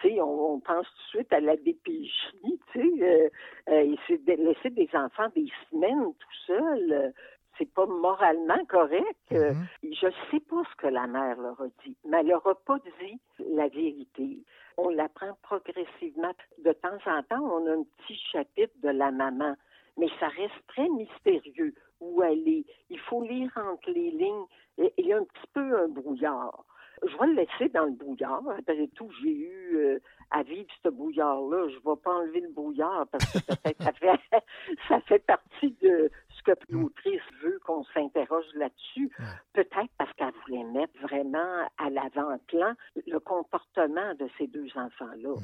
On, 0.05 0.55
on 0.55 0.61
pense 0.61 0.87
tout 0.87 1.19
de 1.19 1.19
suite 1.19 1.33
à 1.33 1.41
la 1.41 1.57
DPJ, 1.57 2.13
tu 2.43 2.59
sais, 2.73 3.03
euh, 3.03 3.29
euh, 3.69 3.97
laisser 4.27 4.71
des 4.71 4.89
enfants 4.95 5.29
des 5.35 5.49
semaines 5.71 6.15
tout 6.15 6.37
seuls, 6.47 6.93
euh, 6.93 7.11
c'est 7.59 7.73
pas 7.73 7.87
moralement 7.87 8.65
correct. 8.69 9.05
Euh, 9.33 9.53
Je 9.83 10.09
sais 10.31 10.41
pas 10.41 10.63
ce 10.71 10.77
que 10.77 10.87
la 10.87 11.07
mère 11.07 11.37
leur 11.41 11.61
a 11.61 11.67
dit, 11.85 11.97
mais 12.07 12.21
elle 12.21 12.29
leur 12.29 12.47
a 12.47 12.55
pas 12.55 12.79
dit 13.01 13.21
la 13.51 13.69
vérité. 13.69 14.39
On 14.77 14.89
l'apprend 14.91 15.37
progressivement. 15.43 16.33
De 16.65 16.73
temps 16.73 16.99
en 17.07 17.23
temps, 17.25 17.43
on 17.43 17.67
a 17.67 17.73
un 17.75 17.85
petit 17.99 18.17
chapitre 18.33 18.75
de 18.83 18.91
la 18.91 19.11
maman, 19.11 19.55
mais 19.97 20.09
ça 20.21 20.29
reste 20.29 20.55
très 20.69 20.89
mystérieux 20.89 21.75
où 22.01 22.23
elle 22.23 22.47
est. 22.49 22.65
Il 22.91 23.01
faut 23.01 23.23
lire 23.25 23.51
entre 23.57 23.91
les 23.91 24.11
lignes. 24.13 24.47
Et- 24.79 24.93
Il 24.99 25.07
y 25.07 25.13
a 25.13 25.19
un 25.19 25.25
petit 25.25 25.47
peu 25.53 25.79
un 25.81 25.89
brouillard. 25.89 26.65
Je 27.07 27.17
vais 27.17 27.27
le 27.29 27.35
laisser 27.35 27.69
dans 27.69 27.85
le 27.85 27.93
brouillard. 27.93 28.43
Après 28.59 28.89
tout, 28.95 29.09
j'ai 29.23 29.31
eu 29.31 29.77
euh, 29.77 29.99
à 30.33 30.43
vivre 30.43 30.69
ce 30.83 30.89
brouillard-là. 30.89 31.69
Je 31.69 31.75
ne 31.77 31.81
vais 31.95 32.01
pas 32.03 32.13
enlever 32.13 32.41
le 32.41 32.51
brouillard 32.51 33.07
parce 33.09 33.25
que 33.33 33.39
ça 33.39 33.93
fait, 33.93 34.21
ça 34.89 35.01
fait 35.03 35.25
partie 35.25 35.71
de 35.83 36.11
que 36.57 36.73
l'autrice 36.73 37.23
veut 37.43 37.59
qu'on 37.65 37.85
s'interroge 37.95 38.47
là-dessus. 38.55 39.11
Peut-être 39.53 39.91
parce 39.99 40.13
qu'elle 40.15 40.33
voulait 40.47 40.65
mettre 40.65 40.99
vraiment 41.03 41.69
à 41.79 41.91
l'avant-plan 41.91 42.75
le 43.07 43.19
comportement 43.19 44.15
de 44.15 44.29
ces 44.39 44.47
deux 44.47 44.69
enfants-là. 44.75 45.35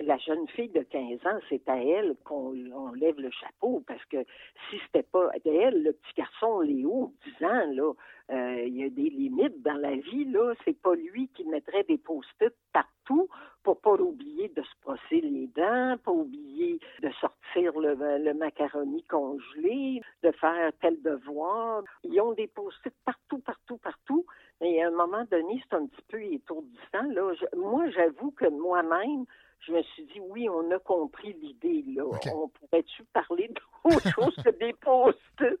La 0.00 0.16
jeune 0.18 0.46
fille 0.48 0.68
de 0.68 0.82
15 0.82 1.26
ans, 1.26 1.40
c'est 1.48 1.68
à 1.68 1.76
elle 1.76 2.14
qu'on 2.24 2.54
on 2.72 2.92
lève 2.92 3.18
le 3.18 3.30
chapeau 3.30 3.82
parce 3.86 4.04
que 4.06 4.24
si 4.70 4.78
c'était 4.86 5.02
pas 5.02 5.30
d'elle, 5.44 5.82
le 5.82 5.92
petit 5.92 6.14
garçon 6.16 6.60
Léo, 6.60 7.12
10 7.40 7.46
ans, 7.46 7.66
là, 7.72 7.92
euh, 8.30 8.62
il 8.66 8.76
y 8.76 8.84
a 8.84 8.90
des 8.90 9.08
limites 9.08 9.62
dans 9.62 9.76
la 9.80 9.96
vie, 9.96 10.26
là. 10.26 10.52
C'est 10.64 10.78
pas 10.80 10.94
lui 10.94 11.28
qui 11.28 11.44
mettrait 11.44 11.84
des 11.84 11.96
post-it 11.96 12.52
partout 12.72 13.28
pour 13.62 13.80
pas 13.80 13.94
oublier 13.94 14.48
de 14.48 14.62
se 14.62 14.68
brosser 14.82 15.20
les 15.22 15.46
dents, 15.48 15.96
pas 16.04 16.12
oublier 16.12 16.78
de 17.02 17.10
sortir 17.20 17.72
le, 17.78 18.34
macaroni 18.34 19.02
congelé, 19.04 20.02
de 20.22 20.30
faire 20.32 20.72
tel 20.80 21.00
devoir. 21.02 21.82
Ils 22.04 22.20
ont 22.20 22.34
des 22.34 22.48
post-it 22.48 22.94
partout, 23.04 23.38
partout, 23.38 23.78
partout. 23.78 24.26
Et 24.60 24.82
à 24.82 24.88
un 24.88 24.92
moment 24.92 25.24
donné, 25.30 25.62
c'est 25.64 25.76
un 25.76 25.86
petit 25.86 26.04
peu 26.08 26.22
étourdissant. 26.22 27.10
Là. 27.10 27.32
Moi, 27.56 27.88
j'avoue 27.90 28.30
que 28.32 28.48
moi-même, 28.48 29.24
je 29.60 29.72
me 29.72 29.82
suis 29.82 30.04
dit, 30.04 30.20
oui, 30.20 30.48
on 30.48 30.70
a 30.70 30.78
compris 30.78 31.32
l'idée. 31.34 31.84
là. 31.94 32.04
On 32.34 32.48
pourrait-tu 32.48 33.04
parler 33.12 33.48
d'autre 33.84 34.08
chose 34.14 34.34
que 34.44 34.50
des 34.50 34.72
post-it? 34.74 35.58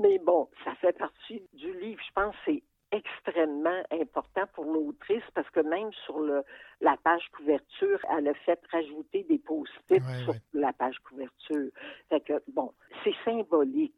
Mais 0.00 0.18
bon, 0.18 0.48
ça 0.64 0.74
fait 0.76 0.92
partie 0.96 1.42
du 1.54 1.72
livre. 1.80 2.00
Je 2.06 2.12
pense 2.12 2.34
que 2.36 2.40
c'est 2.52 2.62
extrêmement 2.92 3.82
important 3.92 4.42
pour 4.54 4.64
l'autrice 4.64 5.22
parce 5.34 5.48
que 5.50 5.60
même 5.60 5.92
sur 6.04 6.18
le, 6.20 6.42
la 6.80 6.96
page 6.96 7.28
couverture, 7.36 7.98
elle 8.16 8.28
a 8.28 8.34
fait 8.34 8.60
rajouter 8.72 9.22
des 9.24 9.38
post-it 9.38 10.02
sur 10.24 10.34
la 10.54 10.72
page 10.72 10.98
couverture. 11.00 11.70
Fait 12.08 12.20
que, 12.20 12.42
bon, 12.52 12.72
c'est 13.04 13.14
symbolique. 13.24 13.94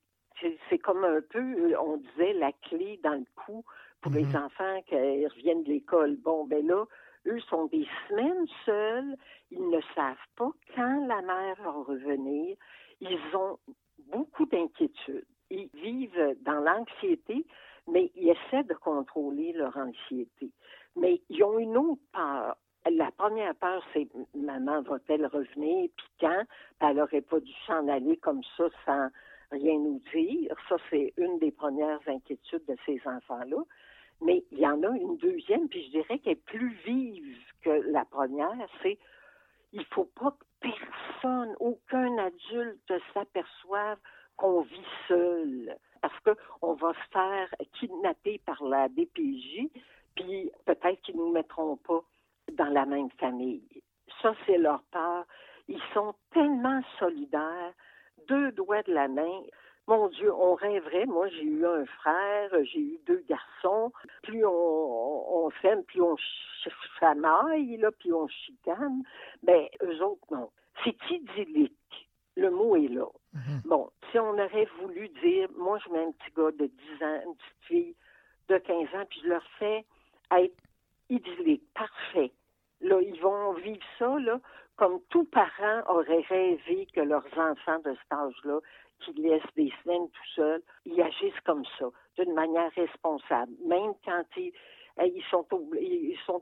C'est- 0.69 0.79
comme 0.79 1.05
un 1.05 1.21
peu, 1.23 1.77
on 1.79 1.99
disait, 1.99 2.33
la 2.35 2.53
clé 2.53 2.99
dans 3.03 3.15
le 3.15 3.25
cou 3.37 3.65
pour 4.01 4.11
les 4.13 4.25
enfants 4.37 4.83
qui 4.87 4.95
reviennent 4.97 5.63
de 5.63 5.69
l'école. 5.69 6.17
Bon, 6.17 6.45
ben 6.45 6.67
là, 6.67 6.85
eux 7.27 7.41
sont 7.49 7.67
des 7.67 7.87
semaines 8.09 8.47
seuls. 8.65 9.17
Ils 9.51 9.69
ne 9.69 9.81
savent 9.95 10.17
pas 10.37 10.51
quand 10.75 11.07
la 11.07 11.23
mère 11.23 11.57
va 11.63 11.71
revenir. 11.71 12.57
Ils 13.01 13.37
ont 13.37 13.59
beaucoup 14.11 14.47
d'inquiétudes. 14.47 15.27
Ils 15.51 15.69
vivent 15.75 16.37
dans 16.43 16.61
l'anxiété, 16.61 17.45
mais 17.89 18.11
ils 18.15 18.31
essaient 18.31 18.65
de 18.65 18.75
contrôler 18.75 19.53
leur 19.53 19.77
anxiété. 19.77 20.51
Mais 20.97 21.21
ils 21.29 21.43
ont 21.45 21.59
une 21.59 21.77
autre 21.77 22.03
peur. 22.13 22.57
La 22.91 23.11
première 23.13 23.55
peur, 23.55 23.85
c'est 23.93 24.09
maman 24.35 24.83
va-t-elle 24.83 25.27
revenir, 25.27 25.89
puis 25.97 26.07
quand? 26.21 26.43
Puis 26.81 26.89
elle 26.89 26.97
n'aurait 26.97 27.21
pas 27.21 27.39
dû 27.39 27.53
s'en 27.67 27.87
aller 27.87 28.17
comme 28.17 28.43
ça 28.57 28.65
sans 28.85 29.09
rien 29.53 29.79
nous 29.79 30.01
dire. 30.13 30.55
Ça, 30.69 30.77
c'est 30.91 31.13
une 31.17 31.39
des 31.39 31.53
premières 31.53 32.01
inquiétudes 32.09 32.65
de 32.67 32.77
ces 32.85 33.01
enfants-là. 33.05 33.63
Mais 34.25 34.45
il 34.53 34.59
y 34.59 34.67
en 34.67 34.83
a 34.83 34.89
une 34.89 35.17
deuxième, 35.17 35.69
puis 35.69 35.85
je 35.87 35.91
dirais 35.91 36.19
qu'elle 36.19 36.35
est 36.35 36.45
plus 36.45 36.77
vive 36.85 37.37
que 37.63 37.71
la 37.71 38.05
première, 38.05 38.69
c'est 38.83 38.99
il 39.73 39.85
faut 39.87 40.09
pas 40.17 40.31
que 40.33 40.45
personne, 40.61 41.55
aucun 41.61 42.19
adulte 42.19 42.93
s'aperçoive 43.13 43.99
qu'on 44.37 44.63
vit 44.63 44.87
seul. 45.09 45.77
Parce 46.01 46.19
qu'on 46.21 46.75
va 46.75 46.93
se 46.93 47.11
faire 47.13 47.55
kidnapper 47.79 48.41
par 48.45 48.63
la 48.65 48.89
DPJ, 48.89 49.69
puis 50.15 50.51
peut-être 50.65 51.01
qu'ils 51.03 51.17
ne 51.17 51.23
nous 51.23 51.33
mettront 51.33 51.77
pas 51.77 52.03
dans 52.53 52.73
la 52.73 52.85
même 52.85 53.11
famille. 53.19 53.63
Ça, 54.21 54.35
c'est 54.47 54.59
leur 54.59 54.83
peur. 54.91 55.25
Ils 55.69 55.83
sont 55.95 56.15
tellement 56.33 56.81
solidaires, 56.99 57.73
deux 58.29 58.53
doigts 58.53 58.83
de 58.83 58.93
la 58.93 59.09
main. 59.09 59.43
Mon 59.89 60.09
Dieu, 60.09 60.33
on 60.33 60.55
rêverait. 60.55 61.07
Moi, 61.07 61.29
j'ai 61.29 61.43
eu 61.45 61.67
un 61.67 61.85
frère, 61.87 62.51
j'ai 62.65 62.81
eu 62.81 62.99
deux 63.07 63.25
garçons. 63.29 63.93
Plus 64.23 64.45
on, 64.45 64.51
on, 64.51 65.47
on 65.47 65.51
s'aime, 65.61 65.83
plus 65.85 66.01
on 66.01 66.17
là, 67.79 67.91
puis 67.99 68.13
on 68.13 68.29
chicane. 68.29 69.03
Ben, 69.43 69.67
eux 69.83 70.03
autres, 70.03 70.27
non. 70.31 70.51
C'est 70.85 70.97
idyllique. 71.11 72.09
Le 72.37 72.51
mot 72.51 72.77
est 72.77 72.89
là. 72.89 73.07
Bon, 73.65 73.91
si 74.11 74.19
on 74.19 74.33
aurait 74.33 74.69
voulu 74.81 75.09
dire, 75.23 75.49
moi, 75.57 75.79
je 75.85 75.93
mets 75.93 76.05
un 76.05 76.13
petit 76.13 76.33
gars 76.37 76.51
de 76.53 76.67
10 76.67 77.05
ans, 77.05 77.21
une 77.27 77.35
petite 77.35 77.63
fille 77.63 77.97
de 78.49 78.59
15 78.59 78.95
ans, 78.95 79.05
puis 79.09 79.21
je 79.23 79.29
leur 79.29 79.45
fais 79.59 79.85
être 80.33 80.57
idyllique, 81.11 81.65
parfait. 81.75 82.33
Là, 82.81 83.01
ils 83.01 83.21
vont 83.21 83.53
vivre 83.55 83.85
ça, 83.99 84.19
là, 84.19 84.41
comme 84.77 85.01
tout 85.11 85.25
parent 85.25 85.83
aurait 85.89 86.25
rêvé 86.29 86.87
que 86.95 87.01
leurs 87.01 87.27
enfants 87.37 87.79
de 87.85 87.95
cet 87.95 88.13
âge-là, 88.13 88.61
qui 89.05 89.13
laissent 89.23 89.55
des 89.57 89.73
semaines 89.83 90.09
tout 90.09 90.29
seuls, 90.35 90.63
ils 90.85 91.01
agissent 91.01 91.41
comme 91.45 91.65
ça, 91.79 91.87
d'une 92.17 92.35
manière 92.35 92.71
responsable. 92.77 93.53
Même 93.65 93.93
quand 94.05 94.25
ils, 94.37 94.53
eh, 95.01 95.13
ils, 95.15 95.25
sont, 95.31 95.47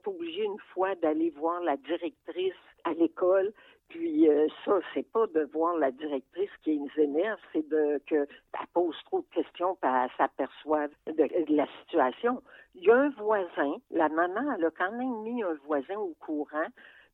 obligés 0.07 0.45
une 0.45 0.59
fois 0.73 0.95
d'aller 0.97 1.31
voir 1.31 1.61
la 1.63 1.77
directrice 1.77 2.55
à 2.85 2.93
l'école, 2.95 3.53
puis 3.89 4.29
euh, 4.29 4.49
ça, 4.65 4.81
c'est 4.93 5.11
pas 5.13 5.27
de 5.29 5.49
voir 5.53 5.77
la 5.77 5.91
directrice 5.93 6.51
qui 6.65 6.79
les 6.79 7.05
énerve, 7.05 7.39
c'est 7.53 7.69
de 7.69 8.01
que 8.07 8.27
elle 8.27 8.67
pose 8.73 8.97
trop 9.05 9.21
de 9.21 9.35
questions, 9.35 9.77
puis 9.81 9.91
elle 9.93 10.11
s'aperçoive 10.17 10.91
de, 11.07 11.55
la 11.55 11.67
situation. 11.81 12.43
Il 12.75 12.85
y 12.85 12.91
a 12.91 12.97
un 12.97 13.11
voisin, 13.11 13.77
la 13.91 14.09
maman, 14.09 14.55
elle 14.57 14.65
a 14.65 14.71
quand 14.71 14.93
même 14.93 15.23
mis 15.23 15.43
un 15.43 15.55
voisin 15.67 15.97
au 15.97 16.15
courant, 16.19 16.67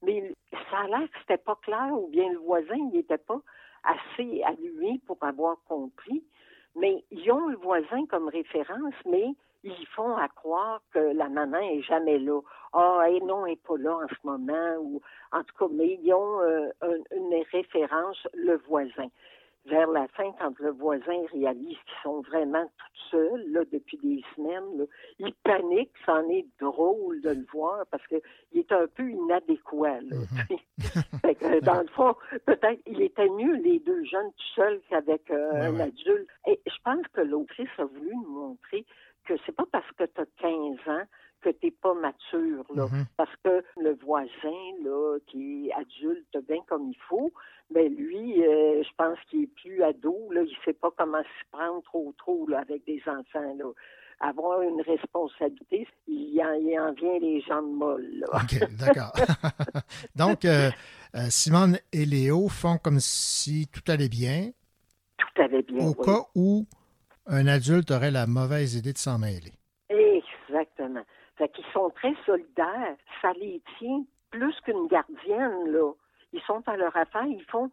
mais 0.03 0.33
ça 0.71 0.81
a 0.81 0.87
l'air 0.87 1.11
que 1.11 1.19
c'était 1.21 1.43
pas 1.43 1.57
clair, 1.57 1.91
ou 1.93 2.09
bien 2.09 2.31
le 2.31 2.39
voisin, 2.39 2.77
il 2.77 2.91
n'était 2.93 3.19
pas 3.19 3.41
assez 3.87 4.43
allumé 4.43 5.01
pour 5.07 5.19
avoir 5.23 5.57
compris. 5.69 6.23
Mais 6.75 7.05
ils 7.11 7.31
ont 7.33 7.47
le 7.49 7.57
voisin 7.57 8.05
comme 8.07 8.29
référence, 8.29 8.95
mais 9.07 9.29
ils 9.65 9.87
font 9.95 10.15
à 10.17 10.29
croire 10.29 10.81
que 10.93 10.99
la 10.99 11.29
maman 11.29 11.59
est 11.59 11.83
jamais 11.83 12.19
là. 12.19 12.41
Ah, 12.73 13.07
et 13.11 13.21
non, 13.21 13.47
elle 13.47 13.53
n'est 13.53 13.57
pas 13.57 13.79
là 13.79 13.97
en 13.97 14.09
ce 14.09 14.27
moment. 14.27 14.77
Ou, 14.81 15.01
en 15.33 15.43
tout 15.43 15.55
cas, 15.59 15.73
mais 15.73 15.99
ils 16.03 16.13
ont 16.13 16.41
euh, 16.41 16.69
un- 16.83 17.17
une 17.17 17.43
référence, 17.51 18.29
le 18.35 18.57
voisin. 18.69 19.09
Vers 19.69 19.89
la 19.91 20.07
fin, 20.09 20.31
quand 20.39 20.59
le 20.61 20.71
voisin 20.71 21.23
réalise 21.33 21.77
qu'ils 21.77 22.03
sont 22.03 22.21
vraiment 22.21 22.65
tout 22.65 23.11
seuls 23.11 23.45
là, 23.51 23.61
depuis 23.73 23.99
des 23.99 24.23
semaines, 24.35 24.79
là, 24.79 24.85
il 25.19 25.33
panique. 25.43 25.91
C'en 26.05 26.29
est 26.29 26.47
drôle 26.61 27.21
de 27.21 27.31
le 27.31 27.47
voir 27.53 27.85
parce 27.91 28.07
qu'il 28.07 28.21
est 28.55 28.73
un 28.73 28.87
peu 28.87 29.11
inadéquat. 29.11 30.01
Là. 30.03 30.17
Fait 31.23 31.35
que, 31.35 31.61
dans 31.61 31.81
le 31.81 31.89
fond, 31.89 32.15
peut-être 32.45 32.81
il 32.87 33.03
était 33.03 33.29
mieux 33.29 33.55
les 33.57 33.81
deux 33.81 34.05
jeunes 34.05 34.31
tout 34.31 34.55
seuls 34.55 34.81
qu'avec 34.89 35.31
euh, 35.31 35.53
un 35.55 35.81
adulte. 35.81 36.29
Et 36.47 36.61
je 36.67 36.79
pense 36.85 37.07
que 37.13 37.23
l'autrice 37.23 37.69
a 37.79 37.85
voulu 37.85 38.15
nous 38.15 38.31
montrer 38.31 38.85
que 39.27 39.35
c'est 39.45 39.55
pas 39.55 39.67
parce 39.71 39.91
que 39.93 40.05
tu 40.05 40.21
as 40.21 40.27
15 40.39 40.53
ans 40.87 41.05
que 41.53 41.59
tu 41.59 41.67
n'es 41.67 41.73
pas 41.73 41.95
mature. 41.95 42.65
Là. 42.75 42.87
Parce 43.17 43.35
que 43.45 43.63
le 43.81 43.95
voisin, 44.05 44.63
là, 44.85 45.19
qui 45.27 45.69
est 45.69 45.73
adulte 45.73 46.37
bien 46.49 46.59
comme 46.69 46.89
il 46.89 46.99
faut, 47.09 47.33
ben 47.71 47.93
lui, 47.95 48.43
euh, 48.45 48.83
je 48.83 48.89
pense 48.97 49.19
qu'il 49.29 49.45
est 49.45 49.55
plus 49.55 49.83
ado, 49.83 50.31
là, 50.33 50.43
il 50.43 50.57
sait 50.65 50.73
pas 50.73 50.91
comment 50.97 51.23
s'y 51.23 51.51
prendre 51.51 51.83
trop 51.83 52.13
trop 52.19 52.47
là, 52.49 52.61
avec 52.61 52.85
des 52.85 53.01
enfants. 53.07 53.55
Là. 53.59 53.71
Avoir 54.21 54.63
une 54.63 54.81
responsabilité, 54.81 55.87
il 56.09 56.41
en, 56.41 56.55
il 56.55 56.79
en 56.79 56.93
vient 56.95 57.19
les 57.19 57.41
jambes 57.43 57.73
molles. 57.75 58.21
Là. 58.21 58.27
OK, 58.41 58.77
d'accord. 58.79 59.13
Donc, 60.17 60.45
euh, 60.45 60.71
euh, 61.15 61.27
Simone 61.29 61.79
et 61.93 62.07
Léo 62.07 62.49
font 62.49 62.79
comme 62.79 62.99
si 63.01 63.69
tout 63.69 63.83
allait 63.91 64.09
bien, 64.09 64.51
Tout 65.19 65.43
allait 65.43 65.63
bien. 65.63 65.85
au 65.87 65.91
oui. 65.91 66.05
cas 66.05 66.23
où 66.35 66.67
un 67.27 67.47
adulte 67.47 67.91
aurait 67.91 68.11
la 68.11 68.27
mauvaise 68.27 68.77
idée 68.77 68.93
de 68.93 68.99
s'en 68.99 69.19
mêler. 69.19 69.53
Exactement. 69.91 71.03
Fait 71.37 71.49
qu'ils 71.51 71.67
sont 71.73 71.91
très 71.91 72.15
solidaires. 72.25 72.97
Ça 73.21 73.33
les 73.35 73.63
tient 73.79 74.05
plus 74.31 74.55
qu'une 74.65 74.87
gardienne, 74.89 75.71
là. 75.71 75.93
Ils 76.33 76.41
sont 76.43 76.63
à 76.67 76.77
leur 76.77 76.97
affaire. 76.97 77.27
Ils 77.27 77.45
font 77.45 77.71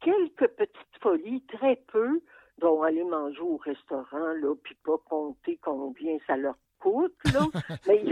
quelques 0.00 0.48
petites 0.48 1.00
folies, 1.00 1.42
très 1.48 1.76
peu, 1.92 2.20
dont 2.58 2.82
aller 2.82 3.04
manger 3.04 3.40
au 3.40 3.56
restaurant, 3.56 4.32
là, 4.40 4.54
puis 4.62 4.76
pas 4.84 4.98
compter 5.08 5.58
combien 5.62 6.16
ça 6.26 6.36
leur 6.36 6.56
coûte, 6.78 7.14
là. 7.32 7.40
Mais 7.86 8.04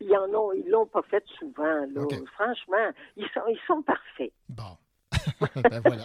ils 0.00 0.16
en 0.16 0.34
ont, 0.34 0.52
ils 0.52 0.68
l'ont 0.68 0.86
pas 0.86 1.02
fait 1.02 1.24
souvent, 1.38 1.86
là. 1.92 2.02
Franchement, 2.34 2.90
ils 3.16 3.28
sont, 3.34 3.46
ils 3.48 3.60
sont 3.66 3.82
parfaits. 3.82 4.32
Ben 5.54 5.80
voilà. 5.84 6.04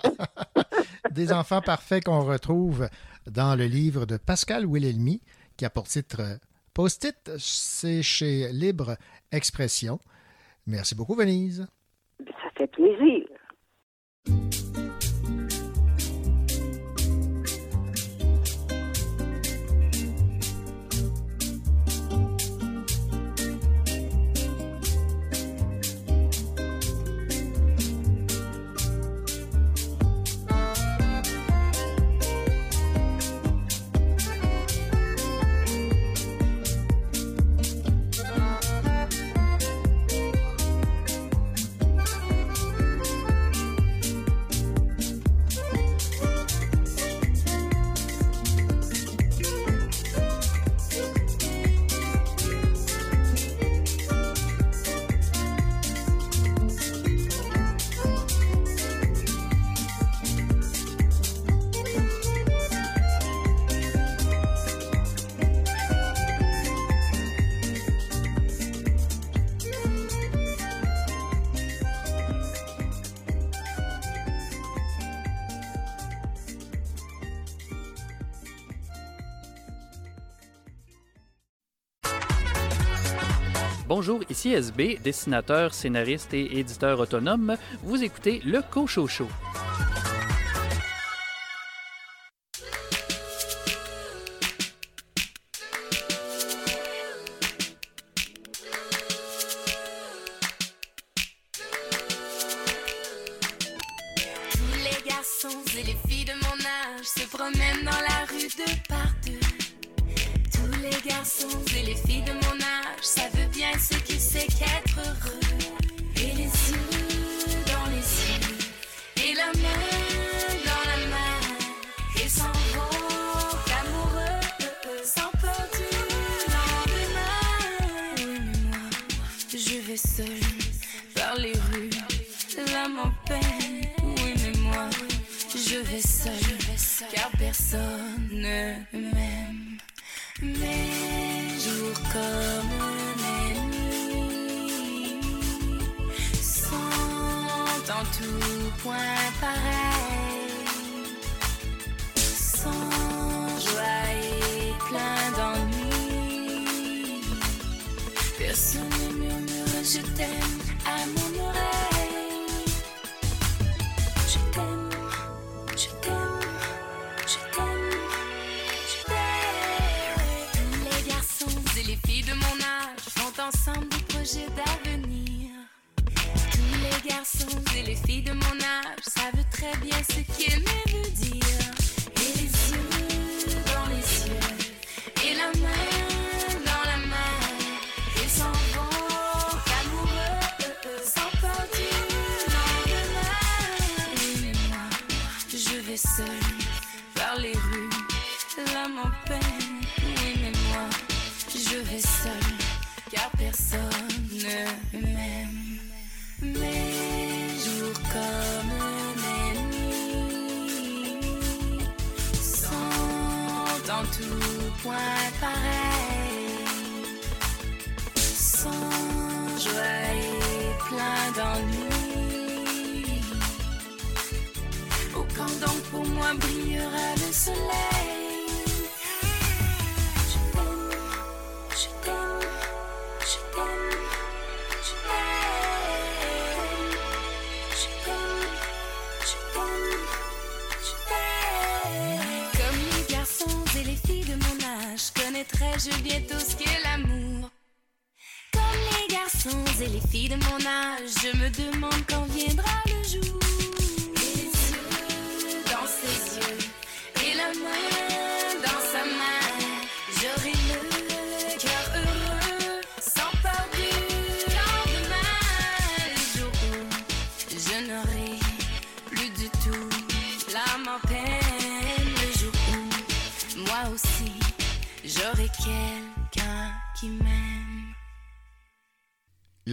Des 1.12 1.32
enfants 1.32 1.62
parfaits 1.62 2.04
qu'on 2.04 2.22
retrouve 2.22 2.88
dans 3.26 3.58
le 3.58 3.66
livre 3.66 4.06
de 4.06 4.18
Pascal 4.18 4.66
Wilhelmy, 4.66 5.22
qui 5.58 5.66
a 5.66 5.70
pour 5.70 5.88
titre 5.88 6.22
euh, 6.22 6.36
Post-it. 6.78 7.32
C'est 7.40 8.04
chez 8.04 8.50
Libre 8.54 8.98
Expression. 9.32 9.98
Merci 10.68 10.94
beaucoup, 10.94 11.16
Venise. 11.16 11.66
Ça 12.20 12.50
fait 12.56 12.68
plaisir. 12.68 13.26
Bonjour, 83.88 84.20
ici 84.30 84.52
SB, 84.52 85.00
dessinateur, 85.02 85.74
scénariste 85.74 86.34
et 86.34 86.60
éditeur 86.60 87.00
autonome. 87.00 87.56
Vous 87.84 88.04
écoutez 88.04 88.42
Le 88.44 88.62
Cocho 88.62 89.08
Show. 89.08 89.30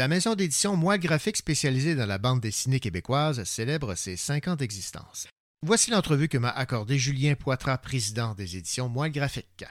La 0.04 0.08
maison 0.08 0.34
d'édition 0.34 0.76
Moi 0.76 0.98
Graphique 0.98 1.38
spécialisée 1.38 1.94
dans 1.94 2.04
la 2.04 2.18
bande 2.18 2.38
dessinée 2.38 2.78
québécoise 2.78 3.42
célèbre 3.44 3.94
ses 3.94 4.18
cinq 4.18 4.48
ans 4.48 4.54
d'existence. 4.54 5.26
Voici 5.62 5.90
l'entrevue 5.90 6.28
que 6.28 6.36
m'a 6.36 6.50
accordé 6.50 6.98
Julien 6.98 7.34
Poitras, 7.36 7.78
président 7.78 8.34
des 8.34 8.58
éditions 8.58 8.90
Moi 8.90 9.08
Graphique. 9.08 9.64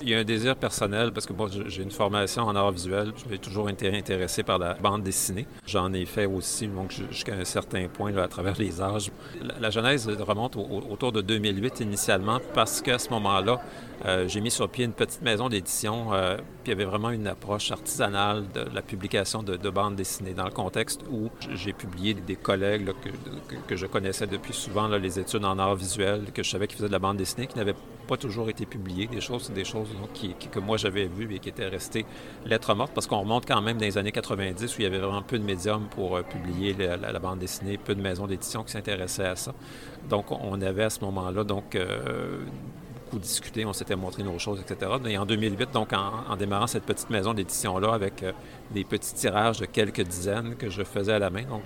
Il 0.00 0.08
y 0.08 0.14
a 0.14 0.18
un 0.18 0.24
désir 0.24 0.54
personnel 0.54 1.12
parce 1.12 1.26
que 1.26 1.32
moi, 1.32 1.48
j'ai 1.66 1.82
une 1.82 1.90
formation 1.90 2.44
en 2.44 2.54
art 2.54 2.70
visuel. 2.70 3.12
Suis 3.16 3.38
toujours 3.40 3.68
été 3.68 3.92
intéressé 3.96 4.44
par 4.44 4.58
la 4.58 4.74
bande 4.74 5.02
dessinée. 5.02 5.46
J'en 5.66 5.92
ai 5.92 6.06
fait 6.06 6.26
aussi 6.26 6.68
donc, 6.68 6.92
jusqu'à 7.10 7.34
un 7.34 7.44
certain 7.44 7.88
point 7.88 8.16
à 8.16 8.28
travers 8.28 8.56
les 8.58 8.80
âges. 8.80 9.10
La, 9.58 9.70
genèse 9.70 10.08
remonte 10.08 10.54
au, 10.54 10.84
autour 10.88 11.10
de 11.10 11.20
2008 11.20 11.80
initialement 11.80 12.38
parce 12.54 12.80
qu'à 12.80 13.00
ce 13.00 13.10
moment-là, 13.10 13.60
euh, 14.04 14.28
j'ai 14.28 14.40
mis 14.40 14.52
sur 14.52 14.68
pied 14.68 14.84
une 14.84 14.92
petite 14.92 15.22
maison 15.22 15.48
d'édition. 15.48 16.14
Euh, 16.14 16.36
il 16.68 16.72
y 16.72 16.74
avait 16.74 16.84
vraiment 16.84 17.08
une 17.08 17.26
approche 17.26 17.70
artisanale 17.70 18.44
de 18.52 18.66
la 18.74 18.82
publication 18.82 19.42
de, 19.42 19.56
de 19.56 19.70
bandes 19.70 19.96
dessinées 19.96 20.34
dans 20.34 20.44
le 20.44 20.50
contexte 20.50 21.00
où 21.10 21.30
j'ai 21.54 21.72
publié 21.72 22.12
des 22.12 22.36
collègues 22.36 22.90
que, 23.02 23.54
que, 23.66 23.74
je 23.74 23.86
connaissais 23.86 24.26
depuis 24.26 24.52
souvent, 24.52 24.86
les 24.88 25.18
études 25.18 25.46
en 25.46 25.58
art 25.58 25.76
visuel, 25.76 26.26
que 26.34 26.42
je 26.42 26.50
savais 26.50 26.66
qu'ils 26.66 26.76
faisaient 26.76 26.88
de 26.88 26.92
la 26.92 26.98
bande 26.98 27.16
dessinée, 27.16 27.46
qui 27.46 27.56
n'avaient 27.56 27.74
pas 28.06 28.18
toujours 28.18 28.50
été 28.50 28.66
publiées. 28.66 29.06
Des 29.06 29.22
choses, 29.22 29.50
des 29.50 29.64
choses 29.64 29.88
donc, 29.98 30.12
qui, 30.12 30.34
qui, 30.34 30.48
que 30.48 30.58
moi 30.58 30.76
j'avais 30.76 31.06
vues 31.06 31.34
et 31.34 31.38
qui 31.38 31.48
étaient 31.48 31.68
restées 31.68 32.04
lettres 32.44 32.74
mortes 32.74 32.92
parce 32.94 33.06
qu'on 33.06 33.20
remonte 33.20 33.46
quand 33.46 33.62
même 33.62 33.78
dans 33.78 33.86
les 33.86 33.96
années 33.96 34.12
90 34.12 34.76
où 34.76 34.80
il 34.80 34.84
y 34.84 34.86
avait 34.86 34.98
vraiment 34.98 35.22
peu 35.22 35.38
de 35.38 35.44
médiums 35.44 35.86
pour 35.90 36.16
euh, 36.16 36.22
publier 36.22 36.74
la, 36.74 37.18
bande 37.18 37.38
dessinée, 37.38 37.78
peu 37.78 37.94
de 37.94 38.02
maisons 38.02 38.26
d'édition 38.26 38.62
qui 38.62 38.72
s'intéressaient 38.72 39.26
à 39.26 39.36
ça. 39.36 39.54
Donc 40.10 40.30
on 40.30 40.60
avait 40.60 40.84
à 40.84 40.90
ce 40.90 41.00
moment-là 41.00 41.44
donc 41.44 41.76
euh, 41.76 42.40
beaucoup 43.10 43.24
on 43.64 43.72
s'était 43.72 43.96
montré 43.96 44.22
nos 44.22 44.38
choses, 44.38 44.60
etc. 44.60 44.90
Et 45.06 45.18
en 45.18 45.26
2008, 45.26 45.70
donc 45.72 45.92
en, 45.92 46.24
en 46.28 46.36
démarrant 46.36 46.66
cette 46.66 46.84
petite 46.84 47.10
maison 47.10 47.34
d'édition-là 47.34 47.92
avec 47.92 48.22
euh, 48.22 48.32
des 48.70 48.84
petits 48.84 49.14
tirages 49.14 49.60
de 49.60 49.66
quelques 49.66 50.02
dizaines 50.02 50.54
que 50.56 50.68
je 50.68 50.82
faisais 50.82 51.14
à 51.14 51.18
la 51.18 51.30
main, 51.30 51.44
donc 51.44 51.62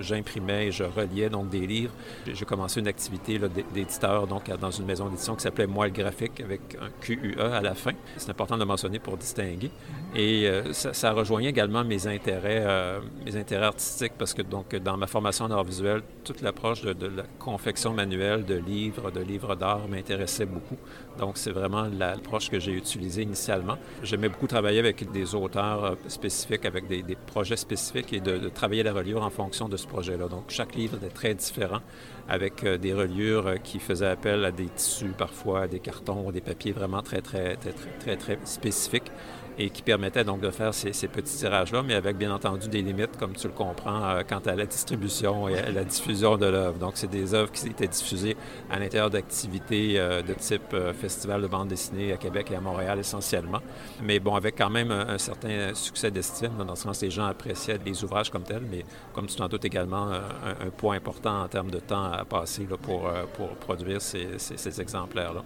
j'imprimais 0.00 0.66
et 0.66 0.72
je 0.72 0.84
reliais 0.84 1.30
donc 1.30 1.48
des 1.48 1.66
livres. 1.66 1.92
J'ai 2.26 2.44
commencé 2.44 2.80
une 2.80 2.88
activité 2.88 3.38
d'éditeur 3.72 4.26
donc 4.26 4.50
dans 4.60 4.70
une 4.70 4.84
maison 4.84 5.08
d'édition 5.08 5.34
qui 5.34 5.42
s'appelait 5.42 5.66
Moi 5.66 5.86
le 5.86 5.92
graphique 5.92 6.40
avec 6.40 6.60
un 6.80 6.90
QUE 7.00 7.36
à 7.40 7.62
la 7.62 7.74
fin. 7.74 7.92
C'est 8.16 8.30
important 8.30 8.56
de 8.56 8.60
le 8.60 8.66
mentionner 8.66 8.98
pour 8.98 9.16
distinguer. 9.16 9.70
Et 10.14 10.46
euh, 10.48 10.72
ça, 10.72 10.92
ça, 10.92 11.12
rejoignait 11.12 11.50
également 11.50 11.84
mes 11.84 12.06
intérêts, 12.06 12.64
euh, 12.66 13.00
mes 13.24 13.36
intérêts 13.36 13.66
artistiques 13.66 14.12
parce 14.18 14.34
que 14.34 14.42
donc 14.42 14.74
dans 14.76 14.96
ma 14.96 15.06
formation 15.06 15.46
en 15.46 15.50
art 15.50 15.64
visuel, 15.64 16.02
toute 16.24 16.42
l'approche 16.42 16.82
de, 16.82 16.92
de, 16.92 17.06
la 17.06 17.24
confection 17.38 17.92
manuelle 17.92 18.44
de 18.44 18.54
livres, 18.54 19.10
de 19.10 19.20
livres 19.20 19.54
d'art 19.54 19.88
m'intéressait 19.88 20.46
beaucoup 20.46 20.58
beaucoup. 20.58 20.76
Donc, 21.18 21.36
c'est 21.36 21.50
vraiment 21.50 21.88
l'approche 21.98 22.48
que 22.48 22.60
j'ai 22.60 22.72
utilisée 22.72 23.22
initialement. 23.22 23.76
J'aimais 24.02 24.28
beaucoup 24.28 24.46
travailler 24.46 24.78
avec 24.78 25.10
des 25.10 25.34
auteurs 25.34 25.84
euh, 25.84 25.94
spécifiques, 26.06 26.64
avec 26.64 26.86
des, 26.86 27.02
projets 27.26 27.56
spécifiques 27.56 28.12
et 28.12 28.20
de, 28.20 28.48
travailler 28.48 28.82
la 28.82 28.92
reliure 28.92 29.22
en 29.22 29.30
fonction 29.30 29.68
de 29.68 29.76
ce 29.76 29.86
projet-là. 29.86 30.28
Donc, 30.28 30.44
chaque 30.48 30.74
livre 30.76 30.96
était 30.96 31.08
très 31.08 31.34
différent, 31.34 31.80
avec 32.28 32.62
euh, 32.62 32.78
des 32.78 32.94
reliures 32.94 33.48
euh, 33.48 33.56
qui 33.56 33.80
faisaient 33.80 34.06
appel 34.06 34.44
à 34.44 34.52
des 34.52 34.66
tissus 34.66 35.12
parfois, 35.16 35.62
à 35.62 35.68
des 35.68 35.80
cartons, 35.80 36.30
des 36.30 36.40
papiers 36.40 36.72
vraiment 36.72 37.02
très, 37.02 37.20
très, 37.20 37.56
très, 37.56 37.72
très, 37.72 37.90
très, 37.98 38.16
très 38.16 38.38
spécifiques 38.44 39.10
et 39.58 39.70
qui 39.70 39.82
permettait 39.82 40.24
donc 40.24 40.40
de 40.40 40.50
faire 40.50 40.72
ces, 40.72 40.92
petits 41.08 41.36
tirages-là, 41.36 41.82
mais 41.82 41.94
avec 41.94 42.16
bien 42.16 42.32
entendu 42.32 42.68
des 42.68 42.80
limites, 42.80 43.16
comme 43.18 43.32
tu 43.32 43.48
le 43.48 43.52
comprends, 43.52 44.04
euh, 44.04 44.22
quant 44.26 44.38
à 44.38 44.54
la 44.54 44.66
distribution 44.66 45.48
et 45.48 45.72
la 45.72 45.84
diffusion 45.84 46.36
de 46.36 46.46
l'œuvre. 46.46 46.78
Donc, 46.78 46.92
c'est 46.94 47.10
des 47.10 47.34
œuvres 47.34 47.50
qui 47.50 47.66
étaient 47.66 47.88
diffusées 47.88 48.36
à 48.70 48.78
l'intérieur 48.78 49.10
d'activités 49.10 49.98
euh, 49.98 50.22
de 50.22 50.32
type 50.34 50.72
euh, 50.74 50.92
festival 50.92 51.42
de 51.42 51.48
bande 51.48 51.68
dessinée 51.68 52.12
à 52.12 52.16
Québec 52.16 52.50
et 52.52 52.56
à 52.56 52.60
Montréal 52.60 53.00
essentiellement, 53.00 53.60
mais 54.02 54.20
bon, 54.20 54.36
avec 54.36 54.56
quand 54.56 54.70
même 54.70 54.92
un, 54.92 55.18
certain 55.18 55.74
succès 55.74 56.10
d'estime, 56.10 56.52
dans 56.58 56.64
le 56.70 56.76
sens 56.76 57.02
les 57.02 57.10
gens 57.10 57.26
appréciaient 57.26 57.78
les 57.84 58.04
ouvrages 58.04 58.30
comme 58.30 58.44
tels, 58.44 58.62
mais 58.70 58.84
comme 59.12 59.26
tu 59.26 59.36
t'en 59.36 59.48
doutes 59.48 59.64
également, 59.64 60.12
un, 60.12 60.66
un, 60.66 60.70
point 60.76 60.96
important 60.96 61.42
en 61.42 61.48
termes 61.48 61.70
de 61.70 61.80
temps 61.80 62.12
à 62.12 62.24
passer 62.24 62.66
pour, 62.82 63.10
pour 63.34 63.48
produire 63.56 64.00
ces 64.00 64.80
exemplaires-là. 64.80 65.42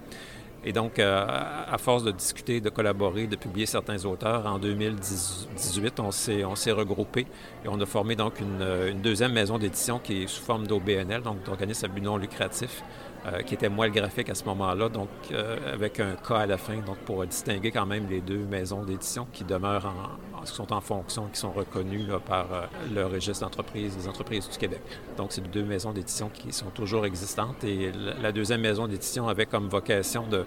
Et 0.64 0.72
donc, 0.72 0.98
euh, 0.98 1.26
à 1.26 1.76
force 1.78 2.04
de 2.04 2.12
discuter, 2.12 2.60
de 2.60 2.70
collaborer, 2.70 3.26
de 3.26 3.34
publier 3.34 3.66
certains 3.66 4.04
auteurs, 4.04 4.46
en 4.46 4.58
2018, 4.60 5.98
on 5.98 6.10
s'est, 6.12 6.72
regroupé 6.72 7.26
et 7.64 7.68
on 7.68 7.80
a 7.80 7.86
formé 7.86 8.14
donc 8.14 8.38
une, 8.40 8.64
une 8.88 9.00
deuxième 9.00 9.32
maison 9.32 9.58
d'édition 9.58 9.98
qui 9.98 10.22
est 10.22 10.26
sous 10.28 10.42
forme 10.42 10.68
d'OBNL, 10.68 11.22
donc 11.22 11.42
d'organisme 11.42 11.86
à 11.86 11.88
but 11.88 12.00
non 12.00 12.16
lucratif, 12.16 12.82
euh, 13.24 13.42
qui 13.42 13.54
était 13.54 13.68
moins 13.68 13.86
le 13.86 13.92
graphique 13.92 14.28
à 14.30 14.34
ce 14.34 14.44
moment-là, 14.46 14.88
donc 14.88 15.08
euh, 15.30 15.56
avec 15.72 16.00
un 16.00 16.16
cas 16.16 16.38
à 16.38 16.46
la 16.46 16.58
fin, 16.58 16.76
donc 16.78 16.96
pour 16.98 17.24
distinguer 17.24 17.70
quand 17.70 17.86
même 17.86 18.08
les 18.10 18.20
deux 18.20 18.38
maisons 18.38 18.82
d'édition 18.82 19.28
qui 19.32 19.44
demeurent 19.44 19.86
en, 19.86 20.42
qui 20.44 20.52
sont 20.52 20.72
en 20.72 20.80
fonction, 20.80 21.28
qui 21.32 21.38
sont 21.38 21.52
reconnues 21.52 22.06
par 22.26 22.52
euh, 22.52 22.66
le 22.92 23.06
registre 23.06 23.44
d'entreprise 23.44 23.96
des 23.96 24.08
entreprises 24.08 24.48
du 24.50 24.58
Québec. 24.58 24.80
Donc, 25.16 25.30
c'est 25.30 25.48
deux 25.52 25.62
maisons 25.62 25.92
d'édition 25.92 26.30
qui 26.34 26.52
sont 26.52 26.70
toujours 26.70 27.06
existantes 27.06 27.62
et 27.62 27.92
la 28.20 28.32
deuxième 28.32 28.60
maison 28.60 28.88
d'édition 28.88 29.28
avait 29.28 29.46
comme 29.46 29.68
vocation 29.68 30.26
de 30.26 30.44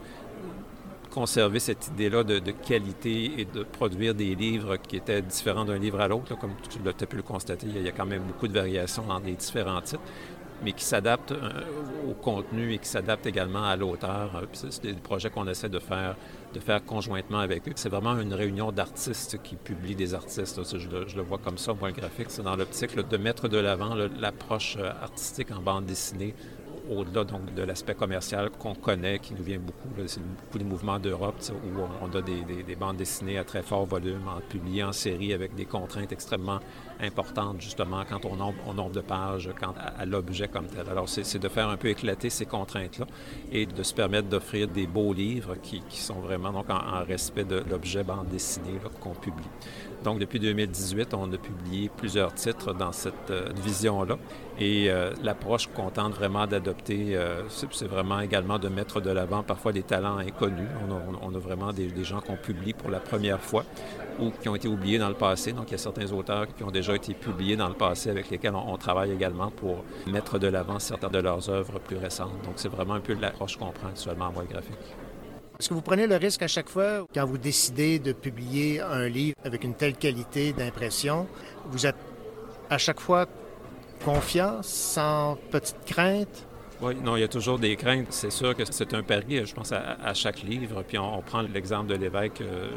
conserver 1.16 1.60
cette 1.60 1.88
idée-là 1.88 2.26
de, 2.26 2.40
de, 2.40 2.52
qualité 2.52 3.40
et 3.40 3.46
de 3.46 3.64
produire 3.64 4.14
des 4.14 4.36
livres 4.36 4.76
qui 4.76 4.98
étaient 4.98 5.22
différents 5.22 5.64
d'un 5.64 5.78
livre 5.78 6.02
à 6.02 6.10
l'autre. 6.10 6.38
Comme 6.38 6.52
tu 6.70 6.80
l'as 6.84 6.92
pu 6.92 7.16
le 7.16 7.22
constater, 7.22 7.68
il 7.68 7.82
y 7.82 7.88
a 7.88 7.94
quand 7.94 8.06
même 8.06 8.24
beaucoup 8.24 8.50
de 8.50 8.54
variations 8.54 9.04
dans 9.04 9.20
les 9.20 9.36
différents 9.36 9.80
titres 9.80 10.02
mais 10.64 10.72
qui 10.72 10.84
s'adaptent 10.84 11.32
euh, 11.32 12.10
au 12.10 12.14
contenu 12.14 12.74
et 12.74 12.78
qui 12.78 12.88
s'adaptent 12.88 13.26
également 13.26 13.64
à 13.64 13.76
l'auteur. 13.76 14.36
Euh, 14.36 14.46
c'est 14.54 14.84
des 14.84 14.94
projets 14.94 15.30
qu'on 15.30 15.48
essaie 15.48 15.70
de 15.70 15.80
faire, 15.80 16.16
de 16.54 16.60
faire 16.60 16.84
conjointement 16.84 17.40
avec 17.40 17.68
eux. 17.68 17.74
C'est 17.76 17.90
vraiment 17.90 18.20
une 18.20 18.34
réunion 18.34 18.72
d'artistes 18.72 19.42
qui 19.44 19.56
publient 19.56 19.96
des 19.96 20.14
artistes. 20.14 20.62
Je 20.78 20.90
le, 20.90 21.22
vois 21.22 21.38
comme 21.38 21.58
ça, 21.58 21.74
moi, 21.74 21.90
le 21.90 21.96
graphique. 21.96 22.28
C'est 22.30 22.44
dans 22.44 22.56
l'optique 22.56 22.96
de 22.96 23.18
mettre 23.18 23.48
de 23.48 23.58
l'avant 23.58 23.96
l'approche 23.96 24.78
euh, 24.80 24.92
artistique 25.02 25.52
en 25.52 25.62
bande 25.62 25.86
dessinée 25.86 26.34
au-delà 26.90 27.24
de 27.24 27.64
l'aspect 27.64 27.96
commercial 27.96 28.52
qu'on 28.52 28.76
connaît, 28.76 29.18
qui 29.18 29.34
nous 29.34 29.44
vient 29.44 29.58
beaucoup. 29.58 29.90
C'est 30.06 30.22
beaucoup 30.22 30.58
des 30.60 30.64
mouvements 30.64 31.00
d'Europe 31.00 31.38
où 31.52 31.80
on, 32.02 32.16
a 32.16 32.22
des, 32.22 32.42
des, 32.42 32.62
des, 32.62 32.76
bandes 32.76 32.98
dessinées 32.98 33.40
à 33.40 33.44
très 33.44 33.64
fort 33.64 33.86
volume, 33.86 34.30
publiées 34.50 34.84
en 34.84 34.92
série 34.92 35.34
avec 35.34 35.56
des 35.56 35.66
contraintes 35.66 36.12
extrêmement 36.12 36.60
importantes, 37.02 37.62
justement, 37.62 38.04
quant 38.06 38.30
au 38.30 38.36
nombre, 38.36 38.58
au 38.68 38.74
nombre 38.74 38.92
de 38.92 39.02
pages, 39.02 39.50
quant 39.60 39.74
à, 39.78 40.06
l'objet 40.06 40.48
comme 40.48 40.68
tel. 40.68 40.90
Alors, 40.90 41.08
c'est 41.10 41.40
de 41.40 41.50
faire 41.50 41.70
un 41.70 41.78
peu 41.78 41.90
éclater 41.90 42.30
ces 42.30 42.46
contraintes-là 42.46 43.06
et 43.52 43.66
de 43.66 43.84
se 43.84 43.94
permettre 43.94 44.28
d'offrir 44.28 44.68
des 44.68 44.88
beaux 44.88 45.14
livres 45.14 45.56
qui, 45.62 45.82
qui, 45.90 46.00
sont 46.00 46.20
vraiment 46.20 46.52
donc 46.52 46.70
en 46.70 47.04
respect 47.04 47.46
de 47.46 47.64
l'objet 47.70 48.04
bande 48.04 48.28
dessinée 48.28 48.80
qu'on 49.02 49.14
publie. 49.14 49.46
Donc, 50.06 50.20
depuis 50.20 50.40
2018, 50.40 51.16
on 51.16 51.34
a 51.34 51.38
publié 51.38 51.90
plusieurs 51.90 52.32
titres 52.32 52.76
dans 52.76 52.92
cette 52.92 53.32
euh, 53.32 53.50
vision-là. 53.64 54.18
Et 54.60 54.92
euh, 54.92 55.12
l'approche 55.24 55.68
qu'on 55.74 55.90
tente 55.90 56.14
vraiment 56.14 56.46
d'adopter, 56.46 57.18
euh, 57.18 57.42
c'est 57.50 57.88
vraiment 57.88 58.20
également 58.20 58.60
de 58.60 58.70
mettre 58.70 59.02
de 59.02 59.10
l'avant 59.10 59.42
parfois 59.42 59.72
des 59.72 59.82
talents 59.82 60.18
inconnus. 60.18 60.68
On 61.24 61.34
a, 61.34 61.40
vraiment 61.40 61.74
des, 61.74 61.88
des, 61.88 62.04
gens 62.04 62.22
qu'on 62.22 62.36
publie 62.36 62.74
pour 62.74 62.92
la 62.92 63.00
première 63.00 63.42
fois 63.42 63.66
ou 64.20 64.30
qui 64.30 64.48
ont 64.48 64.56
été 64.56 64.68
oubliés 64.68 65.00
dans 65.00 65.10
le 65.10 65.16
passé. 65.16 65.54
Donc, 65.54 65.70
il 65.70 65.72
y 65.72 65.76
a 65.76 65.80
certains 65.80 66.12
auteurs 66.12 66.46
qui 66.56 66.64
ont 66.64 66.72
déjà 66.72 66.96
été 66.96 67.16
publiés 67.16 67.56
dans 67.56 67.68
le 67.68 67.74
passé 67.74 68.12
avec 68.12 68.30
lesquels 68.30 68.54
on, 68.54 68.74
on 68.74 68.78
travaille 68.78 69.12
également 69.12 69.50
pour 69.50 69.84
mettre 70.06 70.38
de 70.38 70.48
l'avant 70.48 70.78
certaines 70.78 71.10
de 71.10 71.20
leurs 71.20 71.50
œuvres 71.50 71.80
plus 71.80 71.98
récentes. 71.98 72.44
Donc, 72.44 72.54
c'est 72.58 72.70
vraiment 72.70 72.94
un 72.94 73.00
peu 73.00 73.16
l'approche 73.16 73.58
qu'on 73.58 73.72
prend 73.72 73.88
actuellement 73.88 74.28
en 74.28 74.32
voie 74.32 74.46
graphique. 74.46 74.96
Est-ce 75.58 75.70
que 75.70 75.74
vous 75.74 75.82
prenez 75.82 76.06
le 76.06 76.18
risque 76.18 76.42
à 76.42 76.48
chaque 76.48 76.68
fois, 76.68 77.08
quand 77.14 77.26
vous 77.26 77.38
décidez 77.38 77.98
de 77.98 78.12
publier 78.12 78.82
un 78.82 79.08
livre 79.08 79.36
avec 79.46 79.64
une 79.64 79.74
telle 79.74 79.96
qualité 79.96 80.52
d'impression, 80.52 81.28
vous 81.68 81.86
êtes 81.86 81.96
à 82.70 82.78
chaque 82.78 83.00
fois 83.00 83.26
confiant, 84.04 84.62
sans 84.64 85.38
petite 85.52 85.86
crainte? 85.86 86.46
Oui, 86.82 86.94
non, 87.02 87.16
il 87.16 87.22
y 87.22 87.24
a 87.24 87.28
toujours 87.30 87.58
des 87.58 87.76
craintes. 87.78 88.08
C'est 88.10 88.30
sûr 88.30 88.54
que 88.56 88.64
c'est 88.66 88.94
un 88.94 89.02
pari, 89.02 89.46
je 89.46 89.54
pense, 89.54 89.72
à, 89.72 90.14
chaque 90.14 90.44
livre. 90.44 90.84
Puis 90.86 90.98
on, 90.98 91.22
prend 91.22 91.42
l'exemple 91.42 91.88
de 91.88 91.96
l'évêque. 91.96 92.42
Euh, 92.42 92.68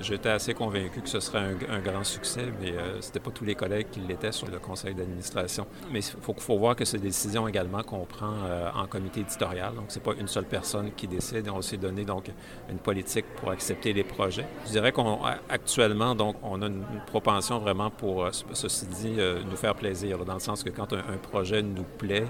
J'étais 0.00 0.28
assez 0.28 0.52
convaincu 0.54 1.00
que 1.00 1.08
ce 1.08 1.18
serait 1.18 1.54
un, 1.68 1.80
grand 1.80 2.04
succès, 2.04 2.52
mais 2.60 2.72
euh, 2.72 3.00
c'était 3.00 3.20
pas 3.20 3.30
tous 3.30 3.44
les 3.44 3.54
collègues 3.54 3.86
qui 3.90 4.00
l'étaient 4.00 4.32
sur 4.32 4.48
le 4.48 4.58
conseil 4.58 4.94
d'administration. 4.94 5.66
Mais 5.90 6.00
il 6.00 6.20
faut, 6.20 6.34
faut 6.38 6.58
voir 6.58 6.76
que 6.76 6.84
c'est 6.84 6.98
des 6.98 7.08
décisions 7.08 7.48
également 7.48 7.82
qu'on 7.82 8.04
prend 8.04 8.34
euh, 8.44 8.70
en 8.74 8.86
comité 8.86 9.20
éditorial. 9.20 9.74
Donc, 9.74 9.86
c'est 9.88 10.02
pas 10.02 10.12
une 10.18 10.28
seule 10.28 10.44
personne 10.44 10.92
qui 10.94 11.08
décide. 11.08 11.48
On 11.48 11.62
s'est 11.62 11.78
donné 11.78 12.04
donc 12.04 12.30
une 12.70 12.78
politique 12.78 13.24
pour 13.36 13.50
accepter 13.50 13.94
les 13.94 14.04
projets. 14.04 14.46
Je 14.66 14.72
dirais 14.72 14.92
qu'actuellement, 14.92 16.14
donc, 16.14 16.36
on 16.42 16.60
a 16.60 16.66
une, 16.66 16.84
propension 17.06 17.58
vraiment 17.58 17.90
pour, 17.90 18.28
ceci 18.52 18.86
dit, 18.86 19.16
nous 19.48 19.56
faire 19.56 19.74
plaisir, 19.74 20.24
dans 20.24 20.34
le 20.34 20.40
sens 20.40 20.62
que 20.62 20.70
quand 20.70 20.92
un 20.92 21.16
projet 21.20 21.62
nous 21.62 21.84
plaît, 21.98 22.26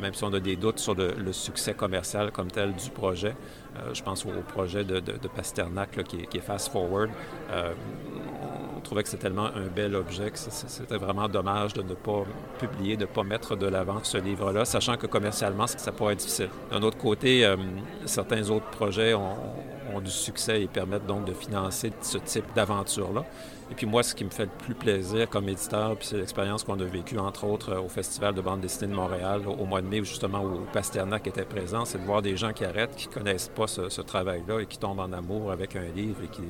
même 0.00 0.14
si 0.14 0.24
on 0.24 0.32
a 0.32 0.40
des 0.40 0.56
doutes 0.56 0.78
sur 0.78 0.94
le, 0.94 1.32
succès 1.32 1.74
commercial 1.74 2.30
comme 2.30 2.50
tel 2.50 2.74
du 2.74 2.90
projet. 2.90 3.34
Euh, 3.76 3.92
je 3.92 4.02
pense 4.02 4.24
au, 4.24 4.30
projet 4.46 4.84
de, 4.84 5.00
de, 5.00 5.28
Pasternak 5.28 6.02
qui, 6.04 6.20
est, 6.20 6.40
Fast 6.40 6.70
Forward. 6.72 7.10
Euh, 7.50 7.72
on 8.76 8.80
trouvait 8.80 9.02
que 9.02 9.08
c'était 9.08 9.24
tellement 9.24 9.46
un 9.46 9.66
bel 9.74 9.94
objet 9.94 10.30
que 10.30 10.38
c'était 10.38 10.96
vraiment 10.96 11.28
dommage 11.28 11.74
de 11.74 11.82
ne 11.82 11.94
pas 11.94 12.24
publier, 12.58 12.96
de 12.96 13.02
ne 13.02 13.06
pas 13.06 13.22
mettre 13.22 13.56
de 13.56 13.66
l'avant 13.66 14.00
ce 14.02 14.18
livre-là, 14.18 14.64
sachant 14.64 14.96
que 14.96 15.06
commercialement, 15.06 15.66
ça 15.66 15.92
pourrait 15.92 16.14
être 16.14 16.20
difficile. 16.20 16.50
D'un 16.70 16.82
autre 16.82 16.98
côté, 16.98 17.44
euh, 17.44 17.56
certains 18.04 18.48
autres 18.50 18.70
projets 18.70 19.14
ont 19.14 20.00
du 20.00 20.10
succès 20.10 20.62
et 20.62 20.66
permettent 20.66 21.06
donc 21.06 21.24
de 21.24 21.32
financer 21.32 21.92
ce 22.02 22.18
type 22.18 22.44
d'aventure-là. 22.54 23.24
Et 23.70 23.74
puis 23.74 23.86
moi, 23.86 24.02
ce 24.02 24.14
qui 24.14 24.24
me 24.24 24.30
fait 24.30 24.44
le 24.44 24.50
plus 24.64 24.74
plaisir 24.74 25.28
comme 25.28 25.48
éditeur, 25.48 25.96
puis 25.96 26.06
c'est 26.06 26.16
l'expérience 26.16 26.62
qu'on 26.62 26.78
a 26.78 26.84
vécue, 26.84 27.18
entre 27.18 27.44
autres, 27.44 27.76
au 27.76 27.88
Festival 27.88 28.34
de 28.34 28.40
bande 28.40 28.60
dessinée 28.60 28.92
de 28.92 28.96
Montréal, 28.96 29.42
au 29.46 29.64
mois 29.64 29.82
de 29.82 29.88
mai, 29.88 29.98
justement, 30.04 30.40
où 30.42 30.60
Pasternak 30.72 31.26
était 31.26 31.44
présent, 31.44 31.84
c'est 31.84 31.98
de 31.98 32.04
voir 32.04 32.22
des 32.22 32.36
gens 32.36 32.52
qui 32.52 32.64
arrêtent, 32.64 32.94
qui 32.94 33.08
ne 33.08 33.14
connaissent 33.14 33.48
pas 33.48 33.66
ce, 33.66 34.00
travail-là 34.00 34.60
et 34.60 34.66
qui 34.66 34.78
tombent 34.78 35.00
en 35.00 35.12
amour 35.12 35.50
avec 35.50 35.74
un 35.74 35.88
livre 35.94 36.22
et 36.22 36.28
qui, 36.28 36.42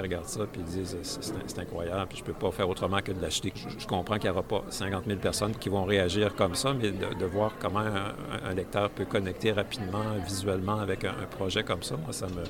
regardent 0.00 0.26
ça 0.26 0.40
puis 0.50 0.60
disent 0.62 0.96
c'est 1.02 1.58
incroyable, 1.60 2.06
puis 2.08 2.18
je 2.18 2.24
peux 2.24 2.32
pas 2.32 2.50
faire 2.50 2.68
autrement 2.68 2.98
que 2.98 3.12
de 3.12 3.22
l'acheter. 3.22 3.52
Je, 3.54 3.86
comprends 3.86 4.16
qu'il 4.16 4.28
n'y 4.28 4.36
aura 4.36 4.42
pas 4.42 4.64
50 4.68 5.04
000 5.06 5.20
personnes 5.20 5.54
qui 5.54 5.68
vont 5.68 5.84
réagir 5.84 6.34
comme 6.34 6.56
ça, 6.56 6.72
mais 6.72 6.90
de, 6.90 7.24
voir 7.26 7.52
comment 7.60 7.78
un, 7.78 8.54
lecteur 8.54 8.90
peut 8.90 9.04
connecter 9.04 9.52
rapidement, 9.52 10.02
visuellement 10.26 10.80
avec 10.80 11.04
un 11.04 11.12
projet 11.30 11.62
comme 11.62 11.84
ça, 11.84 11.96
moi, 11.96 12.12
ça 12.12 12.26
me 12.26 12.42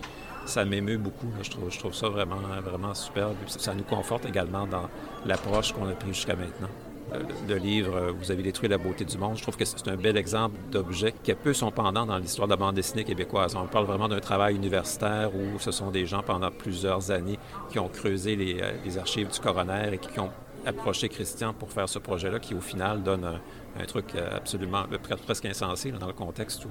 ça 0.47 0.65
m'émeut 0.65 0.99
beaucoup. 0.99 1.29
Je 1.43 1.79
trouve, 1.79 1.95
ça 1.95 2.09
vraiment, 2.09 2.37
vraiment 2.63 2.95
superbe. 2.95 3.35
Ça 3.47 3.75
nous 3.75 3.85
conforte 3.85 4.27
également 4.27 4.67
dans 4.67 4.89
l'approche 5.25 5.73
qu'on 5.73 5.89
a 5.89 5.93
prise 5.93 6.15
jusqu'à 6.15 6.37
maintenant. 6.37 6.69
Le 7.49 7.57
livre 7.57 8.13
Vous 8.19 8.33
avez 8.33 8.43
détruit 8.43 8.69
la 8.69 8.79
beauté 8.79 9.05
du 9.05 9.17
monde, 9.19 9.37
je 9.37 9.43
trouve 9.43 9.57
que 9.57 9.65
c'est 9.65 9.87
un 9.87 9.97
bel 9.97 10.17
exemple 10.17 10.57
d'objet 10.73 11.15
qui 11.23 11.31
a 11.31 11.37
peu 11.37 11.53
son 11.53 11.71
pendant 11.71 12.07
dans 12.07 12.19
l'histoire 12.19 12.49
de 12.49 12.53
la 12.53 12.57
bande 12.57 12.75
dessinée 12.75 13.05
québécoise. 13.05 13.55
On 13.55 13.67
parle 13.67 13.85
vraiment 13.85 14.09
d'un 14.09 14.21
travail 14.21 14.57
universitaire 14.57 15.31
où 15.35 15.61
ce 15.61 15.71
sont 15.71 15.91
des 15.91 16.07
gens 16.07 16.23
pendant 16.23 16.51
plusieurs 16.51 17.11
années 17.11 17.39
qui 17.71 17.79
ont 17.79 17.89
creusé 17.89 18.35
les, 18.35 18.61
les 18.85 18.99
archives 18.99 19.29
du 19.31 19.39
coroner 19.39 19.91
et 19.93 19.99
qui 19.99 20.19
ont 20.19 20.31
approché 20.67 21.09
Christian 21.09 21.53
pour 21.53 21.71
faire 21.71 21.89
ce 21.89 21.99
projet-là 21.99 22.39
qui, 22.39 22.55
au 22.55 22.61
final, 22.61 23.03
donne 23.03 23.41
un, 23.79 23.85
truc 23.87 24.15
absolument 24.17 24.85
presque 25.27 25.45
insensé 25.47 25.93
dans 25.93 26.07
le 26.07 26.13
contexte 26.13 26.65
où 26.65 26.69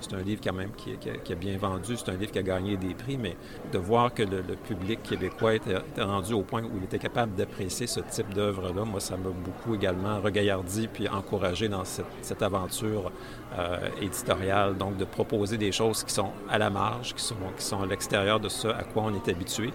c'est 0.00 0.14
un 0.14 0.22
livre 0.22 0.40
quand 0.42 0.52
même 0.52 0.70
qui, 0.76 0.92
a 1.32 1.34
bien 1.34 1.56
vendu, 1.56 1.96
c'est 1.96 2.10
un 2.10 2.16
livre 2.16 2.32
qui 2.32 2.38
a 2.38 2.42
gagné 2.42 2.76
des 2.76 2.94
prix, 2.94 3.16
mais 3.16 3.36
de 3.72 3.78
voir 3.78 4.12
que 4.12 4.22
le, 4.22 4.42
public 4.64 5.02
québécois 5.02 5.54
était, 5.54 5.76
rendu 5.98 6.32
au 6.32 6.42
point 6.42 6.62
où 6.62 6.70
il 6.76 6.84
était 6.84 6.98
capable 6.98 7.34
d'apprécier 7.34 7.86
ce 7.86 8.00
type 8.00 8.32
d'œuvre-là, 8.32 8.84
moi, 8.84 9.00
ça 9.00 9.16
m'a 9.16 9.30
beaucoup 9.30 9.74
également 9.74 10.20
regaillardi 10.20 10.88
puis 10.88 11.08
encouragé 11.08 11.68
dans 11.68 11.84
cette, 11.84 12.06
cette 12.22 12.42
aventure 12.42 13.10
euh, 13.58 13.88
éditoriale, 14.00 14.76
donc 14.76 14.96
de 14.96 15.04
proposer 15.04 15.58
des 15.58 15.72
choses 15.72 16.04
qui 16.04 16.12
sont 16.12 16.30
à 16.48 16.58
la 16.58 16.70
marge, 16.70 17.14
qui 17.14 17.22
sont, 17.22 17.36
qui 17.56 17.64
sont 17.64 17.82
à 17.82 17.86
l'extérieur 17.86 18.40
de 18.40 18.48
ce 18.48 18.68
à 18.68 18.82
quoi 18.82 19.04
on 19.04 19.14
est 19.14 19.28
habitué, 19.28 19.70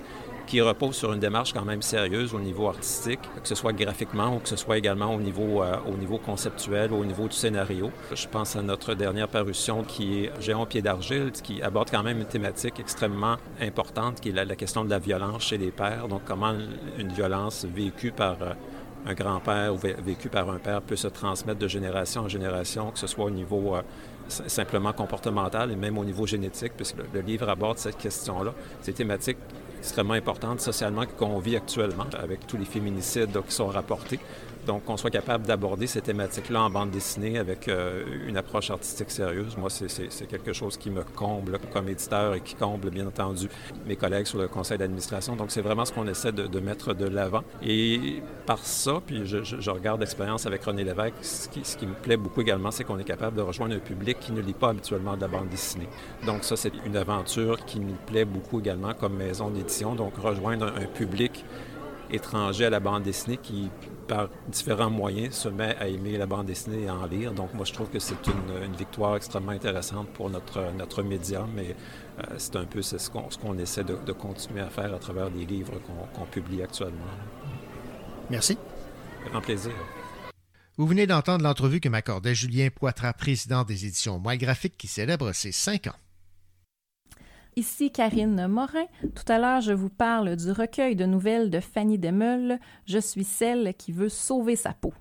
qui 0.49 0.61
repose 0.61 0.95
sur 0.95 1.13
une 1.13 1.19
démarche 1.19 1.53
quand 1.53 1.63
même 1.63 1.83
sérieuse 1.83 2.33
au 2.33 2.39
niveau 2.39 2.67
artistique, 2.67 3.19
que 3.41 3.47
ce 3.47 3.53
soit 3.53 3.71
graphiquement 3.71 4.35
ou 4.35 4.39
que 4.39 4.49
ce 4.49 4.55
soit 4.55 4.79
également 4.79 5.13
au 5.13 5.19
niveau, 5.19 5.61
euh, 5.61 5.75
au 5.85 6.17
conceptuel, 6.17 6.91
au 6.91 7.05
niveau 7.05 7.27
du 7.27 7.35
scénario. 7.35 7.91
Je 8.15 8.27
pense 8.27 8.55
à 8.55 8.63
notre 8.63 8.95
dernière 8.95 9.27
parution 9.27 9.83
qui 9.83 10.23
est 10.23 10.31
Géant 10.41 10.65
pied 10.65 10.81
d'argile, 10.81 11.31
qui 11.31 11.61
aborde 11.61 11.91
quand 11.91 12.01
même 12.01 12.17
une 12.17 12.25
thématique 12.25 12.79
extrêmement 12.79 13.35
importante, 13.61 14.21
qui 14.21 14.29
est 14.29 14.31
la, 14.31 14.55
question 14.55 14.83
de 14.83 14.89
la 14.89 14.97
violence 14.97 15.43
chez 15.43 15.59
les 15.59 15.69
pères. 15.69 16.07
Donc, 16.07 16.21
comment 16.25 16.55
une 16.97 17.09
violence 17.09 17.65
vécue 17.65 18.11
par 18.11 18.37
euh, 18.41 18.53
un 19.05 19.13
grand-père 19.13 19.73
ou 19.73 19.77
vé- 19.77 20.01
vécue 20.01 20.29
par 20.29 20.49
un 20.49 20.57
père 20.57 20.81
peut 20.81 20.95
se 20.95 21.07
transmettre 21.07 21.59
de 21.59 21.67
génération 21.67 22.21
en 22.21 22.27
génération, 22.27 22.89
que 22.89 22.97
ce 22.97 23.07
soit 23.07 23.25
au 23.25 23.29
niveau 23.29 23.75
euh, 23.75 23.81
simplement 24.27 24.93
comportemental 24.93 25.71
et 25.71 25.75
même 25.75 25.97
au 25.97 26.05
niveau 26.05 26.25
génétique, 26.25 26.73
puisque 26.75 26.97
le, 27.13 27.21
livre 27.21 27.49
aborde 27.49 27.77
cette 27.77 27.97
question-là. 27.97 28.53
Ces 28.81 28.93
thématiques 28.93 29.37
extrêmement 29.79 30.13
importantes 30.13 30.59
socialement 30.61 31.05
qu'on 31.17 31.39
vit 31.39 31.55
actuellement, 31.55 32.05
avec 32.17 32.45
tous 32.45 32.57
les 32.57 32.65
féminicides 32.65 33.41
qui 33.47 33.53
sont 33.53 33.67
rapportés. 33.67 34.19
Donc, 34.69 34.85
qu'on 34.85 34.97
soit 34.97 35.09
capable 35.09 35.47
d'aborder 35.47 35.87
ces 35.87 35.99
thématiques-là 35.99 36.61
en 36.61 36.69
bande 36.69 36.91
dessinée 36.91 37.39
avec 37.39 37.67
euh, 37.67 38.03
une 38.27 38.37
approche 38.37 38.69
artistique 38.69 39.09
sérieuse, 39.09 39.57
moi, 39.57 39.71
c'est- 39.71 40.27
quelque 40.27 40.53
chose 40.53 40.77
qui 40.77 40.91
me 40.91 41.01
comble 41.03 41.57
comme 41.73 41.89
éditeur 41.89 42.35
et 42.35 42.41
qui 42.41 42.53
comble, 42.53 42.91
bien 42.91 43.07
entendu, 43.07 43.49
mes 43.87 43.95
collègues 43.95 44.27
sur 44.27 44.37
le 44.37 44.47
conseil 44.47 44.77
d'administration. 44.77 45.35
Donc, 45.35 45.49
c'est 45.49 45.63
vraiment 45.63 45.85
ce 45.85 45.91
qu'on 45.91 46.05
essaie 46.05 46.31
de, 46.31 46.59
mettre 46.59 46.93
de 46.93 47.07
l'avant. 47.07 47.41
Et 47.63 48.21
par 48.45 48.59
ça, 48.59 49.01
puis 49.03 49.25
je, 49.25 49.71
regarde 49.71 50.01
l'expérience 50.01 50.45
avec 50.45 50.63
René 50.63 50.83
Lévesque, 50.83 51.15
ce 51.23 51.49
qui, 51.49 51.61
ce 51.63 51.75
qui 51.75 51.87
me 51.87 51.95
plaît 51.95 52.17
beaucoup 52.17 52.41
également, 52.41 52.69
c'est 52.69 52.83
qu'on 52.83 52.99
est 52.99 53.03
capable 53.03 53.37
de 53.37 53.41
rejoindre 53.41 53.73
un 53.73 53.79
public 53.79 54.19
qui 54.19 54.31
ne 54.33 54.41
lit 54.41 54.53
pas 54.53 54.69
habituellement 54.69 55.15
de 55.15 55.21
la 55.21 55.29
bande 55.29 55.49
dessinée. 55.49 55.89
Donc, 56.27 56.43
ça, 56.43 56.55
c'est 56.55 56.73
une 56.85 56.95
aventure 56.95 57.65
qui 57.65 57.79
nous 57.79 57.97
plaît 58.05 58.25
beaucoup 58.25 58.59
également 58.59 58.93
comme 58.93 59.15
maison 59.15 59.49
d'édition. 59.49 59.95
Donc, 59.95 60.15
rejoindre 60.17 60.67
un 60.67 60.85
public 60.85 61.43
étranger 62.11 62.65
à 62.65 62.69
la 62.69 62.79
bande 62.79 63.03
dessinée 63.03 63.37
qui, 63.37 63.69
par 64.09 64.27
différents 64.49 64.89
moyens, 64.89 65.35
se 65.35 65.49
met 65.49 65.75
à 65.77 65.87
aimer 65.87 66.17
la 66.17 66.25
bande 66.25 66.47
dessinée 66.47 66.83
et 66.83 66.87
à 66.89 66.95
en 66.95 67.05
lire. 67.05 67.31
Donc, 67.31 67.53
moi, 67.53 67.63
je 67.63 67.71
trouve 67.71 67.89
que 67.89 67.99
c'est 67.99 68.27
une, 68.27 68.65
une 68.65 68.75
victoire 68.75 69.15
extrêmement 69.15 69.51
intéressante 69.51 70.09
pour 70.09 70.29
notre, 70.29 70.73
notre 70.77 71.03
médium. 71.03 71.47
Mais 71.55 71.75
euh, 72.19 72.35
c'est 72.37 72.55
un 72.57 72.65
peu 72.65 72.81
c'est 72.81 72.99
ce 72.99 73.09
qu'on 73.09 73.29
ce 73.29 73.37
qu'on 73.37 73.57
essaie 73.57 73.85
de, 73.85 73.95
de 73.95 74.11
continuer 74.11 74.61
à 74.61 74.69
faire 74.69 74.93
à 74.93 74.99
travers 74.99 75.29
les 75.29 75.45
livres 75.45 75.79
qu'on 76.15 76.25
publie 76.25 76.61
actuellement. 76.61 77.05
Merci. 78.29 78.57
Grand 79.29 79.41
plaisir. 79.41 79.73
Vous 80.77 80.87
venez 80.87 81.07
d'entendre 81.07 81.43
l'entrevue 81.43 81.81
que 81.81 81.89
m'accordait 81.89 82.35
Julien 82.35 82.69
Poitras, 82.69 83.13
président 83.13 83.63
des 83.63 83.85
éditions 83.85 84.17
Moelle 84.17 84.37
Graphique, 84.37 84.77
qui 84.77 84.87
célèbre 84.87 85.33
ses 85.33 85.51
cinq 85.51 85.87
ans. 85.87 85.95
Ici 87.59 87.91
Karine 87.91 88.47
Morin. 88.47 88.85
Tout 89.01 89.29
à 89.29 89.37
l'heure, 89.37 89.59
je 89.59 89.73
vous 89.73 89.89
parle 89.89 90.37
du 90.37 90.49
recueil 90.49 90.95
de 90.95 91.05
nouvelles 91.05 91.49
de 91.49 91.59
Fanny 91.59 91.97
Demeule. 91.97 92.57
Je 92.85 92.99
suis 92.99 93.25
celle 93.25 93.73
qui 93.73 93.91
veut 93.91 94.07
sauver 94.07 94.55
sa 94.55 94.71
peau. 94.71 94.93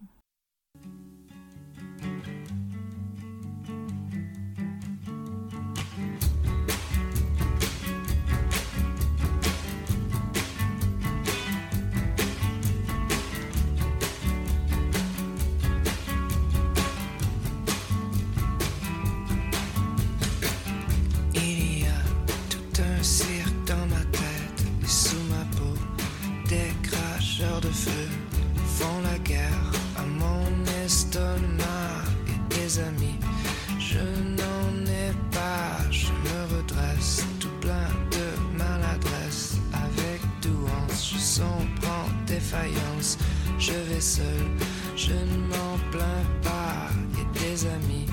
Je 33.78 33.98
n'en 33.98 34.86
ai 34.86 35.12
pas, 35.32 35.90
je 35.90 36.12
me 36.12 36.56
redresse 36.56 37.24
tout 37.40 37.50
plein 37.60 37.90
de 38.12 38.56
maladresse. 38.56 39.56
Avec 39.72 40.20
douance, 40.42 41.12
je 41.14 41.18
sombre 41.18 41.88
en 41.88 42.26
défaillance. 42.26 43.18
Je 43.58 43.72
vais 43.72 44.00
seul, 44.00 44.46
je 44.94 45.12
ne 45.12 45.38
m'en 45.48 45.76
plains 45.90 46.26
pas. 46.42 46.90
Et 47.20 47.38
des 47.40 47.66
amis, 47.66 48.06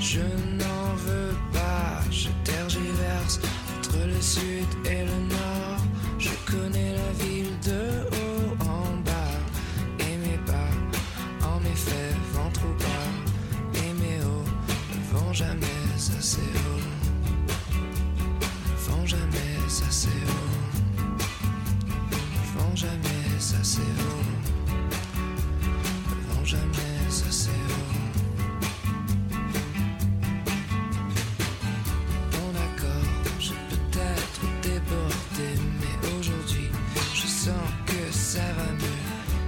je 0.00 0.20
n'en 0.20 0.94
veux 1.06 1.34
pas. 1.52 2.02
Je 2.10 2.28
tergiverse 2.44 3.40
entre 3.78 3.98
le 4.06 4.20
sud 4.20 4.68
et 4.84 5.04
le 5.04 5.18
nord. 5.28 5.80
Je 6.18 6.30
connais 6.46 6.92
la 6.92 7.24
ville 7.24 7.33
jamais 15.34 15.66
assez 16.16 16.38
haut. 16.38 16.80
Vont 18.88 19.04
jamais 19.04 19.56
assez 19.66 20.08
haut. 20.08 20.60
Vont 22.56 22.76
jamais 22.76 23.24
assez 23.60 23.80
haut. 23.80 24.24
Vont 26.28 26.44
jamais 26.44 26.94
assez 27.28 27.50
haut. 27.50 27.94
Bon 32.30 32.48
d'accord, 32.52 33.10
je 33.40 33.50
peux 33.50 33.98
être 33.98 34.44
débordé, 34.62 35.50
mais 35.80 35.96
aujourd'hui 36.16 36.70
je 37.12 37.26
sens 37.26 37.68
que 37.86 38.12
ça 38.12 38.46
va 38.56 38.72
mieux, 38.72 39.02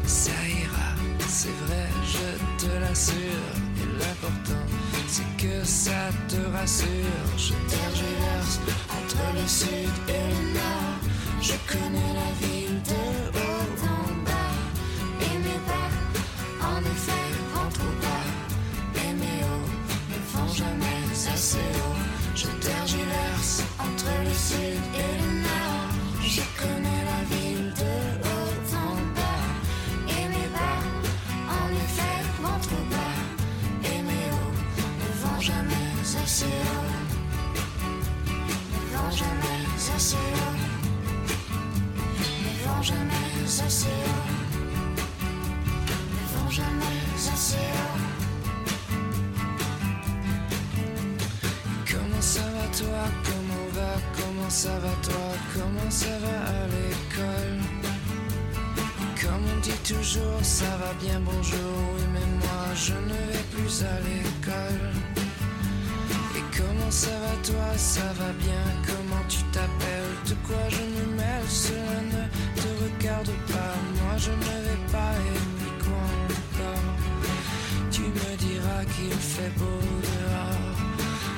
ça 0.05 0.33
ira, 0.49 0.91
c'est 1.29 1.57
vrai, 1.67 1.89
je 2.05 2.67
te 2.67 2.71
l'assure. 2.81 3.53
Et 3.79 3.89
l'important 4.01 4.67
c'est 5.17 5.47
que 5.47 5.65
ça 5.65 6.11
te 6.29 6.37
rassure. 6.55 7.27
Je 7.39 7.55
tergiverse 7.75 8.61
entre 8.99 9.23
le 9.35 9.47
sud 9.49 9.95
et 10.09 10.25
le 10.33 10.43
nord. 10.59 10.99
Je 11.41 11.57
connais 11.73 12.13
la 12.23 12.31
ville 12.43 12.83
de 12.93 13.39
haut 13.39 13.71
en 13.95 14.09
bas. 14.27 14.57
Et 15.27 15.37
bas, 15.69 15.91
en 16.71 16.81
effet, 16.93 17.29
vont 17.55 17.71
trop 17.79 17.97
bas. 18.05 18.27
Et 19.05 19.13
mes 19.15 19.43
ne 20.13 20.19
vont 20.33 20.53
jamais 20.53 21.03
assez 21.33 21.67
haut. 21.81 21.99
Je 22.35 22.49
tergiverse 22.69 23.63
entre 23.79 24.11
le 24.23 24.35
sud 24.35 24.83
et 25.03 25.23
le 25.23 25.27
nord. 25.29 25.36
Ne 39.97 40.03
vont 42.69 42.83
jamais 42.83 43.15
assez. 43.65 43.89
Ne 46.13 46.39
vont 46.39 46.51
jamais 46.51 47.01
assez. 47.33 47.57
Comment 51.91 52.21
ça 52.21 52.41
va 52.43 52.67
toi 52.77 53.09
Comment 53.25 53.69
va 53.73 53.95
Comment 54.19 54.51
ça 54.51 54.79
va 54.81 54.93
toi 55.03 55.33
Comment 55.55 55.91
ça 55.91 56.19
va 56.19 56.41
à 56.45 56.67
l'école 56.67 57.61
Comme 59.19 59.45
on 59.57 59.61
dit 59.61 59.81
toujours, 59.83 60.41
ça 60.43 60.77
va 60.77 60.93
bien, 61.01 61.21
bonjour, 61.21 61.73
oui, 61.97 62.05
mais 62.13 62.27
moi 62.37 62.75
je 62.75 62.93
ne 62.93 63.33
vais 63.33 63.45
plus 63.51 63.83
à 63.83 63.99
l'école. 64.01 64.96
Comment 66.57 66.91
ça 66.91 67.11
va 67.11 67.37
toi? 67.43 67.77
Ça 67.77 68.13
va 68.19 68.33
bien, 68.41 68.65
comment 68.87 69.23
tu 69.29 69.43
t'appelles? 69.53 70.17
De 70.27 70.35
quoi 70.47 70.63
je 70.71 70.81
me 70.81 71.17
mêle? 71.17 71.49
Cela 71.49 72.01
ne 72.13 72.61
te 72.61 72.69
regarde 72.83 73.33
pas, 73.53 73.75
moi 74.01 74.17
je 74.17 74.31
ne 74.31 74.57
vais 74.65 74.83
pas, 74.91 75.13
et 75.35 75.85
quoi 75.85 76.07
encore. 76.25 76.95
Tu 77.91 78.03
me 78.03 78.37
diras 78.37 78.85
qu'il 78.97 79.13
fait 79.13 79.53
beau 79.59 79.81
dehors. 80.03 80.77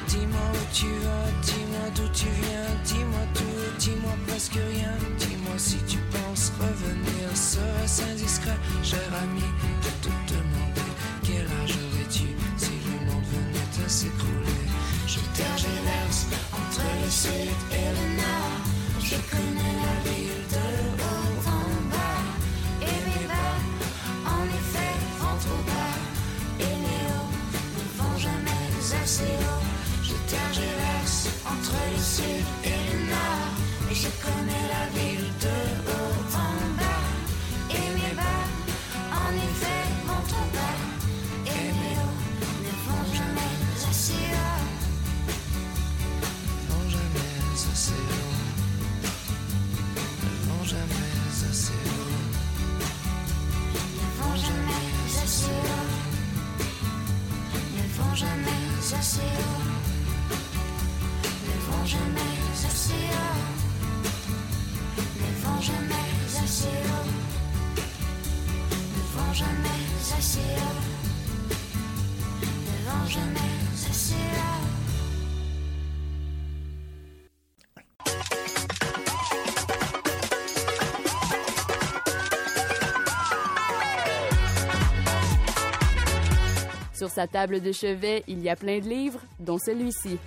Dis-moi 0.07 0.49
où 0.55 0.65
tu 0.73 0.87
vas, 0.87 1.31
dis-moi 1.43 1.87
d'où 1.97 2.09
tu 2.15 2.27
viens, 2.43 2.71
dis-moi 2.85 3.25
tout, 3.35 3.79
dis-moi 3.79 4.15
presque 4.27 4.55
rien. 4.55 4.95
Dis-moi 5.19 5.57
si 5.57 5.79
tu 5.89 5.99
penses 6.13 6.53
revenir, 6.61 7.27
serait-ce 7.35 8.03
indiscret, 8.13 8.59
cher 8.83 9.11
ami, 9.23 9.45
sud 17.23 17.51
et 17.79 17.89
le 17.99 18.07
nord, 18.23 18.59
je 19.01 19.17
connais 19.31 19.75
la 19.87 19.95
ville 20.07 20.43
de 20.55 20.67
haut 21.03 21.39
en 21.59 21.71
bas, 21.93 22.23
et 22.91 22.99
mes 23.07 23.27
bas, 23.33 23.59
en 24.37 24.45
effet, 24.59 24.95
vont 25.19 25.39
trop 25.45 25.63
bas, 25.71 25.97
et 26.67 26.75
mes 26.85 27.03
hauts 27.11 27.35
ne 27.75 27.85
vont 27.99 28.19
jamais 28.27 28.65
assez 29.03 29.33
haut. 29.49 29.65
Je 30.09 30.15
tergiverse 30.33 31.29
entre 31.53 31.77
le 31.93 32.03
sud 32.15 32.47
et 32.73 32.81
le 32.89 32.99
nord, 33.15 33.51
et 33.91 33.97
je 34.05 34.11
connais 34.25 34.65
la 34.77 34.85
ville 34.97 35.18
sa 87.19 87.27
table 87.27 87.61
de 87.61 87.73
chevet, 87.73 88.23
il 88.29 88.39
y 88.39 88.49
a 88.49 88.55
plein 88.55 88.79
de 88.79 88.89
livres, 88.89 89.19
dont 89.41 89.59
celui-ci. 89.59 90.19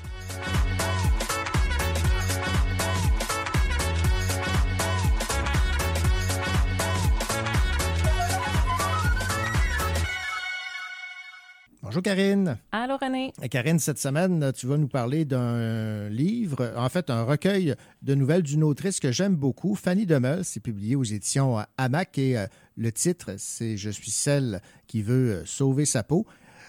Bonjour 11.82 12.04
Karine. 12.04 12.58
Allô 12.74 12.98
René. 12.98 13.34
Et 13.42 13.48
Karine, 13.48 13.80
cette 13.80 13.98
semaine, 13.98 14.52
tu 14.54 14.68
vas 14.68 14.78
nous 14.78 14.88
parler 14.90 15.24
d'un 15.24 16.10
livre, 16.10 16.74
en 16.76 16.90
fait 16.90 17.10
un 17.10 17.24
recueil 17.24 17.76
de 18.02 18.16
nouvelles 18.16 18.44
d'une 18.44 18.64
autrice 18.64 19.00
que 19.00 19.14
j'aime 19.14 19.36
beaucoup, 19.36 19.76
Fanny 19.76 20.06
Demel. 20.06 20.44
C'est 20.44 20.60
publié 20.60 20.98
aux 20.98 21.04
éditions 21.04 21.58
Hamac 21.78 22.18
et 22.18 22.38
euh, 22.38 22.48
le 22.76 22.92
titre, 22.94 23.36
c'est 23.38 23.76
Je 23.76 23.90
suis 23.90 24.12
celle 24.12 24.62
qui 24.88 25.02
veut 25.02 25.32
euh, 25.32 25.46
sauver 25.46 25.86
sa 25.86 26.04
peau. 26.04 26.26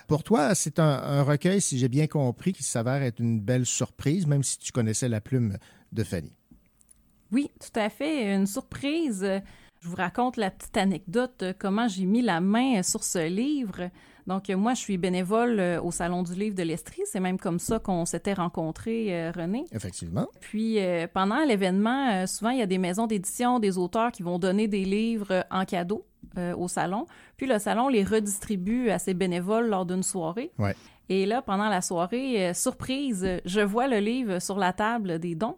Pour 0.09 0.23
toi, 0.24 0.55
c'est 0.55 0.79
un, 0.79 1.23
recueil, 1.23 1.61
si 1.61 1.79
j'ai 1.79 1.89
bien 1.89 2.07
compris, 2.07 2.53
qui 2.53 2.62
s'avère 2.62 3.03
être 3.03 3.20
une 3.20 3.41
belle 3.41 3.66
surprise, 3.66 4.27
même 4.27 4.43
si 4.43 4.59
tu 4.59 4.73
connaissais 4.73 5.09
la 5.09 5.20
plume 5.20 5.57
de 5.93 6.05
Fanny. 6.05 6.33
Oui, 7.31 7.51
tout 7.61 7.79
à 7.79 7.89
fait. 7.89 8.35
Une 8.35 8.47
surprise. 8.47 9.27
Je 9.81 9.89
vous 9.89 9.97
raconte 9.97 10.37
la 10.37 10.51
petite 10.51 10.77
anecdote, 10.77 11.43
euh, 11.43 11.53
comment 11.59 11.89
j'ai 11.89 12.05
mis 12.05 12.23
la 12.23 12.41
main 12.41 12.83
sur 12.85 13.03
ce 13.03 13.27
livre. 13.27 13.91
Donc, 14.27 14.51
euh, 14.51 14.57
moi, 14.57 14.74
je 14.74 14.81
suis 14.81 14.99
bénévole 14.99 15.59
euh, 15.59 15.82
au 15.82 15.90
Salon 15.90 16.23
du 16.23 16.35
livre 16.35 16.55
de 16.55 16.62
l'Estrie. 16.62 17.03
C'est 17.07 17.20
même 17.20 17.39
comme 17.39 17.59
ça 17.59 17.78
qu'on 17.78 18.05
s'était 18.05 18.35
rencontrés, 18.35 19.09
euh, 19.11 19.32
René. 19.35 19.65
Effectivement. 19.73 20.27
Puis, 20.40 20.78
pendant 21.12 21.44
l'événement, 21.44 22.27
souvent, 22.27 22.51
il 22.51 22.59
y 22.59 22.62
a 22.62 22.66
des 22.66 22.78
maisons 22.78 23.07
d'édition, 23.07 23.59
des 23.59 23.78
auteurs 23.78 24.12
qui 24.12 24.23
vont 24.23 24.39
donner 24.39 24.69
des 24.69 24.85
livres 24.85 25.44
en 25.51 25.65
cadeau 25.65 26.07
au 26.57 26.69
salon. 26.69 27.07
Puis, 27.36 27.47
le 27.47 27.59
salon 27.59 27.89
les 27.89 28.05
redistribue 28.05 28.90
à 28.90 28.99
ses 28.99 29.15
bénévoles 29.15 29.69
lors 29.69 29.86
d'une 29.86 30.03
soirée. 30.03 30.53
Ouais. 30.59 30.74
Et 31.09 31.27
là, 31.27 31.43
pendant 31.43 31.69
la 31.69 31.81
soirée, 31.81 32.55
surprise, 32.55 33.27
je 33.44 33.61
vois 33.61 33.89
le 33.89 33.99
livre 33.99 34.39
sur 34.39 34.59
la 34.59 34.73
table 34.73 35.19
des 35.19 35.35
dons. 35.35 35.57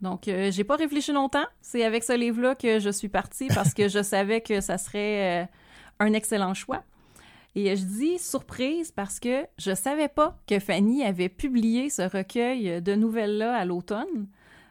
Donc, 0.00 0.28
euh, 0.28 0.50
j'ai 0.50 0.64
pas 0.64 0.76
réfléchi 0.76 1.12
longtemps. 1.12 1.44
C'est 1.60 1.84
avec 1.84 2.04
ce 2.04 2.16
livre-là 2.16 2.54
que 2.54 2.78
je 2.78 2.90
suis 2.90 3.08
partie 3.08 3.48
parce 3.48 3.74
que 3.74 3.88
je 3.88 4.02
savais 4.02 4.40
que 4.40 4.60
ça 4.60 4.78
serait 4.78 5.42
euh, 5.42 5.46
un 5.98 6.12
excellent 6.14 6.54
choix. 6.54 6.82
Et 7.56 7.74
je 7.76 7.84
dis 7.84 8.18
surprise 8.18 8.92
parce 8.92 9.18
que 9.18 9.44
je 9.58 9.74
savais 9.74 10.08
pas 10.08 10.38
que 10.46 10.58
Fanny 10.58 11.02
avait 11.02 11.28
publié 11.28 11.90
ce 11.90 12.02
recueil 12.02 12.80
de 12.80 12.94
nouvelles-là 12.94 13.56
à 13.56 13.64
l'automne. 13.64 14.28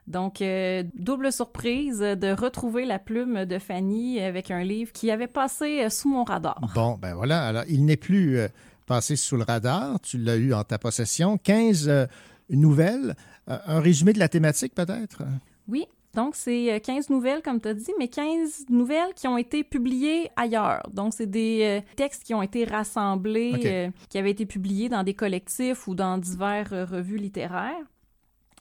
Donc, 0.07 0.41
euh, 0.41 0.83
double 0.95 1.31
surprise 1.31 1.99
de 1.99 2.31
retrouver 2.33 2.85
la 2.85 2.97
plume 2.97 3.45
de 3.45 3.59
Fanny 3.59 4.19
avec 4.19 4.49
un 4.49 4.63
livre 4.63 4.91
qui 4.91 5.11
avait 5.11 5.27
passé 5.27 5.83
euh, 5.83 5.89
sous 5.89 6.09
mon 6.09 6.23
radar. 6.23 6.59
Bon, 6.73 6.97
ben 6.99 7.13
voilà. 7.13 7.45
Alors, 7.45 7.63
il 7.69 7.85
n'est 7.85 7.95
plus 7.95 8.39
euh, 8.39 8.47
passé 8.87 9.15
sous 9.15 9.37
le 9.37 9.43
radar. 9.43 9.99
Tu 10.01 10.17
l'as 10.17 10.37
eu 10.37 10.51
en 10.53 10.63
ta 10.63 10.79
possession. 10.79 11.37
15 11.37 11.87
euh, 11.87 12.05
nouvelles. 12.49 13.15
Un 13.47 13.79
résumé 13.79 14.13
de 14.13 14.19
la 14.19 14.29
thématique, 14.29 14.75
peut-être? 14.75 15.23
Oui, 15.67 15.85
donc 16.15 16.35
c'est 16.35 16.73
euh, 16.73 16.79
15 16.79 17.09
nouvelles, 17.09 17.41
comme 17.41 17.61
tu 17.61 17.67
as 17.67 17.73
dit, 17.73 17.91
mais 17.97 18.07
15 18.07 18.65
nouvelles 18.69 19.13
qui 19.15 19.27
ont 19.27 19.37
été 19.37 19.63
publiées 19.63 20.29
ailleurs. 20.35 20.81
Donc, 20.91 21.13
c'est 21.13 21.29
des 21.29 21.81
euh, 21.81 21.93
textes 21.95 22.23
qui 22.23 22.33
ont 22.33 22.41
été 22.41 22.65
rassemblés, 22.65 23.53
euh, 23.65 23.89
qui 24.09 24.17
avaient 24.17 24.31
été 24.31 24.45
publiés 24.45 24.89
dans 24.89 25.03
des 25.03 25.13
collectifs 25.13 25.87
ou 25.87 25.95
dans 25.95 26.17
diverses 26.17 26.71
euh, 26.73 26.85
revues 26.85 27.17
littéraires. 27.17 27.85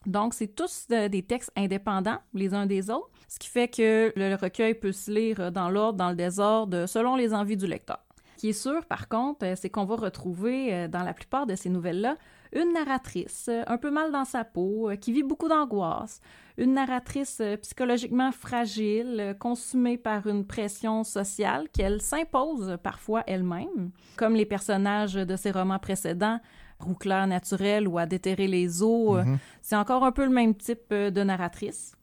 Donc, 0.06 0.34
c'est 0.34 0.48
tous 0.48 0.86
euh, 0.92 1.08
des 1.08 1.22
textes 1.22 1.52
indépendants 1.56 2.18
les 2.32 2.54
uns 2.54 2.66
des 2.66 2.90
autres, 2.90 3.10
ce 3.28 3.38
qui 3.38 3.48
fait 3.48 3.68
que 3.68 4.12
le 4.16 4.34
recueil 4.36 4.74
peut 4.74 4.92
se 4.92 5.10
lire 5.10 5.40
euh, 5.40 5.50
dans 5.50 5.68
l'ordre, 5.70 5.98
dans 5.98 6.10
le 6.10 6.16
désordre, 6.16 6.86
selon 6.86 7.16
les 7.16 7.34
envies 7.34 7.56
du 7.56 7.66
lecteur. 7.66 7.98
Ce 8.36 8.40
qui 8.40 8.48
est 8.50 8.52
sûr, 8.52 8.84
par 8.86 9.08
contre, 9.08 9.44
euh, 9.44 9.54
c'est 9.56 9.68
qu'on 9.68 9.84
va 9.84 9.96
retrouver 9.96 10.72
euh, 10.72 10.88
dans 10.88 11.02
la 11.02 11.12
plupart 11.12 11.44
de 11.46 11.56
ces 11.56 11.68
nouvelles-là 11.68 12.16
une 12.52 12.72
narratrice 12.72 13.46
euh, 13.48 13.62
un 13.66 13.76
peu 13.76 13.90
mal 13.90 14.12
dans 14.12 14.24
sa 14.24 14.44
peau, 14.44 14.90
euh, 14.90 14.96
qui 14.96 15.12
vit 15.12 15.22
beaucoup 15.22 15.48
d'angoisse, 15.48 16.20
une 16.56 16.74
narratrice 16.74 17.38
euh, 17.40 17.56
psychologiquement 17.56 18.32
fragile, 18.32 19.36
consumée 19.38 19.96
par 19.96 20.26
une 20.26 20.46
pression 20.46 21.04
sociale 21.04 21.68
qu'elle 21.72 22.00
s'impose 22.00 22.78
parfois 22.82 23.22
elle-même, 23.26 23.90
comme 24.16 24.34
les 24.34 24.46
personnages 24.46 25.14
de 25.14 25.36
ses 25.36 25.50
romans 25.50 25.78
précédents, 25.78 26.40
Rouclair 26.80 27.26
naturel 27.26 27.88
ou 27.88 27.98
À 27.98 28.06
déterrer 28.06 28.46
les 28.46 28.84
eaux. 28.84 29.16
Mhm. 29.16 29.38
C'est 29.62 29.74
encore 29.74 30.04
un 30.04 30.12
peu 30.12 30.24
le 30.24 30.30
même 30.30 30.54
type 30.54 30.94
de 30.94 31.22
narratrice. 31.24 31.96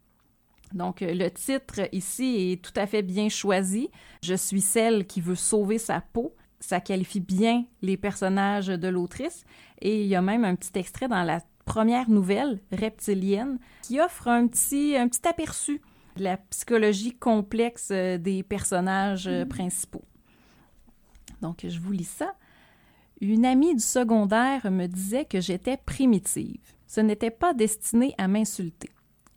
Donc, 0.73 0.99
le 0.99 1.30
titre 1.30 1.88
ici 1.93 2.51
est 2.51 2.61
tout 2.61 2.73
à 2.76 2.85
fait 2.85 3.01
bien 3.01 3.30
choisi. 3.30 3.89
Je 4.22 4.34
suis 4.34 4.59
celle 4.59 5.07
qui 5.07 5.22
veut 5.22 5.35
sauver 5.35 5.77
sa 5.77 6.01
peau. 6.01 6.35
Ça 6.60 6.80
qualifie 6.80 7.19
bien 7.19 7.65
les 7.82 7.98
personnages 7.98 8.68
de 8.68 8.88
l'autrice. 8.88 9.44
Et 9.82 10.02
il 10.02 10.07
y 10.07 10.15
a 10.15 10.22
même 10.22 10.45
un 10.45 10.56
petit 10.56 10.77
extrait 10.80 11.07
dans 11.07 11.23
la 11.23 11.41
première 11.65 12.10
nouvelle, 12.10 12.60
Reptilienne, 12.72 13.60
qui 13.82 13.99
offre 13.99 14.27
un 14.27 14.48
petit, 14.48 14.95
un 14.95 15.07
petit 15.07 15.27
aperçu 15.27 15.82
de 16.15 16.23
la 16.23 16.38
psychologie 16.38 17.15
complexe 17.15 17.90
euh, 17.91 18.18
des 18.18 18.44
personnages 18.44 19.27
euh, 19.27 19.45
principaux. 19.45 20.06
Donc, 21.41 21.65
je 21.68 21.80
vous 21.80 21.91
lis 21.91 22.06
ça. 22.06 22.36
Une 23.22 23.45
amie 23.45 23.76
du 23.76 23.82
secondaire 23.82 24.72
me 24.72 24.88
disait 24.88 25.26
que 25.26 25.41
j'étais 25.41 25.77
primitive. 25.77 26.61
Ce 26.88 27.02
n'était 27.02 27.32
pas 27.32 27.53
destiné 27.53 28.14
à 28.18 28.27
m'insulter. 28.27 28.90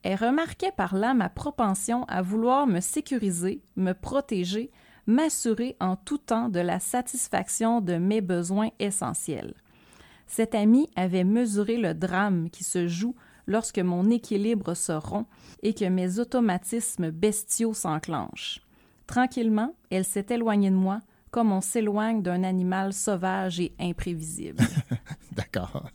Elle 0.03 0.17
remarquait 0.17 0.73
par 0.73 0.95
là 0.95 1.15
ma 1.15 1.29
propension 1.29 2.05
à 2.05 2.23
vouloir 2.23 2.67
me 2.67 2.81
sécuriser, 2.81 3.63
me 3.77 3.93
protéger, 3.93 4.71
m'assurer 5.09 5.75
en 5.81 5.97
tout 5.97 6.19
temps 6.19 6.49
de 6.49 6.61
la 6.61 6.79
satisfaction 6.79 7.81
de 7.81 7.95
mes 7.95 8.21
besoins 8.21 8.69
essentiels. 8.79 9.55
Cette 10.29 10.55
amie 10.55 10.91
avait 10.95 11.25
mesuré 11.25 11.79
le 11.79 11.95
drame 11.95 12.51
qui 12.51 12.63
se 12.63 12.87
joue 12.87 13.17
lorsque 13.47 13.79
mon 13.79 14.11
équilibre 14.11 14.75
se 14.75 14.93
rompt 14.93 15.27
et 15.63 15.73
que 15.73 15.87
mes 15.87 16.19
automatismes 16.19 17.11
bestiaux 17.11 17.73
s'enclenchent. 17.73 18.61
Tranquillement, 19.07 19.75
elle 19.91 20.05
s'est 20.05 20.27
éloignée 20.29 20.71
de 20.71 20.77
moi 20.77 21.01
comme 21.31 21.53
on 21.53 21.61
s'éloigne 21.61 22.23
d'un 22.23 22.43
animal 22.43 22.93
sauvage 22.93 23.61
et 23.61 23.73
imprévisible. 23.79 24.63
D'accord. 25.33 25.91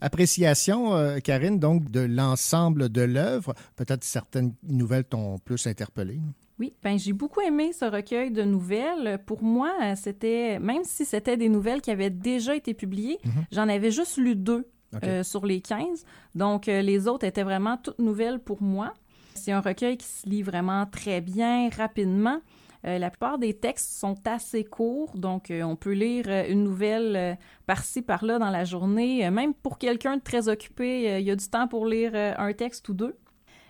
Appréciation, 0.00 0.94
euh, 0.94 1.18
Karine, 1.18 1.58
donc, 1.58 1.90
de 1.90 2.00
l'ensemble 2.00 2.90
de 2.90 3.00
l'œuvre. 3.00 3.54
Peut-être 3.76 4.04
certaines 4.04 4.54
nouvelles 4.62 5.04
t'ont 5.04 5.38
plus 5.38 5.66
interpellé. 5.66 6.20
Oui, 6.60 6.72
ben 6.84 6.96
j'ai 6.98 7.12
beaucoup 7.12 7.40
aimé 7.40 7.72
ce 7.72 7.84
recueil 7.84 8.30
de 8.30 8.42
nouvelles. 8.42 9.18
Pour 9.26 9.42
moi, 9.42 9.72
c'était 9.96 10.58
même 10.60 10.84
si 10.84 11.04
c'était 11.04 11.36
des 11.36 11.48
nouvelles 11.48 11.80
qui 11.80 11.90
avaient 11.90 12.10
déjà 12.10 12.54
été 12.54 12.74
publiées, 12.74 13.18
Mhm. 13.24 13.32
j'en 13.50 13.68
avais 13.68 13.90
juste 13.90 14.16
lu 14.18 14.36
deux 14.36 14.68
euh, 15.02 15.24
sur 15.24 15.44
les 15.44 15.60
15. 15.60 16.04
Donc 16.36 16.68
euh, 16.68 16.80
les 16.80 17.08
autres 17.08 17.26
étaient 17.26 17.42
vraiment 17.42 17.76
toutes 17.76 17.98
nouvelles 17.98 18.38
pour 18.38 18.62
moi. 18.62 18.94
C'est 19.34 19.50
un 19.50 19.60
recueil 19.60 19.96
qui 19.96 20.06
se 20.06 20.28
lit 20.28 20.42
vraiment 20.44 20.86
très 20.86 21.20
bien, 21.20 21.68
rapidement. 21.70 22.38
Euh, 22.86 22.98
la 22.98 23.10
plupart 23.10 23.38
des 23.38 23.54
textes 23.54 23.98
sont 23.98 24.14
assez 24.24 24.62
courts, 24.62 25.16
donc 25.16 25.50
on 25.50 25.74
peut 25.74 25.92
lire 25.94 26.26
une 26.48 26.62
nouvelle 26.62 27.36
par-ci, 27.66 28.02
par-là 28.02 28.38
dans 28.38 28.50
la 28.50 28.64
journée. 28.64 29.28
Même 29.30 29.54
pour 29.54 29.78
quelqu'un 29.78 30.18
de 30.18 30.22
très 30.22 30.48
occupé, 30.48 31.18
il 31.18 31.24
y 31.26 31.30
a 31.32 31.34
du 31.36 31.48
temps 31.48 31.66
pour 31.66 31.86
lire 31.86 32.12
un 32.14 32.52
texte 32.52 32.88
ou 32.90 32.94
deux. 32.94 33.16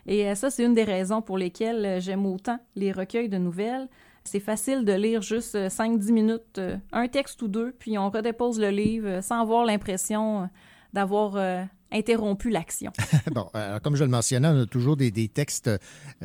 Et 0.05 0.27
euh, 0.29 0.35
ça, 0.35 0.49
c'est 0.49 0.63
une 0.63 0.73
des 0.73 0.83
raisons 0.83 1.21
pour 1.21 1.37
lesquelles 1.37 1.85
euh, 1.85 1.99
j'aime 1.99 2.25
autant 2.25 2.59
les 2.75 2.91
recueils 2.91 3.29
de 3.29 3.37
nouvelles. 3.37 3.87
C'est 4.23 4.39
facile 4.39 4.85
de 4.85 4.93
lire 4.93 5.21
juste 5.21 5.55
euh, 5.55 5.69
5-10 5.69 6.11
minutes, 6.11 6.57
euh, 6.57 6.77
un 6.91 7.07
texte 7.07 7.41
ou 7.41 7.47
deux, 7.47 7.73
puis 7.77 7.97
on 7.97 8.09
redépose 8.09 8.59
le 8.59 8.69
livre 8.69 9.21
sans 9.21 9.41
avoir 9.41 9.65
l'impression 9.65 10.49
d'avoir 10.93 11.67
interrompu 11.91 12.49
l'action. 12.49 12.93
bon, 13.33 13.47
alors, 13.53 13.81
comme 13.81 13.97
je 13.97 14.03
le 14.05 14.09
mentionnais, 14.09 14.47
on 14.47 14.61
a 14.61 14.65
toujours 14.65 14.95
des, 14.95 15.11
des 15.11 15.27
textes 15.27 15.69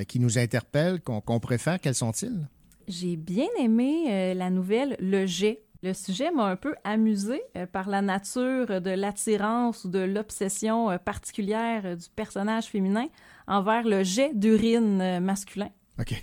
qui 0.07 0.21
nous 0.21 0.39
interpellent, 0.39 1.01
qu'on 1.01 1.41
préfère. 1.41 1.81
Quels 1.81 1.97
sont-ils? 1.97 2.47
J'ai 2.91 3.17
bien 3.17 3.47
aimé 3.61 4.07
euh, 4.09 4.35
la 4.35 4.51
nouvelle 4.51 4.97
Le 4.99 5.25
jet. 5.25 5.63
Le 5.83 5.95
sujet 5.95 6.31
m'a 6.31 6.45
un 6.45 6.57
peu 6.57 6.75
amusé 6.85 7.43
euh, 7.57 7.67
par 7.67 7.89
la 7.89 8.03
nature 8.03 8.81
de 8.81 8.91
l'attirance 8.91 9.85
ou 9.85 9.89
de 9.89 10.01
l'obsession 10.01 10.91
euh, 10.91 10.99
particulière 10.99 11.83
euh, 11.85 11.97
du 11.97 12.09
personnage 12.15 12.67
féminin 12.67 13.07
envers 13.47 13.85
le 13.85 14.05
jet 14.05 14.33
d'urine 14.35 15.21
masculin. 15.21 15.71
OK. 15.99 16.21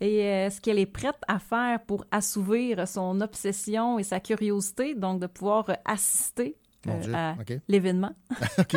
Et 0.00 0.50
ce 0.50 0.60
qu'elle 0.60 0.78
est 0.78 0.86
prête 0.86 1.20
à 1.28 1.38
faire 1.38 1.80
pour 1.80 2.04
assouvir 2.10 2.86
son 2.88 3.20
obsession 3.20 3.98
et 3.98 4.02
sa 4.02 4.18
curiosité, 4.18 4.94
donc 4.94 5.20
de 5.20 5.26
pouvoir 5.26 5.66
assister 5.84 6.56
euh, 6.88 7.14
à 7.14 7.36
OK. 7.40 7.60
l'événement? 7.68 8.12
OK. 8.58 8.76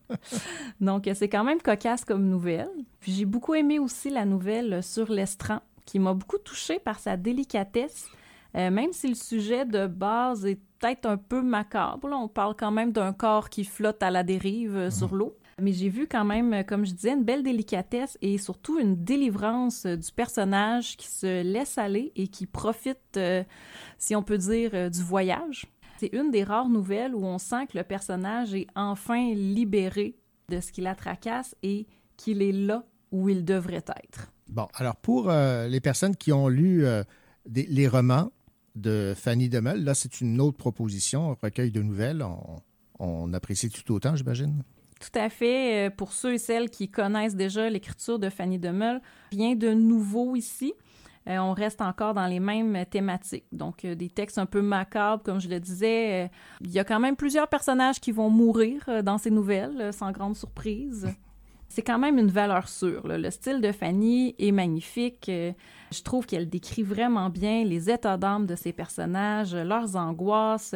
Donc, 0.80 1.08
c'est 1.14 1.28
quand 1.28 1.44
même 1.44 1.60
cocasse 1.60 2.04
comme 2.04 2.28
nouvelle. 2.28 2.70
Puis 3.00 3.12
j'ai 3.12 3.24
beaucoup 3.24 3.54
aimé 3.54 3.78
aussi 3.78 4.10
la 4.10 4.24
nouvelle 4.24 4.82
sur 4.82 5.10
l'estran, 5.10 5.60
qui 5.84 5.98
m'a 5.98 6.14
beaucoup 6.14 6.38
touchée 6.38 6.78
par 6.78 6.98
sa 6.98 7.16
délicatesse, 7.16 8.08
Euh, 8.58 8.70
même 8.70 8.92
si 8.92 9.08
le 9.08 9.14
sujet 9.14 9.64
de 9.64 9.86
base 9.86 10.44
est 10.46 10.58
peut-être 10.80 11.06
un 11.06 11.16
peu 11.16 11.42
macabre. 11.42 12.08
là, 12.08 12.16
on 12.16 12.28
parle 12.28 12.54
quand 12.56 12.70
même 12.70 12.92
d'un 12.92 13.12
corps 13.12 13.50
qui 13.50 13.64
flotte 13.64 14.02
à 14.02 14.10
la 14.10 14.22
dérive 14.22 14.76
euh, 14.76 14.90
sur 14.90 15.14
l'eau. 15.14 15.36
Mais 15.60 15.72
j'ai 15.72 15.88
vu 15.88 16.06
quand 16.08 16.24
même, 16.24 16.52
euh, 16.52 16.62
comme 16.62 16.84
je 16.86 16.92
disais, 16.92 17.12
une 17.12 17.24
belle 17.24 17.42
délicatesse 17.42 18.16
et 18.20 18.38
surtout 18.38 18.78
une 18.78 18.96
délivrance 19.04 19.86
du 19.86 20.12
personnage 20.14 20.96
qui 20.96 21.08
se 21.08 21.42
laisse 21.42 21.78
aller 21.78 22.12
et 22.16 22.28
qui 22.28 22.46
profite, 22.46 23.16
euh, 23.16 23.42
si 23.98 24.14
on 24.16 24.22
peut 24.22 24.38
dire, 24.38 24.90
du 24.90 25.02
voyage. 25.02 25.66
C'est 25.98 26.12
une 26.12 26.30
des 26.30 26.44
rares 26.44 26.68
nouvelles 26.68 27.14
où 27.14 27.24
on 27.24 27.38
sent 27.38 27.66
que 27.72 27.76
le 27.78 27.82
personnage 27.84 28.54
est 28.54 28.68
enfin 28.76 29.34
libéré 29.34 30.16
de 30.48 30.60
ce 30.60 30.70
qui 30.70 30.80
la 30.80 30.94
tracasse 30.94 31.56
et 31.64 31.86
qu'il 32.16 32.40
est 32.40 32.52
là 32.52 32.84
où 33.10 33.28
il 33.28 33.44
devrait 33.44 33.76
être. 34.04 34.30
Bon, 34.48 34.68
alors 34.74 34.94
pour 34.96 35.28
euh, 35.28 35.66
les 35.66 35.80
personnes 35.80 36.14
qui 36.14 36.32
ont 36.32 36.46
lu 36.48 36.84
euh, 36.86 37.02
des- 37.46 37.66
les 37.66 37.88
romans 37.88 38.30
de 38.78 39.14
Fanny 39.16 39.48
Demel, 39.48 39.84
là, 39.84 39.94
c'est 39.94 40.20
une 40.20 40.40
autre 40.40 40.56
proposition, 40.56 41.30
un 41.32 41.36
recueil 41.40 41.70
de 41.70 41.82
nouvelles. 41.82 42.22
On, 42.22 42.56
on 42.98 43.32
apprécie 43.32 43.70
tout 43.70 43.92
autant, 43.92 44.16
j'imagine. 44.16 44.62
Tout 45.00 45.16
à 45.18 45.28
fait. 45.28 45.88
Euh, 45.88 45.90
Pour 45.90 46.12
ceux 46.12 46.34
et 46.34 46.38
celles 46.38 46.70
qui 46.70 46.88
connaissent 46.90 47.36
déjà 47.36 47.68
l'écriture 47.70 48.18
de 48.18 48.28
Fanny 48.30 48.58
Demeul, 48.58 49.00
rien 49.32 49.54
de 49.54 49.72
nouveau 49.72 50.34
ici. 50.34 50.72
Euh, 51.28 51.36
on 51.38 51.52
reste 51.52 51.80
encore 51.82 52.14
dans 52.14 52.26
les 52.26 52.40
mêmes 52.40 52.84
thématiques. 52.90 53.44
Donc, 53.52 53.84
euh, 53.84 53.94
des 53.94 54.08
textes 54.08 54.38
un 54.38 54.46
peu 54.46 54.62
macabres, 54.62 55.22
comme 55.22 55.40
je 55.40 55.48
le 55.48 55.60
disais. 55.60 56.24
Euh, 56.24 56.28
il 56.62 56.70
y 56.70 56.78
a 56.78 56.84
quand 56.84 56.98
même 57.00 57.16
plusieurs 57.16 57.48
personnages 57.48 58.00
qui 58.00 58.12
vont 58.12 58.30
mourir 58.30 59.02
dans 59.04 59.18
ces 59.18 59.30
nouvelles, 59.30 59.92
sans 59.92 60.10
grande 60.10 60.36
surprise. 60.36 61.06
C'est 61.68 61.82
quand 61.82 61.98
même 61.98 62.18
une 62.18 62.30
valeur 62.30 62.66
sûre. 62.66 63.06
là. 63.06 63.18
Le 63.18 63.30
style 63.30 63.60
de 63.60 63.72
Fanny 63.72 64.34
est 64.38 64.52
magnifique. 64.52 65.30
Je 65.90 66.02
trouve 66.02 66.26
qu'elle 66.26 66.48
décrit 66.48 66.82
vraiment 66.82 67.30
bien 67.30 67.64
les 67.64 67.90
états 67.90 68.16
d'âme 68.16 68.46
de 68.46 68.54
ses 68.56 68.72
personnages, 68.72 69.54
leurs 69.54 69.96
angoisses, 69.96 70.74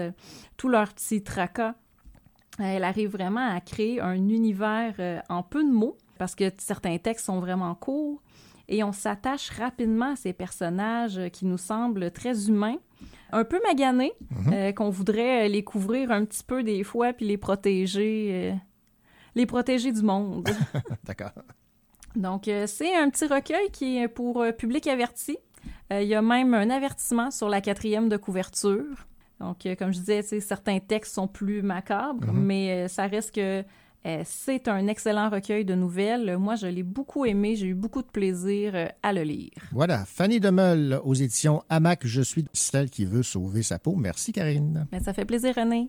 tous 0.56 0.68
leurs 0.68 0.92
petits 0.94 1.22
tracas. 1.22 1.74
Elle 2.58 2.84
arrive 2.84 3.10
vraiment 3.10 3.48
à 3.54 3.60
créer 3.60 4.00
un 4.00 4.14
univers 4.14 4.94
euh, 4.98 5.20
en 5.28 5.42
peu 5.42 5.64
de 5.64 5.70
mots, 5.70 5.96
parce 6.18 6.34
que 6.34 6.44
certains 6.58 6.98
textes 6.98 7.26
sont 7.26 7.40
vraiment 7.40 7.74
courts, 7.74 8.22
et 8.68 8.84
on 8.84 8.92
s'attache 8.92 9.50
rapidement 9.50 10.12
à 10.12 10.16
ces 10.16 10.32
personnages 10.32 11.18
euh, 11.18 11.28
qui 11.28 11.46
nous 11.46 11.58
semblent 11.58 12.10
très 12.10 12.48
humains, 12.48 12.76
un 13.32 13.44
peu 13.44 13.58
maganés, 13.66 14.12
Mhm. 14.30 14.52
euh, 14.52 14.72
qu'on 14.72 14.90
voudrait 14.90 15.48
les 15.48 15.64
couvrir 15.64 16.10
un 16.10 16.24
petit 16.24 16.44
peu 16.44 16.62
des 16.62 16.84
fois, 16.84 17.12
puis 17.14 17.26
les 17.26 17.38
protéger, 17.38 18.52
euh, 18.52 18.54
les 19.34 19.46
protéger 19.46 19.90
du 19.92 20.02
monde. 20.02 20.46
D'accord. 21.04 21.32
Donc, 22.16 22.48
euh, 22.48 22.66
c'est 22.66 22.94
un 22.94 23.08
petit 23.10 23.26
recueil 23.26 23.70
qui 23.72 23.98
est 23.98 24.08
pour 24.08 24.42
euh, 24.42 24.52
public 24.52 24.86
averti. 24.86 25.38
Euh, 25.92 26.02
il 26.02 26.08
y 26.08 26.14
a 26.14 26.22
même 26.22 26.54
un 26.54 26.70
avertissement 26.70 27.30
sur 27.30 27.48
la 27.48 27.60
quatrième 27.60 28.08
de 28.08 28.16
couverture. 28.16 29.06
Donc, 29.40 29.66
comme 29.78 29.92
je 29.92 29.98
disais, 29.98 30.22
certains 30.40 30.78
textes 30.78 31.14
sont 31.14 31.26
plus 31.26 31.62
macabres, 31.62 32.32
Mhm. 32.32 32.44
mais 32.44 32.86
ça 32.88 33.06
reste 33.08 33.34
que 33.34 33.64
c'est 34.24 34.68
un 34.68 34.86
excellent 34.86 35.30
recueil 35.30 35.64
de 35.64 35.74
nouvelles. 35.74 36.36
Moi, 36.38 36.54
je 36.54 36.66
l'ai 36.68 36.84
beaucoup 36.84 37.24
aimé. 37.24 37.56
J'ai 37.56 37.66
eu 37.68 37.74
beaucoup 37.74 38.02
de 38.02 38.06
plaisir 38.08 38.90
à 39.02 39.12
le 39.12 39.22
lire. 39.22 39.50
Voilà, 39.72 40.04
Fanny 40.06 40.38
Demeul 40.38 41.00
aux 41.04 41.14
éditions 41.14 41.62
Hamac, 41.68 42.06
Je 42.06 42.22
suis 42.22 42.44
celle 42.52 42.88
qui 42.88 43.04
veut 43.04 43.22
sauver 43.24 43.62
sa 43.64 43.80
peau. 43.80 43.96
Merci, 43.96 44.30
Karine. 44.32 44.86
Mais 44.92 45.00
ça 45.00 45.12
fait 45.12 45.24
plaisir, 45.24 45.54
René. 45.56 45.88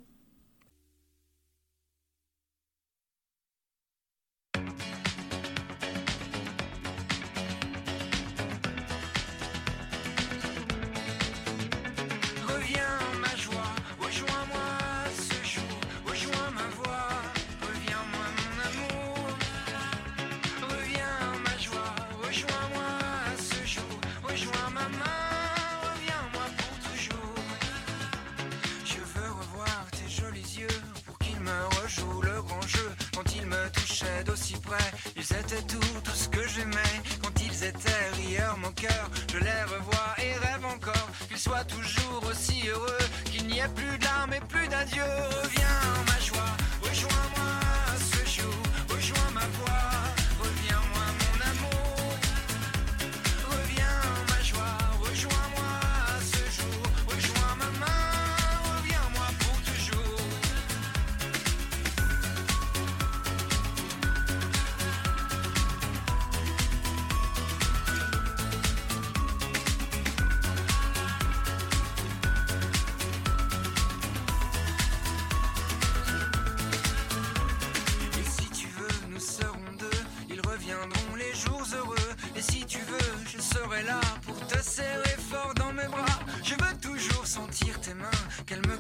Ils 35.16 35.24
étaient 35.24 35.62
tout, 35.68 36.02
tout 36.04 36.16
ce 36.16 36.28
que 36.30 36.48
j'aimais. 36.48 36.94
Quand 37.22 37.42
ils 37.42 37.64
étaient 37.64 38.10
rieurs, 38.18 38.58
mon 38.58 38.72
cœur, 38.72 39.10
je 39.32 39.38
les 39.38 39.64
revois 39.64 40.14
et 40.18 40.34
rêve 40.46 40.66
encore 40.66 41.10
qu'ils 41.28 41.38
soient 41.38 41.64
toujours 41.66 42.24
aussi 42.30 42.68
heureux. 42.68 43.06
Qu'il 43.26 43.48
n'y 43.48 43.60
ait 43.60 43.74
plus 43.76 43.98
de 43.98 44.04
larmes 44.04 44.34
et 44.34 44.42
plus 44.42 44.68
d'adieu. 44.68 45.04
Reviens 45.44 45.82
ma 46.08 46.20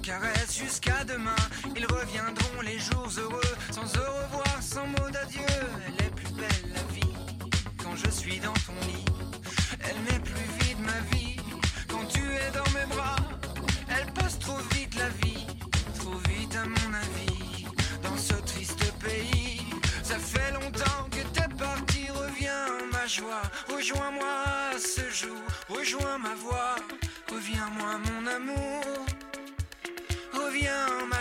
caressent 0.03 0.59
jusqu'à 0.59 0.92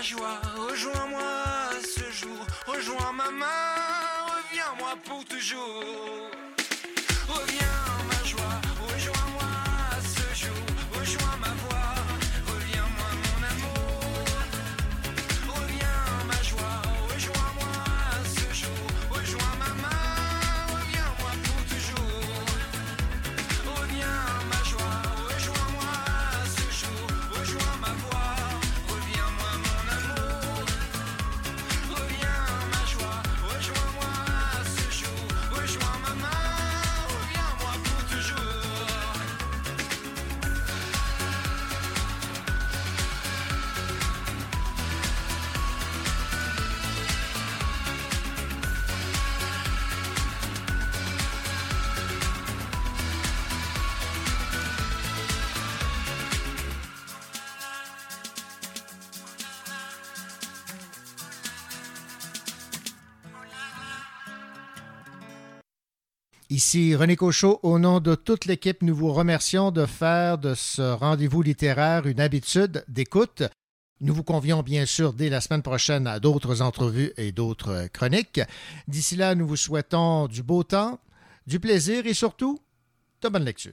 rejoins-moi 0.03 1.71
ce 1.85 2.11
jour, 2.11 2.47
rejoins 2.67 3.13
ma 3.13 3.31
main, 3.31 3.47
reviens-moi 4.27 4.97
pour 5.05 5.25
toujours. 5.25 6.32
Ici 66.53 66.95
René 66.95 67.17
Cochot, 67.17 67.61
au 67.63 67.79
nom 67.79 67.99
de 67.99 68.15
toute 68.15 68.45
l'équipe, 68.45 68.83
nous 68.83 68.95
vous 68.95 69.11
remercions 69.11 69.71
de 69.71 69.87
faire 69.87 70.37
de 70.37 70.53
ce 70.55 70.83
rendez-vous 70.83 71.41
littéraire 71.41 72.07
une 72.07 72.21
habitude 72.21 72.85
d'écoute. 72.89 73.43
Nous 74.03 74.13
vous 74.13 74.23
convions 74.23 74.63
bien 74.63 74.85
sûr 74.85 75.15
dès 75.15 75.31
la 75.31 75.41
semaine 75.41 75.63
prochaine 75.63 76.07
à 76.07 76.21
d'autres 76.21 76.61
entrevues 76.61 77.15
et 77.17 77.33
d'autres 77.33 77.89
chroniques. 77.95 78.43
D'ici 78.87 79.17
là, 79.17 79.35
nous 79.35 79.47
vous 79.47 79.57
souhaitons 79.57 80.29
du 80.29 80.43
beau 80.43 80.63
temps, 80.63 81.01
du 81.47 81.59
plaisir 81.59 82.07
et 82.07 82.13
surtout 82.13 82.59
de 83.23 83.31
bonne 83.31 83.47
lecture. 83.47 83.73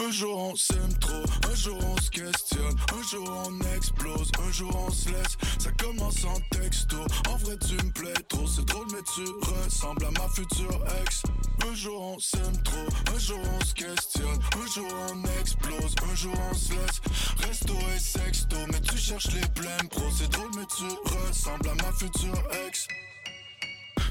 Un 0.00 0.10
jour 0.12 0.38
on 0.38 0.56
s'aime 0.56 0.94
trop, 1.00 1.24
un 1.50 1.54
jour 1.54 1.78
on 1.84 2.00
se 2.00 2.10
questionne, 2.10 2.76
un 2.96 3.02
jour 3.02 3.46
on 3.46 3.76
explose, 3.76 4.30
un 4.46 4.52
jour 4.52 4.70
on 4.86 4.90
se 4.90 5.08
laisse. 5.08 5.36
Ça 5.58 5.70
commence 5.72 6.24
en 6.24 6.38
texto, 6.50 6.96
en 7.28 7.36
vrai 7.36 7.56
tu 7.66 7.74
me 7.74 7.92
plais 7.92 8.14
trop, 8.28 8.46
c'est 8.46 8.64
drôle 8.64 8.86
mais 8.92 9.02
tu 9.14 9.22
ressembles 9.64 10.04
à 10.06 10.10
ma 10.12 10.28
future 10.28 10.84
ex. 11.02 11.22
Un 11.68 11.74
jour 11.74 12.00
on 12.00 12.18
s'aime 12.20 12.62
trop, 12.62 13.14
un 13.14 13.18
jour 13.18 13.40
on 13.60 13.64
se 13.64 13.74
questionne, 13.74 14.38
un 14.62 14.66
jour 14.72 14.88
on 15.10 15.40
explose, 15.40 15.94
un 16.10 16.14
jour 16.14 16.34
on 16.50 16.54
se 16.54 16.72
laisse. 16.72 17.00
Resto 17.46 17.74
et 17.94 17.98
sexto, 17.98 18.56
mais 18.72 18.80
tu 18.80 18.96
cherches 18.96 19.32
les 19.34 19.48
blèmes 19.60 19.88
pro, 19.90 20.04
c'est 20.16 20.30
drôle 20.30 20.50
mais 20.56 20.66
tu 20.76 20.84
ressembles 21.28 21.68
à 21.68 21.74
ma 21.74 21.92
future 21.92 22.42
ex. 22.66 22.86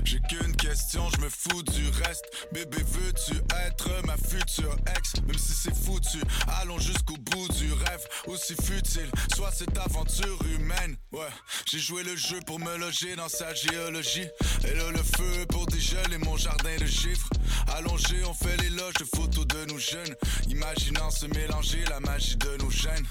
J'ai 0.10 0.22
qu'une 0.22 0.56
question, 0.56 1.10
je 1.10 1.20
me 1.20 1.28
fous 1.28 1.64
du 1.64 1.90
reste. 1.90 2.24
Bébé, 2.54 2.78
veux-tu 2.78 3.34
être 3.68 3.90
ma 4.06 4.16
future 4.16 4.74
ex? 4.96 5.22
Même 5.26 5.38
si 5.38 5.52
c'est 5.52 5.76
foutu, 5.76 6.22
allons 6.62 6.80
jusqu'au 6.80 7.18
bout 7.18 7.50
du 7.50 7.74
rêve. 7.74 8.08
Aussi 8.28 8.56
futile, 8.56 9.12
soit 9.36 9.52
cette 9.52 9.78
aventure 9.78 10.40
humaine. 10.46 10.96
Ouais, 11.12 11.28
j'ai 11.70 11.80
joué 11.80 12.04
le 12.04 12.16
jeu 12.16 12.40
pour 12.46 12.58
me 12.58 12.78
loger 12.78 13.18
dans 13.18 13.28
sa 13.28 13.54
géologie. 13.54 14.26
Et 14.64 14.74
là, 14.76 14.92
le 14.92 15.04
feu 15.04 15.46
pour 15.50 15.66
dégeler 15.66 16.18
mon 16.20 16.38
jardin 16.38 16.78
de 16.78 16.86
givre. 16.86 17.28
Allongé, 17.76 18.24
on 18.24 18.34
fait 18.34 18.56
l'éloge 18.62 18.94
de 18.94 19.06
photos 19.14 19.46
de 19.46 19.66
nous 19.66 19.80
jeunes. 19.80 20.16
Imaginant 20.48 21.12
se 21.12 21.26
mélanger 21.26 21.84
la 21.90 22.00
magie 22.00 22.38
de 22.38 22.56
nos 22.64 22.72
gènes. 22.72 23.08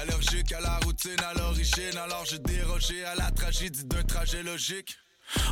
Allergique 0.00 0.50
à 0.52 0.60
la 0.60 0.78
routine, 0.78 1.20
à 1.20 1.34
l'origine, 1.34 1.98
alors 1.98 2.24
je 2.24 2.36
dérogeais 2.36 3.04
à 3.04 3.16
la 3.16 3.30
tragédie 3.32 3.84
d'un 3.84 4.02
trajet 4.02 4.42
logique. 4.42 4.96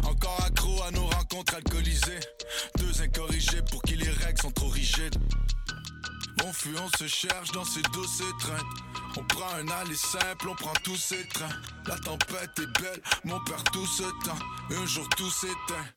Encore 0.04 0.42
accro 0.44 0.82
à 0.82 0.90
nos 0.90 1.06
rencontres 1.06 1.54
alcoolisées. 1.54 2.20
Deux 2.78 3.02
incorrigés 3.02 3.62
pour 3.70 3.82
qui 3.82 3.96
les 3.96 4.10
règles 4.10 4.40
sont 4.40 4.50
trop 4.50 4.68
rigides. 4.68 5.16
On 6.44 6.52
fuit, 6.52 6.76
on 6.78 6.98
se 6.98 7.06
cherche 7.06 7.50
dans 7.52 7.64
ces 7.64 7.82
douces 7.92 8.20
étreintes. 8.20 8.66
On 9.16 9.24
prend 9.24 9.48
un 9.54 9.68
aller 9.68 9.96
simple, 9.96 10.48
on 10.48 10.54
prend 10.54 10.74
tous 10.84 10.96
ces 10.96 11.26
trains. 11.28 11.60
La 11.86 11.96
tempête 11.98 12.58
est 12.58 12.80
belle, 12.80 13.02
mon 13.24 13.42
père 13.44 13.64
tout 13.64 13.86
ce 13.86 14.02
temps. 14.24 14.38
Un 14.70 14.86
jour 14.86 15.08
tout 15.16 15.30
s'éteint. 15.30 15.95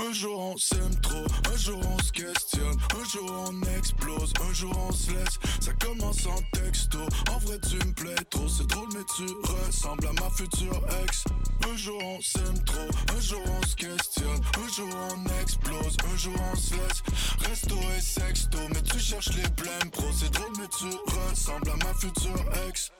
Un 0.00 0.12
jour 0.12 0.38
on 0.38 0.56
s'aime 0.56 0.94
trop, 1.02 1.24
un 1.52 1.56
jour 1.56 1.80
on 1.84 2.02
se 2.02 2.12
questionne, 2.12 2.76
un 2.98 3.04
jour 3.04 3.48
on 3.48 3.62
explose, 3.76 4.32
un 4.48 4.52
jour 4.54 4.72
on 4.88 4.92
se 4.92 5.10
laisse. 5.10 5.38
Ça 5.60 5.72
commence 5.74 6.24
en 6.26 6.40
texto, 6.52 6.98
en 7.30 7.38
vrai 7.38 7.58
tu 7.68 7.76
me 7.76 7.92
plais 7.94 8.14
trop, 8.30 8.48
c'est 8.48 8.66
drôle 8.66 8.88
mais 8.94 9.04
tu 9.16 9.24
ressembles 9.66 10.06
à 10.06 10.12
ma 10.12 10.30
future 10.30 10.80
ex. 11.02 11.24
Un 11.68 11.76
jour 11.76 12.00
on 12.02 12.20
s'aime 12.20 12.64
trop, 12.64 13.16
un 13.16 13.20
jour 13.20 13.42
on 13.46 13.66
se 13.66 13.76
questionne, 13.76 14.40
un 14.56 14.72
jour 14.72 14.88
on 15.10 15.40
explose, 15.42 15.96
un 16.12 16.16
jour 16.16 16.34
on 16.52 16.56
se 16.56 16.74
laisse. 16.74 17.02
Resto 17.48 17.76
et 17.96 18.00
sexto, 18.00 18.58
mais 18.70 18.82
tu 18.82 18.98
cherches 18.98 19.34
les 19.34 19.48
blèmes 19.50 19.90
pro, 19.92 20.06
c'est 20.12 20.30
drôle 20.30 20.52
mais 20.58 20.68
tu 20.78 20.86
ressembles 21.30 21.70
à 21.70 21.76
ma 21.84 21.94
future 21.94 22.44
ex. 22.68 22.92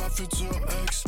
Ma 0.00 0.10
future 0.10 0.60
ex. 0.84 1.04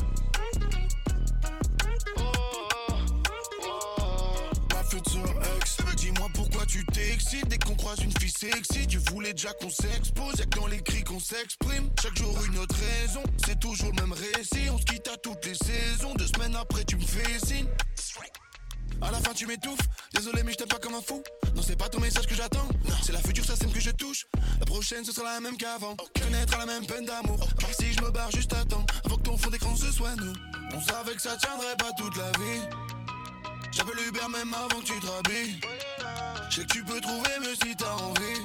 Dès 7.46 7.58
qu'on 7.58 7.74
croise 7.74 7.98
une 8.00 8.12
fille 8.18 8.30
sexy. 8.30 8.86
Tu 8.86 8.98
voulais 9.10 9.32
déjà 9.32 9.52
qu'on 9.54 9.70
s'expose, 9.70 10.34
y'a 10.38 10.46
que 10.46 10.58
dans 10.58 10.66
les 10.66 10.82
cris 10.82 11.02
qu'on 11.04 11.20
s'exprime. 11.20 11.90
Chaque 12.02 12.16
jour 12.16 12.36
une 12.46 12.58
autre 12.58 12.74
raison, 12.74 13.22
c'est 13.44 13.58
toujours 13.58 13.90
le 13.94 14.02
même 14.02 14.12
récit. 14.12 14.68
On 14.70 14.78
se 14.78 14.84
quitte 14.84 15.08
à 15.08 15.16
toutes 15.18 15.44
les 15.46 15.54
saisons. 15.54 16.14
Deux 16.14 16.26
semaines 16.26 16.56
après, 16.56 16.84
tu 16.84 16.96
me 16.96 17.02
fais 17.02 17.38
signe. 17.38 17.66
À 19.00 19.10
la 19.10 19.18
fin 19.18 19.34
tu 19.34 19.46
m'étouffes, 19.46 19.80
désolé 20.14 20.42
mais 20.44 20.52
je 20.52 20.58
t'aime 20.58 20.68
pas 20.68 20.78
comme 20.78 20.94
un 20.94 21.00
fou 21.02 21.22
Non 21.54 21.62
c'est 21.62 21.76
pas 21.76 21.88
ton 21.90 22.00
message 22.00 22.26
que 22.26 22.34
j'attends, 22.34 22.66
c'est 23.02 23.12
la 23.12 23.18
future 23.18 23.44
ça 23.44 23.54
sème 23.54 23.70
que 23.70 23.80
je 23.80 23.90
touche 23.90 24.24
La 24.60 24.64
prochaine 24.64 25.04
ce 25.04 25.12
sera 25.12 25.34
la 25.34 25.40
même 25.40 25.58
qu'avant, 25.58 25.94
connaître 26.22 26.56
la 26.56 26.64
même 26.64 26.86
peine 26.86 27.04
d'amour 27.04 27.46
part 27.60 27.74
si 27.78 27.92
je 27.92 28.00
me 28.00 28.10
barre 28.10 28.30
juste 28.30 28.52
à 28.54 28.64
temps, 28.64 28.86
avant 29.04 29.16
que 29.16 29.22
ton 29.22 29.36
fond 29.36 29.50
d'écran 29.50 29.76
ce 29.76 29.92
soit 29.92 30.14
On 30.72 30.80
savait 30.80 31.14
que 31.14 31.20
ça 31.20 31.36
tiendrait 31.36 31.76
pas 31.76 31.90
toute 31.98 32.16
la 32.16 32.30
vie 32.38 33.03
J'appelle 33.76 34.06
Uber 34.06 34.28
même 34.30 34.54
avant 34.54 34.80
que 34.80 34.84
tu 34.84 35.00
te 35.00 35.06
rhabilles. 35.06 35.60
Je 36.48 36.54
sais 36.54 36.66
que 36.66 36.72
tu 36.72 36.84
peux 36.84 37.00
trouver 37.00 37.30
mieux 37.40 37.54
si 37.60 37.74
t'as 37.76 37.92
envie 37.92 38.40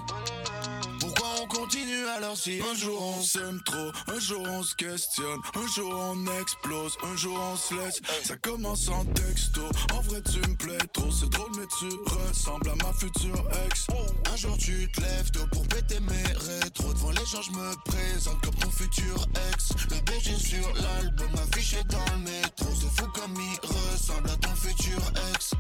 on 1.42 1.48
continue 1.48 2.08
alors 2.18 2.38
si 2.38 2.60
Un 2.62 2.76
jour 2.76 3.02
on 3.02 3.22
s'aime 3.22 3.60
trop, 3.66 3.92
un 4.08 4.20
jour 4.20 4.44
on 4.50 4.64
se 4.64 4.76
questionne 4.76 5.40
Un 5.56 5.68
jour 5.68 5.94
on 5.94 6.40
explose, 6.42 6.98
un 7.04 7.16
jour 7.16 7.38
on 7.52 7.56
se 7.56 7.74
laisse 7.76 8.02
Ça 8.24 8.36
commence 8.38 8.88
en 8.90 9.06
texto, 9.06 9.62
en 9.94 10.02
vrai 10.02 10.22
tu 10.22 10.40
me 10.50 10.56
plais 10.56 10.78
trop 10.94 11.12
C'est 11.12 11.30
drôle 11.30 11.52
mais 11.58 11.68
tu 11.80 11.86
ressembles 12.14 12.70
à 12.70 12.76
ma 12.76 12.94
future 12.94 13.44
ex. 13.66 13.88
Un 14.32 14.36
jour 14.36 14.58
tu 14.58 14.90
te 14.92 15.02
lèves 15.02 15.32
tôt 15.32 15.46
pour 15.52 15.68
péter 15.68 16.00
mes 16.00 16.34
rétros. 16.34 16.94
Devant 16.94 17.12
les 17.12 17.26
gens 17.26 17.42
je 17.42 17.52
me 17.52 17.76
présente 17.86 18.42
comme 18.42 18.56
ton 18.56 18.72
futur 18.72 19.26
ex. 19.52 19.70
Le 19.90 20.02
BG 20.06 20.36
sur 20.38 20.74
l'album 20.76 21.30
affiché 21.36 21.78
dans 21.90 22.06
le 22.14 22.20
métro. 22.20 22.70
Se 22.76 22.86
fout 22.86 23.12
comme 23.14 23.36
il 23.36 23.68
ressemble 23.68 24.30
à 24.30 24.36
ton 24.38 24.56
futur 24.56 25.00
ex. 25.34 25.52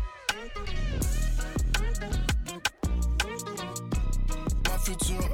Future 4.85 5.29